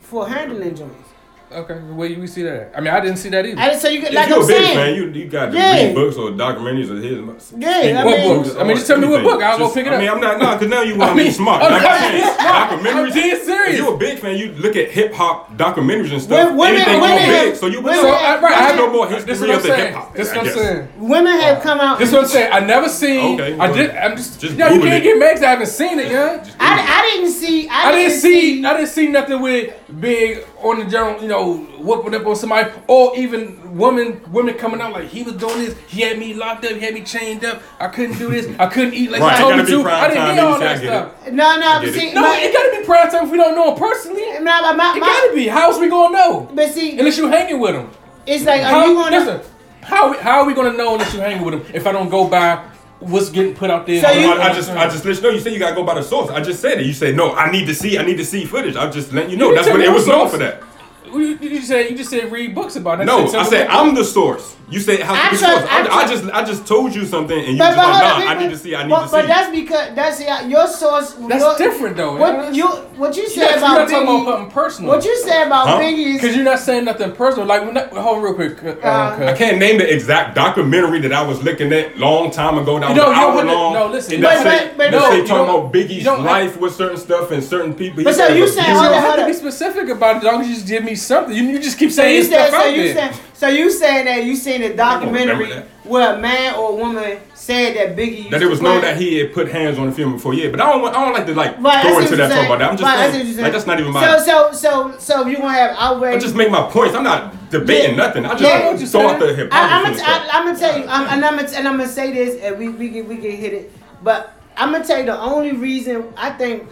for 0.00 0.28
handling 0.28 0.74
joints. 0.74 1.08
Okay, 1.52 1.74
where 1.74 2.08
you 2.08 2.20
we 2.20 2.28
see 2.28 2.44
that? 2.44 2.70
I 2.76 2.80
mean, 2.80 2.94
I 2.94 3.00
didn't 3.00 3.16
see 3.16 3.28
that 3.30 3.44
either. 3.44 3.60
I 3.60 3.74
so 3.74 3.88
you 3.88 4.00
get 4.00 4.10
If 4.10 4.14
like 4.14 4.28
you're 4.28 4.38
I'm 4.38 4.44
a 4.44 4.46
big 4.46 4.56
saying. 4.64 4.76
fan, 4.76 4.94
you 4.94 5.08
you 5.10 5.28
got 5.28 5.46
to 5.50 5.56
Yeah. 5.58 5.72
read 5.86 5.94
books 5.96 6.16
or 6.16 6.30
documentaries 6.30 6.90
of 6.90 7.02
his. 7.02 7.52
Yeah, 7.58 8.00
I 8.02 8.04
What 8.04 8.18
mean- 8.18 8.42
books? 8.42 8.56
I 8.56 8.62
mean, 8.62 8.76
just 8.76 8.86
tell 8.86 8.98
me 8.98 9.08
what 9.08 9.24
book. 9.24 9.42
I'll 9.42 9.58
go 9.58 9.64
Just- 9.64 9.74
pick 9.74 9.86
it 9.88 9.92
I 9.92 9.98
mean, 9.98 10.08
up. 10.08 10.14
I'm 10.14 10.20
not 10.20 10.38
no, 10.38 10.52
because 10.52 10.68
now 10.68 10.82
you 10.82 10.94
want 10.98 11.10
I 11.10 11.16
to 11.16 11.24
be 11.24 11.30
smart. 11.32 11.62
I'm 11.64 11.72
Like 11.72 11.82
not 11.82 11.90
I'm 11.90 12.10
saying, 12.12 12.34
smart. 12.38 12.70
documentaries. 12.70 13.06
I'm 13.08 13.12
being 13.14 13.44
serious. 13.44 13.78
You're 13.78 13.94
a 13.94 13.98
big 13.98 14.18
fan, 14.20 14.36
you 14.38 14.52
look 14.52 14.76
at 14.76 14.90
hip 14.92 15.12
hop 15.12 15.56
documentaries 15.58 16.12
and 16.12 16.22
stuff. 16.22 16.38
Women- 16.52 16.56
women- 16.56 16.76
anything 16.82 17.00
women 17.00 17.16
go 17.16 17.22
have- 17.24 17.44
big, 17.46 17.56
so 17.56 17.66
you 17.66 17.80
women 17.80 18.00
so 18.00 18.12
have- 18.12 18.38
I, 18.38 18.46
right, 18.46 18.52
I 18.56 18.70
women- 18.70 18.76
know 18.86 18.92
more 18.92 19.06
This 19.08 19.18
is 19.18 19.24
history 19.24 19.50
of 19.52 19.62
the 19.64 19.74
hip 19.76 19.94
hop. 19.94 20.14
This 20.14 20.28
is 20.28 20.32
I 20.32 20.36
what 20.38 20.46
I'm 20.46 20.52
saying. 20.52 20.88
Women 20.98 21.32
have 21.40 21.56
uh, 21.56 21.60
come 21.62 21.80
out. 21.80 21.98
This 21.98 22.08
is 22.10 22.14
what 22.14 22.22
I'm 22.22 22.28
saying. 22.28 22.52
I 22.52 22.60
never 22.60 22.88
seen. 22.88 23.40
Okay, 23.40 23.58
I 23.58 23.72
did. 23.72 23.90
I'm 23.90 24.16
just 24.16 24.40
just. 24.40 24.56
No, 24.56 24.68
you 24.68 24.80
can't 24.82 24.94
it. 24.94 25.02
get 25.02 25.18
mad 25.18 25.34
'cause 25.34 25.42
I 25.42 25.50
haven't 25.50 25.66
seen 25.66 25.98
it, 25.98 26.12
yeah. 26.12 26.44
I, 26.60 27.00
I 27.02 27.10
didn't 27.10 27.32
see. 27.32 27.68
I, 27.68 27.88
I 27.88 27.92
didn't 27.92 28.18
see. 28.20 28.64
I 28.64 28.76
didn't 28.76 28.88
see 28.88 29.08
nothing 29.08 29.40
with 29.42 29.74
big 30.00 30.44
on 30.62 30.78
the 30.78 30.84
general. 30.86 31.20
You 31.22 31.28
know, 31.28 31.56
whooping 31.78 32.14
up 32.14 32.26
on 32.26 32.36
somebody, 32.36 32.70
or 32.86 33.16
even 33.16 33.76
women. 33.76 34.20
Women 34.32 34.54
coming 34.54 34.80
out 34.80 34.92
like 34.92 35.08
he 35.08 35.22
was 35.22 35.34
doing 35.34 35.58
this. 35.58 35.76
He 35.88 36.02
had 36.02 36.18
me 36.18 36.34
locked 36.34 36.64
up. 36.64 36.72
He 36.72 36.80
had 36.80 36.94
me 36.94 37.02
chained 37.02 37.44
up. 37.44 37.62
I 37.78 37.88
couldn't 37.88 38.18
do 38.18 38.30
this. 38.30 38.46
I 38.58 38.66
couldn't 38.66 38.94
eat 38.94 39.10
like 39.10 39.20
Right, 39.20 39.36
he 39.36 39.42
told 39.42 39.52
gotta 39.56 39.62
me 39.64 39.70
to. 39.82 39.88
I 39.90 40.08
didn't 40.08 40.22
time, 40.22 40.34
hear 40.34 40.44
all 40.44 40.52
you 40.52 40.58
say, 40.58 40.66
I 40.66 40.74
that 40.74 40.80
get 40.82 40.88
stuff. 40.88 41.32
No, 41.32 41.60
no, 41.60 41.66
I 41.68 41.74
but 41.78 41.84
get 41.86 41.94
see, 41.94 42.08
it. 42.08 42.14
No, 42.14 42.20
my, 42.22 42.38
it 42.40 42.52
gotta 42.52 42.80
be 42.80 42.84
prime 42.86 43.10
time 43.10 43.24
if 43.24 43.30
we 43.30 43.36
don't 43.36 43.54
know 43.54 43.72
him 43.72 43.78
personally. 43.78 44.22
It 44.22 44.42
no, 44.42 44.58
but 44.62 44.76
my, 44.76 44.94
my, 44.94 45.00
gotta 45.00 45.32
be. 45.34 45.46
How's 45.48 45.78
we 45.78 45.88
gonna 45.88 46.12
know? 46.16 46.50
But 46.54 46.70
see, 46.72 46.98
Unless 46.98 47.18
you 47.18 47.28
hanging 47.28 47.58
with 47.60 47.74
him. 47.74 47.90
it's 48.26 48.44
like, 48.44 48.60
are 48.62 48.64
How, 48.64 48.86
you 48.86 48.94
gonna? 48.94 49.18
listen, 49.18 49.40
how 49.82 50.12
how 50.20 50.40
are 50.40 50.46
we 50.46 50.54
gonna 50.54 50.72
know 50.76 50.92
unless 50.94 51.12
you 51.14 51.20
hanging 51.20 51.44
with 51.44 51.54
him 51.54 51.64
if 51.74 51.86
I 51.86 51.92
don't 51.92 52.08
go 52.10 52.28
by 52.28 52.64
what's 53.00 53.28
getting 53.30 53.54
put 53.54 53.70
out 53.70 53.86
there? 53.86 54.00
So 54.02 54.10
you- 54.12 54.30
I, 54.32 54.50
I 54.50 54.54
just, 54.54 54.70
I 54.70 54.88
just 54.88 55.04
let 55.04 55.16
you 55.16 55.22
know. 55.22 55.30
You 55.30 55.40
said 55.40 55.52
you 55.52 55.58
gotta 55.58 55.74
go 55.74 55.82
by 55.84 55.94
the 55.94 56.02
source. 56.02 56.30
I 56.30 56.40
just 56.40 56.60
said 56.60 56.80
it. 56.80 56.86
You 56.86 56.92
said 56.92 57.16
no. 57.16 57.34
I 57.34 57.50
need 57.50 57.66
to 57.66 57.74
see. 57.74 57.98
I 57.98 58.02
need 58.04 58.16
to 58.18 58.24
see 58.24 58.44
footage. 58.44 58.76
I'm 58.76 58.92
just 58.92 59.12
letting 59.12 59.30
you 59.30 59.36
know. 59.36 59.50
You 59.50 59.56
That's 59.56 59.68
what 59.68 59.80
it 59.80 59.90
was 59.92 60.06
known 60.06 60.28
for 60.28 60.38
that. 60.38 60.62
You, 61.06 61.18
you, 61.18 61.36
you 61.40 61.62
said 61.62 61.90
you 61.90 61.96
just 61.96 62.10
said 62.10 62.30
read 62.30 62.54
books 62.54 62.76
about 62.76 63.00
it. 63.00 63.04
No, 63.04 63.28
tell 63.30 63.40
I 63.40 63.44
said 63.44 63.66
I'm 63.68 63.94
the 63.94 64.04
source. 64.04 64.54
You 64.70 64.78
said 64.80 65.00
it 65.00 65.06
has 65.06 65.16
I 65.18 65.28
trust- 65.28 65.40
source. 65.44 65.66
I 65.70 65.86
I, 65.86 65.94
I 66.04 66.06
just, 66.06 66.24
I 66.32 66.44
just 66.44 66.66
told 66.66 66.94
you 66.94 67.04
something, 67.04 67.36
and 67.36 67.52
you 67.54 67.58
But, 67.58 67.74
just 67.74 67.76
but 67.76 67.88
like, 67.88 68.02
hold 68.04 68.24
nah. 68.24 68.30
on, 68.30 68.36
I 68.36 68.40
need 68.40 68.50
to 68.50 68.56
see. 68.56 68.74
I 68.76 68.82
need 68.84 68.90
but, 68.90 69.02
to 69.02 69.08
see. 69.08 69.16
But 69.16 69.26
that's 69.26 69.50
because 69.50 69.94
that's 69.96 70.20
yeah, 70.22 70.46
your 70.46 70.66
source. 70.68 71.12
That's 71.14 71.42
your, 71.42 71.58
different 71.58 71.96
though. 71.96 72.16
What 72.16 72.54
you 72.54 72.66
what 72.68 73.16
you 73.16 73.22
You're 73.22 73.30
said 73.30 73.40
not, 73.40 73.50
you're 73.50 73.58
about 73.58 73.78
not 73.78 73.88
talking 73.90 74.02
about 74.02 74.20
Biggie? 74.20 74.24
something 74.36 74.50
personal. 74.52 74.90
What 74.92 75.04
you 75.04 75.16
said 75.24 75.46
about 75.46 75.66
Huh? 75.68 75.78
Biggie 75.80 76.14
Because 76.14 76.36
you're 76.36 76.44
not 76.44 76.58
saying 76.60 76.84
nothing 76.84 77.12
personal. 77.12 77.46
Like, 77.46 77.64
when 77.64 77.74
that, 77.74 77.92
hold 77.92 78.18
on 78.18 78.22
real 78.22 78.34
quick. 78.34 78.62
Uh, 78.62 78.86
Uh. 78.86 79.26
I 79.32 79.32
can't 79.36 79.58
name 79.58 79.78
the 79.78 79.92
exact 79.92 80.34
documentary 80.34 81.00
that 81.00 81.12
I 81.12 81.22
was 81.22 81.42
looking 81.42 81.72
at 81.72 81.98
long 81.98 82.30
time 82.30 82.58
ago. 82.58 82.78
That 82.78 82.90
You 82.90 82.94
was 82.94 83.02
don't- 83.02 83.12
an 83.12 83.16
you 83.16 83.20
don't 83.20 83.30
hour 83.30 83.36
have 83.38 83.46
to- 83.46 83.52
long. 83.52 83.72
no, 83.74 83.86
listen, 83.88 84.14
And 84.14 84.22
you 84.22 84.28
that 84.28 84.34
don't 84.34 84.42
say, 84.44 84.58
have- 84.68 84.76
but- 84.76 84.90
that 84.90 85.00
but- 85.00 85.10
say 85.10 85.16
you 85.16 85.26
talking 85.26 85.46
don't- 85.46 85.60
about 85.60 85.72
Biggie's 85.72 85.90
you 85.92 86.04
don't 86.04 86.16
have- 86.18 86.26
life 86.26 86.60
with 86.60 86.74
certain 86.76 86.96
stuff 86.98 87.30
and 87.32 87.42
certain 87.42 87.74
people. 87.74 88.04
But 88.04 88.14
so 88.14 88.28
He 88.28 88.36
you 88.36 88.42
was 88.42 88.54
saying 88.54 88.68
You 88.70 88.74
all 88.76 88.80
abused. 88.84 88.94
that- 88.94 89.00
don't 89.00 89.04
have 89.10 89.14
to 89.16 89.22
hold 89.22 89.42
be 89.42 89.46
up. 89.48 89.54
specific 89.54 89.88
about 89.88 90.16
it. 90.16 90.18
As 90.18 90.24
long 90.24 90.40
as 90.42 90.48
you 90.48 90.54
just 90.54 90.66
give 90.68 90.84
me 90.84 90.94
something. 90.94 91.34
You, 91.34 91.42
you 91.44 91.58
just 91.58 91.78
keep 91.78 91.90
so 91.90 92.02
saying 92.02 92.16
you 92.16 92.22
said 92.24 92.48
stuff 92.48 92.62
so 92.62 92.68
out 92.68 92.74
you 92.76 92.94
there. 92.94 93.10
So 93.40 93.48
you 93.48 93.70
saying 93.70 94.04
that 94.04 94.24
you 94.26 94.36
seen 94.36 94.62
a 94.62 94.76
documentary 94.76 95.62
where 95.84 96.14
a 96.14 96.18
man 96.18 96.54
or 96.56 96.72
a 96.72 96.74
woman 96.74 97.18
said 97.32 97.74
that 97.74 97.96
Biggie 97.96 98.30
That 98.30 98.42
it 98.42 98.46
was 98.46 98.60
known 98.60 98.82
that 98.82 98.98
he 98.98 99.16
had 99.16 99.32
put 99.32 99.48
hands 99.48 99.78
on 99.78 99.86
the 99.86 99.92
film 99.92 100.12
before, 100.12 100.34
yeah. 100.34 100.50
But 100.50 100.60
I 100.60 100.70
don't, 100.70 100.84
I 100.86 100.92
don't 101.04 101.14
like 101.14 101.24
to 101.24 101.34
like 101.34 101.58
Right, 101.58 101.82
go 101.82 101.98
into 101.98 102.16
that 102.16 102.28
talk 102.28 102.44
about 102.44 102.58
that. 102.58 102.70
I'm 102.70 102.76
just 102.76 102.84
Right, 102.84 102.98
I 102.98 103.10
saying, 103.10 103.26
you're 103.28 103.42
like 103.42 103.52
that's 103.52 103.66
not 103.66 103.80
even 103.80 103.92
my. 103.94 104.18
So 104.18 104.22
so 104.24 104.52
so 104.52 104.98
so 104.98 105.26
you 105.26 105.38
gonna 105.38 105.54
have 105.54 105.74
outrage? 105.78 106.16
I 106.16 106.18
just 106.18 106.34
make 106.34 106.50
my 106.50 106.68
points. 106.70 106.94
I'm 106.94 107.02
not 107.02 107.48
debating 107.50 107.92
Yeah. 107.96 108.04
nothing. 108.04 108.26
I 108.26 108.34
just 108.36 108.42
Yeah, 108.42 108.70
I 108.70 108.76
throw 108.76 109.08
out 109.08 109.18
the 109.18 109.26
I, 109.26 109.30
I'm 109.30 109.36
hypocrisy. 109.38 110.02
gonna. 110.04 110.28
I'm 110.32 110.44
gonna 110.44 110.58
tell 110.58 110.78
you, 110.78 110.84
I'm, 110.86 111.06
and 111.08 111.24
I'm 111.24 111.36
gonna 111.36 111.48
and 111.56 111.66
I'm 111.66 111.76
gonna 111.78 111.88
say 111.88 112.12
this, 112.12 112.38
and 112.42 112.58
we 112.58 112.68
we 112.68 112.90
can 112.90 113.08
we 113.08 113.16
can 113.16 113.30
hit 113.30 113.54
it. 113.54 113.72
But 114.02 114.34
I'm 114.58 114.70
gonna 114.72 114.84
tell 114.84 114.98
you 114.98 115.06
the 115.06 115.18
only 115.18 115.52
reason 115.52 116.12
I 116.14 116.28
think 116.30 116.68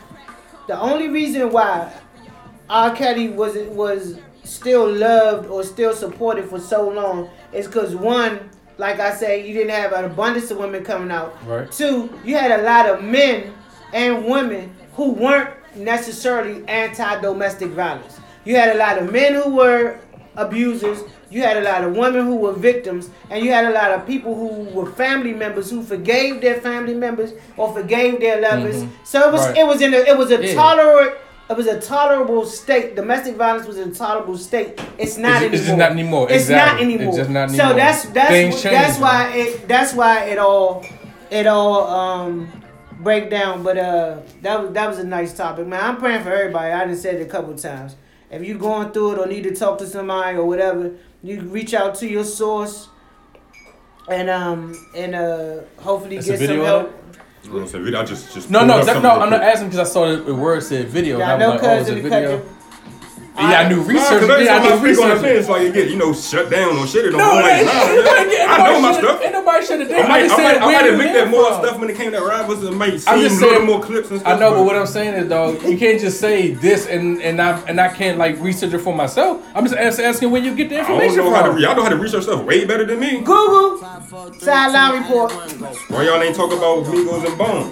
the 0.66 0.78
only 0.78 1.08
reason 1.08 1.50
why 1.50 1.90
R. 2.68 2.94
Kelly 2.94 3.30
was 3.30 3.56
was 3.70 4.18
still 4.48 4.90
loved 4.90 5.46
or 5.48 5.62
still 5.62 5.92
supported 5.94 6.48
for 6.48 6.58
so 6.58 6.88
long 6.88 7.28
is 7.52 7.66
because 7.66 7.94
one, 7.94 8.50
like 8.78 8.98
I 9.00 9.14
say, 9.14 9.46
you 9.46 9.52
didn't 9.54 9.70
have 9.70 9.92
an 9.92 10.04
abundance 10.06 10.50
of 10.50 10.58
women 10.58 10.84
coming 10.84 11.10
out. 11.10 11.36
Right. 11.46 11.70
Two, 11.70 12.10
you 12.24 12.36
had 12.36 12.58
a 12.58 12.62
lot 12.62 12.88
of 12.88 13.04
men 13.04 13.52
and 13.92 14.24
women 14.24 14.74
who 14.94 15.10
weren't 15.10 15.50
necessarily 15.76 16.66
anti-domestic 16.68 17.68
violence. 17.70 18.18
You 18.44 18.56
had 18.56 18.74
a 18.74 18.78
lot 18.78 18.98
of 18.98 19.12
men 19.12 19.34
who 19.34 19.54
were 19.54 19.98
abusers. 20.36 21.00
You 21.30 21.42
had 21.42 21.58
a 21.58 21.60
lot 21.60 21.84
of 21.84 21.94
women 21.94 22.24
who 22.24 22.36
were 22.36 22.52
victims, 22.54 23.10
and 23.28 23.44
you 23.44 23.52
had 23.52 23.66
a 23.66 23.70
lot 23.70 23.90
of 23.90 24.06
people 24.06 24.34
who 24.34 24.64
were 24.70 24.90
family 24.92 25.34
members 25.34 25.70
who 25.70 25.82
forgave 25.82 26.40
their 26.40 26.58
family 26.60 26.94
members 26.94 27.32
or 27.58 27.72
forgave 27.74 28.20
their 28.20 28.40
lovers. 28.40 28.76
Mm-hmm. 28.76 29.04
So 29.04 29.28
it 29.28 29.32
was 29.32 29.46
Right. 29.46 29.58
it 29.58 29.66
was 29.66 29.82
in 29.82 29.92
a 29.92 29.98
it 29.98 30.16
was 30.16 30.30
a 30.30 30.42
Yeah. 30.42 30.54
tolerant 30.54 31.14
it 31.50 31.56
was 31.56 31.66
a 31.66 31.80
tolerable 31.80 32.44
state. 32.44 32.94
Domestic 32.96 33.36
violence 33.36 33.66
was 33.66 33.78
a 33.78 33.90
tolerable 33.90 34.36
state. 34.36 34.80
It's 34.98 35.16
not 35.16 35.42
It's- 35.42 35.42
anymore. 35.42 35.54
it's 35.58 35.66
just 35.66 35.78
not 35.78 35.90
anymore. 35.92 36.26
It's 36.30 36.42
Exactly. 36.44 36.84
not 36.84 36.92
anymore. 36.94 37.08
It's 37.08 37.16
just 37.18 37.30
not 37.30 37.50
So 37.50 37.74
that's 37.74 38.04
that's 38.10 38.28
Things 38.30 38.62
that's 38.62 38.92
change, 38.94 39.00
why 39.02 39.32
it 39.34 39.68
that's 39.68 39.94
why 39.94 40.24
it 40.24 40.38
all 40.38 40.84
it 41.30 41.46
all 41.46 41.86
um 41.86 42.48
break 43.00 43.30
down. 43.30 43.62
But 43.62 43.78
uh 43.78 44.16
that 44.42 44.60
was 44.62 44.72
that 44.72 44.88
was 44.88 44.98
a 44.98 45.04
nice 45.04 45.32
topic, 45.36 45.66
man. 45.66 45.80
I'm 45.82 45.96
praying 45.96 46.22
for 46.22 46.32
everybody. 46.32 46.70
I 46.72 46.84
done 46.84 46.96
said 46.96 47.14
it 47.16 47.22
a 47.22 47.30
couple 47.30 47.54
times. 47.56 47.96
If 48.30 48.42
you're 48.44 48.58
going 48.58 48.90
through 48.92 49.12
it 49.12 49.18
or 49.18 49.26
need 49.26 49.44
to 49.44 49.54
talk 49.54 49.78
to 49.78 49.86
somebody 49.86 50.36
or 50.36 50.44
whatever, 50.44 50.90
you 51.22 51.40
reach 51.40 51.72
out 51.72 51.94
to 51.96 52.06
your 52.06 52.24
source 52.24 52.88
and 54.10 54.28
um 54.28 54.74
and 54.94 55.14
uh 55.14 55.60
hopefully 55.78 56.16
That's 56.16 56.28
get 56.28 56.40
some 56.48 56.60
help. 56.60 56.92
You 57.48 57.54
know 57.54 57.60
what 57.60 57.74
I'm 57.74 57.84
saying? 57.84 57.94
I 57.94 58.04
just, 58.04 58.34
just 58.34 58.50
No, 58.50 58.64
no, 58.64 58.78
up 58.78 58.86
that, 58.86 59.02
no. 59.02 59.10
I'm 59.10 59.30
not 59.30 59.42
asking 59.42 59.68
because 59.68 59.88
I 59.88 59.90
saw 59.90 60.08
the, 60.10 60.16
the 60.22 60.34
word 60.34 60.62
said 60.62 60.88
video. 60.88 61.18
Yeah, 61.18 61.30
I 61.30 61.32
and 61.32 61.40
know 61.40 61.50
I 61.50 61.54
was 61.54 61.62
like, 61.62 61.70
oh, 61.70 61.78
cuz 61.78 61.88
it's 61.88 61.90
a 61.90 61.96
in 61.96 62.02
the 62.02 62.08
video. 62.10 62.36
Yeah, 62.36 62.42
I 63.38 63.68
knew 63.68 63.76
Nah, 63.76 63.82
research. 63.86 64.20
'cause 64.20 64.30
every 64.30 64.44
Yeah, 64.44 64.56
I 64.56 64.58
time 64.58 64.62
knew 64.64 64.68
I 64.68 64.72
on 64.72 64.82
the 64.82 64.88
research. 64.88 65.20
fence, 65.22 65.48
like 65.48 65.62
you 65.62 65.72
get, 65.72 65.88
you 65.90 65.96
know, 65.96 66.12
shut 66.12 66.50
down 66.50 66.76
or 66.76 66.86
shit. 66.86 67.04
It 67.06 67.10
don't 67.10 67.18
No, 67.18 67.30
go 67.30 67.34
like, 67.36 67.44
nah, 67.44 67.50
ain't, 67.50 67.66
man. 67.66 67.96
nobody- 67.96 68.36
ain't 68.36 68.50
I 68.50 68.64
know 68.72 68.80
my 68.80 68.92
stuff. 68.92 69.20
Ain't 69.22 69.32
nobody 69.32 69.66
should 69.66 69.80
have. 69.80 69.90
I 69.92 69.94
I 69.94 70.08
might, 70.08 70.24
I 70.24 70.36
might, 70.36 70.56
I 70.56 70.58
might 70.66 70.72
have 70.84 70.94
looked 70.98 71.08
hear 71.10 71.18
at 71.22 71.28
more 71.30 71.52
stuff 71.52 71.78
when 71.78 71.90
it 71.90 71.96
came 71.96 72.10
to 72.12 72.20
rivals 72.20 72.64
and 72.64 72.76
might 72.76 72.94
I'm 73.06 73.18
see 73.18 73.22
just 73.28 73.38
saying- 73.40 73.64
more 73.66 73.80
clips 73.80 74.10
and 74.10 74.20
stuff. 74.20 74.32
I 74.36 74.38
know, 74.40 74.50
but 74.54 74.64
what 74.64 74.74
I'm 74.76 74.86
saying 74.86 75.14
is, 75.14 75.28
though, 75.28 75.52
you 75.64 75.78
can't 75.78 76.00
just 76.00 76.18
say 76.20 76.50
this 76.54 76.86
and 76.86 77.22
and 77.22 77.40
I 77.40 77.58
and 77.68 77.80
I 77.80 77.88
can't 77.88 78.18
like 78.18 78.40
research 78.40 78.72
it 78.74 78.78
for 78.80 78.94
myself. 78.94 79.38
I'm 79.54 79.64
just 79.64 79.76
ask, 79.78 80.00
asking 80.00 80.30
where 80.30 80.42
you 80.42 80.54
get 80.54 80.68
the 80.70 80.78
information 80.78 81.20
I 81.20 81.22
don't 81.22 81.26
information 81.26 81.32
know 81.32 81.36
how 81.36 81.42
to. 81.46 81.50
Re- 81.52 81.62
y'all 81.62 81.76
know 81.76 81.82
how 81.84 81.88
to 81.90 81.96
research 81.96 82.24
stuff 82.24 82.42
way 82.42 82.64
better 82.64 82.84
than 82.84 82.98
me. 82.98 83.18
Google 83.20 83.78
sideline 84.38 85.00
report. 85.02 85.32
Why 85.88 86.02
y'all 86.04 86.20
ain't 86.22 86.34
talk 86.34 86.52
about 86.52 86.84
Migos 86.84 87.24
and 87.26 87.38
Bone? 87.38 87.70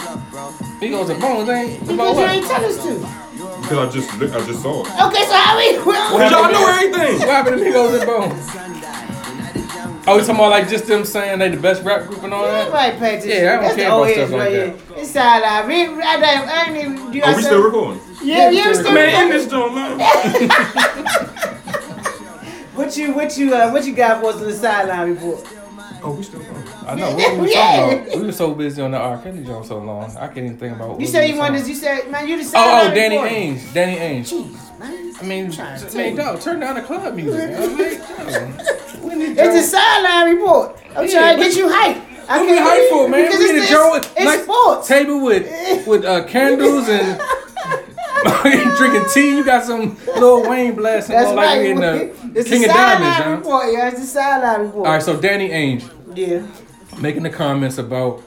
Migos 0.80 1.10
and 1.10 1.20
Bones 1.20 1.48
ain't 1.48 1.82
about 1.82 1.96
Because 1.96 2.18
you 2.18 2.24
ain't 2.26 2.46
tell 2.46 2.64
us 2.64 2.76
to. 2.84 3.25
Because 3.68 3.88
I 3.88 3.98
just 3.98 4.18
look, 4.20 4.32
I 4.32 4.46
just 4.46 4.62
saw 4.62 4.82
it. 4.84 4.86
Okay, 5.08 5.24
so 5.26 5.34
how 5.34 5.56
we 5.58 5.76
Cause 5.76 6.30
y'all 6.30 6.52
know 6.52 6.68
everything. 6.68 7.18
What 7.18 7.28
happened 7.28 7.58
to 7.58 7.64
Migos 7.64 7.98
and 7.98 8.06
Bones? 8.06 8.50
Oh, 10.08 10.14
you 10.14 10.20
talking 10.20 10.36
about 10.36 10.50
like 10.50 10.68
just 10.68 10.86
them 10.86 11.04
saying 11.04 11.40
they 11.40 11.48
the 11.48 11.56
best 11.56 11.82
rap 11.82 12.06
group 12.06 12.22
and 12.22 12.32
all 12.32 12.44
that? 12.44 12.70
Right, 12.70 12.96
pay 12.96 13.16
attention. 13.18 13.28
Yeah, 13.30 13.36
I 13.36 13.56
don't 13.56 13.62
That's 13.62 13.74
care 13.74 13.88
about 13.88 14.06
stuff 14.06 14.16
heads 14.16 14.30
like 14.30 14.40
right 14.40 14.52
that. 14.88 14.98
It's 15.00 15.10
sideline. 15.10 15.66
We, 15.66 15.74
I, 16.04 16.20
don't- 16.20 16.48
I 16.48 16.64
ain't 16.68 16.76
even. 16.76 17.10
Do 17.10 17.18
you 17.18 17.24
Are 17.24 17.34
we 17.34 17.42
still 17.42 17.58
say- 17.58 17.64
recording? 17.64 18.00
Yeah, 18.22 18.50
yeah, 18.50 18.50
we 18.50 18.56
we 18.56 18.62
still 18.62 18.74
still 18.84 18.92
Man, 18.94 19.24
in 19.24 19.30
this 19.30 19.46
joint, 19.50 19.74
man. 19.74 19.98
What 22.76 22.96
you, 22.96 23.14
what 23.14 23.36
you, 23.36 23.54
uh, 23.54 23.70
what 23.72 23.84
you 23.84 23.94
got 23.96 24.20
for 24.20 24.28
us 24.30 24.36
in 24.40 24.46
the 24.46 24.52
sideline 24.54 25.10
report? 25.14 25.44
Oh, 26.02 26.12
we 26.12 26.22
still 26.22 26.40
going. 26.40 26.62
I 26.86 26.94
know. 26.94 27.14
What 27.14 27.36
were 27.36 27.42
we 27.42 27.52
talking 27.54 27.98
about? 28.06 28.16
We 28.20 28.26
were 28.26 28.32
so 28.32 28.54
busy 28.54 28.82
on 28.82 28.92
the 28.92 28.98
R. 28.98 29.20
Kelly 29.22 29.44
joint 29.44 29.66
so 29.66 29.78
long. 29.78 30.04
I 30.16 30.26
can't 30.28 30.38
even 30.38 30.56
think 30.56 30.76
about. 30.76 30.88
What 30.90 31.00
You 31.00 31.06
we 31.06 31.10
said 31.12 31.20
were 31.20 31.26
you 31.26 31.36
wanted. 31.36 31.58
talking 31.58 31.68
You 31.74 31.80
said, 31.80 32.10
man, 32.10 32.28
you 32.28 32.36
the 32.36 32.42
about. 32.42 32.50
sideline 32.52 32.86
Oh, 32.86 32.90
oh, 32.90 32.94
Danny 32.94 33.16
report. 33.16 33.32
Ainge. 33.32 33.72
Danny 33.74 33.96
Ainge. 33.96 34.32
Jeez, 34.32 34.78
man. 34.78 35.14
I 35.18 35.22
mean, 35.24 35.50
trying 35.50 35.80
to 35.80 35.86
I 35.86 35.88
tell 36.14 36.16
dog, 36.16 36.40
turn 36.40 36.60
down 36.60 36.74
the 36.76 36.82
club 36.82 37.14
music. 37.14 37.50
man. 37.50 37.62
I'm 37.62 37.78
like, 37.78 38.94
yo, 39.02 39.08
we 39.08 39.14
need 39.14 39.30
It's 39.38 39.40
the 39.40 39.44
Joe- 39.44 39.78
sideline 39.78 40.36
report. 40.36 40.76
I'm 40.94 41.06
Yeah, 41.06 41.12
trying 41.12 41.36
to 41.38 41.42
get 41.44 41.56
you 41.56 41.68
hype. 41.70 41.96
I 42.28 42.38
What 42.38 42.40
we 42.40 42.56
can't 42.56 42.68
hype 42.68 42.90
for, 42.90 43.08
man? 43.08 43.24
Because 43.24 43.38
We 43.38 43.52
need 43.52 43.58
it's, 43.58 43.70
a 43.70 43.72
Joe 43.72 43.94
it's, 43.94 44.06
with 44.08 44.16
it's 44.16 44.24
nice 44.24 44.42
sports. 44.42 44.88
table 44.88 45.20
with 45.24 45.86
with 45.86 46.04
uh, 46.04 46.24
candles 46.24 46.88
and 46.88 47.20
drinking 48.76 49.04
tea. 49.12 49.36
You 49.36 49.44
got 49.44 49.64
some 49.64 49.96
Lil 50.06 50.48
Wayne 50.48 50.74
blasting 50.74 51.16
That's 51.16 51.30
on 51.30 51.36
like 51.36 51.58
right. 51.58 51.66
in 51.66 51.76
the 51.80 52.38
it's 52.38 52.48
King 52.48 52.62
the 52.62 52.68
of 52.68 52.74
Diamonds, 52.74 53.46
huh? 53.46 53.70
Yeah, 53.70 53.88
it's 53.88 54.00
the 54.00 54.06
sideline 54.06 54.66
report. 54.66 54.86
All 54.86 54.92
right, 54.92 55.02
so 55.02 55.20
Danny 55.20 55.48
Ainge 55.50 55.90
Yeah. 56.14 56.46
making 57.00 57.22
the 57.22 57.30
comments 57.30 57.78
about 57.78 58.22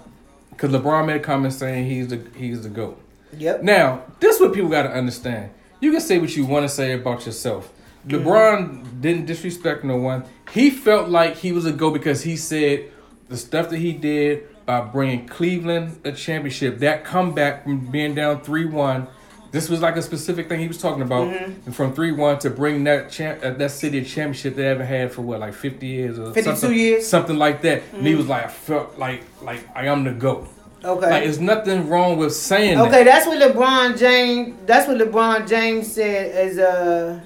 because 0.52 0.72
LeBron 0.72 1.06
made 1.06 1.16
a 1.18 1.20
comment 1.20 1.54
saying 1.54 1.86
he's 1.90 2.08
the 2.10 2.22
he's 2.36 2.64
the 2.64 2.70
goat. 2.70 3.02
Yep. 3.38 3.64
Now, 3.64 4.04
this 4.20 4.36
is 4.36 4.42
what 4.42 4.54
people 4.54 4.70
got 4.70 4.84
to 4.84 4.92
understand. 4.92 5.52
You 5.80 5.92
can 5.92 6.02
say 6.02 6.18
what 6.20 6.36
you 6.36 6.46
want 6.46 6.64
to 6.64 6.70
say 6.70 6.94
about 6.94 7.26
yourself. 7.26 7.72
LeBron 8.08 9.02
didn't 9.02 9.26
disrespect 9.26 9.84
no 9.84 9.96
one. 9.98 10.24
He 10.52 10.70
felt 10.70 11.10
like 11.10 11.36
he 11.36 11.52
was 11.52 11.66
a 11.66 11.72
go 11.72 11.92
because 11.92 12.24
he 12.24 12.36
said 12.38 12.92
the 13.28 13.38
stuff 13.38 13.70
that 13.70 13.78
he 13.78 13.94
did 13.94 14.48
by 14.66 14.82
bringing 14.82 15.28
Cleveland 15.28 16.00
a 16.04 16.12
championship, 16.12 16.80
that 16.80 17.04
comeback 17.04 17.64
from 17.64 17.92
being 17.92 18.16
down 18.16 18.42
three 18.42 18.66
one. 18.66 19.08
This 19.52 19.68
was 19.68 19.82
like 19.82 19.96
a 19.96 20.02
specific 20.04 20.48
thing 20.48 20.60
he 20.60 20.68
was 20.68 20.78
talking 20.80 21.02
about, 21.02 21.28
Mhm. 21.28 21.54
and 21.66 21.76
from 21.76 21.94
three 21.94 22.12
one 22.12 22.38
to 22.40 22.50
bring 22.52 22.84
that 22.84 23.10
champ, 23.10 23.40
uh, 23.44 23.50
that 23.52 23.72
city 23.72 23.98
a 24.00 24.04
championship 24.06 24.56
they 24.56 24.66
haven't 24.66 24.86
had 24.86 25.12
for 25.12 25.24
what 25.24 25.40
like 25.40 25.54
fifty 25.56 25.88
years 25.88 26.20
or 26.20 26.32
52 26.34 26.56
something, 26.56 26.78
years. 26.80 27.08
something 27.08 27.38
like 27.38 27.62
that. 27.64 27.82
And 27.94 28.06
he 28.06 28.14
was 28.16 28.28
like, 28.28 28.46
I 28.46 28.48
felt 28.50 29.00
like 29.00 29.24
like 29.44 29.62
I 29.76 29.88
am 29.88 30.04
the 30.04 30.12
goat. 30.12 30.48
Okay. 30.86 31.10
Like, 31.10 31.24
there's 31.24 31.40
nothing 31.42 31.90
wrong 31.90 32.18
with 32.18 32.34
saying 32.34 32.80
Okay, 32.80 33.04
that. 33.04 33.06
that's 33.06 33.26
what 33.28 33.38
LeBron 33.40 33.98
James. 33.98 34.56
That's 34.66 34.88
what 34.88 34.98
LeBron 34.98 35.48
James 35.50 35.92
said 35.92 36.32
as 36.32 36.58
uh, 36.60 37.20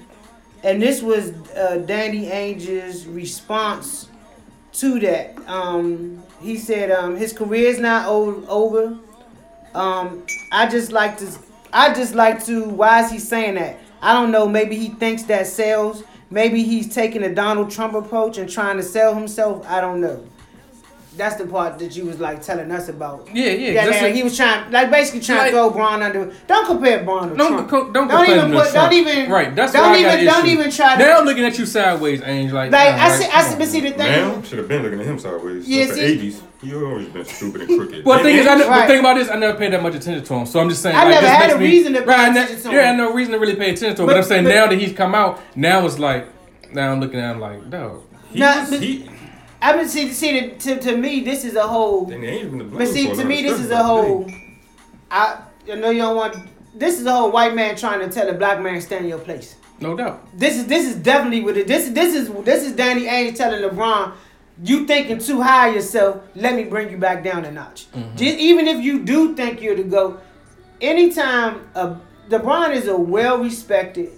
and 0.64 0.80
this 0.80 1.02
was 1.02 1.30
uh, 1.54 1.76
Danny 1.86 2.26
Ainge's 2.30 3.06
response 3.06 4.08
to 4.72 4.98
that. 5.00 5.36
Um, 5.46 6.22
he 6.40 6.56
said 6.56 6.90
um, 6.90 7.16
his 7.16 7.32
career 7.34 7.68
is 7.68 7.78
not 7.78 8.08
over. 8.08 8.96
Um, 9.74 10.22
I 10.50 10.66
just 10.68 10.90
like 10.90 11.18
to. 11.18 11.26
I 11.74 11.92
just 11.92 12.14
like 12.14 12.44
to. 12.44 12.64
Why 12.64 13.02
is 13.02 13.10
he 13.10 13.18
saying 13.18 13.56
that? 13.56 13.80
I 14.00 14.12
don't 14.14 14.30
know. 14.30 14.48
Maybe 14.48 14.76
he 14.76 14.90
thinks 14.90 15.24
that 15.24 15.48
sells. 15.48 16.04
Maybe 16.30 16.62
he's 16.62 16.94
taking 16.94 17.24
a 17.24 17.34
Donald 17.34 17.70
Trump 17.70 17.94
approach 17.94 18.38
and 18.38 18.48
trying 18.48 18.76
to 18.76 18.82
sell 18.82 19.12
himself. 19.12 19.66
I 19.68 19.80
don't 19.80 20.00
know. 20.00 20.24
That's 21.16 21.36
the 21.36 21.46
part 21.46 21.78
that 21.78 21.94
you 21.96 22.06
was 22.06 22.18
like 22.18 22.42
telling 22.42 22.70
us 22.72 22.88
about. 22.88 23.28
Yeah, 23.32 23.44
yeah, 23.50 23.50
Yeah, 23.70 23.84
that's 23.86 24.00
man, 24.02 24.10
it. 24.10 24.16
he 24.16 24.22
was 24.24 24.36
trying, 24.36 24.70
like 24.72 24.90
basically 24.90 25.20
trying 25.20 25.38
Like- 25.38 25.46
to 25.52 25.56
throw 25.56 25.70
Bron 25.70 26.02
under. 26.02 26.32
Don't 26.48 26.66
compare 26.66 27.04
Bron 27.04 27.30
to 27.30 27.36
Don't 27.36 27.52
Trump. 27.52 27.68
co- 27.68 27.92
don't, 27.92 27.92
don't 27.92 28.08
compare 28.08 28.24
even 28.36 28.44
him 28.46 28.50
to 28.52 28.56
put. 28.62 28.72
Trump. 28.72 28.90
Don't 28.90 28.98
even. 29.00 29.30
right. 29.30 29.54
That's 29.54 29.72
don't 29.72 29.82
why 29.82 29.94
I 29.94 29.98
even. 30.00 30.24
got 30.24 30.34
don't 30.34 30.46
issue. 30.46 30.58
even 30.60 30.70
try 30.72 30.96
to. 30.96 31.04
Now 31.04 31.18
I'm 31.18 31.24
looking 31.24 31.44
at 31.44 31.56
you 31.58 31.66
sideways, 31.66 32.20
Angel. 32.24 32.56
Like, 32.56 32.72
Like, 32.72 32.96
nah, 32.96 33.02
I 33.04 33.08
like, 33.10 33.20
see- 33.22 33.28
I 33.32 33.42
see- 33.42 33.58
but 33.58 33.68
see 33.68 33.80
the 33.80 33.90
man. 33.90 33.98
thing- 33.98 34.28
Now, 34.36 34.42
should 34.42 34.58
have 34.58 34.68
been 34.68 34.82
looking 34.82 35.00
at 35.00 35.06
him 35.06 35.18
sideways. 35.20 35.68
Yeah, 35.68 35.84
Since 35.86 35.94
see- 35.94 36.00
the 36.00 36.06
80s. 36.28 36.42
You 36.62 36.86
always 36.86 37.06
been 37.08 37.24
stupid 37.26 37.60
and 37.62 37.78
crooked. 37.78 38.04
Well, 38.06 38.18
the 38.18 38.24
thing 38.24 38.36
is, 38.36 38.46
I 38.46 38.52
And- 38.54 38.62
Right. 38.62 38.80
the 38.80 38.86
thing 38.94 39.00
about 39.00 39.16
this, 39.16 39.30
I 39.30 39.36
never 39.36 39.58
paid 39.58 39.72
that 39.72 39.82
much 39.82 39.94
attention 39.94 40.24
to 40.24 40.34
him. 40.34 40.46
So 40.46 40.58
I'm 40.60 40.68
just 40.70 40.82
saying, 40.82 40.96
I 40.96 41.00
like, 41.00 41.08
never 41.10 41.20
this 41.26 41.30
had 41.30 41.40
makes 41.42 41.54
a 41.54 41.58
me- 41.58 41.66
reason 41.66 41.92
to 41.92 42.00
pay 42.00 42.06
right, 42.06 42.30
attention 42.32 42.56
to 42.62 42.68
him. 42.68 42.74
Yeah, 42.74 42.80
I 42.80 42.84
had 42.86 42.96
no 42.96 43.12
reason 43.12 43.32
to 43.34 43.38
really 43.38 43.54
pay 43.54 43.66
attention 43.70 43.94
to 43.96 44.02
him. 44.02 44.06
But, 44.06 44.12
But- 44.14 44.16
I'm 44.16 44.22
saying 44.24 44.44
but- 44.44 44.54
now 44.54 44.66
that 44.66 44.78
he's 44.78 44.92
come 44.96 45.14
out, 45.14 45.40
now 45.54 45.84
it's 45.86 45.98
like, 45.98 46.26
now 46.72 46.90
I'm 46.90 47.00
looking 47.00 47.20
at 47.20 47.32
him 47.32 47.40
like, 47.40 47.66
no. 47.66 48.02
he 48.32 48.40
Nah, 48.40 48.60
was- 48.60 48.80
he- 48.80 49.08
I 49.64 49.74
mean, 49.74 49.88
see, 49.88 50.12
see, 50.12 50.40
to, 50.40 50.58
to, 50.58 50.80
to 50.80 50.96
me, 50.98 51.20
this 51.20 51.42
is 51.42 51.56
a 51.56 51.66
whole. 51.66 52.04
Then 52.04 52.20
they 52.20 52.28
ain't 52.28 52.44
even 52.44 52.58
the 52.58 52.64
blame 52.64 52.78
But 52.80 52.88
see, 52.88 53.10
to 53.10 53.24
me, 53.24 53.40
this 53.42 53.58
is 53.58 53.70
a 53.70 53.82
whole. 53.82 54.30
I, 55.10 55.40
I 55.72 55.74
know 55.76 55.88
you 55.88 56.02
don't 56.02 56.16
want. 56.16 56.36
This 56.74 57.00
is 57.00 57.06
a 57.06 57.12
whole 57.12 57.32
white 57.32 57.54
man 57.54 57.74
trying 57.74 58.00
to 58.00 58.10
tell 58.14 58.28
a 58.28 58.34
black 58.34 58.60
man 58.60 58.78
stand 58.82 59.04
in 59.04 59.08
your 59.08 59.20
place. 59.20 59.56
No 59.80 59.96
doubt. 59.96 60.28
This 60.36 60.58
is 60.58 60.66
this 60.66 60.86
is 60.86 60.96
definitely 60.96 61.40
what 61.40 61.56
it. 61.56 61.66
This 61.66 61.88
this 61.88 62.14
is 62.14 62.30
this 62.44 62.62
is 62.62 62.76
Danny 62.76 63.06
Ainge 63.06 63.36
telling 63.36 63.62
LeBron, 63.62 64.12
you 64.62 64.86
thinking 64.86 65.18
too 65.18 65.40
high 65.40 65.70
yourself. 65.70 66.20
Let 66.34 66.56
me 66.56 66.64
bring 66.64 66.90
you 66.90 66.98
back 66.98 67.24
down 67.24 67.46
a 67.46 67.50
notch. 67.50 67.86
Just, 68.16 68.38
even 68.38 68.68
if 68.68 68.84
you 68.84 69.02
do 69.02 69.34
think 69.34 69.62
you're 69.62 69.76
the 69.76 69.84
go, 69.84 70.20
anytime 70.82 71.66
uh, 71.74 71.96
LeBron 72.28 72.74
is 72.74 72.86
a 72.86 72.96
well 72.96 73.38
respected, 73.38 74.12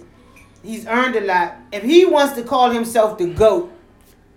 he's 0.61 0.85
earned 0.87 1.15
a 1.15 1.21
lot. 1.21 1.55
If 1.71 1.83
he 1.83 2.03
wants 2.03 2.33
to 2.33 2.43
call 2.43 2.71
himself 2.71 3.17
the 3.17 3.33
goat, 3.33 3.71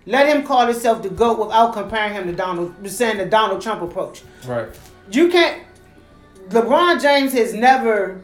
let 0.05 0.27
him 0.27 0.43
call 0.43 0.65
himself 0.65 1.03
the 1.03 1.09
goat 1.09 1.39
without 1.39 1.73
comparing 1.73 2.13
him 2.13 2.25
to 2.27 2.33
Donald, 2.33 2.73
saying 2.89 3.17
the 3.17 3.25
Donald 3.25 3.61
Trump 3.61 3.81
approach. 3.81 4.23
Right. 4.45 4.67
You 5.11 5.29
can't. 5.29 5.63
LeBron 6.49 7.01
James 7.01 7.33
has 7.33 7.53
never 7.53 8.21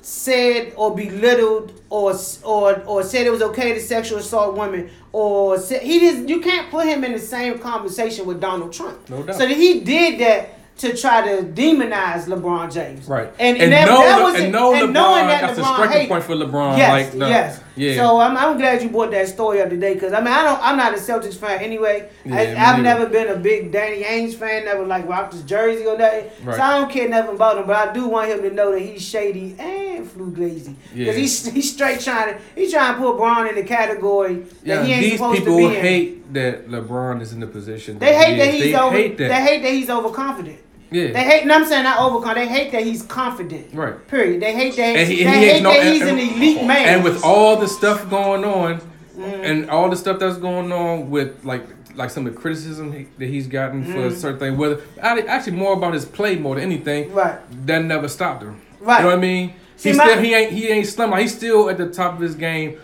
said 0.00 0.72
or 0.76 0.94
belittled 0.94 1.80
or 1.88 2.14
or 2.42 2.82
or 2.86 3.02
said 3.04 3.26
it 3.26 3.30
was 3.30 3.42
okay 3.42 3.72
to 3.72 3.80
sexual 3.80 4.18
assault 4.18 4.56
women 4.56 4.90
or 5.12 5.58
said, 5.58 5.82
he 5.82 6.00
just 6.00 6.28
you 6.28 6.40
can't 6.40 6.70
put 6.70 6.86
him 6.86 7.04
in 7.04 7.12
the 7.12 7.18
same 7.18 7.58
conversation 7.58 8.26
with 8.26 8.40
Donald 8.40 8.72
Trump. 8.72 9.08
No 9.08 9.22
doubt. 9.22 9.36
So 9.36 9.46
that 9.46 9.56
he 9.56 9.80
did 9.80 10.18
that 10.20 10.58
to 10.78 10.96
try 10.96 11.20
to 11.36 11.44
demonize 11.44 12.24
LeBron 12.26 12.72
James. 12.72 13.06
Right. 13.06 13.32
And, 13.38 13.58
And 13.58 13.72
that, 13.72 13.86
know 13.86 14.02
that 14.02 14.22
was 14.22 14.40
and 14.40 14.50
know 14.52 14.72
and 14.74 14.88
LeBron, 14.88 14.92
knowing 14.92 15.26
that 15.28 15.42
that's 15.42 15.58
a 15.58 15.62
striking 15.64 16.08
point 16.08 16.24
for 16.24 16.34
LeBron, 16.34 16.78
Yes, 16.78 16.90
like 16.90 17.12
the- 17.12 17.28
yes. 17.28 17.61
Yeah. 17.76 17.96
So 17.96 18.20
I'm, 18.20 18.36
I'm 18.36 18.56
glad 18.58 18.82
you 18.82 18.90
brought 18.90 19.10
that 19.12 19.28
story 19.28 19.60
up 19.62 19.70
today 19.70 19.94
because 19.94 20.12
I 20.12 20.20
mean 20.20 20.32
I 20.32 20.42
don't 20.42 20.60
I'm 20.62 20.76
not 20.76 20.92
a 20.92 20.96
Celtics 20.96 21.36
fan 21.36 21.60
anyway. 21.60 22.08
Yeah, 22.24 22.34
I, 22.36 22.40
I've 22.42 22.56
neither. 22.56 22.82
never 22.82 23.06
been 23.06 23.28
a 23.28 23.36
big 23.36 23.72
Danny 23.72 24.02
Ainge 24.02 24.34
fan. 24.34 24.64
Never 24.66 24.84
like 24.86 25.08
rocked 25.08 25.32
his 25.32 25.42
jersey 25.42 25.86
or 25.86 25.96
nothing. 25.96 26.30
Right. 26.44 26.56
So 26.56 26.62
I 26.62 26.78
don't 26.80 26.90
care 26.90 27.08
nothing 27.08 27.34
about 27.36 27.58
him. 27.58 27.66
But 27.66 27.88
I 27.88 27.92
do 27.92 28.08
want 28.08 28.30
him 28.30 28.42
to 28.42 28.50
know 28.50 28.72
that 28.72 28.80
he's 28.80 29.02
shady 29.02 29.56
and 29.58 30.06
flu 30.10 30.30
glazy 30.30 30.76
Yeah. 30.94 31.06
because 31.06 31.16
he's 31.16 31.46
he's 31.52 31.72
straight 31.72 32.00
trying 32.00 32.34
to 32.34 32.40
he's 32.54 32.72
trying 32.72 32.94
to 32.94 33.00
put 33.00 33.16
Bron 33.16 33.46
in 33.48 33.54
the 33.54 33.62
category 33.62 34.34
that 34.34 34.46
Yeah, 34.64 34.82
he 34.84 34.92
ain't 34.92 35.02
these 35.02 35.12
supposed 35.14 35.38
people 35.38 35.56
to 35.58 35.68
be 35.70 35.74
in. 35.76 35.80
hate 35.82 36.32
that 36.34 36.68
LeBron 36.68 37.20
is 37.20 37.32
in 37.32 37.40
the 37.40 37.46
position. 37.46 37.98
They 37.98 38.14
hate 38.14 38.36
that 38.38 38.52
he's 38.54 38.62
They 38.64 38.74
over. 38.74 38.96
hate 38.96 39.18
that. 39.18 39.28
They 39.28 39.34
hate 39.42 39.62
that 39.62 39.72
he's 39.72 39.90
overconfident. 39.90 40.58
Yeah. 40.92 41.12
They 41.12 41.24
hate. 41.24 41.46
No, 41.46 41.54
I'm 41.56 41.64
saying 41.64 41.84
not 41.84 42.00
overconfident. 42.00 42.48
They 42.50 42.54
hate 42.54 42.72
that 42.72 42.84
he's 42.84 43.02
confident. 43.02 43.72
Right. 43.74 44.06
Period. 44.08 44.40
They 44.42 44.54
hate 44.54 44.76
that. 44.76 44.96
And 44.96 45.08
he, 45.10 45.16
they 45.24 45.30
he 45.30 45.46
hate 45.48 45.62
no, 45.62 45.70
that 45.70 45.80
and, 45.80 45.88
he's 45.94 46.02
an 46.02 46.18
elite 46.18 46.64
man. 46.64 46.88
And 46.88 47.04
with 47.04 47.22
all 47.24 47.56
the 47.56 47.68
stuff 47.68 48.08
going 48.10 48.44
on, 48.44 48.80
Mm. 49.16 49.44
and 49.44 49.70
all 49.70 49.90
the 49.90 49.96
stuff 49.96 50.18
that's 50.18 50.38
going 50.38 50.72
on 50.72 51.10
with 51.10 51.44
like 51.44 51.62
like 51.94 52.08
some 52.08 52.26
of 52.26 52.32
the 52.34 52.40
criticism 52.40 52.90
he, 52.92 53.06
that 53.18 53.26
he's 53.26 53.46
gotten 53.46 53.84
for 53.84 53.98
Mm. 54.08 54.12
certain 54.16 54.38
thing, 54.38 54.56
whether 54.56 54.80
actually 55.02 55.52
more 55.52 55.74
about 55.74 55.92
his 55.92 56.06
play 56.06 56.36
more 56.36 56.54
than 56.54 56.64
anything, 56.64 57.12
Right. 57.12 57.38
that 57.66 57.84
never 57.84 58.08
stopped 58.08 58.42
him. 58.42 58.58
Right. 58.80 58.96
You 58.98 59.02
know 59.02 59.08
what 59.10 59.18
I 59.18 59.20
mean? 59.20 59.52
See, 59.76 59.90
he 59.90 59.96
my- 59.98 60.04
still 60.06 60.18
he 60.22 60.32
ain't 60.34 60.52
he 60.52 60.68
ain't 60.68 60.86
slim. 60.86 61.10
Like 61.10 61.20
he's 61.22 61.36
still 61.36 61.68
at 61.68 61.76
the 61.76 61.88
top 61.90 62.14
of 62.14 62.20
his 62.20 62.34
game. 62.34 62.78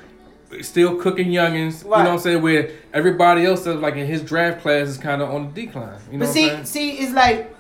Still 0.60 0.96
cooking 0.96 1.28
youngins, 1.28 1.82
you 1.84 1.90
know 1.90 1.96
what 1.96 2.06
I'm 2.06 2.18
saying? 2.18 2.42
Where 2.42 2.70
everybody 2.94 3.44
else 3.46 3.66
is 3.66 3.76
like 3.76 3.96
in 3.96 4.06
his 4.06 4.20
draft 4.22 4.60
class 4.62 4.88
is 4.88 4.96
kind 4.98 5.20
of 5.22 5.30
on 5.30 5.52
the 5.54 5.62
decline. 5.66 5.98
You 6.12 6.18
know 6.18 6.26
But 6.26 6.32
see, 6.32 6.52
see, 6.64 6.90
it's 6.98 7.12
like, 7.12 7.54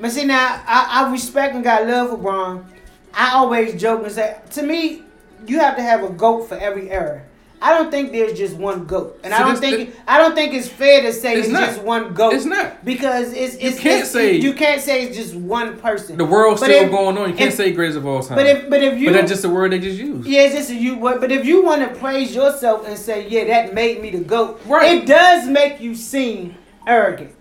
but 0.00 0.10
see 0.10 0.24
now, 0.24 0.62
I, 0.66 1.04
I 1.06 1.12
respect 1.12 1.54
and 1.54 1.62
got 1.64 1.86
love 1.86 2.10
for 2.10 2.16
Bron. 2.16 2.66
I 3.14 3.32
always 3.34 3.80
joke 3.80 4.02
and 4.04 4.12
say, 4.12 4.38
to 4.52 4.62
me, 4.62 5.02
you 5.46 5.58
have 5.60 5.76
to 5.76 5.82
have 5.82 6.02
a 6.02 6.08
goat 6.08 6.48
for 6.48 6.56
every 6.56 6.90
era. 6.90 7.22
I 7.64 7.78
don't 7.78 7.92
think 7.92 8.10
there's 8.10 8.36
just 8.36 8.56
one 8.56 8.86
goat, 8.86 9.20
and 9.22 9.32
I 9.32 9.38
don't 9.38 9.56
think 9.56 9.94
I 10.08 10.18
don't 10.18 10.34
think 10.34 10.52
it's 10.52 10.66
fair 10.66 11.00
to 11.02 11.12
say 11.12 11.36
It's 11.36 11.46
it's, 11.46 11.56
just 11.56 11.82
one 11.82 12.12
goat. 12.12 12.32
It's 12.34 12.44
not. 12.44 12.84
because 12.84 13.32
it's 13.32 13.54
it's 13.54 13.78
can't 13.78 14.02
it's, 14.02 14.10
say- 14.10 14.34
you 14.38 14.52
can't 14.54 14.80
say 14.80 15.04
it's 15.04 15.16
just 15.16 15.36
one 15.36 15.78
person. 15.78 16.16
The 16.16 16.24
world's 16.24 16.60
But 16.60 16.70
still 16.70 16.86
if- 16.86 16.90
going 16.90 17.16
on. 17.16 17.30
You 17.30 17.36
can't 17.36 17.50
if- 17.50 17.54
say 17.56 17.70
greatest 17.70 17.98
of 17.98 18.04
all 18.04 18.20
time. 18.20 18.36
But 18.36 18.46
if 18.46 18.68
but 18.68 18.82
if 18.82 18.98
you 18.98 19.06
but 19.10 19.12
that's 19.12 19.30
just 19.30 19.44
a 19.44 19.48
word 19.48 19.70
they 19.70 19.78
just 19.78 19.96
use. 19.96 20.26
Yeah, 20.26 20.40
it's 20.42 20.56
just 20.56 20.70
a 20.70 20.74
you. 20.74 20.96
But 20.96 21.20
but 21.20 21.30
if 21.30 21.44
you 21.46 21.62
want 21.64 21.82
to 21.82 21.94
praise 22.00 22.34
yourself 22.34 22.84
and 22.84 22.98
say, 22.98 23.28
"Yeah, 23.28 23.44
that 23.44 23.74
made 23.74 24.02
me 24.02 24.10
the 24.10 24.24
goat," 24.24 24.60
Right. 24.66 25.00
It 25.00 25.06
does 25.06 25.46
make 25.48 25.80
you 25.80 25.94
seem 25.94 26.56
arrogant. 26.84 27.32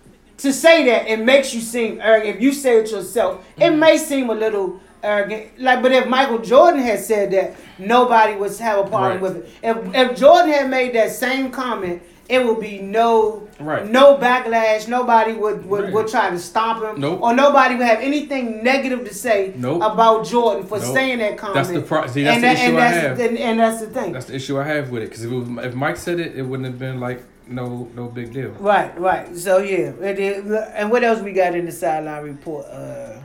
To 0.42 0.52
say 0.52 0.86
that 0.86 1.08
it 1.08 1.20
makes 1.20 1.54
you 1.54 1.62
seem 1.62 2.00
arrogant. 2.02 2.36
If 2.38 2.42
you 2.42 2.52
say 2.54 2.80
it 2.80 2.90
yourself, 2.92 3.46
it 3.58 3.64
Mm-hmm. 3.64 3.80
may 3.80 3.98
seem 3.98 4.30
a 4.30 4.34
little 4.34 4.80
arrogant. 5.04 5.60
Like, 5.60 5.82
but 5.84 5.92
if 5.92 6.08
Michael 6.08 6.40
Jordan 6.40 6.82
had 6.82 7.00
said 7.00 7.32
that, 7.32 7.56
nobody 7.78 8.36
would 8.36 8.56
have 8.58 8.80
a 8.80 8.90
problem 8.90 9.12
Right. 9.12 9.22
with 9.22 9.36
it. 9.38 9.50
If 9.62 9.78
if 9.96 10.18
Jordan 10.18 10.52
had 10.52 10.70
made 10.70 10.94
that 10.96 11.12
same 11.12 11.52
comment. 11.52 12.02
It 12.30 12.46
would 12.46 12.62
be 12.62 12.80
no, 12.80 13.46
Right. 13.60 13.86
no 13.92 14.16
backlash. 14.16 14.88
Nobody 14.88 15.34
would, 15.34 15.66
would, 15.66 15.84
Right. 15.84 15.94
would 15.94 16.08
try 16.08 16.30
to 16.30 16.40
stop 16.40 16.82
him, 16.82 17.02
Nope. 17.02 17.20
or 17.22 17.34
nobody 17.34 17.76
would 17.76 17.86
have 17.86 18.00
anything 18.00 18.64
negative 18.64 19.06
to 19.06 19.14
say 19.14 19.52
Nope. 19.58 19.82
about 19.84 20.26
Jordan 20.26 20.64
for 20.66 20.78
Nope. 20.80 20.94
saying 20.94 21.20
that 21.20 21.36
comment. 21.38 21.56
That's 21.56 21.70
the 21.72 21.82
pro- 21.82 22.08
see, 22.08 22.24
that's 22.24 22.36
and 22.36 22.44
the 22.44 22.48
that- 22.48 22.56
issue 22.56 22.70
and 22.70 22.78
I 22.78 22.80
that's, 22.92 23.08
have. 23.08 23.20
And, 23.20 23.38
and 23.38 23.60
that's 23.60 23.82
the 23.82 23.88
thing. 23.88 24.14
That's 24.14 24.28
the 24.28 24.36
issue 24.36 24.58
I 24.58 24.64
have 24.64 24.92
with 24.92 25.04
it. 25.04 25.10
Because 25.10 25.26
if, 25.26 25.32
if 25.66 25.74
Mike 25.76 25.98
said 25.98 26.22
it, 26.22 26.32
it 26.38 26.44
wouldn't 26.44 26.68
have 26.68 26.80
been 26.80 27.02
like 27.02 27.22
no 27.48 27.90
no 27.96 28.08
big 28.08 28.34
deal. 28.34 28.50
Right, 28.52 28.98
right. 29.00 29.36
So 29.36 29.60
yeah, 29.60 29.92
it 30.02 30.20
is, 30.20 30.52
and 30.74 30.92
what 30.92 31.04
else 31.04 31.22
we 31.22 31.32
got 31.34 31.56
in 31.56 31.66
the 31.66 31.72
sideline 31.72 32.24
report? 32.24 32.66
Uh, 32.68 33.20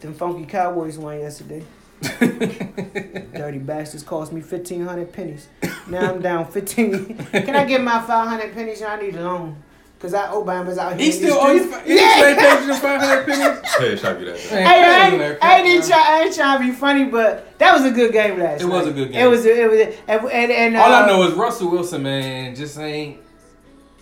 them 0.00 0.14
funky 0.14 0.44
Cowboys 0.46 0.98
won 0.98 1.18
yesterday. 1.18 1.64
Dirty 2.20 3.58
bastards 3.58 4.02
cost 4.02 4.32
me 4.32 4.40
fifteen 4.40 4.84
hundred 4.84 5.12
pennies. 5.12 5.48
Now 5.88 6.12
I'm 6.12 6.20
down 6.20 6.50
fifteen. 6.50 7.16
Can 7.32 7.56
I 7.56 7.64
get 7.64 7.82
my 7.82 8.02
five 8.02 8.28
hundred 8.28 8.52
pennies? 8.52 8.82
I 8.82 9.00
need 9.00 9.14
a 9.14 9.22
loan. 9.24 9.62
Cause 9.98 10.12
I 10.12 10.26
Obama's 10.26 10.76
out 10.76 10.94
here. 11.00 11.06
He 11.06 11.10
still 11.10 11.34
these 11.34 11.42
owe 11.42 11.52
you. 11.52 11.72
streets. 11.72 11.84
Still 11.86 12.24
ain't 12.26 12.38
paid 12.38 12.60
you 12.60 12.66
the 12.66 12.74
five 12.74 13.00
hundred 13.00 13.26
pennies. 13.26 13.62
Hey, 13.76 13.96
should 13.96 14.04
I 14.06 14.24
get 14.24 14.26
that? 14.26 14.40
Hey, 14.40 14.64
I 14.64 15.08
ain't, 15.08 15.44
I 15.44 15.60
ain't 15.62 15.84
try, 15.86 16.04
I 16.06 16.22
ain't 16.24 16.34
trying 16.34 16.58
to 16.58 16.64
be 16.66 16.72
funny, 16.72 17.04
but 17.04 17.58
that 17.58 17.74
was 17.74 17.84
a 17.84 17.90
good 17.90 18.12
game 18.12 18.38
last 18.38 18.60
year. 18.60 18.68
It 18.68 18.72
night. 18.72 18.78
was 18.78 18.86
a 18.86 18.92
good 18.92 19.12
game. 19.12 19.26
It 19.26 19.30
was. 19.30 19.44
It 19.44 19.70
was. 19.70 19.80
And, 20.06 20.24
and, 20.30 20.52
and 20.52 20.76
All 20.76 20.92
I 20.92 21.02
uh, 21.02 21.06
know 21.06 21.22
is 21.24 21.34
Russell 21.34 21.70
Wilson, 21.70 22.02
man, 22.02 22.54
just 22.54 22.78
ain't. 22.78 23.20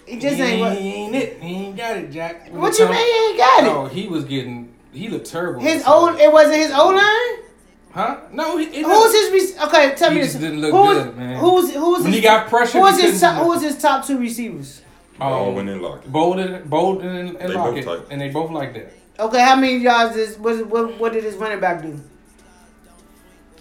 He 0.06 0.18
just 0.18 0.36
he 0.36 0.42
ain't. 0.42 0.60
What, 0.60 0.76
He 0.78 0.92
ain't 0.92 1.14
it. 1.14 1.42
He 1.42 1.54
ain't 1.66 1.76
got 1.76 1.96
it, 1.96 2.10
Jack. 2.10 2.50
When 2.50 2.60
what 2.60 2.78
you 2.78 2.86
mean? 2.86 2.94
He 2.96 3.28
ain't 3.30 3.38
got 3.38 3.64
it. 3.64 3.68
Oh, 3.70 3.86
he 3.86 4.06
was 4.08 4.24
getting. 4.24 4.74
He 4.92 5.08
looked 5.08 5.26
terrible. 5.26 5.60
His 5.60 5.84
old. 5.86 6.18
It 6.20 6.30
wasn't 6.32 6.56
his 6.56 6.70
O 6.72 6.88
line. 6.88 7.44
Huh? 7.92 8.20
No. 8.32 8.56
He, 8.58 8.64
it 8.66 8.84
Who's 8.84 9.12
his? 9.12 9.54
Rec- 9.56 9.68
okay, 9.68 9.94
tell 9.94 10.10
He 10.10 10.16
me 10.16 10.22
just 10.22 10.34
this. 10.34 10.42
didn't 10.42 10.60
look 10.60 10.72
who's, 10.72 11.04
good, 11.04 11.16
man. 11.16 11.36
Who's 11.38 11.72
who's 11.74 12.02
When 12.02 12.12
his, 12.12 12.16
he 12.16 12.20
got 12.22 12.48
pressured, 12.48 12.82
Who's 12.82 12.96
he 12.96 13.02
his 13.02 13.20
couldn't 13.20 13.34
top? 13.36 13.46
Who's 13.46 13.62
his 13.62 13.78
top 13.78 14.04
two 14.06 14.18
receivers? 14.18 14.82
all 15.20 15.54
went 15.54 15.68
in 15.68 15.80
Lockett. 15.80 16.10
Baldwin, 16.10 16.68
Baldwin, 16.68 17.06
and, 17.06 17.36
and 17.36 17.50
They 17.50 17.54
Lockett, 17.54 17.84
tight. 17.84 18.00
and 18.10 18.20
they 18.20 18.30
both 18.30 18.50
like 18.50 18.74
that. 18.74 18.92
Okay, 19.18 19.40
how 19.40 19.54
many 19.54 19.76
yards 19.76 20.16
is 20.16 20.36
what, 20.38 20.66
what 20.66 20.98
what 20.98 21.12
did 21.12 21.22
his 21.22 21.36
running 21.36 21.60
back 21.60 21.82
do? 21.82 22.00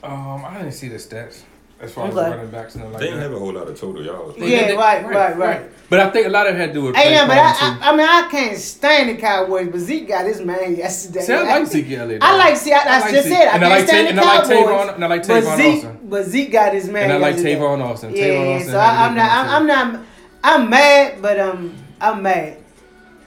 Um, 0.03 0.43
I 0.43 0.57
didn't 0.57 0.73
see 0.73 0.87
the 0.89 0.95
stats 0.97 1.43
as 1.82 1.91
far 1.91 2.07
as 2.07 2.15
Okay. 2.15 2.30
running 2.32 2.47
backs 2.49 2.76
and 2.76 2.84
like 2.91 2.99
They 2.99 3.05
didn't 3.07 3.19
that. 3.19 3.24
have 3.30 3.34
a 3.34 3.39
whole 3.39 3.51
lot 3.53 3.67
of 3.67 3.80
total 3.80 4.03
yards. 4.03 4.38
They- 4.38 4.47
Yeah, 4.47 4.67
they- 4.67 4.76
right, 4.78 5.05
right, 5.05 5.38
right. 5.38 5.61
But 5.89 5.99
I 5.99 6.09
think 6.11 6.28
a 6.28 6.30
lot 6.30 6.47
of 6.47 6.55
it 6.55 6.59
had 6.59 6.69
to 6.69 6.74
do 6.74 6.84
with. 6.86 6.95
Hey, 6.95 7.03
play 7.03 7.11
yeah, 7.13 7.28
but 7.28 7.38
I, 7.38 7.51
too. 7.51 7.65
I, 7.84 7.89
I 7.89 7.91
mean, 7.95 8.07
I 8.07 8.28
can't 8.32 8.57
stand 8.57 9.09
the 9.09 9.15
Cowboys, 9.15 9.67
but 9.69 9.80
Zeke 9.80 10.07
got 10.07 10.26
his 10.26 10.39
man 10.41 10.76
yesterday. 10.76 11.21
See, 11.21 11.34
I 11.34 11.41
like 11.59 11.67
Zeke 11.76 11.91
Elliott. 11.91 12.24
I 12.24 12.38
like, 12.38 12.55
see, 12.57 12.71
I, 12.74 12.78
I, 12.80 12.99
like 12.99 13.11
just 13.11 13.28
Zeke. 13.28 13.38
said, 13.38 13.47
I 13.47 13.55
And 13.55 13.65
I 13.65 13.67
can't 13.67 13.71
like 13.80 13.88
stand 13.88 14.07
Ta- 14.07 14.13
the 14.15 14.19
and 14.19 14.19
I 14.19 14.24
like 14.24 14.43
Cowboys. 14.43 14.88
Tavon- 14.89 14.95
and 14.95 15.03
I 15.03 15.07
like 15.07 15.28
but 15.28 15.43
Tavon 15.43 15.57
Zeke, 15.57 15.76
Austin. 15.76 15.99
But 16.05 16.26
Zeke 16.26 16.51
got 16.51 16.74
his 16.74 16.88
man 16.89 17.03
And 17.03 17.13
I 17.13 17.17
like 17.17 17.34
yesterday. 17.36 17.55
Tavon 17.57 17.82
Austin. 17.84 18.15
Yeah, 18.15 18.24
Tavon 18.24 18.45
yeah, 18.49 18.55
Austin 18.55 18.71
so 18.71 18.80
had 18.80 18.86
a 18.95 18.97
I, 18.99 19.05
I'm 19.05 19.11
good 19.13 19.17
not, 19.17 19.28
game, 19.28 19.38
I'm, 19.38 19.49
I'm 19.49 19.67
not, 19.93 20.01
I'm 20.45 20.69
mad, 20.69 21.21
but 21.21 21.39
um, 21.39 21.76
I'm 22.01 22.21
mad. 22.24 22.57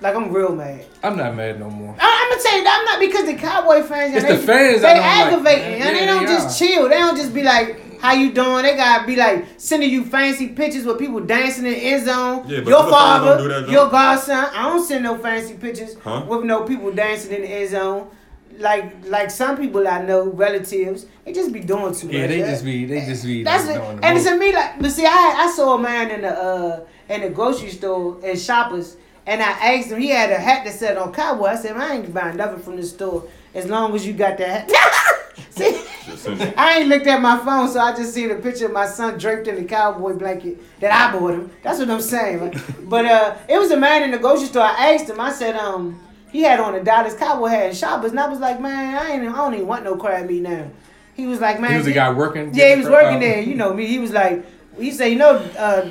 Like, 0.00 0.14
I'm 0.16 0.32
real 0.32 0.54
mad. 0.54 0.84
I'm 1.02 1.16
not 1.16 1.34
mad 1.36 1.58
no 1.60 1.70
more. 1.70 1.94
I, 1.98 2.04
I'm 2.04 2.30
gonna 2.30 2.42
tell 2.42 2.58
you, 2.58 2.66
I'm 2.68 2.84
not 2.84 3.00
because 3.00 3.26
the 3.26 3.34
Cowboy 3.34 3.82
fans. 3.82 4.14
It's 4.14 4.24
they, 4.26 4.36
the 4.36 4.42
fans 4.42 4.82
They 4.82 4.88
don't 4.88 4.96
like. 4.98 5.26
aggravating, 5.26 5.78
Yeah, 5.78 5.86
and 5.86 5.96
they 5.96 6.00
they 6.00 6.06
don't 6.06 6.26
just 6.26 6.58
chill. 6.58 6.88
They 6.88 6.96
don't 6.98 7.16
just 7.16 7.32
be 7.32 7.42
like, 7.42 7.80
"How 8.06 8.12
you 8.14 8.32
doing?" 8.32 8.62
They 8.62 8.76
gotta 8.76 9.06
be 9.06 9.16
like 9.16 9.46
sending 9.56 9.90
you 9.90 10.04
fancy 10.04 10.48
pictures 10.48 10.84
with 10.84 10.98
people 10.98 11.20
dancing 11.20 11.66
in 11.66 11.72
the 11.72 11.78
end 11.78 12.06
zone. 12.06 12.44
Yeah, 12.48 12.60
but 12.60 12.68
your 12.68 12.78
other 12.78 12.90
fans 12.90 13.24
don't 13.24 13.38
father, 13.38 13.42
do 13.42 13.48
that, 13.66 13.68
your 13.70 13.90
godson. 13.90 14.36
I 14.36 14.62
don't 14.68 14.84
send 14.86 15.04
no 15.04 15.18
fancy 15.18 15.54
pictures 15.54 15.96
Huh? 16.02 16.24
with 16.28 16.44
no 16.44 16.62
people 16.64 16.92
dancing 16.92 17.32
in 17.36 17.42
the 17.42 17.48
end 17.48 17.70
zone. 17.70 18.08
Like 18.58 18.94
like 19.04 19.30
some 19.30 19.56
people 19.58 19.86
I 19.86 20.00
know, 20.02 20.28
relatives, 20.30 21.04
they 21.24 21.32
just 21.34 21.52
be 21.52 21.60
doing 21.60 21.94
too 21.94 22.06
Yeah, 22.08 22.20
much. 22.22 22.30
they 22.30 22.38
just 22.40 22.64
be, 22.64 22.86
they 22.86 23.00
just 23.04 23.24
be. 23.24 23.42
That's 23.44 23.66
like, 23.66 23.76
it. 23.76 23.80
doing 23.82 23.96
the 24.00 24.04
And 24.06 24.14
most. 24.16 24.26
to 24.28 24.36
me, 24.38 24.54
like, 24.54 24.80
but 24.80 24.90
see, 24.92 25.04
I 25.04 25.34
I 25.46 25.52
saw 25.54 25.74
a 25.74 25.78
man 25.78 26.10
in 26.10 26.22
the 26.22 26.30
uh 26.30 26.80
in 27.10 27.20
the 27.20 27.28
grocery 27.28 27.68
store 27.68 28.18
in 28.24 28.34
Shoppers, 28.38 28.96
and 29.26 29.42
I 29.42 29.50
asked 29.50 29.90
him. 29.90 30.00
He 30.00 30.08
had 30.08 30.30
a 30.30 30.36
hat 30.38 30.64
that 30.64 30.72
said 30.72 30.96
on 30.96 31.12
Cowboy. 31.12 31.48
I 31.48 31.56
said, 31.56 31.76
I 31.76 31.96
ain't 31.96 32.14
buying 32.14 32.36
nothing 32.38 32.60
from 32.60 32.76
this 32.76 32.90
store 32.90 33.24
as 33.54 33.66
long 33.66 33.94
as 33.94 34.06
you 34.06 34.14
got 34.14 34.38
that 34.38 34.70
hat. 34.70 35.36
see, 35.50 35.78
I 36.56 36.78
ain't 36.78 36.88
looked 36.88 37.06
at 37.06 37.20
my 37.20 37.38
phone, 37.38 37.68
so 37.68 37.80
I 37.80 37.94
just 37.94 38.14
seen 38.14 38.30
a 38.30 38.36
picture 38.36 38.66
of 38.66 38.72
my 38.72 38.86
son 38.86 39.18
draped 39.18 39.46
in 39.48 39.56
the 39.56 39.64
cowboy 39.64 40.14
blanket 40.14 40.58
that 40.80 40.92
I 40.92 41.18
bought 41.18 41.34
him. 41.34 41.50
That's 41.62 41.78
what 41.78 41.90
I'm 41.90 42.00
saying. 42.00 42.40
right? 42.40 42.56
but 42.88 43.04
uh, 43.06 43.36
it 43.48 43.58
was 43.58 43.70
a 43.70 43.76
man 43.76 44.02
in 44.02 44.10
the 44.10 44.18
grocery 44.18 44.46
store. 44.46 44.62
I 44.62 44.94
asked 44.94 45.08
him. 45.10 45.20
I 45.20 45.32
said, 45.32 45.56
um, 45.56 46.00
he 46.30 46.42
had 46.42 46.60
on 46.60 46.74
a 46.74 46.82
Dallas 46.84 47.14
Cowboy 47.14 47.46
hat 47.48 47.66
and 47.68 47.76
Shoppers, 47.76 48.10
and 48.10 48.20
I 48.20 48.28
was 48.28 48.38
like, 48.40 48.60
man, 48.60 48.94
I 48.94 49.12
ain't, 49.12 49.22
I 49.28 49.32
don't 49.36 49.54
even 49.54 49.66
want 49.66 49.84
no 49.84 49.96
crab 49.96 50.26
meat 50.28 50.42
now. 50.42 50.70
He 51.14 51.26
was 51.26 51.40
like, 51.40 51.60
man, 51.60 51.70
He 51.72 51.78
was 51.78 51.86
a 51.86 51.92
guy 51.92 52.12
working. 52.12 52.54
yeah, 52.54 52.74
he 52.74 52.80
was 52.80 52.90
working 52.90 53.14
Um, 53.14 53.20
there. 53.20 53.40
You 53.40 53.54
know 53.54 53.72
me. 53.72 53.86
He 53.86 53.98
was 53.98 54.12
like, 54.12 54.44
he 54.78 54.90
said, 54.90 55.06
you 55.06 55.16
know, 55.16 55.36
uh, 55.58 55.90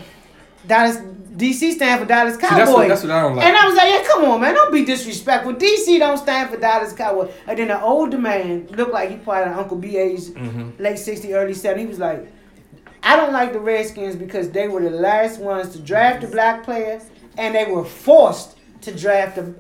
Dallas 0.68 0.98
DC 1.36 1.74
stand 1.74 2.00
for 2.02 2.06
Dallas 2.08 2.38
Cowboys. 2.38 2.58
that's 2.58 2.72
what- 2.72 2.88
that's 2.88 3.04
what 3.04 3.12
I 3.12 3.22
don't 3.22 3.36
like. 3.36 3.46
And 3.46 3.58
I 3.58 3.68
was 3.68 3.76
like, 3.76 3.90
yeah, 3.90 4.04
come 4.08 4.26
on, 4.26 4.42
man, 4.42 4.54
don't 4.54 4.72
be 4.72 4.86
disrespectful. 4.86 5.54
DC 5.54 6.00
don't 6.00 6.18
stand 6.18 6.50
for 6.50 6.58
Dallas 6.58 6.94
Cowboys. 6.94 7.32
And 7.48 7.58
then 7.60 7.68
the 7.68 7.82
older 7.82 8.18
man 8.18 8.68
looked 8.72 8.94
like 8.94 9.10
he 9.10 9.18
probably 9.18 9.50
like 9.52 9.58
Uncle 9.58 9.78
B 9.78 9.98
age, 9.98 10.22
Mm-hmm. 10.22 10.82
late 10.82 10.98
60, 11.00 11.34
early 11.34 11.54
70. 11.54 11.82
He 11.82 11.88
was 11.88 12.00
like, 12.00 12.32
I 13.04 13.16
don't 13.18 13.34
like 13.34 13.54
the 13.54 13.60
Redskins 13.60 14.16
because 14.16 14.50
they 14.50 14.68
were 14.68 14.82
the 14.82 14.90
last 14.90 15.40
ones 15.40 15.70
to 15.74 15.80
draft 15.80 16.24
a 16.24 16.28
black 16.28 16.64
player, 16.64 17.02
and 17.38 17.54
they 17.54 17.66
were 17.66 17.86
forced 17.86 18.58
to 18.82 18.92
draft 18.92 19.38
a. 19.38 19.54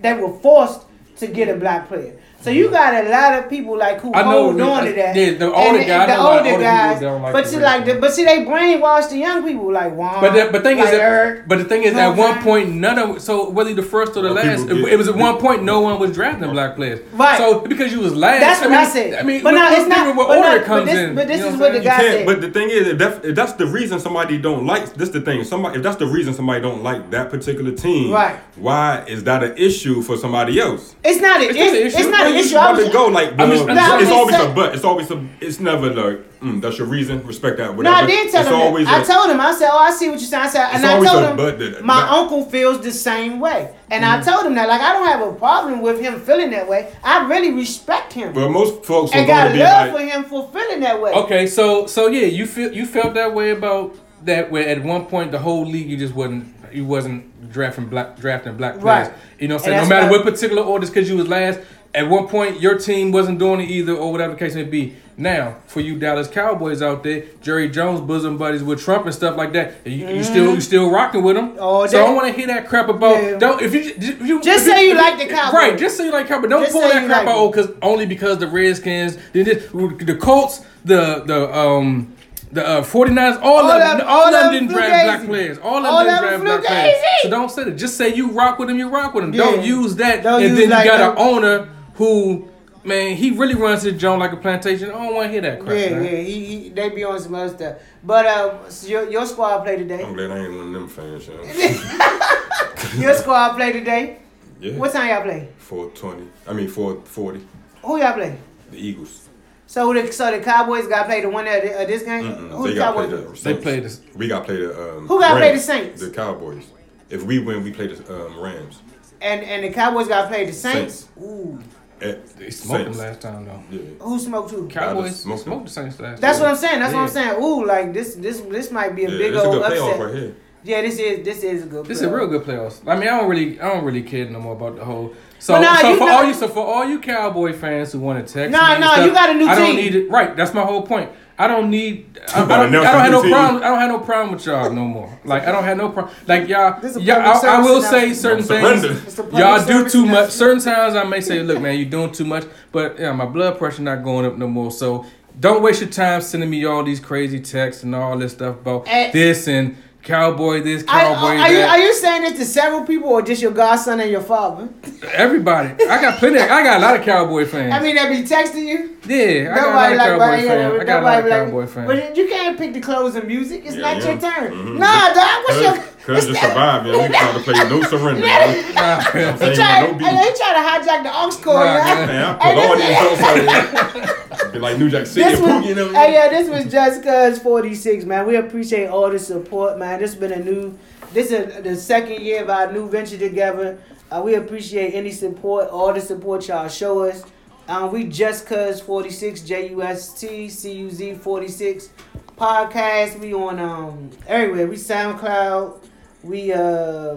They 0.00 0.14
were 0.14 0.32
forced 0.40 0.82
to 1.20 1.26
get 1.28 1.48
a 1.48 1.54
black 1.54 1.88
player. 1.88 2.14
So 2.42 2.48
you 2.48 2.70
got 2.70 2.94
a 3.04 3.06
lot 3.10 3.38
of 3.38 3.50
people 3.50 3.76
like 3.76 4.00
who 4.00 4.14
I 4.14 4.22
know, 4.22 4.30
hold 4.44 4.54
we- 4.56 4.62
on 4.62 4.86
to 4.86 4.92
that. 4.94 5.14
yeah, 5.14 5.32
the 5.34 5.52
And 5.52 5.76
older 5.76 5.84
guy- 5.84 6.02
I 6.04 6.06
the 6.06 6.14
know 6.14 6.20
a 6.20 6.24
lot 6.24 6.38
of 6.40 6.46
older 6.46 6.50
older 6.52 6.64
guys. 6.64 7.00
don't 7.00 7.20
like 7.22 7.32
but 7.34 7.44
the 7.44 7.50
see, 7.50 7.58
like, 7.60 7.84
the, 7.84 7.94
but 7.96 8.14
see, 8.14 8.24
they 8.24 8.38
brainwash 8.46 9.10
the 9.10 9.18
young 9.18 9.44
people 9.46 9.70
like 9.70 9.94
Juan. 9.94 10.22
But 10.22 10.32
the, 10.32 10.50
but 10.50 10.62
thing 10.62 10.78
is, 10.78 10.86
that, 10.86 11.00
Eric. 11.00 11.46
but 11.48 11.58
the 11.58 11.66
thing 11.66 11.82
is, 11.82 11.90
You 11.90 11.98
know 11.98 12.12
at 12.12 12.16
one 12.16 12.38
point, 12.42 12.70
none 12.74 12.98
of 12.98 13.20
so 13.20 13.50
whether 13.50 13.74
the 13.74 13.82
first 13.82 14.16
or 14.16 14.22
the 14.22 14.32
Well, 14.32 14.42
last, 14.42 14.70
it, 14.70 14.72
it 14.92 14.96
was 14.96 15.08
at 15.08 15.16
one 15.16 15.36
point 15.36 15.64
no 15.64 15.80
one 15.80 16.00
was 16.00 16.12
drafting 16.12 16.50
black 16.50 16.76
players. 16.76 17.00
Right. 17.12 17.36
So 17.36 17.60
because 17.60 17.92
you 17.92 18.00
was 18.00 18.14
last, 18.14 18.40
That's 18.40 18.60
what 18.62 18.72
I, 18.72 18.82
I 18.84 18.88
said. 18.88 19.14
I 19.20 19.22
mean, 19.22 19.42
But 19.42 19.52
what- 19.52 19.70
no, 19.70 19.76
it's 19.76 19.86
not- 19.86 20.16
What 20.16 20.28
but 20.28 20.38
order 20.38 20.56
not- 20.60 20.64
comes 20.64 20.80
but 20.86 20.86
this- 20.94 20.98
in? 21.10 21.14
but 21.14 21.28
this 21.28 21.36
you 21.40 21.42
know 21.44 21.48
is 21.52 21.56
what 21.60 21.72
what 21.74 21.82
the 21.82 21.84
guy- 21.86 21.98
said- 22.00 22.26
but 22.26 22.40
the 22.40 22.50
thing 22.50 22.70
is, 22.70 22.88
if, 22.88 22.98
that, 22.98 23.22
if 23.22 23.34
that's 23.34 23.52
the 23.52 23.66
reason 23.66 24.00
somebody 24.00 24.38
don't 24.38 24.64
like 24.64 24.94
this, 24.94 25.10
the 25.10 25.20
thing. 25.20 25.44
Somebody, 25.44 25.76
if 25.76 25.82
that's 25.82 25.96
the 25.96 26.06
reason 26.06 26.32
somebody 26.32 26.62
don't 26.62 26.82
like 26.82 27.10
that 27.10 27.28
particular 27.28 27.72
team, 27.72 28.12
Right. 28.12 28.36
Why 28.56 29.04
is 29.06 29.24
that 29.24 29.42
an 29.42 29.54
issue 29.58 30.00
for 30.02 30.16
somebody 30.16 30.58
else? 30.60 30.94
It's 31.10 31.20
not. 31.20 31.40
An, 31.40 31.48
It's 31.50 31.56
it's, 31.58 31.64
not 31.64 31.76
an 31.76 31.86
it's, 31.86 31.94
issue. 31.96 32.04
not 32.10 32.26
an 32.26 32.32
Well, 32.32 32.40
issue. 32.40 32.50
You 32.54 32.58
I 32.58 32.64
want 32.66 32.76
was, 32.78 32.86
to 32.86 32.92
go 32.92 33.06
like, 33.06 33.30
I'm 33.32 33.36
well, 33.38 33.50
just- 33.50 33.62
I'm 33.68 34.00
it's 34.00 34.10
I'm 34.10 34.16
always 34.18 34.36
just 34.36 34.48
a 34.50 34.54
but. 34.54 34.74
It's 34.74 34.84
always 34.84 35.10
a. 35.10 35.28
It's 35.40 35.60
never 35.60 35.90
like 35.90 36.18
mm, 36.40 36.60
that's 36.62 36.78
your 36.78 36.86
reason. 36.86 37.26
Respect 37.26 37.56
that. 37.58 37.66
No, 37.70 37.72
Whatever. 37.72 37.96
I 37.96 38.06
did 38.06 38.30
tell 38.30 38.40
it's 38.42 38.50
him. 38.50 38.56
always 38.56 38.86
That. 38.86 39.00
I 39.00 39.02
a- 39.02 39.06
told 39.14 39.30
him. 39.30 39.40
I 39.40 39.52
said, 39.54 39.70
"Oh, 39.72 39.78
I 39.78 39.90
see 39.90 40.08
what 40.08 40.18
you're 40.20 40.28
saying." 40.28 40.42
I 40.44 40.48
said, 40.48 40.68
and 40.74 40.86
I 40.86 40.94
told 41.04 41.24
him 41.24 41.36
but 41.36 41.58
that- 41.58 41.84
my 41.84 42.00
that- 42.00 42.10
uncle 42.12 42.44
feels 42.46 42.80
the 42.80 42.92
same 42.92 43.40
way, 43.40 43.74
and 43.90 44.04
Mm-hmm. 44.04 44.20
I 44.28 44.32
told 44.32 44.46
him 44.46 44.54
that. 44.54 44.68
Like, 44.68 44.80
I 44.80 44.92
don't 44.92 45.06
have 45.06 45.22
a 45.28 45.32
problem 45.34 45.82
with 45.82 46.00
him 46.00 46.20
feeling 46.20 46.50
that 46.50 46.68
way. 46.68 46.92
I 47.04 47.26
really 47.26 47.52
respect 47.52 48.12
him, 48.12 48.32
But 48.32 48.48
most 48.50 48.84
folks 48.84 49.12
are 49.12 49.18
and 49.18 49.26
got 49.26 49.48
to 49.52 49.56
love 49.58 49.92
like, 49.92 49.92
for 49.92 50.02
him 50.12 50.24
for 50.24 50.48
feeling 50.52 50.80
that 50.80 51.00
way. 51.02 51.12
Okay, 51.12 51.46
so 51.46 51.86
so 51.86 52.06
yeah, 52.08 52.26
you 52.26 52.46
feel 52.46 52.72
you 52.72 52.86
felt 52.86 53.14
that 53.14 53.34
way 53.34 53.50
about 53.50 53.94
that 54.24 54.50
where 54.50 54.68
at 54.68 54.82
one 54.84 55.06
point 55.06 55.32
the 55.32 55.38
whole 55.38 55.64
league 55.64 55.88
you 55.88 55.96
just 55.96 56.14
wasn't 56.14 56.44
you 56.74 56.84
wasn't 56.84 57.50
drafting 57.52 57.86
black 57.86 58.16
drafting 58.18 58.56
black 58.56 58.78
players. 58.80 59.08
Right. 59.08 59.16
You 59.38 59.48
know 59.48 59.56
what 59.56 59.62
I'm 59.64 59.70
saying? 59.70 59.82
No 59.82 59.88
matter 59.88 60.06
why- 60.06 60.18
what 60.18 60.24
particular 60.24 60.62
orders 60.62 60.90
because 60.90 61.08
you 61.08 61.16
was 61.16 61.28
last. 61.28 61.60
At 61.92 62.08
one 62.08 62.28
point 62.28 62.60
your 62.60 62.78
team 62.78 63.10
wasn't 63.10 63.40
doing 63.40 63.60
it 63.60 63.68
either 63.68 63.94
or 63.94 64.12
whatever 64.12 64.34
the 64.34 64.38
case 64.38 64.54
may 64.54 64.62
be. 64.62 64.94
Now, 65.16 65.56
for 65.66 65.80
you 65.80 65.98
Dallas 65.98 66.28
Cowboys 66.28 66.82
out 66.82 67.02
there, 67.02 67.24
Jerry 67.42 67.68
Jones 67.68 68.00
bosom 68.00 68.38
buddies 68.38 68.62
with 68.62 68.80
Trump 68.80 69.06
and 69.06 69.14
stuff 69.14 69.36
like 69.36 69.52
that. 69.54 69.84
You, 69.84 70.08
you 70.08 70.22
still 70.22 70.54
you 70.54 70.60
still 70.60 70.88
rocking 70.90 71.24
with 71.24 71.36
him. 71.36 71.58
All 71.58 71.88
so 71.88 72.00
I 72.00 72.06
don't 72.06 72.14
want 72.14 72.28
to 72.28 72.32
hear 72.32 72.46
that 72.46 72.68
crap 72.68 72.88
about 72.88 73.16
Mm-hmm. 73.16 73.32
Yeah. 73.32 73.38
don't 73.38 73.60
if 73.60 73.74
you 73.74 73.80
if 73.96 74.20
you 74.26 74.40
Just 74.40 74.66
if 74.66 74.72
say 74.72 74.86
you 74.86 74.92
if 74.92 74.98
like 74.98 75.18
the 75.18 75.26
Cowboys. 75.34 75.52
Right, 75.54 75.76
just 75.78 75.96
say 75.96 76.04
you 76.04 76.12
like 76.12 76.28
Cowboys. 76.28 76.48
Don't 76.50 76.62
Just 76.62 76.72
pull 76.72 76.82
that 76.82 77.04
crap 77.06 77.26
like 77.26 77.34
out 77.34 77.36
oh, 77.36 77.50
cause 77.50 77.70
only 77.82 78.06
because 78.06 78.38
the 78.38 78.46
Redskins 78.46 79.18
this. 79.32 79.66
The 79.72 80.16
Colts, 80.18 80.64
the 80.84 81.24
the 81.26 81.52
um 81.58 82.14
the 82.52 82.66
uh, 82.66 82.82
49ers, 82.82 83.40
all, 83.42 83.58
All 83.58 83.70
of 83.70 83.78
them- 83.80 83.98
them, 83.98 84.06
all 84.08 84.18
all 84.22 84.26
of 84.26 84.32
them 84.32 84.42
them 84.42 84.52
didn't 84.52 84.68
flew 84.70 84.78
draft 84.78 85.04
black 85.04 85.24
players. 85.28 85.58
All 85.58 85.86
of 85.86 86.06
them 86.06 86.06
didn't 86.06 86.20
draft 86.20 86.36
flew 86.36 86.44
black 86.58 86.64
players. 86.64 86.96
So 87.22 87.30
don't 87.30 87.48
say 87.50 87.64
that. 87.64 87.76
Just 87.76 87.96
say 87.96 88.14
you 88.14 88.30
rock 88.32 88.58
with 88.58 88.68
them, 88.68 88.78
you 88.78 88.88
rock 88.88 89.14
with 89.14 89.24
them. 89.24 89.32
Yeah. 89.34 89.44
Don't 89.44 89.62
use 89.64 89.94
that. 89.96 90.22
Don't 90.22 90.42
and 90.42 90.50
use 90.56 90.68
then 90.68 90.84
you 90.84 90.90
got 90.90 90.98
that. 90.98 91.10
an 91.12 91.14
owner 91.18 91.68
who, 91.94 92.48
man, 92.82 93.14
he 93.16 93.30
really 93.30 93.54
runs 93.54 93.82
his 93.82 94.00
joint 94.00 94.18
like 94.20 94.32
a 94.32 94.36
plantation. 94.36 94.90
I 94.90 94.94
don't 94.94 95.14
want 95.14 95.26
to 95.26 95.32
hear 95.32 95.40
that 95.42 95.60
crap. 95.60 95.76
Yeah, 95.76 95.90
man. 95.90 96.04
yeah, 96.04 96.10
he, 96.22 96.44
he 96.44 96.68
they 96.70 96.88
be 96.88 97.04
on 97.04 97.20
some 97.20 97.34
other 97.36 97.54
stuff. 97.56 97.76
But 98.02 98.26
uh, 98.26 98.68
so 98.68 98.88
your 98.88 99.08
your 99.10 99.26
squad 99.26 99.60
play 99.62 99.76
today. 99.76 100.02
I'm 100.02 100.14
glad 100.14 100.30
I 100.32 100.38
ain't 100.38 100.56
one 100.56 100.66
of 100.68 100.72
them 100.72 100.88
fans. 100.88 101.28
yo. 101.28 101.40
Your 102.98 103.14
squad 103.14 103.54
play 103.56 103.72
today. 103.72 104.18
Yeah. 104.60 104.76
What 104.76 104.92
time 104.92 105.08
y'all 105.08 105.22
play? 105.22 105.48
420. 105.58 106.28
I 106.48 106.52
mean 106.52 106.68
440. 106.68 107.46
Who 107.82 107.98
y'all 107.98 108.12
play? 108.14 108.36
The 108.70 108.76
Eagles. 108.78 109.28
So 109.70 109.92
the 109.94 110.12
so 110.12 110.32
the 110.32 110.40
Cowboys 110.40 110.88
got 110.88 111.02
to 111.02 111.04
play 111.08 111.20
the 111.20 111.28
one 111.30 111.46
of 111.46 111.62
the- 111.62 111.82
of 111.82 111.86
this 111.86 112.02
game. 112.02 112.24
Mm-mm. 112.24 112.50
Who 112.50 112.66
They 112.66 112.74
the 112.74 112.80
got 112.80 112.94
Cowboys? 112.96 113.08
play 113.08 113.16
the 113.20 113.28
They 113.28 113.36
Saints. 113.36 113.62
played 113.62 113.82
this- 113.84 114.00
We 114.16 114.26
got 114.26 114.38
to 114.40 114.44
play 114.46 114.56
the. 114.56 114.70
Um, 114.96 115.06
Who 115.06 115.20
gotta 115.20 115.36
play 115.36 115.52
the 115.52 115.60
Saints? 115.60 116.00
The 116.00 116.10
Cowboys. 116.10 116.64
If 117.08 117.22
we 117.22 117.38
win, 117.38 117.62
we 117.62 117.70
play 117.70 117.86
the 117.86 117.96
um, 118.26 118.40
Rams. 118.40 118.80
and 119.20 119.42
and 119.44 119.62
the 119.62 119.70
Cowboys 119.70 120.08
got 120.08 120.22
to 120.22 120.28
play 120.28 120.44
the 120.44 120.52
Saints. 120.52 120.94
Saints. 120.94 121.08
Ooh, 121.22 121.60
At 122.02 122.36
They 122.36 122.50
smoked 122.50 122.84
them 122.84 122.94
last 122.94 123.20
time 123.20 123.44
though. 123.44 123.62
Yeah. 123.70 123.80
who 124.00 124.18
smoked 124.18 124.50
who? 124.50 124.66
Cowboys 124.68 125.20
smoked 125.20 125.42
smoked, 125.44 125.66
the 125.66 125.70
Saints 125.70 126.00
last 126.00 126.20
That's 126.20 126.38
time. 126.38 126.46
what 126.46 126.50
I'm 126.54 126.60
saying. 126.64 126.80
That's 126.80 126.94
what 126.94 127.02
I'm 127.02 127.08
saying. 127.08 127.40
Ooh, 127.40 127.64
like 127.64 127.92
this 127.94 128.14
this 128.16 128.40
this 128.40 128.72
might 128.72 128.96
be 128.96 129.04
a 129.04 129.08
Yeah, 129.10 129.18
big 129.18 129.32
this 129.34 129.42
a 129.42 129.46
old 129.46 129.54
good 129.62 129.72
playoff 129.72 130.00
upset. 130.06 130.34
Right 130.64 130.66
here. 130.66 130.76
Yeah, 130.76 130.82
this 130.82 130.98
is 130.98 131.24
this 131.24 131.42
is 131.42 131.62
a 131.64 131.66
good. 131.66 131.86
This 131.86 131.98
is 131.98 132.04
a 132.04 132.10
real 132.14 132.26
good 132.26 132.42
playoffs. 132.42 132.80
I 132.86 132.94
mean, 132.94 133.08
I 133.08 133.18
don't 133.18 133.28
really, 133.28 133.60
I 133.60 133.68
don't 133.72 133.84
really 133.84 134.02
care 134.02 134.28
no 134.28 134.40
more 134.40 134.54
about 134.54 134.76
the 134.76 134.84
whole. 134.84 135.14
So, 135.38 135.58
nah, 135.60 135.76
so 135.76 135.96
for 135.96 136.04
know- 136.06 136.16
all 136.18 136.24
you, 136.24 136.34
so 136.34 136.48
for 136.48 136.64
all 136.66 136.84
you 136.86 136.98
Cowboy 137.00 137.52
fans 137.54 137.92
who 137.92 138.00
want 138.00 138.26
to 138.26 138.32
text 138.32 138.52
Nah, 138.52 138.74
me, 138.74 138.80
nah, 138.80 138.92
stuff, 138.92 139.06
you 139.06 139.12
got 139.12 139.30
a 139.30 139.34
new 139.34 139.46
I 139.46 139.54
don't 139.54 139.66
team. 139.68 139.76
need 139.76 139.94
it. 139.94 140.10
Right, 140.10 140.36
that's 140.36 140.52
my 140.52 140.62
whole 140.62 140.82
point. 140.82 141.10
I 141.38 141.46
don't 141.46 141.70
need. 141.70 142.20
I, 142.34 142.44
I, 142.44 142.46
gotta 142.46 142.70
don't, 142.70 142.84
I 142.86 142.92
don't 142.92 143.00
have 143.00 143.10
no 143.12 143.22
team. 143.22 143.32
problem. 143.32 143.62
I 143.62 143.66
don't 143.68 143.78
have 143.78 143.88
no 143.90 143.98
problem 144.00 144.32
with 144.34 144.44
y'all 144.44 144.70
no 144.70 144.84
more. 144.84 145.18
Like 145.24 145.44
I 145.44 145.52
don't 145.52 145.64
have 145.64 145.78
no 145.78 145.88
problem. 145.88 146.14
Like 146.26 146.46
y'all, 146.48 146.78
This 146.78 146.90
is 146.90 146.96
a 146.98 147.02
y'all 147.02 147.16
I, 147.22 147.40
I 147.56 147.62
will 147.62 147.80
say 147.80 148.12
certain 148.12 148.44
things. 148.44 148.82
Surrender. 148.82 149.02
It's 149.06 149.18
a 149.18 149.22
public 149.22 149.38
Y'all 149.40 149.64
do 149.66 149.88
too 149.88 150.04
much. 150.04 150.28
Certain 150.30 150.60
times 150.62 150.94
I 150.94 151.04
may 151.04 151.22
say, 151.22 151.42
"Look, 151.42 151.62
man, 151.62 151.78
you're 151.78 151.88
doing 151.88 152.12
too 152.12 152.26
much," 152.26 152.44
but 152.72 152.98
yeah, 152.98 153.12
my 153.12 153.24
blood 153.24 153.56
pressure 153.56 153.80
not 153.80 154.04
going 154.04 154.26
up 154.26 154.36
no 154.36 154.46
more. 154.48 154.70
So 154.70 155.06
don't 155.38 155.62
waste 155.62 155.80
your 155.80 155.88
time 155.88 156.20
sending 156.20 156.50
me 156.50 156.66
all 156.66 156.84
these 156.84 157.00
crazy 157.00 157.40
texts 157.40 157.84
and 157.84 157.94
all 157.94 158.18
this 158.18 158.32
stuff 158.32 158.56
about 158.56 158.84
Eh. 158.86 159.10
this 159.10 159.48
and 159.48 159.78
cowboy 160.02 160.62
this, 160.62 160.82
Are, 160.84 160.86
cowboy 160.86 161.28
are, 161.28 161.36
that. 161.38 161.50
you 161.50 161.58
are 161.60 161.78
you 161.78 161.94
saying 161.94 162.22
this 162.22 162.38
to 162.38 162.44
several 162.44 162.84
people 162.84 163.08
or 163.10 163.22
just 163.22 163.40
your 163.42 163.52
godson 163.52 164.00
and 164.00 164.10
your 164.10 164.20
father? 164.22 164.68
Everybody. 165.12 165.68
I 165.84 166.00
got 166.00 166.18
plenty. 166.18 166.38
I 166.38 166.62
got 166.62 166.78
a 166.78 166.80
lot 166.80 166.96
of 166.98 167.04
cowboy 167.04 167.46
fans. 167.46 167.72
I 167.74 167.80
mean, 167.80 167.96
they 167.96 168.08
be 168.08 168.26
texting 168.28 168.66
you. 168.66 168.96
yeah, 169.06 169.52
I 169.52 169.54
got 169.56 169.68
a 169.68 169.70
lot 169.70 169.90
Nobody 169.90 169.94
of 169.94 169.98
cowboy 170.00 170.18
buying 170.18 170.46
fans. 170.48 170.80
I 170.80 170.84
got 170.84 171.02
a 171.02 171.06
lot 171.06 171.18
of 171.18 171.24
nobody 171.24 171.44
cowboy 171.46 171.60
like, 171.60 171.68
fans. 171.70 171.86
But 171.86 172.16
you 172.16 172.28
can't 172.28 172.58
pick 172.58 172.72
the 172.74 172.80
clothes 172.80 173.14
and 173.16 173.26
music. 173.26 173.62
It's 173.64 173.76
Yeah, 173.76 173.82
not 173.82 173.96
yeah. 174.02 174.10
your 174.10 174.20
turn. 174.20 174.52
Mhm. 174.52 174.78
Nah, 174.78 175.14
dog. 175.14 175.44
What's 175.44 175.60
your? 175.62 175.84
Cause 176.14 176.26
just 176.26 176.40
survive, 176.40 176.86
yo. 176.86 176.92
We 177.02 177.08
trying 177.08 177.34
to 177.34 177.40
play 177.40 177.54
no 177.68 177.82
surrender. 177.82 178.20
Nah, 178.26 179.00
yo. 179.14 179.32
He 179.32 179.38
Saying 179.38 179.54
try, 179.56 179.80
no 179.86 179.92
beef. 179.94 180.06
hey, 180.06 180.16
he 180.16 180.36
try 180.36 180.52
to 180.54 180.88
hijack 180.88 181.02
the 181.02 181.10
aux 181.12 181.42
cord, 181.42 181.66
Nah, 181.66 181.76
yeah. 181.76 182.06
Man, 182.06 182.36
I 182.40 182.44
Hey, 182.44 182.54
put 182.54 182.64
all 182.64 182.76
this- 182.76 182.86
these 182.88 182.98
jokes 182.98 184.36
out 184.40 184.52
Be 184.52 184.58
like 184.58 184.78
New 184.78 184.90
Jack 184.90 185.06
City 185.06 185.30
This 185.30 185.38
and 185.38 185.46
was, 185.46 185.64
Pookie 185.64 185.68
and 185.70 185.78
them. 185.78 185.94
hey, 185.94 186.12
yeah, 186.14 186.28
this 186.28 186.48
was 186.48 186.64
just 186.72 187.02
cause 187.04 187.38
46, 187.38 188.04
man. 188.04 188.26
We 188.26 188.36
appreciate 188.36 188.86
all 188.88 189.10
the 189.10 189.18
support, 189.18 189.78
man. 189.78 190.00
This 190.00 190.12
has 190.12 190.20
been 190.20 190.32
a 190.32 190.44
new 190.44 190.76
this 191.12 191.30
is 191.32 191.62
the 191.64 191.74
second 191.76 192.20
year 192.22 192.42
of 192.42 192.50
our 192.50 192.72
new 192.72 192.88
venture 192.88 193.18
together. 193.18 193.78
Uh, 194.10 194.22
we 194.24 194.34
appreciate 194.34 194.92
any 194.92 195.10
support, 195.12 195.68
all 195.68 195.92
the 195.92 196.00
support 196.00 196.46
y'all 196.48 196.68
show 196.68 197.04
us. 197.08 197.22
Um, 197.68 197.92
we 197.92 198.04
just 198.04 198.46
cuz 198.46 198.80
46 198.80 199.40
J 199.42 199.70
U 199.70 199.82
S 199.82 200.12
T 200.20 200.48
C 200.48 200.72
U 200.72 200.90
Z 200.90 201.14
46 201.14 201.90
podcast. 202.36 203.18
We 203.20 203.32
on 203.34 203.60
um 203.60 204.10
everywhere. 204.26 204.66
We 204.66 204.76
SoundCloud. 204.76 205.78
We 206.22 206.52
uh 206.52 207.16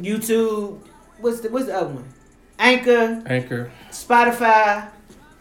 YouTube. 0.00 0.80
What's 1.20 1.40
the 1.40 1.50
what's 1.50 1.66
the 1.66 1.76
other 1.76 1.94
one? 1.94 2.04
Anchor, 2.58 3.22
Anchor, 3.26 3.70
Spotify. 3.90 4.88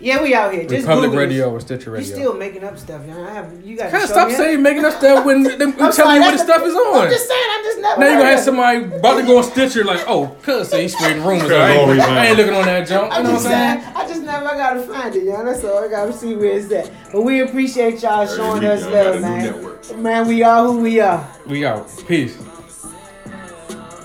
Yeah, 0.02 0.24
we 0.24 0.34
out 0.34 0.54
here. 0.54 0.64
Just 0.64 0.84
Republic 0.88 1.10
Google. 1.10 1.20
Radio, 1.20 1.52
or 1.52 1.60
Stitcher 1.60 1.92
Radio. 1.92 2.08
You 2.08 2.14
Radio. 2.14 2.30
still 2.30 2.40
making 2.40 2.64
up 2.64 2.78
stuff, 2.78 3.06
y'all. 3.06 3.26
I 3.26 3.34
have 3.34 3.66
you 3.66 3.76
got 3.76 3.92
Kind 3.92 4.04
of 4.04 4.10
stop 4.10 4.32
saying 4.32 4.62
making 4.64 4.86
up 4.86 4.94
stuff 4.94 5.26
when 5.26 5.44
them, 5.58 5.72
I'm 5.72 5.76
tell 5.78 5.92
sorry, 5.92 6.20
me 6.20 6.26
what 6.26 6.32
the 6.32 6.38
stuff 6.38 6.62
is 6.64 6.74
on. 6.74 7.02
I'm 7.02 7.10
just 7.10 7.28
saying. 7.28 7.44
I'm 7.52 7.64
just 7.66 7.80
never. 7.82 8.00
now 8.00 8.06
you 8.08 8.14
heard 8.14 8.20
gonna 8.20 8.30
have 8.32 8.40
somebody 8.40 8.78
about 8.96 9.20
to 9.20 9.24
go 9.26 9.38
on 9.40 9.44
Stitcher 9.44 9.84
like, 9.84 10.02
oh, 10.08 10.28
cuz 10.42 10.70
say 10.70 10.84
he's 10.84 10.96
spreading 10.96 11.22
rumors. 11.26 11.42
Cuz 11.44 11.52
I 11.52 11.72
ain't, 11.74 12.00
I 12.00 12.26
ain't 12.28 12.38
looking 12.38 12.54
on 12.54 12.66
that 12.66 12.88
junk. 12.88 13.12
You 13.12 13.18
I'm 13.18 13.24
know 13.26 13.32
what 13.32 13.36
just 13.44 13.48
I'm 13.48 13.52
saying? 13.52 13.82
saying. 13.82 13.96
I 13.98 14.08
just 14.08 14.22
never 14.22 14.46
I 14.48 14.56
gotta 14.56 14.82
find 14.84 15.16
it, 15.16 15.24
y'all. 15.26 15.44
That's 15.44 15.64
all. 15.66 15.84
I 15.84 15.88
gotta 15.90 16.14
see 16.14 16.34
where 16.36 16.58
it's 16.58 16.72
at. 16.72 16.90
But 17.12 17.22
we 17.24 17.42
appreciate 17.42 18.02
y'all 18.02 18.26
showing 18.26 18.64
us 18.64 18.84
y'all 18.84 18.92
love, 18.94 19.22
man. 19.22 20.02
Man, 20.02 20.28
we 20.30 20.44
are 20.44 20.64
who 20.66 20.80
we 20.80 21.02
are. 21.02 21.30
We 21.46 21.66
out. 21.66 21.92
Peace. 22.08 22.38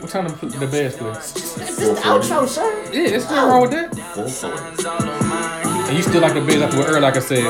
What 0.05 0.11
time 0.11 0.29
the, 0.29 0.47
the 0.59 0.67
Bears 0.67 0.97
play? 0.97 1.13
This 1.15 1.57
is 1.57 1.79
the 1.79 1.95
outro, 2.03 2.47
sir. 2.47 2.85
Yeah, 2.93 3.09
there's 3.09 3.25
nothing 3.25 3.49
wrong 3.49 3.63
with 3.63 3.71
that. 3.71 3.95
440. 3.97 5.89
And 5.89 5.97
you 5.97 6.03
still 6.03 6.21
like 6.21 6.35
the 6.35 6.43
Bears 6.43 6.61
after 6.61 6.77
what 6.77 6.91
Earl 6.91 7.01
like 7.01 7.17
I 7.17 7.21
said. 7.21 7.43